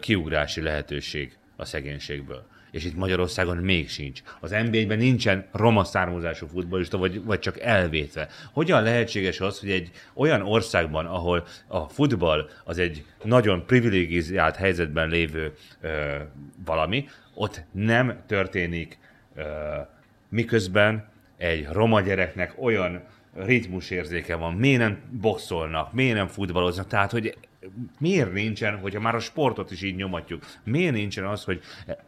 kiugrási 0.00 0.60
lehetőség 0.60 1.36
a 1.56 1.64
szegénységből. 1.64 2.46
És 2.70 2.84
itt 2.84 2.96
Magyarországon 2.96 3.56
még 3.56 3.88
sincs. 3.88 4.22
Az 4.40 4.50
NBA-ben 4.50 4.98
nincsen 4.98 5.46
roma 5.52 5.84
származású 5.84 6.46
futballista, 6.46 6.98
vagy, 6.98 7.24
vagy 7.24 7.38
csak 7.38 7.60
elvétve. 7.60 8.28
Hogyan 8.52 8.82
lehetséges 8.82 9.40
az, 9.40 9.60
hogy 9.60 9.70
egy 9.70 9.90
olyan 10.14 10.42
országban, 10.42 11.06
ahol 11.06 11.46
a 11.66 11.88
futball 11.88 12.48
az 12.64 12.78
egy 12.78 13.04
nagyon 13.22 13.66
privilegizált 13.66 14.56
helyzetben 14.56 15.08
lévő 15.08 15.52
ö, 15.80 16.16
valami, 16.64 17.08
ott 17.34 17.62
nem 17.72 18.22
történik 18.26 18.98
ö, 19.34 19.42
miközben 20.28 21.08
egy 21.36 21.66
roma 21.72 22.00
gyereknek 22.00 22.54
olyan 22.58 23.02
ritmusérzéke 23.34 24.36
van, 24.36 24.54
miért 24.54 24.78
nem 24.78 24.98
boxolnak, 25.10 25.92
miért 25.92 26.16
nem 26.16 26.26
futballoznak, 26.26 26.86
tehát 26.86 27.10
hogy 27.10 27.36
miért 27.98 28.32
nincsen, 28.32 28.78
hogyha 28.78 29.00
már 29.00 29.14
a 29.14 29.20
sportot 29.20 29.70
is 29.70 29.82
így 29.82 29.96
nyomatjuk, 29.96 30.46
miért 30.64 30.94
nincsen 30.94 31.24
az, 31.24 31.44
hogy 31.44 31.60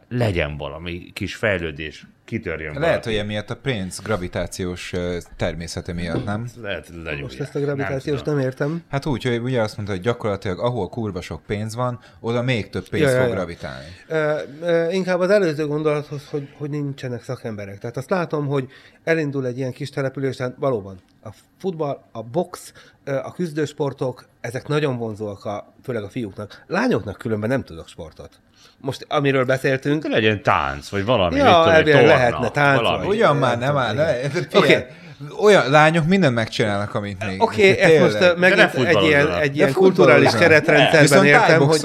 legyen 0.09 0.57
valami 0.57 1.11
kis 1.13 1.35
fejlődés, 1.35 2.05
kitörjön 2.31 2.73
Lehet, 2.73 3.03
valaki. 3.03 3.09
hogy 3.09 3.17
emiatt 3.17 3.49
a 3.49 3.55
pénz 3.55 3.99
gravitációs 3.99 4.93
természete 5.35 5.93
miatt, 5.93 6.25
nem? 6.25 6.47
Lehet, 6.61 6.87
legyújják. 6.87 7.21
Most 7.21 7.39
ezt 7.39 7.55
a 7.55 7.59
gravitációt 7.59 8.17
tudom. 8.17 8.35
nem 8.35 8.43
értem. 8.45 8.83
Hát 8.89 9.05
úgy, 9.05 9.23
hogy 9.23 9.37
ugye 9.37 9.61
azt 9.61 9.75
mondta, 9.75 9.93
hogy 9.93 10.03
gyakorlatilag 10.03 10.59
ahol 10.59 10.89
kurva 10.89 11.21
sok 11.21 11.41
pénz 11.43 11.75
van, 11.75 11.99
oda 12.19 12.41
még 12.41 12.69
több 12.69 12.89
pénz 12.89 13.03
Ja, 13.03 13.09
ja, 13.09 13.19
fog 13.19 13.27
ja. 13.29 13.33
gravitálni. 13.35 13.85
Ö, 14.07 14.33
ö, 14.61 14.91
inkább 14.91 15.19
az 15.19 15.29
előző 15.29 15.67
gondolathoz, 15.67 16.27
hogy, 16.29 16.49
hogy 16.57 16.69
nincsenek 16.69 17.23
szakemberek. 17.23 17.77
Tehát 17.79 17.97
azt 17.97 18.09
látom, 18.09 18.47
hogy 18.47 18.69
elindul 19.03 19.45
egy 19.45 19.57
ilyen 19.57 19.71
kis 19.71 19.89
településen, 19.89 20.55
valóban 20.59 21.01
a 21.23 21.29
futball, 21.57 22.03
a 22.11 22.23
box, 22.23 22.73
a 23.05 23.33
küzdősportok, 23.33 24.25
ezek 24.41 24.67
nagyon 24.67 24.97
vonzóak, 24.97 25.45
a, 25.45 25.73
főleg 25.83 26.03
a 26.03 26.09
fiúknak. 26.09 26.63
Lányoknak 26.67 27.17
különben 27.17 27.49
nem 27.49 27.63
tudok 27.63 27.87
sportot. 27.87 28.29
Most 28.77 29.05
amiről 29.09 29.45
beszéltünk, 29.45 30.03
De 30.03 30.09
legyen 30.09 30.43
tánc, 30.43 30.89
vagy 30.89 31.05
valami. 31.05 31.35
Ja, 31.35 31.71
mit 31.75 31.85
tudom, 31.85 32.05
lehetne 32.05 32.49
tánc, 32.49 32.81
valami. 32.81 33.07
Ugyan 33.07 33.37
már, 33.37 33.57
nem 33.57 33.77
áll, 33.77 33.97
Oké. 33.97 34.57
okay. 34.57 34.85
Olyan 35.39 35.69
lányok 35.69 36.05
mindent 36.05 36.35
megcsinálnak, 36.35 36.93
amit 36.93 37.25
még. 37.25 37.41
Oké, 37.41 37.71
okay, 37.71 37.83
ezt 37.83 37.99
most 37.99 38.37
megint 38.37 38.73
ne 38.73 38.87
egy 38.87 39.03
ilyen, 39.03 39.31
egy 39.33 39.55
ilyen 39.55 39.73
kulturális 39.73 40.31
keretrendszerben 40.31 41.25
értem, 41.25 41.61
hogy, 41.61 41.81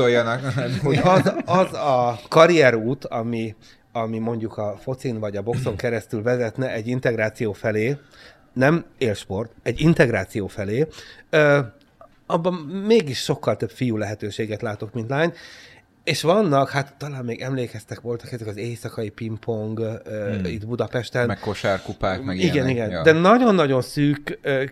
hogy 0.82 1.00
az, 1.02 1.32
az 1.44 1.72
a 1.72 2.18
karrierút, 2.28 3.04
ami, 3.04 3.54
ami 3.92 4.18
mondjuk 4.18 4.56
a 4.56 4.76
focin 4.82 5.20
vagy 5.20 5.36
a 5.36 5.42
boxon 5.42 5.76
keresztül 5.76 6.22
vezetne 6.22 6.72
egy 6.72 6.88
integráció 6.88 7.52
felé, 7.52 7.96
nem 8.52 8.84
élsport, 8.98 9.50
egy 9.62 9.80
integráció 9.80 10.46
felé, 10.46 10.86
abban 12.26 12.54
mégis 12.86 13.18
sokkal 13.18 13.56
több 13.56 13.70
fiú 13.70 13.96
lehetőséget 13.96 14.62
látok, 14.62 14.92
mint 14.92 15.08
lány, 15.08 15.32
és 16.04 16.22
vannak, 16.22 16.70
hát 16.70 16.94
talán 16.98 17.24
még 17.24 17.40
emlékeztek, 17.40 18.00
voltak 18.00 18.32
ezek 18.32 18.46
az 18.46 18.56
éjszakai 18.56 19.08
pingpong 19.08 19.78
hmm. 19.78 20.44
itt 20.44 20.66
Budapesten. 20.66 21.26
meg 21.26 21.38
kosárkupák, 21.38 22.22
meg 22.22 22.36
igen, 22.38 22.54
ilyenek. 22.54 22.72
igen. 22.72 22.90
Ja. 22.90 23.02
De 23.02 23.12
nagyon-nagyon 23.12 23.82
szűk 23.82 24.38
ö, 24.42 24.64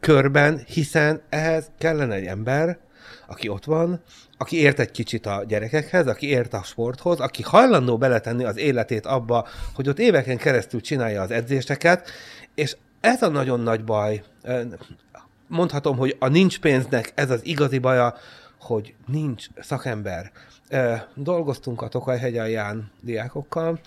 körben, 0.00 0.62
hiszen 0.66 1.20
ehhez 1.28 1.70
kellene 1.78 2.14
egy 2.14 2.24
ember, 2.24 2.78
aki 3.26 3.48
ott 3.48 3.64
van, 3.64 4.02
aki 4.38 4.56
ért 4.56 4.78
egy 4.78 4.90
kicsit 4.90 5.26
a 5.26 5.44
gyerekekhez, 5.48 6.06
aki 6.06 6.28
ért 6.28 6.54
a 6.54 6.62
sporthoz, 6.62 7.20
aki 7.20 7.42
hajlandó 7.42 7.98
beletenni 7.98 8.44
az 8.44 8.56
életét 8.56 9.06
abba, 9.06 9.48
hogy 9.74 9.88
ott 9.88 9.98
éveken 9.98 10.36
keresztül 10.36 10.80
csinálja 10.80 11.22
az 11.22 11.30
edzéseket, 11.30 12.10
és 12.54 12.76
ez 13.00 13.22
a 13.22 13.28
nagyon 13.28 13.60
nagy 13.60 13.84
baj. 13.84 14.22
Mondhatom, 15.50 15.96
hogy 15.96 16.16
a 16.18 16.28
nincs 16.28 16.58
pénznek 16.58 17.12
ez 17.14 17.30
az 17.30 17.44
igazi 17.44 17.78
baja, 17.78 18.14
hogy 18.60 18.94
nincs 19.06 19.46
szakember. 19.60 20.30
Dolgoztunk 21.14 21.82
a 21.82 21.88
Tokaj 21.88 22.38
alján 22.38 22.90
diákokkal, 23.00 23.80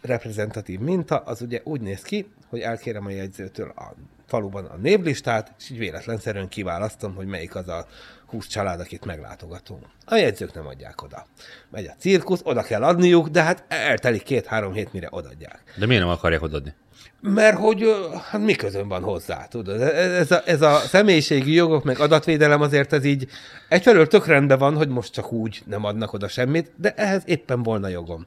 reprezentatív 0.00 0.80
minta, 0.80 1.16
az 1.16 1.42
ugye 1.42 1.60
úgy 1.64 1.80
néz 1.80 2.02
ki, 2.02 2.30
hogy 2.48 2.60
elkérem 2.60 3.06
a 3.06 3.10
jegyzőtől 3.10 3.72
a 3.76 3.94
faluban 4.26 4.64
a 4.64 4.76
névlistát, 4.76 5.52
és 5.58 5.70
így 5.70 5.78
véletlenszerűen 5.78 6.48
kiválasztom, 6.48 7.14
hogy 7.14 7.26
melyik 7.26 7.54
az 7.54 7.68
a 7.68 7.86
20 8.26 8.46
család, 8.46 8.80
akit 8.80 9.04
meglátogatunk. 9.04 9.86
A 10.04 10.14
jegyzők 10.14 10.54
nem 10.54 10.66
adják 10.66 11.02
oda. 11.02 11.26
Megy 11.70 11.86
a 11.86 11.94
cirkusz, 11.98 12.40
oda 12.42 12.62
kell 12.62 12.82
adniuk, 12.82 13.28
de 13.28 13.42
hát 13.42 13.64
eltelik 13.68 14.22
két-három 14.22 14.72
hét, 14.72 14.92
mire 14.92 15.08
odadják. 15.10 15.62
De 15.78 15.86
miért 15.86 16.02
nem 16.02 16.10
akarják 16.12 16.42
odaadni? 16.42 16.74
Mert 17.22 17.58
hogy 17.58 17.84
hát 18.30 18.40
mi 18.40 18.54
közön 18.54 18.88
van 18.88 19.02
hozzá, 19.02 19.46
tudod? 19.46 19.80
Ez 19.80 20.30
a, 20.30 20.42
ez 20.44 20.62
a 20.62 20.78
személyiségi 20.78 21.52
jogok, 21.52 21.84
meg 21.84 21.98
adatvédelem 21.98 22.60
azért 22.60 22.92
ez 22.92 23.04
így 23.04 23.28
egyfelől 23.68 24.06
tök 24.06 24.26
rendben 24.26 24.58
van, 24.58 24.76
hogy 24.76 24.88
most 24.88 25.12
csak 25.12 25.32
úgy 25.32 25.62
nem 25.66 25.84
adnak 25.84 26.12
oda 26.12 26.28
semmit, 26.28 26.70
de 26.76 26.92
ehhez 26.96 27.22
éppen 27.24 27.62
volna 27.62 27.88
jogom. 27.88 28.26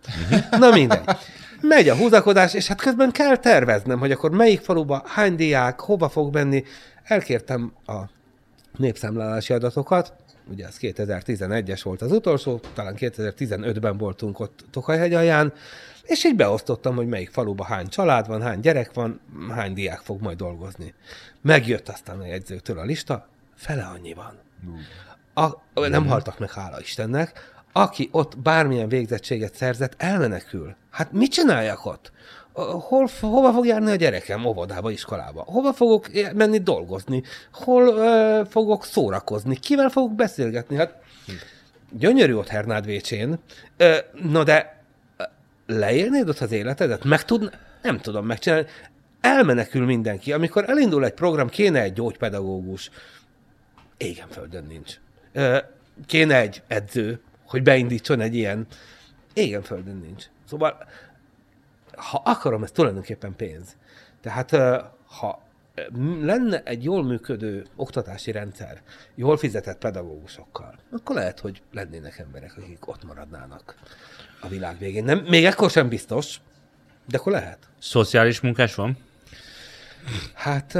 Na 0.59 0.69
mindegy. 0.71 1.03
Megy 1.61 1.89
a 1.89 1.95
húzakodás, 1.95 2.53
és 2.53 2.67
hát 2.67 2.81
közben 2.81 3.11
kell 3.11 3.37
terveznem, 3.37 3.99
hogy 3.99 4.11
akkor 4.11 4.31
melyik 4.31 4.61
faluba, 4.61 5.03
hány 5.05 5.35
diák, 5.35 5.79
hova 5.79 6.09
fog 6.09 6.33
menni. 6.33 6.63
Elkértem 7.03 7.73
a 7.85 7.93
népszámlálási 8.77 9.53
adatokat, 9.53 10.13
ugye 10.51 10.67
az 10.67 10.77
2011-es 10.81 11.79
volt 11.83 12.01
az 12.01 12.11
utolsó, 12.11 12.59
talán 12.73 12.95
2015-ben 12.97 13.97
voltunk 13.97 14.39
ott 14.39 14.65
Tokajhegy 14.71 15.13
alján, 15.13 15.53
és 16.03 16.25
így 16.25 16.35
beosztottam, 16.35 16.95
hogy 16.95 17.07
melyik 17.07 17.29
faluban 17.29 17.67
hány 17.67 17.87
család 17.87 18.27
van, 18.27 18.41
hány 18.41 18.59
gyerek 18.59 18.93
van, 18.93 19.19
hány 19.49 19.73
diák 19.73 19.99
fog 19.99 20.21
majd 20.21 20.37
dolgozni. 20.37 20.93
Megjött 21.41 21.89
aztán 21.89 22.19
a 22.19 22.25
jegyzőktől 22.25 22.79
a 22.79 22.83
lista, 22.83 23.27
fele 23.55 23.83
annyi 23.83 24.13
van. 24.13 24.39
A, 25.33 25.61
nem 25.87 26.07
haltak 26.07 26.39
meg, 26.39 26.51
hála 26.51 26.79
Istennek. 26.79 27.51
Aki 27.71 28.09
ott 28.11 28.37
bármilyen 28.37 28.87
végzettséget 28.87 29.55
szerzett, 29.55 29.93
elmenekül. 29.97 30.75
Hát 30.89 31.11
mit 31.11 31.31
csináljak 31.31 31.85
ott? 31.85 32.11
Hol, 32.53 33.09
hova 33.19 33.51
fog 33.51 33.65
járni 33.65 33.91
a 33.91 33.95
gyerekem? 33.95 34.45
Óvodába, 34.45 34.91
iskolába. 34.91 35.43
Hova 35.47 35.73
fogok 35.73 36.07
menni 36.33 36.57
dolgozni? 36.57 37.23
Hol 37.51 37.87
uh, 37.87 38.47
fogok 38.47 38.85
szórakozni? 38.85 39.55
Kivel 39.55 39.89
fogok 39.89 40.15
beszélgetni? 40.15 40.75
Hát 40.75 41.01
gyönyörű 41.91 42.33
ott 42.33 42.47
Hernád 42.47 42.85
Vécsén. 42.85 43.39
Uh, 43.79 43.95
na 44.31 44.43
de 44.43 44.83
ö, 45.17 45.23
leélnéd 45.65 46.29
ott 46.29 46.39
az 46.39 46.51
életedet? 46.51 47.03
Meg 47.03 47.25
tud, 47.25 47.57
nem 47.81 47.99
tudom 47.99 48.25
megcsinálni. 48.25 48.67
Elmenekül 49.21 49.85
mindenki. 49.85 50.33
Amikor 50.33 50.69
elindul 50.69 51.05
egy 51.05 51.13
program, 51.13 51.49
kéne 51.49 51.81
egy 51.81 51.93
gyógypedagógus. 51.93 52.89
Égen 53.97 54.27
földön 54.29 54.65
nincs. 54.65 54.99
Ö, 55.33 55.57
kéne 56.05 56.39
egy 56.39 56.61
edző, 56.67 57.21
hogy 57.47 57.63
beindítson 57.63 58.19
egy 58.19 58.35
ilyen. 58.35 58.67
Égen 59.33 59.61
földön 59.61 59.97
nincs. 60.05 60.23
Szóval, 60.49 60.77
ha 61.95 62.21
akarom, 62.25 62.63
ez 62.63 62.71
tulajdonképpen 62.71 63.35
pénz. 63.35 63.75
Tehát, 64.21 64.51
ha 65.05 65.41
lenne 66.21 66.63
egy 66.63 66.83
jól 66.83 67.03
működő 67.03 67.65
oktatási 67.75 68.31
rendszer, 68.31 68.81
jól 69.15 69.37
fizetett 69.37 69.77
pedagógusokkal, 69.77 70.75
akkor 70.91 71.15
lehet, 71.15 71.39
hogy 71.39 71.61
lennének 71.71 72.17
emberek, 72.17 72.53
akik 72.57 72.87
ott 72.87 73.03
maradnának 73.03 73.75
a 74.41 74.47
világ 74.47 74.77
végén. 74.77 75.03
Nem, 75.03 75.19
még 75.19 75.45
ekkor 75.45 75.69
sem 75.69 75.89
biztos, 75.89 76.41
de 77.07 77.17
akkor 77.17 77.31
lehet. 77.31 77.57
Szociális 77.79 78.39
munkás 78.39 78.75
van? 78.75 78.97
Hát, 80.33 80.77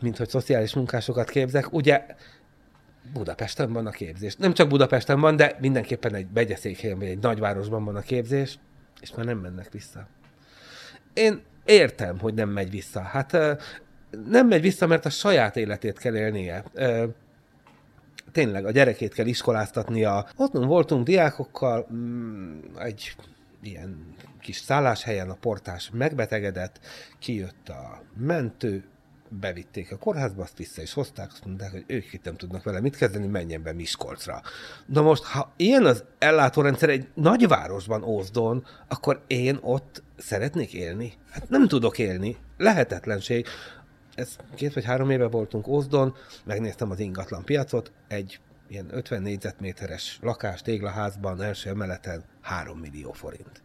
mint 0.00 0.16
hogy 0.16 0.28
szociális 0.28 0.74
munkásokat 0.74 1.30
képzek, 1.30 1.72
ugye 1.72 2.06
Budapesten 3.12 3.72
van 3.72 3.86
a 3.86 3.90
képzés. 3.90 4.36
Nem 4.36 4.54
csak 4.54 4.68
Budapesten 4.68 5.20
van, 5.20 5.36
de 5.36 5.56
mindenképpen 5.60 6.14
egy 6.14 6.26
begyeszékhelyen 6.26 6.98
vagy 6.98 7.08
egy 7.08 7.18
nagyvárosban 7.18 7.84
van 7.84 7.96
a 7.96 8.00
képzés, 8.00 8.58
és 9.00 9.14
már 9.14 9.26
nem 9.26 9.38
mennek 9.38 9.72
vissza. 9.72 10.06
Én 11.20 11.42
értem, 11.64 12.18
hogy 12.18 12.34
nem 12.34 12.48
megy 12.48 12.70
vissza. 12.70 13.00
Hát 13.00 13.36
nem 14.26 14.46
megy 14.46 14.60
vissza, 14.60 14.86
mert 14.86 15.04
a 15.04 15.10
saját 15.10 15.56
életét 15.56 15.98
kell 15.98 16.16
élnie. 16.16 16.64
Tényleg, 18.32 18.64
a 18.64 18.70
gyerekét 18.70 19.14
kell 19.14 19.26
iskoláztatnia. 19.26 20.28
Ott 20.36 20.52
voltunk 20.52 21.06
diákokkal, 21.06 21.86
mm, 21.92 22.58
egy 22.78 23.16
ilyen 23.62 24.14
kis 24.40 24.56
szálláshelyen 24.56 25.30
a 25.30 25.36
portás 25.40 25.90
megbetegedett, 25.92 26.80
kijött 27.18 27.68
a 27.68 28.02
mentő, 28.16 28.84
bevitték 29.30 29.92
a 29.92 29.96
kórházba, 29.96 30.42
azt 30.42 30.56
vissza 30.56 30.82
is 30.82 30.92
hozták, 30.92 31.30
azt 31.32 31.44
mondták, 31.44 31.70
hogy 31.70 31.84
ők 31.86 32.12
itt 32.12 32.24
nem 32.24 32.36
tudnak 32.36 32.62
vele 32.62 32.80
mit 32.80 32.96
kezdeni, 32.96 33.26
menjen 33.26 33.62
be 33.62 33.72
Miskolcra. 33.72 34.42
Na 34.86 35.02
most, 35.02 35.22
ha 35.22 35.52
ilyen 35.56 35.84
az 35.84 36.04
ellátórendszer 36.18 36.88
egy 36.88 37.08
nagyvárosban, 37.14 38.02
Ózdon, 38.02 38.66
akkor 38.88 39.22
én 39.26 39.58
ott 39.60 40.02
szeretnék 40.16 40.72
élni? 40.72 41.12
Hát 41.30 41.48
nem 41.48 41.68
tudok 41.68 41.98
élni. 41.98 42.36
Lehetetlenség. 42.56 43.46
Ez 44.14 44.36
két 44.54 44.74
vagy 44.74 44.84
három 44.84 45.10
éve 45.10 45.26
voltunk 45.26 45.66
Ózdon, 45.66 46.14
megnéztem 46.44 46.90
az 46.90 46.98
ingatlan 46.98 47.44
piacot, 47.44 47.92
egy 48.08 48.40
ilyen 48.68 48.86
50 48.90 49.22
négyzetméteres 49.22 50.18
lakás 50.22 50.62
téglaházban, 50.62 51.42
első 51.42 51.70
emeleten 51.70 52.24
3 52.40 52.78
millió 52.78 53.12
forint. 53.12 53.62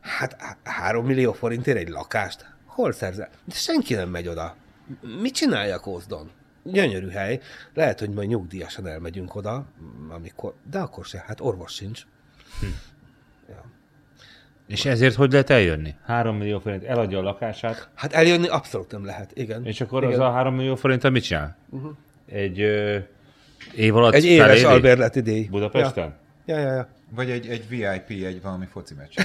Hát 0.00 0.36
há- 0.40 0.58
3 0.62 1.06
millió 1.06 1.32
forintért 1.32 1.78
egy 1.78 1.88
lakást? 1.88 2.54
Hol 2.66 2.92
szerzel? 2.92 3.28
De 3.44 3.54
senki 3.54 3.94
nem 3.94 4.08
megy 4.08 4.28
oda. 4.28 4.56
Mit 5.20 5.34
csináljak 5.34 5.86
Ózdon? 5.86 6.30
Gyönyörű 6.62 7.08
hely. 7.08 7.40
Lehet, 7.74 7.98
hogy 7.98 8.10
majd 8.10 8.28
nyugdíjasan 8.28 8.86
elmegyünk 8.86 9.34
oda, 9.34 9.66
amikor, 10.08 10.54
de 10.70 10.78
akkor 10.78 11.04
se, 11.04 11.24
hát 11.26 11.40
orvos 11.40 11.72
sincs. 11.72 12.02
Ja. 13.48 13.64
És 14.66 14.84
ezért 14.84 15.14
hogy 15.14 15.30
lehet 15.30 15.50
eljönni? 15.50 15.94
3 16.04 16.36
millió 16.36 16.58
forint 16.58 16.84
eladja 16.84 17.18
a 17.18 17.22
lakását, 17.22 17.88
Hát 17.94 18.12
eljönni 18.12 18.48
abszolút 18.48 18.90
nem 18.90 19.04
lehet, 19.04 19.30
igen. 19.34 19.66
és 19.66 19.80
akkor 19.80 20.02
igen. 20.02 20.20
az 20.20 20.26
a 20.26 20.30
3 20.30 20.54
millió 20.54 20.74
forinttal 20.74 21.10
mit 21.10 21.22
csinál? 21.22 21.56
Uh-huh. 21.70 21.92
Egy 22.26 22.60
ö, 22.60 22.98
év 23.74 23.96
alatt 23.96 24.14
Egy 24.14 24.24
éves 24.24 24.62
albérleti 24.62 25.20
díj. 25.20 25.44
Budapesten? 25.44 26.14
Ja, 26.44 26.58
ja, 26.58 26.72
ja. 26.72 26.88
Vagy 27.10 27.30
egy, 27.30 27.46
egy 27.46 27.68
VIP, 27.68 28.24
egy 28.24 28.42
valami 28.42 28.66
foci 28.66 28.94
meccs. 28.94 29.16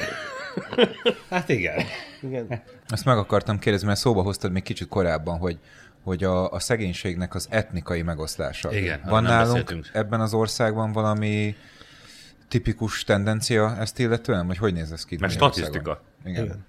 Hát 1.29 1.49
igen. 1.49 1.85
Igen. 2.21 2.61
Azt 2.87 3.05
meg 3.05 3.17
akartam 3.17 3.59
kérdezni, 3.59 3.87
mert 3.87 3.99
szóba 3.99 4.21
hoztad 4.21 4.51
még 4.51 4.63
kicsit 4.63 4.87
korábban, 4.87 5.37
hogy 5.37 5.59
hogy 6.03 6.23
a, 6.23 6.51
a 6.51 6.59
szegénységnek 6.59 7.35
az 7.35 7.47
etnikai 7.49 8.01
megoszlása. 8.01 8.73
Igen, 8.73 9.01
Van 9.05 9.23
nálunk 9.23 9.51
beszéltünk. 9.51 9.89
ebben 9.93 10.21
az 10.21 10.33
országban 10.33 10.91
valami 10.91 11.55
tipikus 12.47 13.03
tendencia 13.03 13.77
ezt 13.79 13.99
illetően? 13.99 14.47
Vagy 14.47 14.57
hogy 14.57 14.73
néz 14.73 14.91
ez 14.91 15.05
ki? 15.05 15.17
Mert 15.19 15.33
statisztika. 15.33 16.01
Igen. 16.25 16.43
Igen. 16.43 16.65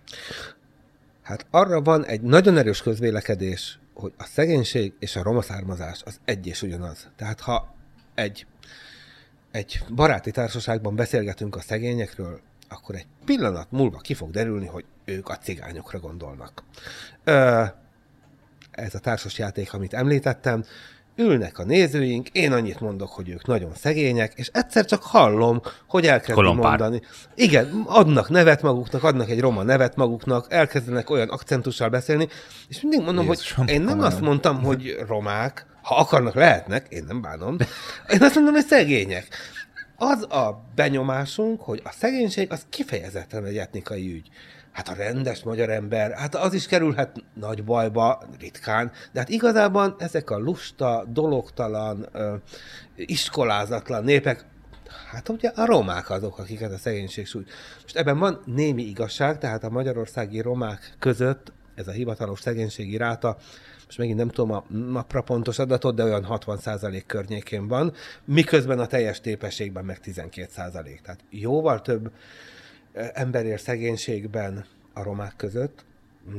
Hát 1.22 1.46
arra 1.50 1.80
van 1.82 2.04
egy 2.04 2.20
nagyon 2.20 2.56
erős 2.56 2.82
közvélekedés, 2.82 3.78
hogy 3.94 4.12
a 4.18 4.24
szegénység 4.24 4.92
és 4.98 5.16
a 5.16 5.22
roma 5.22 5.42
származás 5.42 6.02
az 6.04 6.20
egy 6.24 6.46
és 6.46 6.62
ugyanaz. 6.62 7.08
Tehát 7.16 7.40
ha 7.40 7.74
egy, 8.14 8.46
egy 9.50 9.82
baráti 9.94 10.30
társaságban 10.30 10.96
beszélgetünk 10.96 11.56
a 11.56 11.60
szegényekről, 11.60 12.40
akkor 12.72 12.94
egy 12.94 13.06
pillanat 13.24 13.66
múlva 13.70 13.98
ki 13.98 14.14
fog 14.14 14.30
derülni, 14.30 14.66
hogy 14.66 14.84
ők 15.04 15.28
a 15.28 15.36
cigányokra 15.36 15.98
gondolnak. 15.98 16.62
Ö, 17.24 17.64
ez 18.70 18.94
a 18.94 18.98
társas 18.98 19.38
játék, 19.38 19.72
amit 19.72 19.94
említettem, 19.94 20.64
ülnek 21.16 21.58
a 21.58 21.64
nézőink, 21.64 22.28
én 22.28 22.52
annyit 22.52 22.80
mondok, 22.80 23.08
hogy 23.08 23.28
ők 23.28 23.46
nagyon 23.46 23.74
szegények, 23.74 24.32
és 24.34 24.50
egyszer 24.52 24.84
csak 24.84 25.02
hallom, 25.02 25.60
hogy 25.88 26.06
elkezdi 26.06 26.32
Kolompár. 26.32 26.78
mondani. 26.78 27.02
Igen, 27.34 27.84
adnak 27.86 28.28
nevet 28.28 28.62
maguknak, 28.62 29.02
adnak 29.02 29.30
egy 29.30 29.40
roma 29.40 29.62
nevet 29.62 29.96
maguknak, 29.96 30.52
elkezdenek 30.52 31.10
olyan 31.10 31.28
akcentussal 31.28 31.88
beszélni, 31.88 32.28
és 32.68 32.80
mindig 32.80 33.00
mondom, 33.00 33.26
Jézusom, 33.26 33.64
hogy 33.64 33.74
én 33.74 33.80
nem 33.80 33.88
komolyan. 33.88 34.12
azt 34.12 34.20
mondtam, 34.20 34.62
hogy 34.62 34.96
romák, 35.06 35.66
ha 35.82 35.96
akarnak, 35.96 36.34
lehetnek, 36.34 36.86
én 36.88 37.04
nem 37.08 37.20
bánom. 37.20 37.56
Én 38.08 38.22
azt 38.22 38.34
mondom, 38.34 38.54
hogy 38.54 38.66
szegények. 38.66 39.28
Az 40.04 40.22
a 40.22 40.64
benyomásunk, 40.74 41.60
hogy 41.60 41.80
a 41.84 41.92
szegénység 41.92 42.52
az 42.52 42.66
kifejezetten 42.68 43.44
egy 43.44 43.56
etnikai 43.56 44.12
ügy. 44.12 44.28
Hát 44.72 44.88
a 44.88 44.94
rendes 44.94 45.42
magyar 45.42 45.70
ember, 45.70 46.12
hát 46.12 46.34
az 46.34 46.54
is 46.54 46.66
kerülhet 46.66 47.24
nagy 47.34 47.64
bajba, 47.64 48.22
ritkán, 48.38 48.90
de 49.12 49.18
hát 49.18 49.28
igazából 49.28 49.96
ezek 49.98 50.30
a 50.30 50.38
lusta, 50.38 51.04
dologtalan, 51.08 52.08
iskolázatlan 52.96 54.04
népek, 54.04 54.44
hát 55.10 55.28
ugye 55.28 55.48
a 55.48 55.66
romák 55.66 56.10
azok, 56.10 56.38
akiket 56.38 56.72
a 56.72 56.78
szegénység 56.78 57.26
sújt. 57.26 57.50
Most 57.82 57.96
ebben 57.96 58.18
van 58.18 58.42
némi 58.44 58.82
igazság, 58.82 59.38
tehát 59.38 59.64
a 59.64 59.70
magyarországi 59.70 60.40
romák 60.40 60.94
között 60.98 61.52
ez 61.74 61.88
a 61.88 61.92
hivatalos 61.92 62.40
szegénységi 62.40 62.96
ráta, 62.96 63.36
most 63.92 64.04
megint 64.04 64.26
nem 64.26 64.34
tudom 64.34 64.52
a 64.52 64.64
napra 64.68 65.22
pontos 65.22 65.58
adatot, 65.58 65.94
de 65.94 66.04
olyan 66.04 66.26
60% 66.28 67.02
környékén 67.06 67.68
van, 67.68 67.92
miközben 68.24 68.78
a 68.78 68.86
teljes 68.86 69.20
tépességben 69.20 69.84
meg 69.84 69.98
12%. 70.04 71.00
Tehát 71.02 71.24
jóval 71.30 71.80
több 71.80 72.12
ö, 72.92 73.04
ember 73.12 73.44
él 73.44 73.56
szegénységben 73.56 74.64
a 74.92 75.02
romák 75.02 75.36
között, 75.36 75.84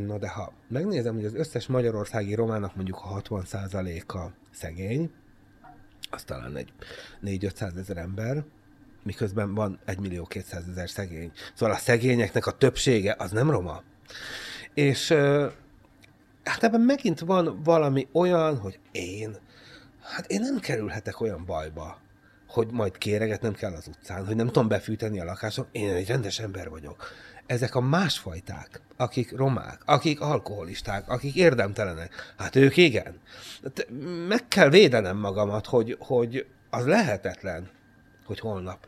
Na 0.05 0.17
de 0.17 0.29
ha 0.29 0.53
megnézem, 0.67 1.15
hogy 1.15 1.25
az 1.25 1.33
összes 1.33 1.67
magyarországi 1.67 2.33
romának 2.33 2.75
mondjuk 2.75 2.97
a 3.03 3.21
60%-a 3.21 4.19
szegény, 4.51 5.11
az 6.09 6.23
talán 6.23 6.55
egy 6.55 6.73
4-500 7.23 7.77
ezer 7.77 7.97
ember, 7.97 8.43
miközben 9.03 9.53
van 9.53 9.79
1 9.85 9.99
millió 9.99 10.23
200 10.25 10.63
ezer 10.69 10.89
szegény. 10.89 11.31
Szóval 11.53 11.75
a 11.75 11.77
szegényeknek 11.77 12.45
a 12.45 12.51
többsége 12.51 13.15
az 13.17 13.31
nem 13.31 13.49
roma. 13.49 13.83
És 14.73 15.09
ö, 15.09 15.47
hát 16.43 16.63
ebben 16.63 16.81
megint 16.81 17.19
van 17.19 17.61
valami 17.63 18.07
olyan, 18.11 18.57
hogy 18.57 18.79
én 18.91 19.37
Hát 20.03 20.31
én 20.31 20.41
nem 20.41 20.59
kerülhetek 20.59 21.21
olyan 21.21 21.45
bajba, 21.45 21.97
hogy 22.47 22.67
majd 22.71 22.97
kéregetnem 22.97 23.53
kell 23.53 23.73
az 23.73 23.87
utcán, 23.87 24.25
hogy 24.25 24.35
nem 24.35 24.45
tudom 24.45 24.67
befűteni 24.67 25.19
a 25.19 25.23
lakásom. 25.23 25.65
Én 25.71 25.89
egy 25.89 26.07
rendes 26.07 26.39
ember 26.39 26.69
vagyok. 26.69 27.07
Ezek 27.45 27.75
a 27.75 27.81
másfajták, 27.81 28.81
akik 28.97 29.37
romák, 29.37 29.81
akik 29.85 30.21
alkoholisták, 30.21 31.09
akik 31.09 31.35
érdemtelenek, 31.35 32.33
hát 32.37 32.55
ők 32.55 32.77
igen. 32.77 33.19
Hát 33.63 33.87
Meg 34.27 34.47
kell 34.47 34.69
védenem 34.69 35.17
magamat, 35.17 35.65
hogy, 35.65 35.97
hogy 35.99 36.45
az 36.69 36.85
lehetetlen, 36.85 37.69
hogy 38.25 38.39
holnap 38.39 38.87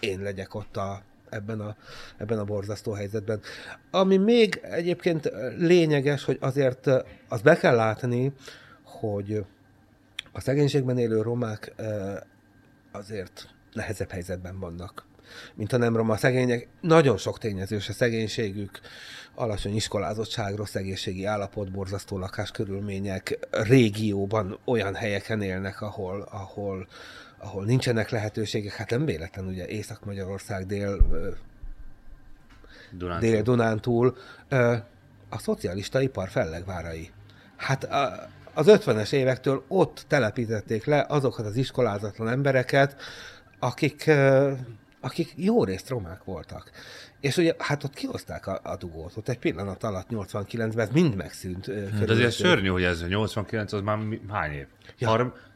én 0.00 0.20
legyek 0.20 0.54
ott 0.54 0.76
a, 0.76 1.02
ebben, 1.30 1.60
a, 1.60 1.76
ebben 2.16 2.38
a 2.38 2.44
borzasztó 2.44 2.92
helyzetben. 2.92 3.40
Ami 3.90 4.16
még 4.16 4.60
egyébként 4.62 5.30
lényeges, 5.58 6.24
hogy 6.24 6.38
azért 6.40 6.86
azt 7.28 7.42
be 7.42 7.56
kell 7.56 7.74
látni, 7.74 8.32
hogy 8.82 9.44
a 10.32 10.40
szegénységben 10.40 10.98
élő 10.98 11.22
romák 11.22 11.72
azért 12.92 13.48
nehezebb 13.72 14.10
helyzetben 14.10 14.58
vannak, 14.58 15.04
mint 15.54 15.72
a 15.72 15.76
nem 15.76 15.96
roma 15.96 16.16
szegények. 16.16 16.68
Nagyon 16.80 17.16
sok 17.16 17.38
tényezős 17.38 17.88
a 17.88 17.92
szegénységük, 17.92 18.80
alacsony 19.34 19.74
iskolázottság, 19.74 20.54
rossz 20.54 20.74
egészségi 20.74 21.24
állapot, 21.24 21.70
borzasztó 21.70 22.18
lakáskörülmények, 22.18 23.38
régióban 23.50 24.58
olyan 24.64 24.94
helyeken 24.94 25.42
élnek, 25.42 25.80
ahol, 25.80 26.28
ahol, 26.30 26.88
ahol 27.40 27.64
nincsenek 27.64 28.10
lehetőségek. 28.10 28.72
Hát 28.72 28.90
nem 28.90 29.04
véletlen, 29.04 29.46
ugye 29.46 29.66
Észak-Magyarország, 29.66 30.66
dél, 30.66 30.96
Dunántúl, 33.42 34.16
ö, 34.48 34.76
a 35.28 35.38
szocialista 35.38 36.00
ipar 36.00 36.28
fellegvárai. 36.28 37.10
Hát 37.56 37.84
a, 37.84 38.28
az 38.54 38.66
50-es 38.68 39.12
évektől 39.12 39.64
ott 39.68 40.04
telepítették 40.08 40.84
le 40.84 41.04
azokat 41.08 41.46
az 41.46 41.56
iskolázatlan 41.56 42.28
embereket, 42.28 42.96
akik, 43.58 44.10
akik 45.00 45.32
jó 45.36 45.64
részt 45.64 45.88
romák 45.88 46.24
voltak. 46.24 46.70
És 47.20 47.36
ugye, 47.36 47.54
hát 47.58 47.84
ott 47.84 47.94
kihozták 47.94 48.46
a, 48.46 48.60
a 48.62 48.76
dugót, 48.76 49.16
ott 49.16 49.28
egy 49.28 49.38
pillanat 49.38 49.84
alatt 49.84 50.06
89-ben 50.10 50.86
ez 50.86 50.92
mind 50.92 51.14
megszűnt. 51.14 51.66
De 51.66 51.72
azért 51.72 51.98
körülöttük. 51.98 52.30
szörnyű, 52.46 52.68
hogy 52.68 52.82
ez 52.82 53.08
89, 53.08 53.72
az 53.72 53.80
már 53.80 53.98
hány 54.28 54.52
év? 54.52 54.66
Ja. 54.98 55.08
Har- 55.08 55.49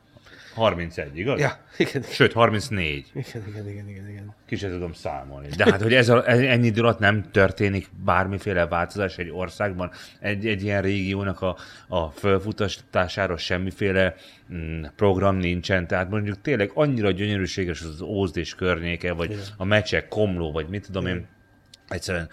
31, 0.55 1.19
igaz? 1.19 1.41
Ja, 1.41 1.59
igen, 1.77 2.03
Sőt, 2.03 2.33
34. 2.33 3.11
igen, 3.15 3.49
igen, 3.49 3.69
igen, 3.69 3.89
igen, 3.89 4.09
igen. 4.09 4.35
Ki 4.47 4.57
sem 4.57 4.71
tudom 4.71 4.93
számolni. 4.93 5.49
De 5.57 5.65
hát, 5.71 5.83
hogy 5.83 5.95
ez 5.95 6.09
a, 6.09 6.29
ennyi 6.29 6.67
idő 6.67 6.81
alatt 6.81 6.99
nem 6.99 7.31
történik 7.31 7.89
bármiféle 8.05 8.67
változás 8.67 9.19
egy 9.19 9.31
országban, 9.31 9.91
egy, 10.21 10.47
egy 10.47 10.63
ilyen 10.63 10.83
régiónak 10.83 11.41
a, 11.41 11.57
a 11.89 12.09
fölfutastására 12.09 13.37
semmiféle 13.37 14.15
mm, 14.53 14.85
program 14.97 15.37
nincsen. 15.37 15.87
Tehát 15.87 16.11
mondjuk 16.11 16.41
tényleg 16.41 16.71
annyira 16.75 17.11
gyönyörűséges 17.11 17.83
az 17.83 18.01
Ózd 18.01 18.37
és 18.37 18.55
környéke, 18.55 19.13
vagy 19.13 19.39
a 19.57 19.65
mecsek, 19.65 20.09
Komló, 20.09 20.53
vagy 20.53 20.69
mit 20.69 20.87
tudom 20.87 21.07
én, 21.07 21.27
egyszerűen 21.89 22.29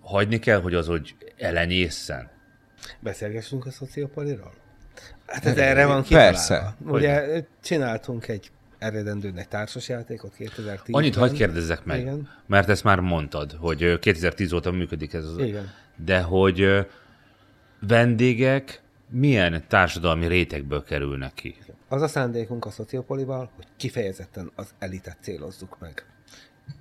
hagyni 0.00 0.38
kell, 0.38 0.60
hogy 0.60 0.74
az, 0.74 0.86
hogy 0.86 1.14
elenyészen. 1.36 2.30
Beszélgessünk 3.00 3.66
a 3.66 3.70
szociopoliról? 3.70 4.61
Hát 5.26 5.44
ez 5.44 5.56
erre 5.56 5.86
van 5.86 6.02
kitalálva. 6.02 6.30
Persze. 6.30 6.74
Ugye 6.86 7.44
csináltunk 7.62 8.28
egy 8.28 8.50
eredendően 8.78 9.36
egy 9.38 9.48
társasjátékot 9.48 10.34
2010 10.34 10.94
Annyit 10.94 11.14
hagyd 11.14 11.34
kérdezzek 11.34 11.84
meg, 11.84 12.00
Igen. 12.00 12.28
mert 12.46 12.68
ezt 12.68 12.84
már 12.84 13.00
mondtad, 13.00 13.56
hogy 13.60 13.82
ö, 13.82 13.98
2010 13.98 14.52
óta 14.52 14.70
működik 14.70 15.12
ez 15.12 15.24
az. 15.24 15.38
Igen. 15.38 15.70
De 16.04 16.20
hogy 16.20 16.86
vendégek 17.80 18.82
milyen 19.10 19.64
társadalmi 19.68 20.26
rétegből 20.26 20.84
kerülnek 20.84 21.34
ki? 21.34 21.56
Az 21.88 22.02
a 22.02 22.08
szándékunk 22.08 22.64
a 22.64 22.70
szociopolival, 22.70 23.50
hogy 23.56 23.66
kifejezetten 23.76 24.50
az 24.54 24.74
elitet 24.78 25.16
célozzuk 25.20 25.76
meg. 25.80 26.06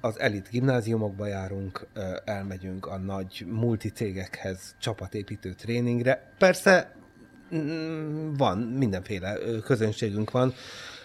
Az 0.01 0.19
elit 0.19 0.49
gimnáziumokba 0.49 1.25
járunk, 1.25 1.87
elmegyünk 2.25 2.85
a 2.85 2.97
nagy 2.97 3.45
multicégekhez 3.49 4.75
csapatépítő 4.79 5.53
tréningre. 5.53 6.31
Persze 6.37 6.95
van, 8.37 8.57
mindenféle 8.57 9.37
közönségünk 9.63 10.31
van, 10.31 10.53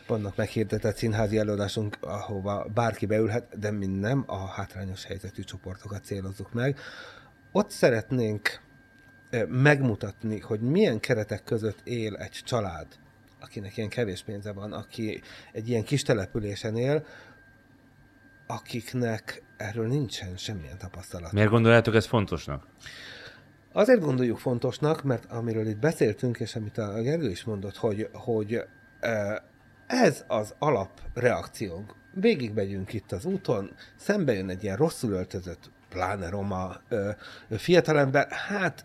vannak 0.06 0.36
meghirdetett 0.36 0.97
színházi 0.97 1.39
előadásunk, 1.39 1.97
ahova 2.01 2.66
bárki 2.74 3.06
beülhet, 3.06 3.59
de 3.59 3.70
mi 3.70 3.86
nem 3.86 4.24
a 4.27 4.47
hátrányos 4.47 5.05
helyzetű 5.05 5.43
csoportokat 5.43 6.05
célozzuk 6.05 6.52
meg. 6.52 6.78
Ott 7.52 7.70
szeretnénk 7.70 8.60
megmutatni, 9.48 10.39
hogy 10.39 10.60
milyen 10.60 11.01
keretek 11.01 11.44
között 11.44 11.81
él 11.85 12.16
egy 12.16 12.40
család, 12.44 12.86
akinek 13.40 13.77
ilyen 13.77 13.89
kevés 13.89 14.23
pénze 14.23 14.52
van, 14.52 14.73
aki 14.73 15.23
egy 15.52 15.68
ilyen 15.68 15.85
kis 15.85 16.02
településen 16.02 16.77
él, 16.77 17.05
akiknek 18.47 19.43
erről 19.56 19.86
nincsen 19.86 20.36
semmilyen 20.36 20.78
tapasztalat. 20.78 21.32
Miért 21.32 21.51
gondoljátok 21.51 21.94
ez 21.94 22.06
fontosnak? 22.06 22.66
Azért 23.77 24.01
gondoljuk 24.01 24.39
fontosnak, 24.39 25.03
mert 25.03 25.24
amiről 25.24 25.66
itt 25.66 25.78
beszéltünk, 25.78 26.39
és 26.39 26.57
amit 26.57 26.78
a 26.78 27.01
Gergő 27.01 27.31
is 27.31 27.44
mondott, 27.44 27.77
hogy, 27.77 28.09
hogy 28.12 28.65
ez 29.86 30.24
az 30.27 30.55
alapreakciónk. 30.59 31.94
Végigmegyünk 32.15 32.93
itt 32.93 33.12
az 33.12 33.24
úton, 33.24 33.70
szembe 33.97 34.32
jön 34.32 34.48
egy 34.48 34.62
ilyen 34.62 34.77
rosszul 34.77 35.12
öltözött, 35.12 35.70
pláne 35.89 36.28
roma 36.28 36.77
fiatalember, 37.51 38.27
hát 38.31 38.85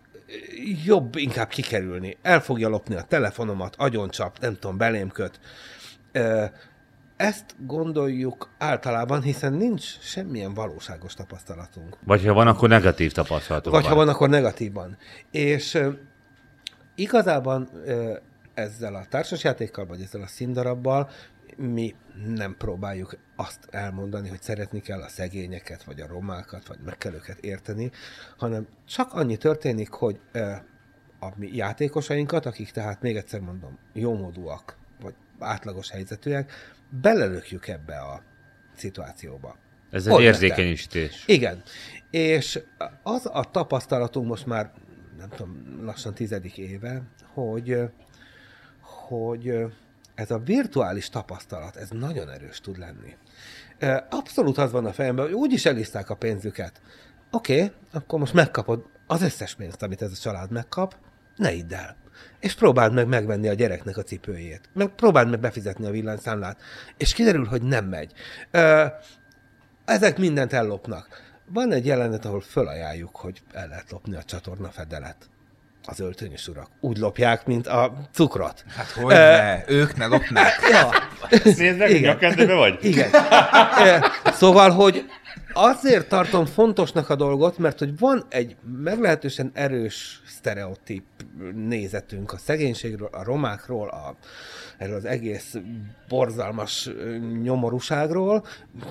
jobb 0.85 1.15
inkább 1.15 1.47
kikerülni. 1.47 2.17
El 2.21 2.41
fogja 2.41 2.69
lopni 2.69 2.95
a 2.95 3.03
telefonomat, 3.03 3.75
agyoncsap, 3.75 4.39
nem 4.39 4.53
tudom, 4.59 4.77
belém 4.77 5.09
köt. 5.09 5.39
Ezt 7.21 7.55
gondoljuk 7.65 8.49
általában, 8.57 9.21
hiszen 9.21 9.53
nincs 9.53 9.99
semmilyen 9.99 10.53
valóságos 10.53 11.13
tapasztalatunk. 11.13 11.97
Vagy 12.05 12.25
ha 12.25 12.33
van, 12.33 12.47
akkor 12.47 12.69
negatív 12.69 13.11
tapasztalatok 13.11 13.73
Vagy 13.73 13.87
ha 13.87 13.95
van, 13.95 14.07
akkor 14.07 14.29
negatívban. 14.29 14.97
És 15.31 15.73
ö, 15.73 15.91
igazában 16.95 17.69
ö, 17.85 18.17
ezzel 18.53 18.95
a 18.95 19.05
társasjátékkal, 19.09 19.85
vagy 19.85 20.01
ezzel 20.01 20.21
a 20.21 20.27
színdarabbal 20.27 21.09
mi 21.57 21.95
nem 22.35 22.55
próbáljuk 22.57 23.17
azt 23.35 23.67
elmondani, 23.69 24.29
hogy 24.29 24.41
szeretni 24.41 24.79
kell 24.79 25.01
a 25.01 25.07
szegényeket, 25.07 25.83
vagy 25.83 25.99
a 25.99 26.07
romákat, 26.07 26.67
vagy 26.67 26.79
meg 26.85 26.97
kell 26.97 27.13
őket 27.13 27.37
érteni, 27.39 27.91
hanem 28.37 28.67
csak 28.87 29.13
annyi 29.13 29.37
történik, 29.37 29.89
hogy 29.89 30.19
ö, 30.31 30.51
a 31.19 31.27
mi 31.35 31.49
játékosainkat, 31.55 32.45
akik 32.45 32.71
tehát 32.71 33.01
még 33.01 33.15
egyszer 33.15 33.39
mondom, 33.39 33.77
jómódúak, 33.93 34.79
átlagos 35.41 35.89
helyzetűek, 35.89 36.51
belelökjük 37.01 37.67
ebbe 37.67 37.97
a 37.97 38.21
szituációba. 38.75 39.55
Ez 39.91 40.07
egy 40.07 40.21
érzékenyítés. 40.21 41.23
Igen. 41.25 41.61
És 42.09 42.59
az 43.03 43.29
a 43.33 43.49
tapasztalatunk 43.51 44.27
most 44.27 44.45
már, 44.45 44.71
nem 45.17 45.29
tudom, 45.29 45.79
lassan 45.81 46.13
tizedik 46.13 46.57
éve, 46.57 47.01
hogy, 47.33 47.77
hogy 48.81 49.53
ez 50.15 50.31
a 50.31 50.37
virtuális 50.37 51.09
tapasztalat, 51.09 51.75
ez 51.75 51.89
nagyon 51.89 52.29
erős 52.29 52.59
tud 52.59 52.77
lenni. 52.77 53.15
Abszolút 54.09 54.57
az 54.57 54.71
van 54.71 54.85
a 54.85 54.93
fejemben, 54.93 55.25
hogy 55.25 55.33
úgyis 55.33 55.65
eliszták 55.65 56.09
a 56.09 56.15
pénzüket. 56.15 56.81
Oké, 57.31 57.63
okay, 57.63 57.75
akkor 57.91 58.19
most 58.19 58.33
megkapod 58.33 58.85
az 59.07 59.21
összes 59.21 59.55
pénzt, 59.55 59.83
amit 59.83 60.01
ez 60.01 60.11
a 60.11 60.21
család 60.21 60.51
megkap, 60.51 60.95
ne 61.35 61.53
idd 61.53 61.73
el. 61.73 62.00
És 62.39 62.53
próbáld 62.53 62.93
meg 62.93 63.07
megvenni 63.07 63.47
a 63.47 63.53
gyereknek 63.53 63.97
a 63.97 64.03
cipőjét. 64.03 64.61
Meg 64.73 64.87
próbáld 64.87 65.29
meg 65.29 65.39
befizetni 65.39 65.85
a 65.85 65.91
villanyszámlát. 65.91 66.57
És 66.97 67.13
kiderül, 67.13 67.45
hogy 67.45 67.61
nem 67.61 67.85
megy. 67.85 68.11
Ö, 68.51 68.85
ezek 69.85 70.17
mindent 70.17 70.53
ellopnak. 70.53 71.07
Van 71.53 71.71
egy 71.71 71.85
jelenet, 71.85 72.25
ahol 72.25 72.41
fölajánljuk, 72.41 73.15
hogy 73.15 73.41
el 73.53 73.67
lehet 73.67 73.91
lopni 73.91 74.15
a 74.15 74.23
csatorna 74.23 74.69
fedelet. 74.69 75.17
Az 75.85 75.99
öltönyös 75.99 76.47
urak 76.47 76.67
úgy 76.79 76.97
lopják, 76.97 77.45
mint 77.45 77.67
a 77.67 77.93
cukrot. 78.13 78.63
Hát 78.75 78.89
hogy 78.89 79.05
ne? 79.13 79.69
Ők 79.69 79.95
ne 79.97 80.05
lopnák. 80.05 80.51
Ja, 80.71 80.89
Nézd 81.43 81.77
meg, 81.77 81.89
Igen. 81.89 82.01
nyakendőbe 82.13 82.53
vagy? 82.53 82.77
igen. 82.85 83.09
Szóval, 84.33 84.69
hogy 84.69 85.05
azért 85.53 86.09
tartom 86.09 86.45
fontosnak 86.45 87.09
a 87.09 87.15
dolgot, 87.15 87.57
mert 87.57 87.79
hogy 87.79 87.97
van 87.97 88.25
egy 88.29 88.55
meglehetősen 88.83 89.51
erős 89.53 90.21
sztereotíp 90.25 91.03
nézetünk 91.53 92.31
a 92.31 92.37
szegénységről, 92.37 93.09
a 93.11 93.23
romákról, 93.23 93.87
a, 93.87 94.15
erről 94.77 94.95
az 94.95 95.05
egész 95.05 95.55
borzalmas 96.07 96.89
nyomorúságról, 97.41 98.45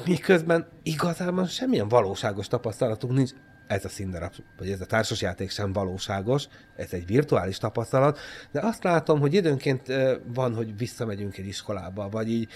miközben 0.07 0.67
igazában 0.83 1.47
semmilyen 1.47 1.89
valóságos 1.89 2.49
tapasztalatunk 2.49 3.13
nincs. 3.13 3.31
Ez 3.67 3.85
a 3.85 3.89
színdarab, 3.89 4.33
vagy 4.59 4.71
ez 4.71 4.81
a 4.81 4.87
társasjáték 4.87 5.51
sem 5.51 5.73
valóságos, 5.73 6.49
ez 6.77 6.93
egy 6.93 7.07
virtuális 7.07 7.59
tapasztalat, 7.59 8.19
de 8.53 8.61
azt 8.61 8.85
látom, 8.85 9.21
hogy 9.21 9.35
időnként 9.35 9.93
van, 10.35 10.55
hogy 10.55 10.77
visszamegyünk 10.77 11.37
egy 11.37 11.47
iskolába, 11.47 12.09
vagy 12.09 12.31
így 12.31 12.49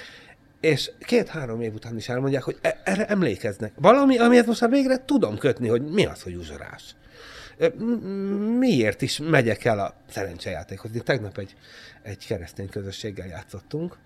és 0.65 0.91
két-három 1.01 1.61
év 1.61 1.75
után 1.75 1.97
is 1.97 2.09
elmondják, 2.09 2.43
hogy 2.43 2.59
e- 2.61 2.81
erre 2.85 3.07
emlékeznek. 3.07 3.73
Valami, 3.77 4.19
amihez 4.19 4.47
most 4.47 4.61
már 4.61 4.71
végre 4.71 5.05
tudom 5.05 5.39
kötni, 5.39 5.69
hogy 5.69 5.83
mi 5.83 6.07
az, 6.07 6.23
hogy 6.23 6.35
uzsorás. 6.35 6.95
miért 8.59 9.03
is 9.03 9.19
megyek 9.19 9.65
el 9.65 9.79
a 9.79 9.95
szerencsejátékhoz. 10.11 10.91
Tegnap 11.05 11.39
egy, 11.39 11.57
egy 12.03 12.27
keresztény 12.27 12.69
közösséggel 12.69 13.27
játszottunk, 13.27 13.97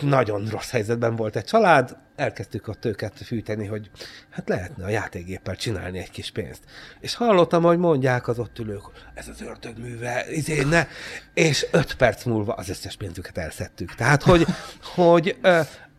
nagyon 0.00 0.46
rossz 0.46 0.70
helyzetben 0.70 1.16
volt 1.16 1.36
egy 1.36 1.44
család, 1.44 1.96
elkezdtük 2.16 2.68
ott 2.68 2.84
őket 2.84 3.18
fűteni, 3.18 3.66
hogy 3.66 3.90
hát 4.30 4.48
lehetne 4.48 4.84
a 4.84 4.88
játékgéppel 4.88 5.56
csinálni 5.56 5.98
egy 5.98 6.10
kis 6.10 6.30
pénzt. 6.30 6.62
És 7.00 7.14
hallottam, 7.14 7.62
hogy 7.62 7.78
mondják 7.78 8.28
az 8.28 8.38
ott 8.38 8.58
ülők, 8.58 8.82
ez 9.14 9.28
az 9.28 9.40
ördögműve, 9.40 10.24
izé, 10.30 10.62
ne. 10.62 10.86
És 11.34 11.66
öt 11.70 11.96
perc 11.96 12.24
múlva 12.24 12.52
az 12.52 12.68
összes 12.68 12.96
pénzüket 12.96 13.38
elszettük. 13.38 13.94
Tehát, 13.94 14.22
hogy, 14.22 14.46
hogy 14.94 15.38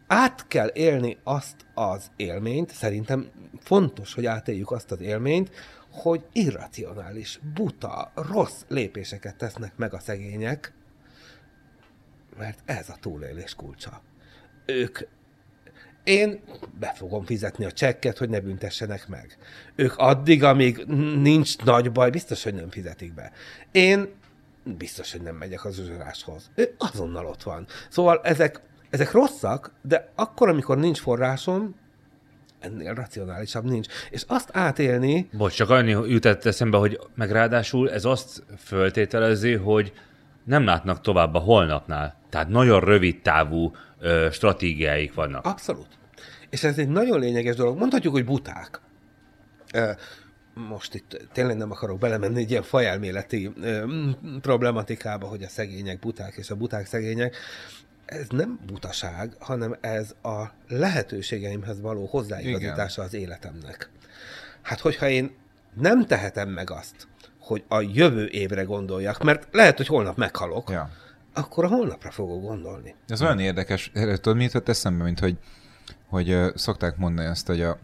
át 0.07 0.47
kell 0.47 0.71
élni 0.73 1.17
azt 1.23 1.55
az 1.73 2.11
élményt, 2.15 2.71
szerintem 2.71 3.29
fontos, 3.59 4.13
hogy 4.13 4.25
átéljük 4.25 4.71
azt 4.71 4.91
az 4.91 5.01
élményt, 5.01 5.51
hogy 5.91 6.25
irracionális, 6.31 7.39
buta, 7.53 8.11
rossz 8.15 8.61
lépéseket 8.67 9.35
tesznek 9.35 9.71
meg 9.75 9.93
a 9.93 9.99
szegények, 9.99 10.73
mert 12.37 12.59
ez 12.65 12.89
a 12.89 12.97
túlélés 13.01 13.55
kulcsa. 13.55 14.01
Ők 14.65 14.99
én 16.03 16.41
be 16.79 16.93
fogom 16.95 17.25
fizetni 17.25 17.65
a 17.65 17.71
csekket, 17.71 18.17
hogy 18.17 18.29
ne 18.29 18.39
büntessenek 18.39 19.07
meg. 19.07 19.37
Ők 19.75 19.93
addig, 19.97 20.43
amíg 20.43 20.85
nincs 21.21 21.57
nagy 21.57 21.91
baj, 21.91 22.09
biztos, 22.09 22.43
hogy 22.43 22.53
nem 22.53 22.69
fizetik 22.69 23.13
be. 23.13 23.31
Én 23.71 24.09
biztos, 24.63 25.11
hogy 25.11 25.21
nem 25.21 25.35
megyek 25.35 25.65
az 25.65 25.79
uzsoráshoz. 25.79 26.51
Ő 26.55 26.75
azonnal 26.77 27.25
ott 27.25 27.43
van. 27.43 27.65
Szóval 27.89 28.21
ezek, 28.23 28.61
ezek 28.89 29.11
rosszak, 29.11 29.71
de 29.81 30.11
akkor, 30.15 30.49
amikor 30.49 30.77
nincs 30.77 30.99
forrásom, 30.99 31.75
ennél 32.59 32.93
racionálisabb 32.93 33.63
nincs. 33.63 33.87
És 34.09 34.23
azt 34.27 34.49
átélni, 34.51 35.29
Bocs, 35.31 35.55
csak 35.55 35.69
annyi 35.69 36.11
jutott 36.11 36.45
eszembe, 36.45 36.77
hogy 36.77 36.99
meg 37.15 37.31
ráadásul 37.31 37.91
ez 37.91 38.05
azt 38.05 38.43
föltételezi, 38.57 39.53
hogy 39.53 39.93
nem 40.43 40.65
látnak 40.65 41.01
tovább 41.01 41.33
a 41.33 41.39
holnapnál. 41.39 42.15
Tehát 42.29 42.47
nagyon 42.47 42.79
rövid 42.79 43.21
távú 43.21 43.75
ö, 43.99 44.27
stratégiáik 44.31 45.13
vannak. 45.13 45.45
Abszolút. 45.45 45.87
És 46.49 46.63
ez 46.63 46.77
egy 46.77 46.89
nagyon 46.89 47.19
lényeges 47.19 47.55
dolog. 47.55 47.77
Mondhatjuk, 47.77 48.13
hogy 48.13 48.25
buták. 48.25 48.81
Most 50.53 50.93
itt 50.93 51.27
tényleg 51.31 51.57
nem 51.57 51.71
akarok 51.71 51.99
belemenni 51.99 52.39
egy 52.39 52.49
ilyen 52.49 52.63
fajelméleti 52.63 53.53
problematikába, 54.41 55.27
hogy 55.27 55.43
a 55.43 55.47
szegények 55.47 55.99
buták 55.99 56.35
és 56.35 56.49
a 56.49 56.55
buták 56.55 56.85
szegények. 56.85 57.35
Ez 58.05 58.27
nem 58.29 58.59
butaság, 58.65 59.35
hanem 59.39 59.75
ez 59.81 60.15
a 60.23 60.43
lehetőségeimhez 60.67 61.81
való 61.81 62.05
hozzáigazítása 62.05 63.01
az 63.01 63.13
életemnek. 63.13 63.89
Hát, 64.61 64.79
hogyha 64.79 65.07
én 65.09 65.35
nem 65.73 66.05
tehetem 66.05 66.49
meg 66.49 66.71
azt, 66.71 67.07
hogy 67.43 67.63
a 67.67 67.81
jövő 67.81 68.27
évre 68.27 68.63
gondoljak, 68.63 69.23
mert 69.23 69.47
lehet, 69.51 69.77
hogy 69.77 69.87
holnap 69.87 70.17
meghalok, 70.17 70.69
Ja. 70.69 70.89
akkor 71.33 71.63
a 71.63 71.67
holnapra 71.67 72.11
fogok 72.11 72.41
gondolni. 72.41 72.95
Ez 73.07 73.21
olyan 73.21 73.39
érdekes, 73.39 73.91
tudod, 73.93 74.35
mi 74.35 74.43
jutott 74.43 74.69
eszembe, 74.69 75.03
mint 75.03 75.19
hogy, 75.19 75.37
hogy 76.09 76.37
szokták 76.55 76.97
mondani 76.97 77.27
azt, 77.27 77.47
hogy 77.47 77.61
a, 77.61 77.77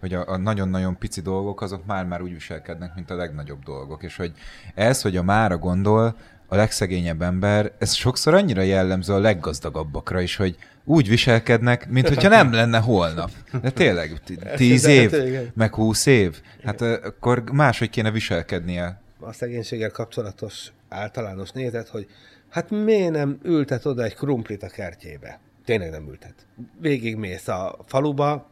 hogy 0.00 0.14
a, 0.14 0.28
a 0.28 0.36
nagyon-nagyon 0.36 0.98
pici 0.98 1.20
dolgok 1.20 1.60
azok 1.60 1.86
már-már 1.86 2.22
úgy 2.22 2.32
viselkednek, 2.32 2.94
mint 2.94 3.10
a 3.10 3.14
legnagyobb 3.14 3.62
dolgok, 3.62 4.02
és 4.02 4.16
hogy 4.16 4.32
ez, 4.74 5.02
hogy 5.02 5.16
a 5.16 5.22
mára 5.22 5.58
gondol, 5.58 6.16
a 6.46 6.56
legszegényebb 6.56 7.22
ember, 7.22 7.72
ez 7.78 7.92
sokszor 7.92 8.34
annyira 8.34 8.62
jellemző 8.62 9.12
a 9.12 9.18
leggazdagabbakra 9.18 10.20
is, 10.20 10.36
hogy 10.36 10.56
úgy 10.84 11.08
viselkednek, 11.08 11.88
mint 11.88 12.08
hogyha 12.08 12.28
nem 12.28 12.52
lenne 12.52 12.78
holnap. 12.78 13.30
De 13.62 13.70
tényleg, 13.70 14.20
tíz 14.56 14.84
év, 14.84 15.12
meg 15.54 15.74
húsz 15.74 16.06
év, 16.06 16.40
hát 16.64 16.80
akkor 16.80 17.44
máshogy 17.52 17.90
kéne 17.90 18.10
viselkednie. 18.10 19.00
a 19.20 19.32
szegénységgel 19.32 19.90
kapcsolatos 19.90 20.72
általános 20.88 21.50
nézet, 21.50 21.88
hogy 21.88 22.06
hát 22.50 22.70
miért 22.70 23.10
nem 23.10 23.38
ültet 23.42 23.84
oda 23.84 24.02
egy 24.02 24.14
krumplit 24.14 24.62
a 24.62 24.68
kertjébe? 24.68 25.40
Tényleg 25.64 25.90
nem 25.90 26.08
ültet. 26.08 26.34
Végig 26.80 27.16
mész 27.16 27.48
a 27.48 27.78
faluba, 27.86 28.48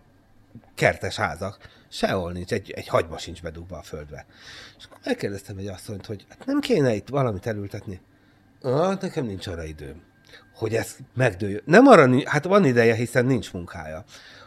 kertes 0.75 1.17
házak, 1.17 1.59
sehol 1.89 2.33
nincs, 2.33 2.53
egy, 2.53 2.71
egy 2.71 2.89
hagyma 2.89 3.19
sincs 3.19 3.43
bedugva 3.43 3.77
a 3.77 3.83
földbe. 3.83 4.27
És 4.79 4.85
akkor 4.85 4.99
megkérdeztem 5.05 5.59
egy 5.59 5.67
asszonyt, 5.67 6.07
hogy 6.07 6.27
hát 6.29 6.47
nem 6.47 6.61
kéne 6.61 6.95
itt 6.95 7.09
valamit 7.09 7.47
elültetni. 7.47 8.01
Ah, 8.63 9.01
nekem 9.01 9.25
nincs 9.25 9.47
arra 9.47 9.65
időm, 9.65 10.03
hogy 10.55 10.75
ez 10.75 10.97
megdőljön. 11.15 11.63
Nem 11.65 11.87
arra, 11.87 12.09
hát 12.25 12.45
van 12.45 12.65
ideje, 12.65 12.95
hiszen 12.95 13.27
nincs 13.27 13.53
munkája. 13.53 14.05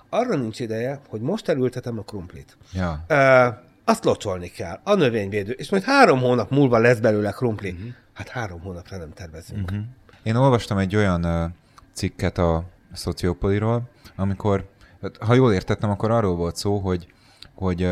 Arra 0.09 0.35
nincs 0.35 0.59
ideje, 0.59 0.99
hogy 1.09 1.21
most 1.21 1.49
elültetem 1.49 1.99
a 1.99 2.01
krumplit. 2.01 2.57
Ja. 2.73 3.03
Ö, 3.07 3.47
azt 3.85 4.03
locsolni 4.03 4.47
kell, 4.47 4.79
a 4.83 4.93
növényvédő, 4.93 5.51
és 5.51 5.69
majd 5.69 5.83
három 5.83 6.19
hónap 6.19 6.49
múlva 6.49 6.77
lesz 6.77 6.99
belőle 6.99 7.31
krumpli. 7.31 7.69
Uh-huh. 7.69 7.89
Hát 8.13 8.29
három 8.29 8.61
hónapra 8.61 8.97
nem 8.97 9.13
tervezünk. 9.13 9.69
Uh-huh. 9.71 9.85
Én 10.23 10.35
olvastam 10.35 10.77
egy 10.77 10.95
olyan 10.95 11.53
cikket 11.93 12.37
a 12.37 12.63
Szociopoliról, 12.93 13.89
amikor, 14.15 14.69
hát, 15.01 15.17
ha 15.17 15.33
jól 15.33 15.53
értettem, 15.53 15.89
akkor 15.89 16.11
arról 16.11 16.35
volt 16.35 16.55
szó, 16.55 16.77
hogy, 16.77 17.07
hogy, 17.55 17.89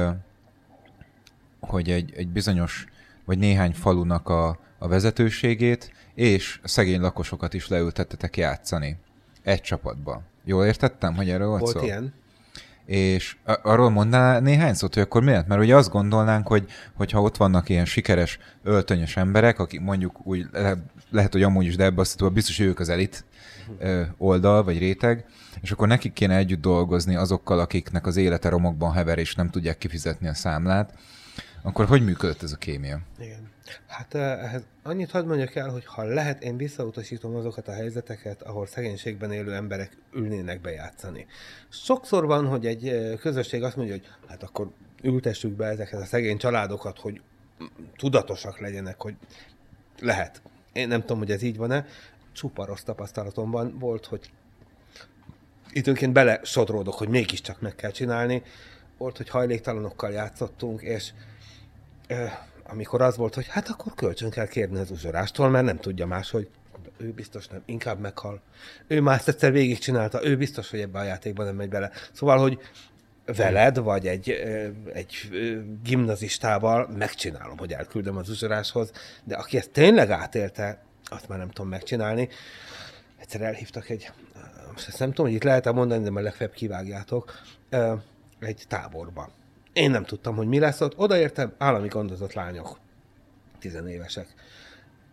hogy 1.60 1.90
egy, 1.90 2.14
egy 2.16 2.28
bizonyos, 2.28 2.86
vagy 3.26 3.38
néhány 3.38 3.74
falunak 3.74 4.30
a, 4.30 4.60
a 4.78 4.88
vezetőségét 4.88 5.94
és 6.20 6.60
a 6.64 6.68
szegény 6.68 7.00
lakosokat 7.02 7.54
is 7.54 7.68
leültettetek 7.68 8.38
játszani. 8.38 8.98
Egy 9.44 9.62
csapatba. 9.62 10.22
Jól 10.44 10.66
értettem, 10.66 11.16
hogy 11.16 11.30
erről 11.30 11.48
volt, 11.48 11.62
Volt 11.62 11.78
szó? 11.78 11.84
ilyen? 11.84 12.14
És 12.86 13.36
a- 13.46 13.60
arról 13.64 13.90
mondnál 13.90 14.40
néhány 14.40 14.74
szót, 14.74 14.94
hogy 14.94 15.04
akkor 15.04 15.24
miért? 15.24 15.48
Mert 15.48 15.62
ugye 15.62 15.76
azt 15.76 15.90
gondolnánk, 15.90 16.48
hogy 16.48 16.66
hogyha 16.94 17.22
ott 17.22 17.38
vannak 17.38 17.70
ilyen 17.70 17.86
sikeres, 17.86 18.40
öltönyös 18.64 19.18
emberek, 19.18 19.60
akik 19.60 19.80
mondjuk 19.82 20.26
úgy 20.26 20.46
le, 20.52 20.78
lehet, 21.10 21.32
hogy 21.32 21.44
amúgy 21.44 21.66
is, 21.66 21.76
de 21.76 21.92
azt 21.96 22.18
tudom, 22.18 22.34
biztos, 22.34 22.58
hogy 22.58 22.66
ők 22.66 22.80
az 22.80 22.90
elit 22.90 23.26
ö, 23.80 24.02
oldal 24.18 24.64
vagy 24.64 24.78
réteg, 24.78 25.26
és 25.62 25.72
akkor 25.72 25.88
nekik 25.88 26.14
kéne 26.14 26.36
együtt 26.38 26.62
dolgozni 26.62 27.16
azokkal, 27.16 27.60
akiknek 27.60 28.06
az 28.08 28.16
élete 28.18 28.50
romokban 28.50 28.92
hever, 28.94 29.18
és 29.18 29.36
nem 29.36 29.50
tudják 29.50 29.78
kifizetni 29.78 30.28
a 30.28 30.34
számlát, 30.34 30.94
akkor 31.62 31.86
hogy 31.86 32.04
működött 32.04 32.44
ez 32.44 32.52
a 32.52 32.58
kémia? 32.58 33.00
Igen. 33.20 33.50
Hát 33.88 34.14
eh, 34.14 34.44
ehhez 34.44 34.64
annyit 34.84 35.12
hadd 35.12 35.26
mondjak 35.26 35.56
el, 35.56 35.70
hogy 35.70 35.86
ha 35.86 36.04
lehet, 36.04 36.44
én 36.44 36.58
visszautasítom 36.58 37.36
azokat 37.36 37.68
a 37.68 37.74
helyzeteket, 37.74 38.42
ahol 38.42 38.68
szegénységben 38.68 39.32
élő 39.32 39.54
emberek 39.54 39.98
ülnének 40.14 40.62
bejátszani. 40.62 41.26
Sokszor 41.70 42.26
van, 42.26 42.48
hogy 42.48 42.66
egy 42.66 42.88
eh, 42.88 43.18
közösség 43.18 43.64
azt 43.64 43.76
mondja, 43.76 43.94
hogy 43.94 44.08
hát 44.28 44.44
akkor 44.44 44.72
ültessük 45.02 45.52
be 45.52 45.66
ezeket 45.66 46.02
a 46.02 46.06
szegény 46.06 46.38
családokat, 46.38 47.00
hogy 47.00 47.22
tudatosak 47.96 48.60
legyenek, 48.60 49.02
hogy 49.02 49.16
lehet. 50.00 50.42
Én 50.74 50.88
nem 50.88 51.02
tudom, 51.02 51.18
hogy 51.18 51.32
ez 51.32 51.42
így 51.42 51.58
van-e. 51.58 51.86
Csupa 52.32 52.66
rossz 52.66 52.84
tapasztalatomban 52.84 53.80
volt, 53.80 54.06
hogy 54.06 54.32
időnként 55.72 56.14
bele 56.14 56.40
sodródok, 56.44 56.94
hogy 56.94 57.10
mégiscsak 57.10 57.62
meg 57.62 57.76
kell 57.76 57.92
csinálni. 57.92 58.44
Volt, 58.98 59.18
hogy 59.18 59.30
hajléktalanokkal 59.30 60.12
játszottunk, 60.12 60.82
és 60.82 61.12
ö, 62.08 62.26
amikor 62.72 63.02
az 63.02 63.18
volt, 63.18 63.36
hogy 63.36 63.48
hát 63.48 63.68
akkor 63.68 63.94
kölcsön 63.96 64.30
kell 64.30 64.48
kérni 64.48 64.80
az 64.80 64.92
uzsorástól, 64.92 65.50
mert 65.50 65.66
nem 65.66 65.78
tudja 65.78 66.06
más, 66.06 66.32
hogy 66.32 66.50
ő 66.98 67.12
biztos 67.12 67.48
nem, 67.48 67.62
inkább 67.66 68.00
meghal. 68.00 68.42
Ő 68.88 69.02
már 69.02 69.18
ezt 69.18 69.28
egyszer 69.28 69.52
végigcsinálta, 69.52 70.26
ő 70.26 70.38
biztos, 70.38 70.70
hogy 70.70 70.80
ebbe 70.80 71.00
a 71.00 71.04
játékba 71.04 71.44
nem 71.44 71.56
megy 71.56 71.70
bele. 71.70 71.92
Szóval, 72.12 72.38
hogy 72.38 72.60
veled, 73.26 73.78
vagy 73.78 74.08
egy, 74.08 74.30
egy 74.94 75.30
gimnazistával 75.84 76.88
megcsinálom, 76.98 77.58
hogy 77.58 77.74
elküldöm 77.74 78.18
az 78.18 78.30
uzsoráshoz, 78.30 78.92
de 79.24 79.36
aki 79.36 79.58
ezt 79.58 79.72
tényleg 79.72 80.10
átélte, 80.10 80.84
azt 81.04 81.28
már 81.28 81.38
nem 81.38 81.50
tudom 81.50 81.70
megcsinálni. 81.70 82.30
Egyszer 83.18 83.42
elhívtak 83.42 83.90
egy, 83.90 84.12
most 84.72 84.88
ezt 84.88 85.00
nem 85.00 85.10
tudom, 85.10 85.26
hogy 85.26 85.36
itt 85.36 85.44
lehet-e 85.44 85.72
mondani, 85.72 86.04
de 86.04 86.10
majd 86.10 86.26
legfeljebb 86.26 86.56
kivágjátok, 86.56 87.42
egy 88.40 88.64
táborba. 88.68 89.30
Én 89.80 89.92
nem 89.92 90.06
tudtam, 90.06 90.36
hogy 90.36 90.48
mi 90.48 90.60
lesz 90.60 90.82
ott. 90.82 90.98
Odaértem, 90.98 91.54
állami 91.58 91.88
gondozott 91.88 92.34
lányok, 92.34 92.80
tizenévesek. 93.60 94.28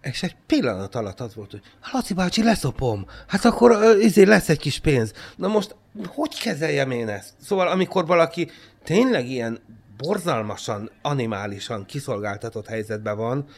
És 0.02 0.22
egy 0.22 0.36
pillanat 0.46 0.94
alatt 0.94 1.20
az 1.20 1.34
volt, 1.34 1.50
hogy 1.50 1.62
Laci 1.92 2.14
bácsi, 2.14 2.42
leszopom. 2.42 3.06
Hát 3.26 3.44
akkor 3.44 3.96
izé 4.00 4.22
lesz 4.22 4.48
egy 4.48 4.58
kis 4.58 4.78
pénz. 4.78 5.12
Na 5.36 5.48
most, 5.48 5.76
hogy 6.06 6.40
kezeljem 6.40 6.90
én 6.90 7.08
ezt? 7.08 7.34
Szóval, 7.40 7.68
amikor 7.68 8.06
valaki 8.06 8.50
tényleg 8.84 9.28
ilyen 9.28 9.58
borzalmasan, 9.96 10.90
animálisan 11.02 11.84
kiszolgáltatott 11.84 12.66
helyzetben 12.66 13.16
van, 13.16 13.48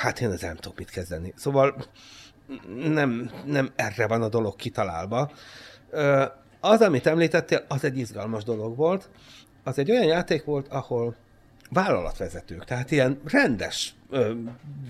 hát 0.00 0.20
én 0.20 0.30
ezzel 0.30 0.48
nem 0.48 0.56
tudok 0.56 0.78
mit 0.78 0.90
kezdeni. 0.90 1.32
Szóval 1.36 1.84
nem, 2.74 3.30
nem 3.44 3.72
erre 3.76 4.06
van 4.06 4.22
a 4.22 4.28
dolog 4.28 4.56
kitalálva. 4.56 5.32
Az, 6.60 6.80
amit 6.80 7.06
említettél, 7.06 7.64
az 7.68 7.84
egy 7.84 7.98
izgalmas 7.98 8.44
dolog 8.44 8.76
volt. 8.76 9.10
Az 9.64 9.78
egy 9.78 9.90
olyan 9.90 10.04
játék 10.04 10.44
volt, 10.44 10.68
ahol 10.68 11.16
vállalatvezetők, 11.70 12.64
tehát 12.64 12.90
ilyen 12.90 13.20
rendes, 13.24 13.94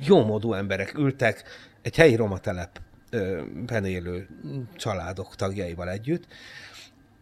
jómódú 0.06 0.52
emberek 0.52 0.98
ültek 0.98 1.42
egy 1.82 1.96
helyi 1.96 2.14
romatelepben 2.14 3.84
élő 3.84 4.28
családok 4.76 5.36
tagjaival 5.36 5.90
együtt, 5.90 6.26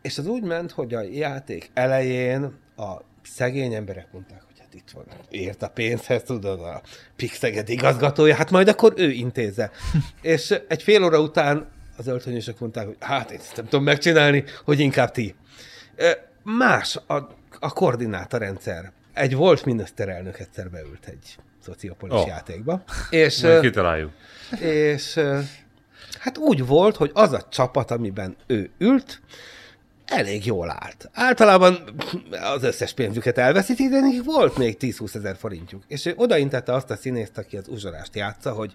és 0.03 0.19
az 0.19 0.27
úgy 0.27 0.43
ment, 0.43 0.71
hogy 0.71 0.95
a 0.95 1.01
játék 1.01 1.71
elején 1.75 2.43
a 2.77 2.97
szegény 3.23 3.75
emberek 3.75 4.13
mondták, 4.13 4.43
hogy 4.47 4.59
hát 4.59 4.75
itt 4.75 4.91
van, 4.91 5.05
ért 5.31 5.63
a 5.63 5.69
pénzhez, 5.69 6.23
tudod, 6.23 6.61
a 6.61 6.83
Pixeged 7.17 7.69
igazgatója, 7.69 8.35
hát 8.35 8.51
majd 8.51 8.69
akkor 8.69 8.93
ő 8.97 9.11
intézze. 9.11 9.71
és 10.23 10.61
egy 10.69 10.83
fél 10.83 11.05
óra 11.05 11.21
után 11.21 11.69
az 11.97 12.07
öltönyösök 12.07 12.59
mondták, 12.59 12.87
hogy 12.87 12.97
hát 13.01 13.31
én 13.31 13.39
ezt 13.39 13.57
nem 13.57 13.65
tudom 13.65 13.85
megcsinálni, 13.85 14.45
hogy 14.65 14.81
inkább 14.81 15.11
ti. 15.11 15.35
Más 16.43 16.97
a, 16.97 17.39
a 17.59 17.73
koordinátorrendszer. 17.73 18.93
Egy 19.13 19.35
volt 19.35 19.65
miniszterelnök 19.65 20.39
egyszer 20.39 20.71
beült 20.71 21.07
egy 21.07 21.37
szociopolis 21.65 22.15
Oh. 22.21 22.27
játékba, 22.27 22.83
és, 23.11 23.41
Majd 23.43 23.61
kitaláljuk. 23.61 24.11
és 24.61 25.21
hát 26.19 26.39
úgy 26.39 26.67
volt, 26.67 26.97
hogy 26.97 27.11
az 27.15 27.33
a 27.33 27.47
csapat, 27.51 27.91
amiben 27.91 28.37
ő 28.47 28.71
ült, 28.79 29.21
elég 30.07 30.47
jól 30.47 30.71
állt. 30.71 31.11
Általában 31.13 31.95
az 32.55 32.63
összes 32.63 32.93
pénzüket 32.93 33.39
elveszítik, 33.39 33.91
de 33.91 34.01
nekik 34.01 34.25
volt 34.25 34.57
még 34.57 34.77
10-20 34.81 35.15
ezer 35.15 35.37
forintjuk. 35.37 35.83
És 35.87 36.07
ő 36.07 36.13
odaintette 36.17 36.73
azt 36.73 36.91
a 36.91 36.97
színészt, 36.97 37.39
aki 37.39 37.57
az 37.57 37.69
uzsorást 37.69 38.15
játsza, 38.15 38.53
hogy 38.53 38.75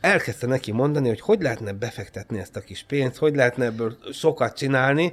elkezdte 0.00 0.46
neki 0.46 0.72
mondani, 0.72 1.08
hogy 1.08 1.20
hogy 1.20 1.42
lehetne 1.42 1.72
befektetni 1.72 2.38
ezt 2.38 2.56
a 2.56 2.60
kis 2.60 2.84
pénzt, 2.88 3.16
hogy 3.16 3.34
lehetne 3.34 3.64
ebből 3.64 3.96
sokat 4.12 4.56
csinálni, 4.56 5.12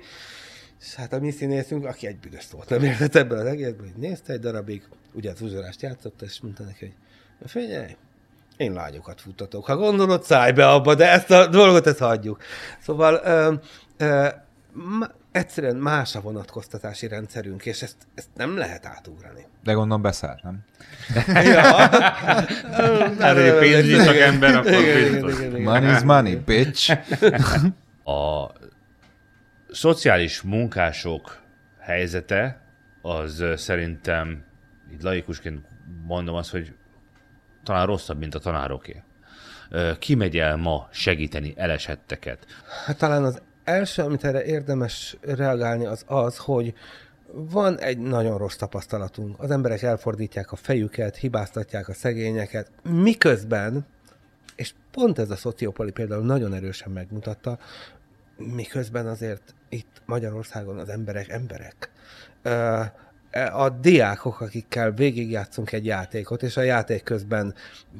és 0.81 0.95
hát 0.95 1.13
a 1.13 1.19
mi 1.19 1.31
színészünk, 1.31 1.85
aki 1.85 2.07
egy 2.07 2.17
büdös 2.17 2.43
szót 2.43 2.69
nem 2.69 2.83
értett 2.83 3.15
ebből 3.15 3.37
az 3.37 3.45
egészből, 3.45 3.87
hogy 3.87 4.01
nézte 4.01 4.33
egy 4.33 4.39
darabig, 4.39 4.83
ugye 5.13 5.31
az 5.31 5.41
uzsorást 5.41 5.81
játszott, 5.81 6.21
és 6.21 6.39
mondta 6.41 6.63
neki, 6.63 6.85
hogy 6.85 6.93
"Na 7.39 7.47
figyelj, 7.47 7.95
én 8.57 8.73
lányokat 8.73 9.21
futtatok. 9.21 9.65
Ha 9.65 9.75
gondolod, 9.77 10.23
szállj 10.23 10.51
be 10.51 10.67
abba, 10.69 10.95
de 10.95 11.11
ezt 11.11 11.31
a 11.31 11.47
dolgot 11.47 11.87
ezt 11.87 11.97
hagyjuk. 11.99 12.41
Szóval 12.79 13.21
ö, 13.23 13.53
ö, 13.97 14.27
ma, 14.73 15.05
egyszerűen 15.31 15.75
más 15.75 16.15
a 16.15 16.21
vonatkoztatási 16.21 17.07
rendszerünk, 17.07 17.65
és 17.65 17.81
ezt, 17.81 17.95
ezt 18.15 18.27
nem 18.35 18.57
lehet 18.57 18.85
átugrani. 18.85 19.45
De 19.63 19.71
gondolom 19.73 20.01
beszállt, 20.01 20.43
nem? 20.43 20.59
Ja. 21.45 21.61
Hát, 23.19 23.35
hogy 23.35 23.47
a 23.47 23.57
pénzügyi 23.57 23.99
szakember, 23.99 24.55
akkor. 24.55 25.59
Money 25.59 25.91
is 25.91 26.01
money, 26.01 26.35
bitch. 26.35 26.97
A 28.03 28.51
szociális 29.71 30.41
munkások 30.41 31.41
helyzete 31.79 32.61
az 33.01 33.43
szerintem, 33.55 34.43
így 34.93 35.01
laikusként 35.01 35.65
mondom 36.05 36.35
azt, 36.35 36.51
hogy 36.51 36.73
talán 37.63 37.85
rosszabb, 37.85 38.19
mint 38.19 38.35
a 38.35 38.39
tanároké. 38.39 39.03
Ki 39.99 40.15
megy 40.15 40.37
el 40.37 40.55
ma 40.55 40.87
segíteni 40.91 41.53
elesetteket? 41.57 42.45
Hát 42.85 42.97
talán 42.97 43.23
az 43.23 43.41
első, 43.63 44.01
amit 44.01 44.23
erre 44.23 44.43
érdemes 44.43 45.17
reagálni, 45.21 45.85
az 45.85 46.03
az, 46.07 46.37
hogy 46.37 46.73
van 47.33 47.79
egy 47.79 47.97
nagyon 47.97 48.37
rossz 48.37 48.55
tapasztalatunk. 48.55 49.39
Az 49.39 49.51
emberek 49.51 49.81
elfordítják 49.81 50.51
a 50.51 50.55
fejüket, 50.55 51.15
hibáztatják 51.15 51.87
a 51.87 51.93
szegényeket, 51.93 52.71
miközben, 52.83 53.85
és 54.55 54.73
pont 54.91 55.19
ez 55.19 55.29
a 55.29 55.35
szociopoli 55.35 55.91
például 55.91 56.25
nagyon 56.25 56.53
erősen 56.53 56.91
megmutatta, 56.91 57.59
miközben 58.37 59.07
azért 59.07 59.53
itt 59.69 60.01
Magyarországon 60.05 60.77
az 60.77 60.89
emberek 60.89 61.29
emberek. 61.29 61.91
Ö, 62.41 62.81
A 63.51 63.69
diákok, 63.69 64.41
akikkel 64.41 64.91
végigjátszunk 64.91 65.71
egy 65.71 65.85
játékot, 65.85 66.43
és 66.43 66.57
a 66.57 66.61
játék 66.61 67.03
közben 67.03 67.53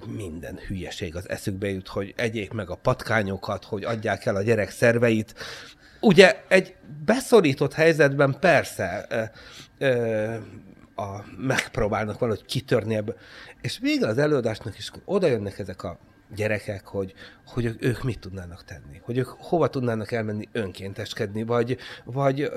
minden 0.08 0.60
hülyeség 0.68 1.16
az 1.16 1.30
eszükbe 1.30 1.70
jut, 1.70 1.88
hogy 1.88 2.14
egyék 2.18 2.52
meg 2.52 2.70
a 2.70 2.76
patkányokat, 2.76 3.64
hogy 3.64 3.84
adják 3.84 4.26
el 4.26 4.36
a 4.36 4.42
gyerek 4.42 4.70
szerveit. 4.70 5.34
Ugye 6.00 6.44
egy 6.48 6.76
beszorított 7.06 7.74
helyzetben 7.74 8.38
persze 8.40 9.08
a, 10.96 11.24
megpróbálnak 11.38 12.20
valahogy 12.20 12.46
kitörni 12.46 12.96
ebből. 12.96 13.16
És 13.62 13.80
vége 13.80 14.08
az 14.08 14.18
előadásnak 14.18 14.78
is, 14.78 14.92
oda 15.06 15.28
jönnek 15.28 15.60
ezek 15.60 15.84
a 15.84 16.00
gyerekek, 16.36 16.88
hogy, 16.88 17.14
hogy 17.48 17.76
ők, 17.80 18.04
mit 18.04 18.20
tudnának 18.20 18.64
tenni, 18.64 19.02
hogy 19.02 19.18
ők 19.18 19.28
hova 19.28 19.68
tudnának 19.68 20.12
elmenni 20.12 20.48
önkénteskedni, 20.52 21.44
vagy, 21.44 21.78
vagy 22.04 22.52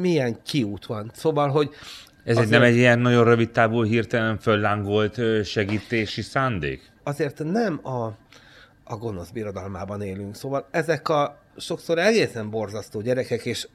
milyen 0.00 0.42
kiút 0.42 0.86
van. 0.86 1.10
Szóval, 1.14 1.48
hogy 1.48 1.70
Ez 2.24 2.36
egy 2.36 2.48
nem 2.48 2.62
egy 2.62 2.76
ilyen 2.76 2.98
nagyon 2.98 3.24
rövid 3.24 3.50
távú, 3.50 3.84
hirtelen 3.84 4.38
föllángolt 4.38 5.44
segítési 5.44 6.22
szándék? 6.22 6.94
azért 7.06 7.42
nem 7.44 7.80
a, 7.82 8.04
a 8.84 8.96
gonosz 8.96 9.30
birodalmában 9.30 10.02
élünk. 10.02 10.34
Szóval 10.34 10.68
ezek 10.70 11.08
a 11.08 11.38
sokszor 11.56 11.98
egészen 11.98 12.50
borzasztó 12.50 13.00
gyerekek, 13.00 13.44
és 13.44 13.68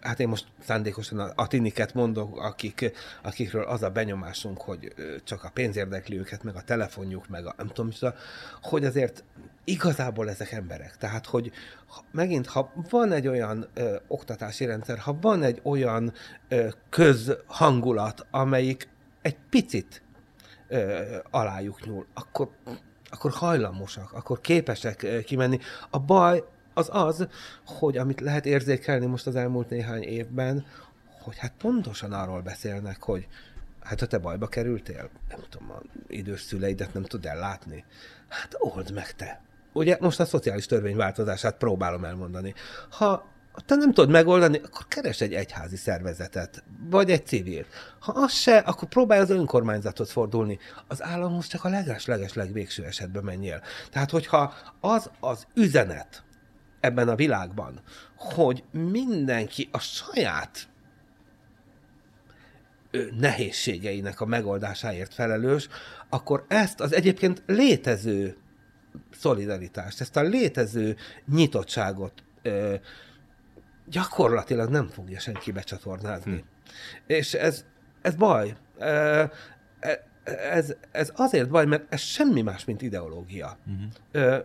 hát 0.00 0.20
én 0.20 0.28
most 0.28 0.46
szándékosan 0.60 1.18
a, 1.18 1.46
tiniket 1.46 1.94
mondok, 1.94 2.40
akik, 2.40 2.92
akikről 3.22 3.64
az 3.64 3.82
a 3.82 3.90
benyomásunk, 3.90 4.60
hogy 4.60 4.94
csak 5.24 5.44
a 5.44 5.50
pénz 5.50 5.76
érdekli 5.76 6.18
őket, 6.18 6.42
meg 6.42 6.56
a 6.56 6.62
telefonjuk, 6.62 7.28
meg 7.28 7.46
a 7.46 7.54
nem 7.56 7.66
tudom, 7.66 7.90
hogy 8.62 8.84
azért 8.84 9.24
igazából 9.64 10.30
ezek 10.30 10.52
emberek. 10.52 10.96
Tehát, 10.96 11.26
hogy 11.26 11.52
megint, 12.10 12.46
ha 12.46 12.72
van 12.90 13.12
egy 13.12 13.26
olyan 13.26 13.66
ö, 13.74 13.96
oktatási 14.06 14.64
rendszer, 14.64 14.98
ha 14.98 15.18
van 15.20 15.42
egy 15.42 15.60
olyan 15.62 16.12
ö, 16.48 16.68
közhangulat, 16.88 18.26
amelyik 18.30 18.88
egy 19.22 19.36
picit 19.50 20.02
ö, 20.68 21.02
alájuk 21.30 21.84
nyúl, 21.84 22.06
akkor, 22.14 22.48
akkor 23.10 23.30
hajlamosak, 23.30 24.12
akkor 24.12 24.40
képesek 24.40 25.06
kimenni. 25.24 25.58
A 25.90 25.98
baj 25.98 26.44
az 26.74 26.88
az, 26.92 27.26
hogy 27.66 27.96
amit 27.96 28.20
lehet 28.20 28.46
érzékelni 28.46 29.06
most 29.06 29.26
az 29.26 29.36
elmúlt 29.36 29.70
néhány 29.70 30.02
évben, 30.02 30.66
hogy 31.22 31.38
hát 31.38 31.52
pontosan 31.58 32.12
arról 32.12 32.40
beszélnek, 32.40 33.02
hogy 33.02 33.28
hát 33.82 34.00
ha 34.00 34.06
te 34.06 34.18
bajba 34.18 34.46
kerültél, 34.46 35.10
nem 35.28 35.40
tudom, 35.48 35.70
a 35.70 35.80
idős 36.08 36.40
szüleidet 36.40 36.94
nem 36.94 37.02
tud 37.02 37.26
ellátni, 37.26 37.84
hát 38.28 38.54
old 38.58 38.92
meg 38.92 39.12
te. 39.12 39.40
Ugye 39.72 39.96
most 40.00 40.20
a 40.20 40.24
szociális 40.24 40.66
törvény 40.66 40.96
változását 40.96 41.56
próbálom 41.56 42.04
elmondani. 42.04 42.54
Ha 42.90 43.26
te 43.66 43.74
nem 43.74 43.92
tudod 43.92 44.10
megoldani, 44.10 44.60
akkor 44.64 44.86
keres 44.88 45.20
egy 45.20 45.34
egyházi 45.34 45.76
szervezetet, 45.76 46.64
vagy 46.90 47.10
egy 47.10 47.26
civil. 47.26 47.64
Ha 47.98 48.12
az 48.12 48.32
se, 48.32 48.58
akkor 48.58 48.88
próbálj 48.88 49.20
az 49.20 49.30
önkormányzathoz 49.30 50.10
fordulni. 50.10 50.58
Az 50.88 51.02
államhoz 51.02 51.46
csak 51.46 51.64
a 51.64 51.68
leges-leges 51.68 52.34
legvégső 52.34 52.84
esetben 52.84 53.24
menjél. 53.24 53.62
Tehát, 53.90 54.10
hogyha 54.10 54.54
az 54.80 55.10
az 55.20 55.46
üzenet 55.54 56.23
ebben 56.84 57.08
a 57.08 57.14
világban, 57.14 57.80
hogy 58.16 58.64
mindenki 58.70 59.68
a 59.72 59.78
saját 59.78 60.68
nehézségeinek 63.18 64.20
a 64.20 64.26
megoldásáért 64.26 65.14
felelős, 65.14 65.68
akkor 66.08 66.44
ezt 66.48 66.80
az 66.80 66.92
egyébként 66.92 67.42
létező 67.46 68.36
szolidaritást, 69.10 70.00
ezt 70.00 70.16
a 70.16 70.22
létező 70.22 70.96
nyitottságot 71.32 72.24
ö, 72.42 72.74
gyakorlatilag 73.86 74.70
nem 74.70 74.88
fogja 74.88 75.18
senki 75.18 75.52
becsatornázni. 75.52 76.36
Hm. 76.36 76.46
És 77.06 77.34
ez, 77.34 77.64
ez 78.02 78.14
baj. 78.14 78.56
Ö, 78.78 79.24
e- 79.80 80.12
Ez, 80.50 80.74
ez 80.90 81.12
azért 81.14 81.48
baj, 81.48 81.66
mert 81.66 81.92
ez 81.92 82.00
semmi 82.00 82.42
más, 82.42 82.64
mint 82.64 82.82
ideológia. 82.82 83.58
Uh-huh. 83.66 83.82
Ö, 84.12 84.38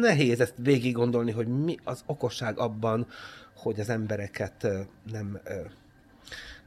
nehéz 0.00 0.40
ezt 0.40 0.54
végig 0.56 0.94
gondolni, 0.94 1.30
hogy 1.30 1.46
mi 1.46 1.76
az 1.84 2.02
okosság 2.06 2.58
abban, 2.58 3.06
hogy 3.54 3.80
az 3.80 3.88
embereket 3.88 4.68
nem 5.12 5.40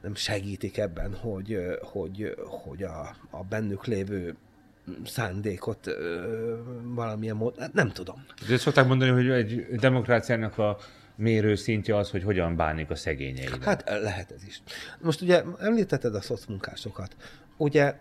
nem 0.02 0.14
segítik 0.14 0.78
ebben, 0.78 1.14
hogy, 1.14 1.58
hogy, 1.82 2.34
hogy 2.46 2.82
a, 2.82 3.16
a 3.30 3.42
bennük 3.42 3.86
lévő 3.86 4.36
szándékot 5.04 5.86
ö, 5.86 6.56
valamilyen 6.82 7.36
módon, 7.36 7.60
hát 7.60 7.72
nem 7.72 7.90
tudom. 7.90 8.24
De 8.48 8.56
szokták 8.56 8.86
mondani, 8.86 9.10
hogy 9.10 9.30
egy 9.30 9.66
demokráciának 9.76 10.58
a 10.58 10.76
mérő 11.16 11.54
szintje 11.54 11.96
az, 11.96 12.10
hogy 12.10 12.22
hogyan 12.22 12.56
bánik 12.56 12.90
a 12.90 12.94
szegényeivel. 12.94 13.58
Hát 13.60 13.84
lehet 14.02 14.30
ez 14.30 14.44
is. 14.44 14.62
Most 15.00 15.20
ugye 15.20 15.42
említetted 15.60 16.14
a 16.14 16.20
szocmunkásokat. 16.20 17.16
Ugye 17.56 17.94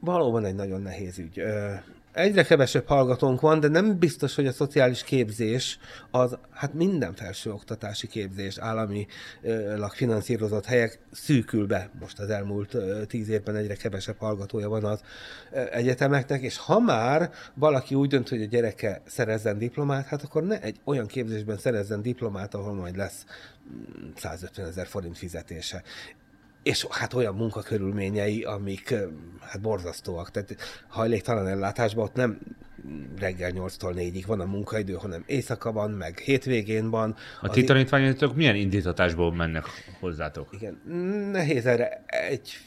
valóban 0.00 0.44
egy 0.44 0.54
nagyon 0.54 0.82
nehéz 0.82 1.18
ügy. 1.18 1.38
Ö, 1.38 1.72
Egyre 2.14 2.42
kevesebb 2.42 2.86
hallgatónk 2.86 3.40
van, 3.40 3.60
de 3.60 3.68
nem 3.68 3.98
biztos, 3.98 4.34
hogy 4.34 4.46
a 4.46 4.52
szociális 4.52 5.02
képzés 5.02 5.78
az, 6.10 6.38
hát 6.50 6.74
minden 6.74 7.14
felsőoktatási 7.14 8.06
képzés, 8.06 8.58
államilag 8.58 9.92
finanszírozott 9.92 10.64
helyek 10.64 10.98
szűkül 11.12 11.66
be. 11.66 11.90
Most 12.00 12.18
az 12.18 12.30
elmúlt 12.30 12.76
tíz 13.06 13.28
évben 13.28 13.56
egyre 13.56 13.74
kevesebb 13.74 14.18
hallgatója 14.18 14.68
van 14.68 14.84
az 14.84 15.00
egyetemeknek, 15.70 16.42
és 16.42 16.56
ha 16.56 16.78
már 16.78 17.30
valaki 17.54 17.94
úgy 17.94 18.08
dönt, 18.08 18.28
hogy 18.28 18.42
a 18.42 18.46
gyereke 18.46 19.02
szerezzen 19.06 19.58
diplomát, 19.58 20.06
hát 20.06 20.22
akkor 20.22 20.42
ne 20.42 20.60
egy 20.60 20.80
olyan 20.84 21.06
képzésben 21.06 21.58
szerezzen 21.58 22.02
diplomát, 22.02 22.54
ahol 22.54 22.74
majd 22.74 22.96
lesz 22.96 23.24
mm, 23.70 24.10
150 24.16 24.66
ezer 24.66 24.86
forint 24.86 25.18
fizetése 25.18 25.82
és 26.64 26.86
hát 26.90 27.14
olyan 27.14 27.34
munkakörülményei, 27.34 28.42
amik 28.42 28.94
hát 29.40 29.60
borzasztóak. 29.60 30.30
Tehát 30.30 30.56
hajléktalan 30.88 31.46
ellátásban 31.46 32.04
ott 32.04 32.14
nem 32.14 32.38
reggel 33.18 33.50
8-tól 33.54 33.92
4-ig 33.94 34.22
van 34.26 34.40
a 34.40 34.44
munkaidő, 34.44 34.92
hanem 34.92 35.22
éjszaka 35.26 35.72
van, 35.72 35.90
meg 35.90 36.18
hétvégén 36.18 36.90
van. 36.90 37.16
A 37.40 37.48
ti 37.48 37.64
tanítványotok 37.64 38.34
milyen 38.34 38.54
indítatásból 38.54 39.34
mennek 39.34 39.64
hozzátok? 40.00 40.48
igen, 40.52 40.80
nehéz 41.32 41.66
erre 41.66 42.04
egy 42.06 42.58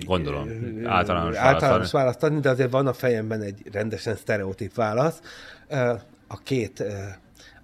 Gondolom. 0.00 0.48
Általános 0.84 1.36
általános 1.36 1.36
választ 1.36 1.72
adni. 1.72 1.90
választ 1.92 2.22
adni, 2.22 2.40
de 2.40 2.50
azért 2.50 2.70
van 2.70 2.86
a 2.86 2.92
fejemben 2.92 3.40
egy 3.40 3.62
rendesen 3.72 4.16
sztereotíp 4.16 4.74
válasz. 4.74 5.20
A 6.26 6.38
két, 6.42 6.84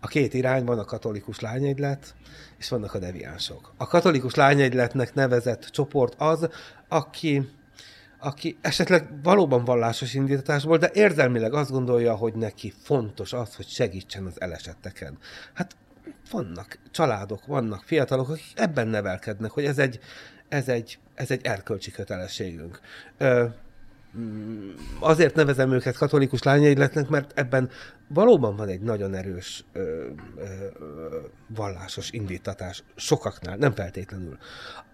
a 0.01 0.07
két 0.07 0.35
irányban 0.35 0.79
a 0.79 0.85
katolikus 0.85 1.41
lányegylet, 1.41 2.15
és 2.59 2.69
vannak 2.69 2.95
a 2.95 2.99
deviánsok. 2.99 3.73
A 3.77 3.87
katolikus 3.87 4.35
lányegyletnek 4.35 5.15
nevezett 5.15 5.63
csoport 5.63 6.15
az, 6.19 6.49
aki 6.89 7.49
aki 8.21 8.59
esetleg 8.61 9.09
valóban 9.23 9.65
vallásos 9.65 10.15
indítatásból, 10.15 10.79
de 10.79 10.91
érzelmileg 10.93 11.53
azt 11.53 11.71
gondolja, 11.71 12.15
hogy 12.15 12.35
neki 12.35 12.73
fontos 12.83 13.33
az, 13.33 13.55
hogy 13.55 13.67
segítsen 13.67 14.27
az 14.27 14.41
elesetteken. 14.41 15.19
Hát 15.55 15.77
vannak 16.31 16.79
családok, 16.91 17.47
vannak 17.47 17.83
fiatalok, 17.83 18.29
akik 18.29 18.53
ebben 18.55 18.89
nevelkednek, 18.89 19.51
hogy 19.51 19.65
ez 19.65 19.79
egy, 19.79 19.99
ez 20.49 20.69
egy, 20.69 20.99
ez 21.15 21.31
egy 21.31 21.41
erkölcsi 21.43 21.91
kötelességünk. 21.91 22.81
Ö, 23.19 23.47
mm, 24.19 24.71
azért 24.99 25.35
nevezem 25.35 25.73
őket 25.73 25.97
katolikus 25.97 26.43
lányegyletnek, 26.43 27.09
mert 27.09 27.39
ebben 27.39 27.71
valóban 28.09 28.57
van 28.57 28.69
egy 28.69 28.81
nagyon 28.81 29.15
erős 29.15 29.65
ö, 29.73 29.81
ö, 29.81 30.07
ö, 30.37 31.19
vallásos 31.55 32.11
indítatás 32.11 32.83
sokaknál, 32.97 33.57
nem 33.57 33.73
feltétlenül. 33.73 34.39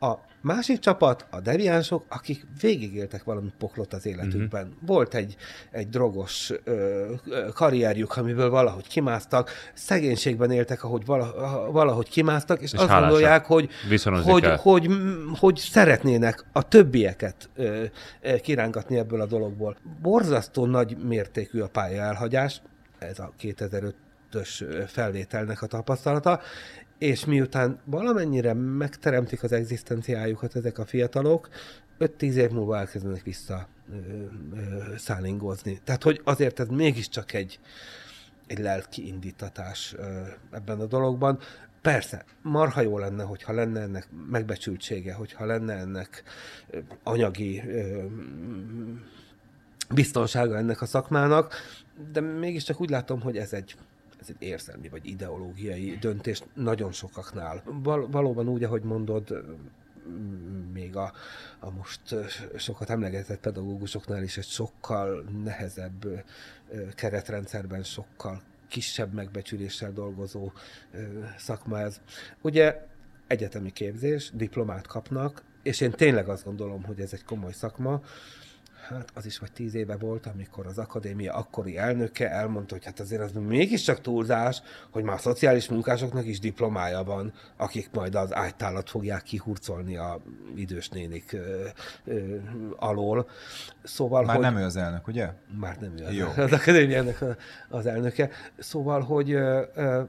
A 0.00 0.14
másik 0.40 0.78
csapat, 0.78 1.26
a 1.30 1.40
deviánsok, 1.40 2.04
akik 2.08 2.46
végigéltek 2.60 3.24
valami 3.24 3.52
poklot 3.58 3.92
az 3.92 4.06
életükben. 4.06 4.66
Uh-huh. 4.66 4.86
Volt 4.86 5.14
egy, 5.14 5.36
egy 5.70 5.88
drogos 5.88 6.52
ö, 6.64 7.12
karrierjük, 7.52 8.16
amiből 8.16 8.50
valahogy 8.50 8.86
kimásztak, 8.86 9.50
szegénységben 9.74 10.50
éltek, 10.50 10.84
ahogy 10.84 11.04
vala, 11.04 11.70
valahogy 11.72 12.08
kimásztak, 12.08 12.60
és, 12.60 12.72
És 12.72 12.78
azt 12.78 12.88
gondolják, 12.88 13.46
hogy, 13.46 13.68
hogy, 14.24 14.42
kell. 14.42 14.56
hogy, 14.56 14.88
hogy 15.38 15.56
szeretnének 15.56 16.44
a 16.52 16.68
többieket 16.68 17.50
ö, 17.54 17.84
ö, 18.20 18.36
kirángatni 18.36 18.98
ebből 18.98 19.20
a 19.20 19.26
dologból. 19.26 19.76
Borzasztó 20.02 20.66
nagy 20.66 20.96
mértékű 21.04 21.60
a 21.60 21.68
pálya 21.68 22.02
elhagyás, 22.02 22.62
ez 22.98 23.18
a 23.18 23.32
2005-ös 23.40 24.84
felvételnek 24.86 25.62
a 25.62 25.66
tapasztalata, 25.66 26.40
és 26.98 27.24
miután 27.24 27.80
valamennyire 27.84 28.54
megteremtik 28.54 29.42
az 29.42 29.52
egzisztenciájukat 29.52 30.56
ezek 30.56 30.78
a 30.78 30.84
fiatalok, 30.84 31.48
5-10 31.98 32.20
év 32.20 32.50
múlva 32.50 32.78
elkezdenek 32.78 33.22
vissza 33.22 33.68
ö, 33.90 33.96
ö, 34.56 34.96
szállingozni. 34.96 35.80
Tehát, 35.84 36.02
hogy 36.02 36.20
azért 36.24 36.60
ez 36.60 36.68
mégiscsak 36.68 37.32
egy, 37.32 37.60
egy 38.46 38.58
lelki 38.58 39.06
indítatás 39.06 39.94
ö, 39.96 40.20
ebben 40.50 40.80
a 40.80 40.86
dologban. 40.86 41.38
Persze, 41.82 42.24
marha 42.42 42.80
jó 42.80 42.98
lenne, 42.98 43.22
hogyha 43.22 43.52
lenne 43.52 43.80
ennek 43.80 44.08
megbecsültsége, 44.30 45.12
hogyha 45.12 45.44
lenne 45.44 45.74
ennek 45.74 46.22
anyagi 47.02 47.62
biztonsága 49.90 50.56
ennek 50.56 50.80
a 50.80 50.86
szakmának, 50.86 51.54
de 52.12 52.20
mégiscsak 52.20 52.80
úgy 52.80 52.90
látom, 52.90 53.20
hogy 53.20 53.36
ez 53.36 53.52
egy, 53.52 53.76
ez 54.20 54.26
egy 54.28 54.36
érzelmi 54.38 54.88
vagy 54.88 55.06
ideológiai 55.06 55.96
döntés 56.00 56.42
nagyon 56.54 56.92
sokaknál. 56.92 57.62
Val- 57.64 58.12
valóban 58.12 58.48
úgy, 58.48 58.64
ahogy 58.64 58.82
mondod, 58.82 59.44
még 60.72 60.96
a, 60.96 61.12
a 61.60 61.70
most 61.70 62.00
sokat 62.56 62.90
emlegetett 62.90 63.40
pedagógusoknál 63.40 64.22
is 64.22 64.36
egy 64.36 64.46
sokkal 64.46 65.24
nehezebb 65.44 66.24
keretrendszerben, 66.94 67.82
sokkal 67.82 68.42
kisebb 68.68 69.12
megbecsüléssel 69.12 69.92
dolgozó 69.92 70.52
szakma 71.36 71.80
ez. 71.80 72.00
Ugye 72.40 72.86
egyetemi 73.26 73.72
képzés, 73.72 74.30
diplomát 74.34 74.86
kapnak, 74.86 75.42
és 75.62 75.80
én 75.80 75.90
tényleg 75.90 76.28
azt 76.28 76.44
gondolom, 76.44 76.84
hogy 76.84 77.00
ez 77.00 77.12
egy 77.12 77.24
komoly 77.24 77.52
szakma, 77.52 78.02
Hát 78.88 79.10
az 79.14 79.26
is 79.26 79.38
vagy 79.38 79.52
tíz 79.52 79.74
éve 79.74 79.96
volt, 79.96 80.26
amikor 80.26 80.66
az 80.66 80.78
akadémia 80.78 81.34
akkori 81.34 81.76
elnöke 81.76 82.30
elmondta, 82.30 82.74
hogy 82.74 82.84
hát 82.84 83.00
azért 83.00 83.22
az 83.22 83.32
mégiscsak 83.32 84.00
túlzás, 84.00 84.62
hogy 84.90 85.02
már 85.02 85.14
a 85.14 85.18
szociális 85.18 85.68
munkásoknak 85.68 86.26
is 86.26 86.38
diplomája 86.38 87.02
van, 87.02 87.32
akik 87.56 87.90
majd 87.92 88.14
az 88.14 88.34
ágytálat 88.34 88.90
fogják 88.90 89.22
kihurcolni 89.22 89.96
a 89.96 90.20
idős 90.54 90.88
nénik 90.88 91.32
ö, 91.32 91.66
ö, 92.04 92.36
alól. 92.76 93.28
Szóval, 93.82 94.24
Már 94.24 94.36
hogy... 94.36 94.44
nem 94.44 94.56
ő 94.56 94.64
az 94.64 94.76
elnök, 94.76 95.06
ugye? 95.06 95.32
Már 95.60 95.76
nem 95.80 95.96
ő 95.98 96.04
az, 96.04 96.12
Jó. 96.12 96.28
az 96.44 96.52
akadémiának 96.52 97.24
az 97.68 97.86
elnöke. 97.86 98.30
Szóval, 98.58 99.00
hogy 99.00 99.32
ö, 99.32 99.62
ö, 99.74 100.02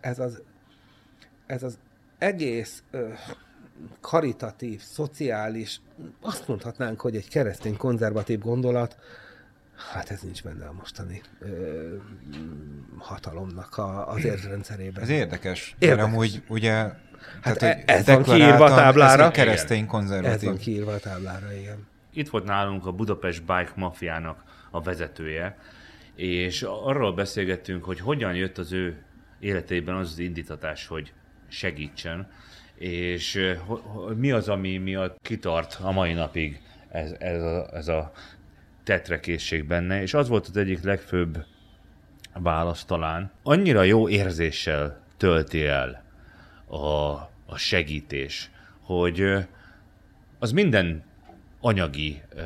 ez 0.00 0.18
az, 0.18 0.42
ez 1.46 1.62
az 1.62 1.78
egész 2.18 2.82
ö, 2.90 3.08
karitatív, 4.00 4.80
szociális, 4.80 5.80
azt 6.20 6.48
mondhatnánk, 6.48 7.00
hogy 7.00 7.16
egy 7.16 7.28
keresztény 7.28 7.76
konzervatív 7.76 8.38
gondolat, 8.38 8.96
hát 9.92 10.10
ez 10.10 10.20
nincs 10.20 10.42
benne 10.42 10.66
a 10.66 10.72
mostani 10.72 11.22
ö, 11.40 11.94
hatalomnak 12.98 13.76
a, 13.76 14.08
az 14.08 14.24
érzrendszerében. 14.24 15.02
Ez 15.02 15.08
érdekes, 15.08 15.74
Érdekes. 15.78 15.96
mert 15.96 16.12
amúgy 16.14 16.42
ugye... 16.48 16.72
Hát 17.42 17.58
tehát, 17.58 17.74
hogy 17.74 17.82
ez 17.86 18.06
van 18.06 18.22
kiírva 18.22 18.64
a 18.64 18.74
táblára. 18.74 19.22
Ez 19.22 19.28
egy 19.28 19.34
keresztény 19.34 19.82
Ez 19.82 19.88
konzervatív. 19.88 20.48
van 20.48 20.58
kiírva 20.58 20.92
a 20.92 20.98
táblára, 20.98 21.52
igen. 21.52 21.86
Itt 22.12 22.28
volt 22.28 22.44
nálunk 22.44 22.86
a 22.86 22.92
Budapest 22.92 23.40
Bike 23.40 23.72
Mafiának 23.74 24.42
a 24.70 24.80
vezetője, 24.82 25.58
és 26.14 26.62
arról 26.62 27.14
beszélgettünk, 27.14 27.84
hogy 27.84 28.00
hogyan 28.00 28.34
jött 28.34 28.58
az 28.58 28.72
ő 28.72 29.02
életében 29.40 29.94
az 29.94 30.10
az 30.10 30.18
indítatás, 30.18 30.86
hogy 30.86 31.12
segítsen, 31.48 32.30
és 32.78 33.54
mi 34.16 34.30
az, 34.30 34.48
ami 34.48 34.76
miatt 34.76 35.18
kitart 35.22 35.78
a 35.82 35.90
mai 35.90 36.12
napig 36.12 36.60
ez, 36.90 37.14
ez, 37.18 37.42
a, 37.42 37.68
ez 37.72 37.88
a 37.88 38.12
tetrekészség 38.84 39.64
benne, 39.64 40.02
és 40.02 40.14
az 40.14 40.28
volt 40.28 40.46
az 40.46 40.56
egyik 40.56 40.82
legfőbb 40.82 41.44
válasz 42.34 42.84
talán. 42.84 43.30
Annyira 43.42 43.82
jó 43.82 44.08
érzéssel 44.08 45.00
tölti 45.16 45.64
el 45.64 46.04
a, 46.66 47.12
a 47.46 47.56
segítés, 47.56 48.50
hogy 48.80 49.24
az 50.38 50.52
minden 50.52 51.02
anyagi 51.60 52.22
ö, 52.34 52.42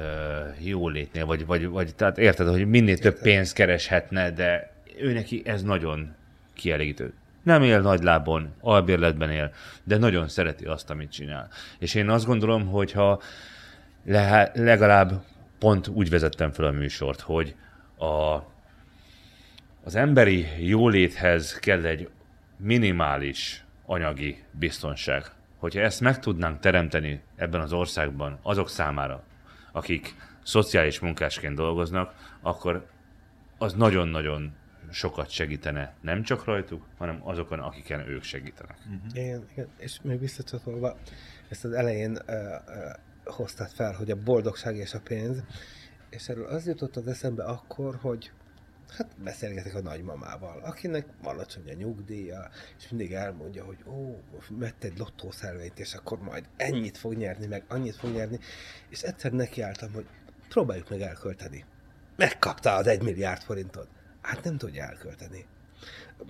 jólétnél, 0.59 1.27
vagy, 1.27 1.47
vagy, 1.47 1.67
vagy 1.67 1.95
tehát 1.95 2.19
érted, 2.19 2.49
hogy 2.49 2.67
minél 2.67 2.99
több 2.99 3.21
pénzt 3.21 3.55
kereshetne, 3.55 4.31
de 4.31 4.73
ő 4.99 5.13
neki 5.13 5.43
ez 5.45 5.63
nagyon 5.63 6.15
kielégítő. 6.55 7.13
Nem 7.43 7.63
él 7.63 7.81
nagy 7.81 8.03
lábon, 8.03 8.55
albérletben 8.61 9.31
él, 9.31 9.53
de 9.85 9.97
nagyon 9.97 10.29
szereti 10.29 10.65
azt, 10.65 10.91
amit 10.91 11.13
csinál. 11.13 11.49
És 11.79 11.95
én 11.95 12.09
azt 12.09 12.27
gondolom, 12.27 12.67
hogyha 12.67 13.21
le, 14.05 14.51
legalább 14.55 15.13
pont 15.59 15.89
úgy 15.89 16.11
vezettem 16.11 16.51
fel 16.51 16.65
a 16.65 16.71
műsort, 16.71 17.21
hogy 17.21 17.55
a, 17.99 18.37
az 19.85 19.95
emberi 19.95 20.47
jóléthez 20.59 21.55
kell 21.55 21.85
egy 21.85 22.09
minimális 22.57 23.65
anyagi 23.87 24.45
biztonság. 24.51 25.31
Hogyha 25.59 25.81
ezt 25.81 26.01
meg 26.01 26.19
tudnánk 26.19 26.61
teremteni 26.61 27.23
ebben 27.37 27.61
az 27.61 27.73
országban 27.73 28.39
azok 28.43 28.69
számára, 28.69 29.23
akik 29.73 30.15
szociális 30.43 30.99
munkásként 31.01 31.55
dolgoznak, 31.55 32.15
akkor 32.41 32.87
az 33.59 33.75
nagyon-nagyon 33.75 34.53
sokat 34.93 35.31
segítene 35.31 35.95
nem 36.01 36.23
csak 36.23 36.45
rajtuk, 36.45 36.87
hanem 36.99 37.21
azokon, 37.29 37.59
akiken 37.59 38.09
ők 38.09 38.23
segítenek. 38.23 38.77
Igen, 39.13 39.45
igen, 39.53 39.69
és 39.79 39.99
még 40.03 40.19
visszacsatolva, 40.19 40.97
ezt 41.49 41.65
az 41.65 41.73
elején 41.73 42.11
uh, 42.11 42.35
uh, 42.67 43.35
hoztad 43.35 43.69
fel, 43.69 43.93
hogy 43.93 44.11
a 44.11 44.17
boldogság 44.17 44.77
és 44.77 44.95
a 44.95 45.01
pénz, 45.01 45.43
és 46.11 46.29
erről 46.29 46.47
az 46.47 46.67
jutott 46.67 46.97
az 46.97 47.07
eszembe 47.07 47.45
akkor, 47.45 47.99
hogy 48.01 48.33
hát 48.99 49.23
beszélgetek 49.23 49.75
a 49.75 49.81
nagymamával, 49.81 50.61
akinek 50.63 51.07
alacsony 51.23 51.71
a 51.71 51.73
nyugdíja, 51.73 52.51
és 52.79 52.89
mindig 52.89 53.13
elmondja, 53.13 53.65
hogy 53.65 53.79
ó, 53.87 54.19
vett 54.49 54.85
egy 54.85 54.99
lottószervényt, 54.99 55.79
és 55.79 55.95
akkor 55.95 56.19
majd 56.19 56.49
ennyit 56.57 56.97
fog 56.97 57.15
nyerni, 57.15 57.47
meg 57.47 57.65
annyit 57.69 57.97
fog 57.97 58.13
nyerni, 58.13 58.39
és 58.89 59.03
egyszer 59.03 59.33
nekiálltam, 59.33 59.93
hogy 59.93 60.07
próbáljuk 60.49 60.91
meg 60.91 61.01
elkölteni. 61.01 61.65
Megkapta 62.17 62.75
az 62.75 62.87
egy 62.87 63.03
milliárd 63.03 63.43
forintot. 63.43 63.89
Hát 64.23 64.45
nem 64.45 64.57
tudja 64.57 64.85
elkölteni. 64.85 65.47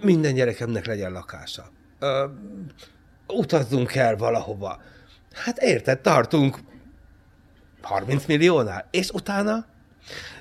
Minden 0.03 0.35
gyerekemnek 0.35 0.87
legyen 0.87 1.13
lakása. 1.13 1.71
Ö, 1.99 2.27
utazzunk 3.27 3.95
el 3.95 4.17
valahova. 4.17 4.81
Hát 5.33 5.59
érted, 5.59 6.01
tartunk 6.01 6.59
30 7.83 8.27
milliónál. 8.27 8.89
És 8.91 9.11
utána? 9.11 9.67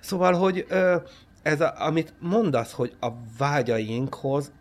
Szóval, 0.02 0.34
hogy 0.34 0.66
ö, 0.70 0.96
ez, 1.42 1.62
a, 1.62 1.74
amit 1.78 2.14
mondasz, 2.20 2.72
hogy 2.72 2.96
a 3.00 3.10
vágyainkhoz, 3.38 4.52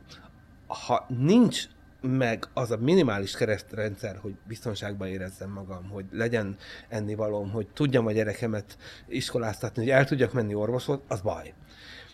ha 0.67 1.07
nincs 1.09 1.65
meg 2.01 2.49
az 2.55 2.71
a 2.71 2.77
minimális 2.77 3.37
keresztrendszer, 3.37 4.17
hogy 4.17 4.35
biztonságban 4.47 5.09
érezzem 5.09 5.51
magam, 5.51 5.89
hogy 5.89 6.05
legyen 6.13 6.57
ennivalóm, 6.89 7.51
hogy 7.51 7.69
tudjam 7.69 8.07
a 8.07 8.13
gyerekemet 8.13 8.77
iskoláztatni, 9.09 9.83
hogy 9.83 9.91
el 9.91 10.05
tudjak 10.05 10.33
menni 10.33 10.55
orvoshoz, 10.55 10.99
az 11.09 11.21
baj. 11.21 11.55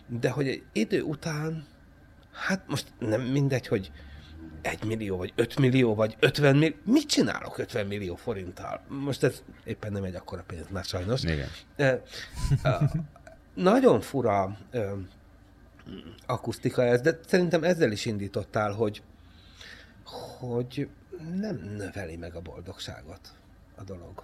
De 0.07 0.29
hogy 0.29 0.47
egy 0.47 0.63
idő 0.71 1.01
után, 1.01 1.65
hát 2.31 2.63
most 2.67 2.87
nem 2.99 3.21
mindegy, 3.21 3.67
hogy 3.67 3.91
1 4.61 4.83
millió, 4.83 5.17
vagy 5.17 5.33
5 5.35 5.59
millió, 5.59 5.95
vagy 5.95 6.15
50 6.19 6.55
millió. 6.55 6.75
Mit 6.83 7.07
csinálok 7.07 7.57
50 7.57 7.85
millió 7.85 8.15
forinttal? 8.15 8.81
Most 8.87 9.23
ez 9.23 9.43
éppen 9.63 9.91
nem 9.91 10.03
egy 10.03 10.15
akkora 10.15 10.43
pénz, 10.47 10.65
már 10.69 10.83
sajnos. 10.83 11.23
Igen. 11.23 11.49
E, 11.75 12.01
e, 12.63 12.91
nagyon 13.53 14.01
fura 14.01 14.57
e, 14.71 14.91
akusztika 16.25 16.83
ez, 16.83 17.01
de 17.01 17.19
szerintem 17.27 17.63
ezzel 17.63 17.91
is 17.91 18.05
indítottál, 18.05 18.71
hogy, 18.71 19.03
hogy 20.39 20.89
nem 21.39 21.55
növeli 21.55 22.15
meg 22.15 22.35
a 22.35 22.41
boldogságot 22.41 23.31
a 23.75 23.83
dolog. 23.83 24.23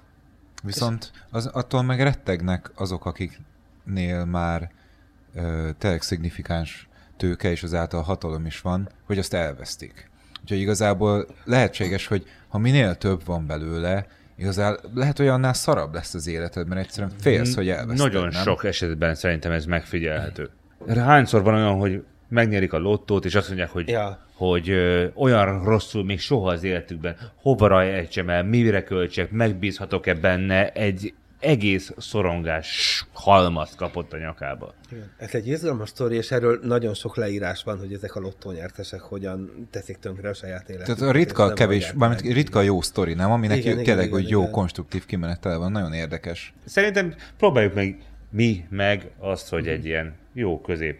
Viszont 0.63 1.11
az, 1.29 1.45
attól 1.45 1.81
meg 1.81 2.01
rettegnek 2.01 2.71
azok, 2.75 3.05
akiknél 3.05 4.25
már 4.25 4.61
ö, 4.61 4.82
tényleg 5.77 6.01
szignifikáns 6.01 6.87
tőke 7.17 7.51
és 7.51 7.63
azáltal 7.63 8.01
hatalom 8.01 8.45
is 8.45 8.61
van, 8.61 8.89
hogy 9.05 9.17
azt 9.17 9.33
elvesztik. 9.33 10.09
Úgyhogy 10.41 10.59
igazából 10.59 11.27
lehetséges, 11.45 12.07
hogy 12.07 12.25
ha 12.47 12.57
minél 12.57 12.95
több 12.95 13.25
van 13.25 13.47
belőle, 13.47 14.07
igazán 14.37 14.77
lehet, 14.93 15.17
hogy 15.17 15.27
annál 15.27 15.53
szarabb 15.53 15.93
lesz 15.93 16.13
az 16.13 16.27
életed, 16.27 16.67
mert 16.67 16.81
egyszerűen 16.81 17.11
félsz, 17.19 17.55
hogy 17.55 17.69
elveszted, 17.69 18.11
Nagyon 18.11 18.27
nem? 18.27 18.43
sok 18.43 18.63
esetben 18.63 19.15
szerintem 19.15 19.51
ez 19.51 19.65
megfigyelhető. 19.65 20.49
Hányszor 20.95 21.43
van 21.43 21.53
olyan, 21.53 21.77
hogy 21.77 22.03
megnyerik 22.29 22.73
a 22.73 22.77
lottót, 22.77 23.25
és 23.25 23.35
azt 23.35 23.47
mondják, 23.47 23.69
hogy, 23.69 23.87
Ja. 23.87 24.19
hogy 24.33 24.69
ö, 24.69 25.07
olyan 25.15 25.63
rosszul 25.63 26.03
még 26.03 26.19
soha 26.19 26.49
az 26.49 26.63
életükben, 26.63 27.15
hova 27.35 27.67
rajtsem 27.67 28.29
el, 28.29 28.43
mire 28.43 28.83
költsek, 28.83 29.31
megbízhatok-e 29.31 30.13
benne, 30.13 30.71
egy 30.71 31.13
egész 31.43 31.91
szorongás 31.97 33.03
halmazt 33.13 33.75
kapott 33.75 34.13
a 34.13 34.17
nyakába. 34.17 34.73
Igen. 34.91 35.11
Ez 35.17 35.33
egy 35.33 35.47
izgalmas 35.47 35.89
sztori, 35.89 36.15
és 36.15 36.31
erről 36.31 36.59
nagyon 36.63 36.93
sok 36.93 37.15
leírás 37.15 37.63
van, 37.63 37.79
hogy 37.79 37.93
ezek 37.93 38.15
a 38.15 38.19
lottónyertesek 38.19 39.01
hogyan 39.01 39.67
teszik 39.71 39.97
tönkre 39.97 40.29
a 40.29 40.33
saját 40.33 40.69
életüket. 40.69 40.97
Tehát 40.97 41.13
a 41.13 41.17
ritka 41.17 41.53
kevés, 41.53 41.91
mármint 41.93 42.21
ritka 42.21 42.61
jó 42.61 42.81
sztori, 42.81 43.13
nem? 43.13 43.31
Aminek 43.31 43.57
Igen, 43.57 43.71
igen, 43.71 43.73
igen, 43.73 43.85
tényleg, 43.85 44.05
igen, 44.05 44.19
hogy 44.19 44.29
jó 44.29 44.39
igen. 44.39 44.51
konstruktív 44.51 45.05
kimenetele 45.05 45.55
van, 45.55 45.71
nagyon 45.71 45.93
érdekes. 45.93 46.53
Szerintem 46.65 47.15
próbáljuk 47.37 47.73
meg 47.73 47.97
mi 48.29 48.65
meg 48.69 49.11
azt, 49.17 49.49
hogy 49.49 49.67
egy 49.67 49.85
ilyen 49.85 50.15
jó 50.33 50.61
közép 50.61 50.97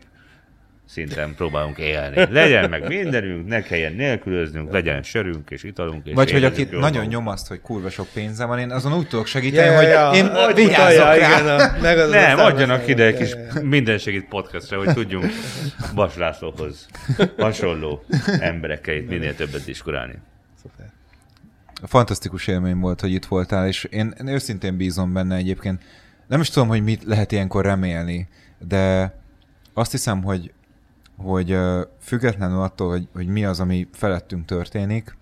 szinten 0.94 1.36
próbálunk 1.36 1.78
élni. 1.78 2.28
Legyen 2.30 2.70
meg 2.70 2.88
mindenünk, 2.88 3.48
ne 3.48 3.62
kelljen 3.62 3.94
nélkülöznünk, 3.94 4.72
legyen 4.72 5.04
sörünk 5.04 5.50
és 5.52 5.64
italunk. 5.64 6.06
És 6.08 6.14
Vagy 6.14 6.32
hogy 6.32 6.42
érezzük 6.42 6.66
aki 6.66 6.74
jól 6.74 6.82
nagyon 6.82 7.06
nyomaszt, 7.06 7.48
hogy 7.48 7.62
kurva 7.62 7.90
sok 7.90 8.08
pénze 8.14 8.46
van, 8.46 8.60
én 8.60 8.72
azon 8.72 8.94
úgy 8.94 9.08
tudok 9.08 9.26
segíteni, 9.26 9.68
Ja, 9.72 9.76
hogy 9.76 9.86
ja, 9.86 9.92
ja. 9.92 10.12
én 10.24 10.30
Hogy 10.30 10.56
vigyázok 10.56 11.04
rá. 11.04 11.16
igen, 11.16 11.48
a- 11.60 11.82
megadod 11.82 12.14
a 12.14 12.16
Nem, 12.16 12.38
számot. 12.38 12.54
adjanak 12.54 12.88
ide 12.88 13.04
egy 13.06 13.14
Ja, 13.14 13.20
kis 13.20 13.30
ja, 13.30 13.40
ja. 13.54 13.62
minden 13.62 13.98
segít 13.98 14.28
podcastra, 14.28 14.78
hogy 14.78 14.94
tudjunk 14.94 15.26
Vas 15.96 16.16
Lászlóhoz 16.16 16.88
hasonló 17.38 18.04
emberekkel 18.40 18.96
itt 18.96 19.10
minél 19.10 19.36
többet 19.36 19.66
diskurálni. 19.66 20.14
Szuper. 20.62 20.86
Fantasztikus 21.84 22.48
élmény 22.48 22.78
volt, 22.78 23.02
hogy 23.02 23.12
itt 23.12 23.26
voltál, 23.26 23.68
és 23.68 23.84
én, 23.84 24.14
én 24.20 24.28
őszintén 24.28 24.78
bízom 24.78 25.14
benne 25.14 25.36
egyébként. 25.36 25.82
Nem 26.28 26.42
is 26.42 26.50
tudom, 26.50 26.68
hogy 26.68 26.84
mit 26.84 27.04
lehet 27.04 27.32
ilyenkor 27.32 27.66
remélni, 27.66 28.28
de 28.68 29.14
azt 29.74 29.92
hiszem, 29.92 30.24
hogy, 30.24 30.52
hogy 31.18 31.58
függetlenül 32.00 32.62
attól, 32.62 32.90
hogy, 32.90 33.08
hogy 33.14 33.28
mi 33.28 33.46
az, 33.46 33.60
ami 33.60 33.88
felettünk 33.92 34.46
történik, 34.46 35.16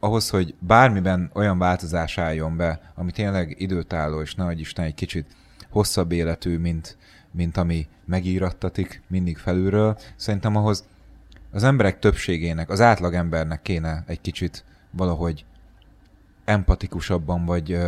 ahhoz, 0.00 0.30
hogy 0.30 0.54
bármiben 0.58 1.30
olyan 1.34 1.58
változás 1.58 2.18
álljon 2.18 2.56
be, 2.56 2.92
ami 2.94 3.10
tényleg 3.10 3.54
időtálló, 3.58 4.20
és 4.20 4.34
ne 4.34 4.52
Isten 4.52 4.84
egy 4.84 4.94
kicsit 4.94 5.26
hosszabb 5.70 6.12
életű, 6.12 6.58
mint, 6.58 6.96
mint 7.30 7.56
ami 7.56 7.88
megírattatik 8.04 9.02
mindig 9.08 9.38
felülről, 9.38 9.98
szerintem 10.16 10.56
ahhoz 10.56 10.84
az 11.52 11.62
emberek 11.64 11.98
többségének, 11.98 12.70
az 12.70 12.80
átlagembernek 12.80 13.62
kéne 13.62 14.04
egy 14.06 14.20
kicsit 14.20 14.64
valahogy 14.90 15.44
empatikusabban, 16.44 17.44
vagy 17.44 17.78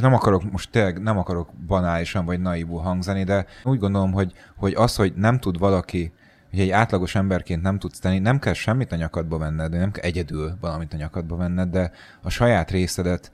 nem 0.00 0.14
akarok, 0.14 0.50
most 0.50 0.70
tényleg 0.70 1.02
nem 1.02 1.18
akarok 1.18 1.52
banálisan 1.66 2.24
vagy 2.24 2.40
naívul 2.40 2.80
hangzani, 2.80 3.24
de 3.24 3.46
úgy 3.64 3.78
gondolom, 3.78 4.12
hogy, 4.12 4.32
hogy 4.56 4.74
az, 4.74 4.96
hogy 4.96 5.12
nem 5.16 5.38
tud 5.38 5.58
valaki, 5.58 6.12
hogy 6.50 6.60
egy 6.60 6.70
átlagos 6.70 7.14
emberként 7.14 7.62
nem 7.62 7.78
tudsz 7.78 7.98
tenni, 7.98 8.18
nem 8.18 8.38
kell 8.38 8.52
semmit 8.52 8.92
a 8.92 8.96
nyakadba 8.96 9.38
venned, 9.38 9.72
nem 9.72 9.90
kell 9.90 10.04
egyedül 10.04 10.56
valamit 10.60 10.92
a 10.92 10.96
nyakadba 10.96 11.36
venned, 11.36 11.70
de 11.70 11.92
a 12.22 12.30
saját 12.30 12.70
részedet 12.70 13.32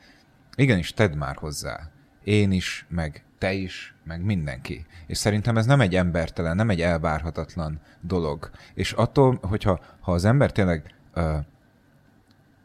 igenis 0.55 0.93
tedd 0.93 1.17
már 1.17 1.37
hozzá. 1.37 1.91
Én 2.25 2.53
is, 2.53 2.87
meg 2.89 3.25
te 3.39 3.53
is, 3.53 3.95
meg 4.05 4.25
mindenki. 4.25 4.87
És 5.07 5.19
szerintem 5.19 5.57
ez 5.57 5.67
nem 5.67 5.81
egy 5.81 5.95
embertelen, 5.95 6.57
nem 6.57 6.71
egy 6.71 6.81
elvárhatatlan 6.81 7.81
dolog. 8.01 8.51
És 8.75 8.93
attól, 8.93 9.39
hogyha 9.43 9.81
ha 10.01 10.13
az 10.13 10.25
ember 10.25 10.53
tényleg 10.53 10.95
uh, 11.15 11.37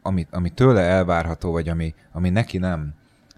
ami, 0.02 0.26
ami 0.30 0.50
tőle 0.50 0.80
elvárható, 0.80 1.52
vagy 1.52 1.68
ami, 1.68 1.94
ami 2.12 2.30
neki 2.30 2.58
nem, 2.58 2.94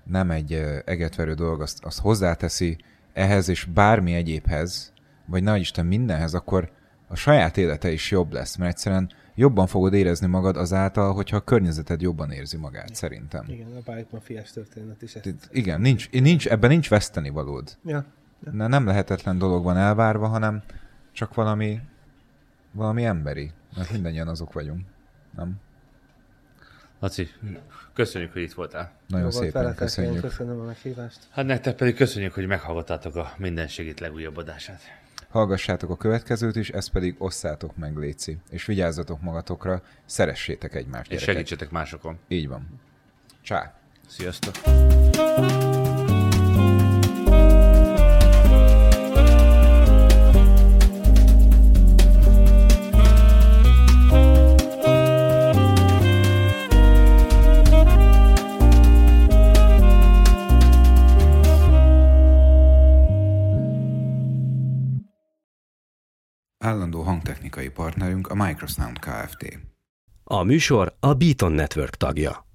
nem 0.09 0.31
egy 0.31 0.53
egetverő 0.85 1.35
dolog, 1.35 1.61
azt, 1.61 1.85
azt 1.85 2.01
hozzáteszi 2.01 2.79
ehhez 3.13 3.49
és 3.49 3.65
bármi 3.65 4.15
egyébhez, 4.15 4.93
vagy 5.27 5.43
nagy 5.43 5.61
Isten 5.61 5.87
mindenhez, 5.87 6.35
akkor 6.35 6.71
a 7.09 7.15
saját 7.15 7.57
élete 7.57 7.91
is 7.91 8.11
jobb 8.11 8.33
lesz, 8.33 8.57
mert 8.57 8.71
egyszerűen 8.71 9.11
jobban 9.35 9.67
fogod 9.67 9.93
érezni 9.93 10.27
magad 10.27 10.57
azáltal, 10.57 11.15
hogyha 11.15 11.37
a 11.37 11.41
környezeted 11.41 12.01
jobban 12.01 12.31
érzi 12.31 12.57
magát, 12.57 12.95
szerintem. 12.95 13.45
Igen, 13.49 13.67
a 13.67 13.93
bike 13.93 14.07
mafiás 14.11 14.51
történet 14.51 15.03
is 15.03 15.15
ezt. 15.15 15.49
Igen, 15.51 15.81
nincs, 15.81 16.11
nincs, 16.11 16.49
ebben 16.49 16.71
nincs 16.71 16.89
veszteni 16.89 17.29
valód. 17.29 17.77
Ja. 17.85 18.05
Ne, 18.53 18.67
nem 18.67 18.87
lehetetlen 18.87 19.39
dolog 19.39 19.65
van 19.65 19.77
elvárva, 19.77 20.27
hanem 20.27 20.63
csak 21.13 21.35
valami, 21.35 21.81
valami 22.73 23.05
emberi. 23.05 23.51
Mert 23.77 23.91
mindannyian 23.93 24.29
azok 24.29 24.53
vagyunk. 24.53 24.87
Nem? 25.37 25.55
Laci, 27.01 27.29
köszönjük, 27.97 28.33
hogy 28.33 28.43
itt 28.43 28.53
voltál. 28.53 28.93
Nagyon 29.07 29.25
Jó 29.25 29.31
szépen 29.31 29.53
veletek, 29.53 29.77
köszönjük. 29.79 30.21
Köszönöm 30.21 30.61
a 30.61 30.65
meghívást. 30.65 31.19
Hát 31.31 31.47
nektek 31.47 31.77
pedig 31.77 31.95
köszönjük, 31.95 32.33
hogy 32.35 32.47
meghallgattátok 32.47 33.17
a 33.17 33.33
Minden 33.37 33.69
Segít 33.69 34.01
legújabb 34.01 34.37
adását. 34.37 34.81
Hallgassátok 35.29 35.91
a 35.91 35.97
következőt 35.97 36.57
is, 36.57 36.71
ezt 36.71 36.91
pedig 36.91 37.15
osszátok 37.19 37.77
meg, 37.77 37.97
Léci. 37.97 38.37
És 38.51 38.65
vigyázzatok 38.67 39.21
magatokra, 39.21 39.83
szeressétek 40.05 40.75
egymást, 40.75 41.11
És 41.11 41.19
gyerekek. 41.19 41.35
segítsetek 41.35 41.71
másokon. 41.71 42.19
Így 42.29 42.49
van. 42.49 42.81
Csá! 43.43 43.75
Sziasztok! 44.07 44.55
Állandó 66.67 67.03
hangtechnikai 67.03 67.69
partnerünk 67.69 68.29
a 68.29 68.35
Microsound 68.35 68.99
Kft. 68.99 69.59
A 70.25 70.43
műsor 70.43 70.97
a 71.01 71.15
Beaton 71.15 71.53
Network 71.53 71.97
tagja. 71.97 72.47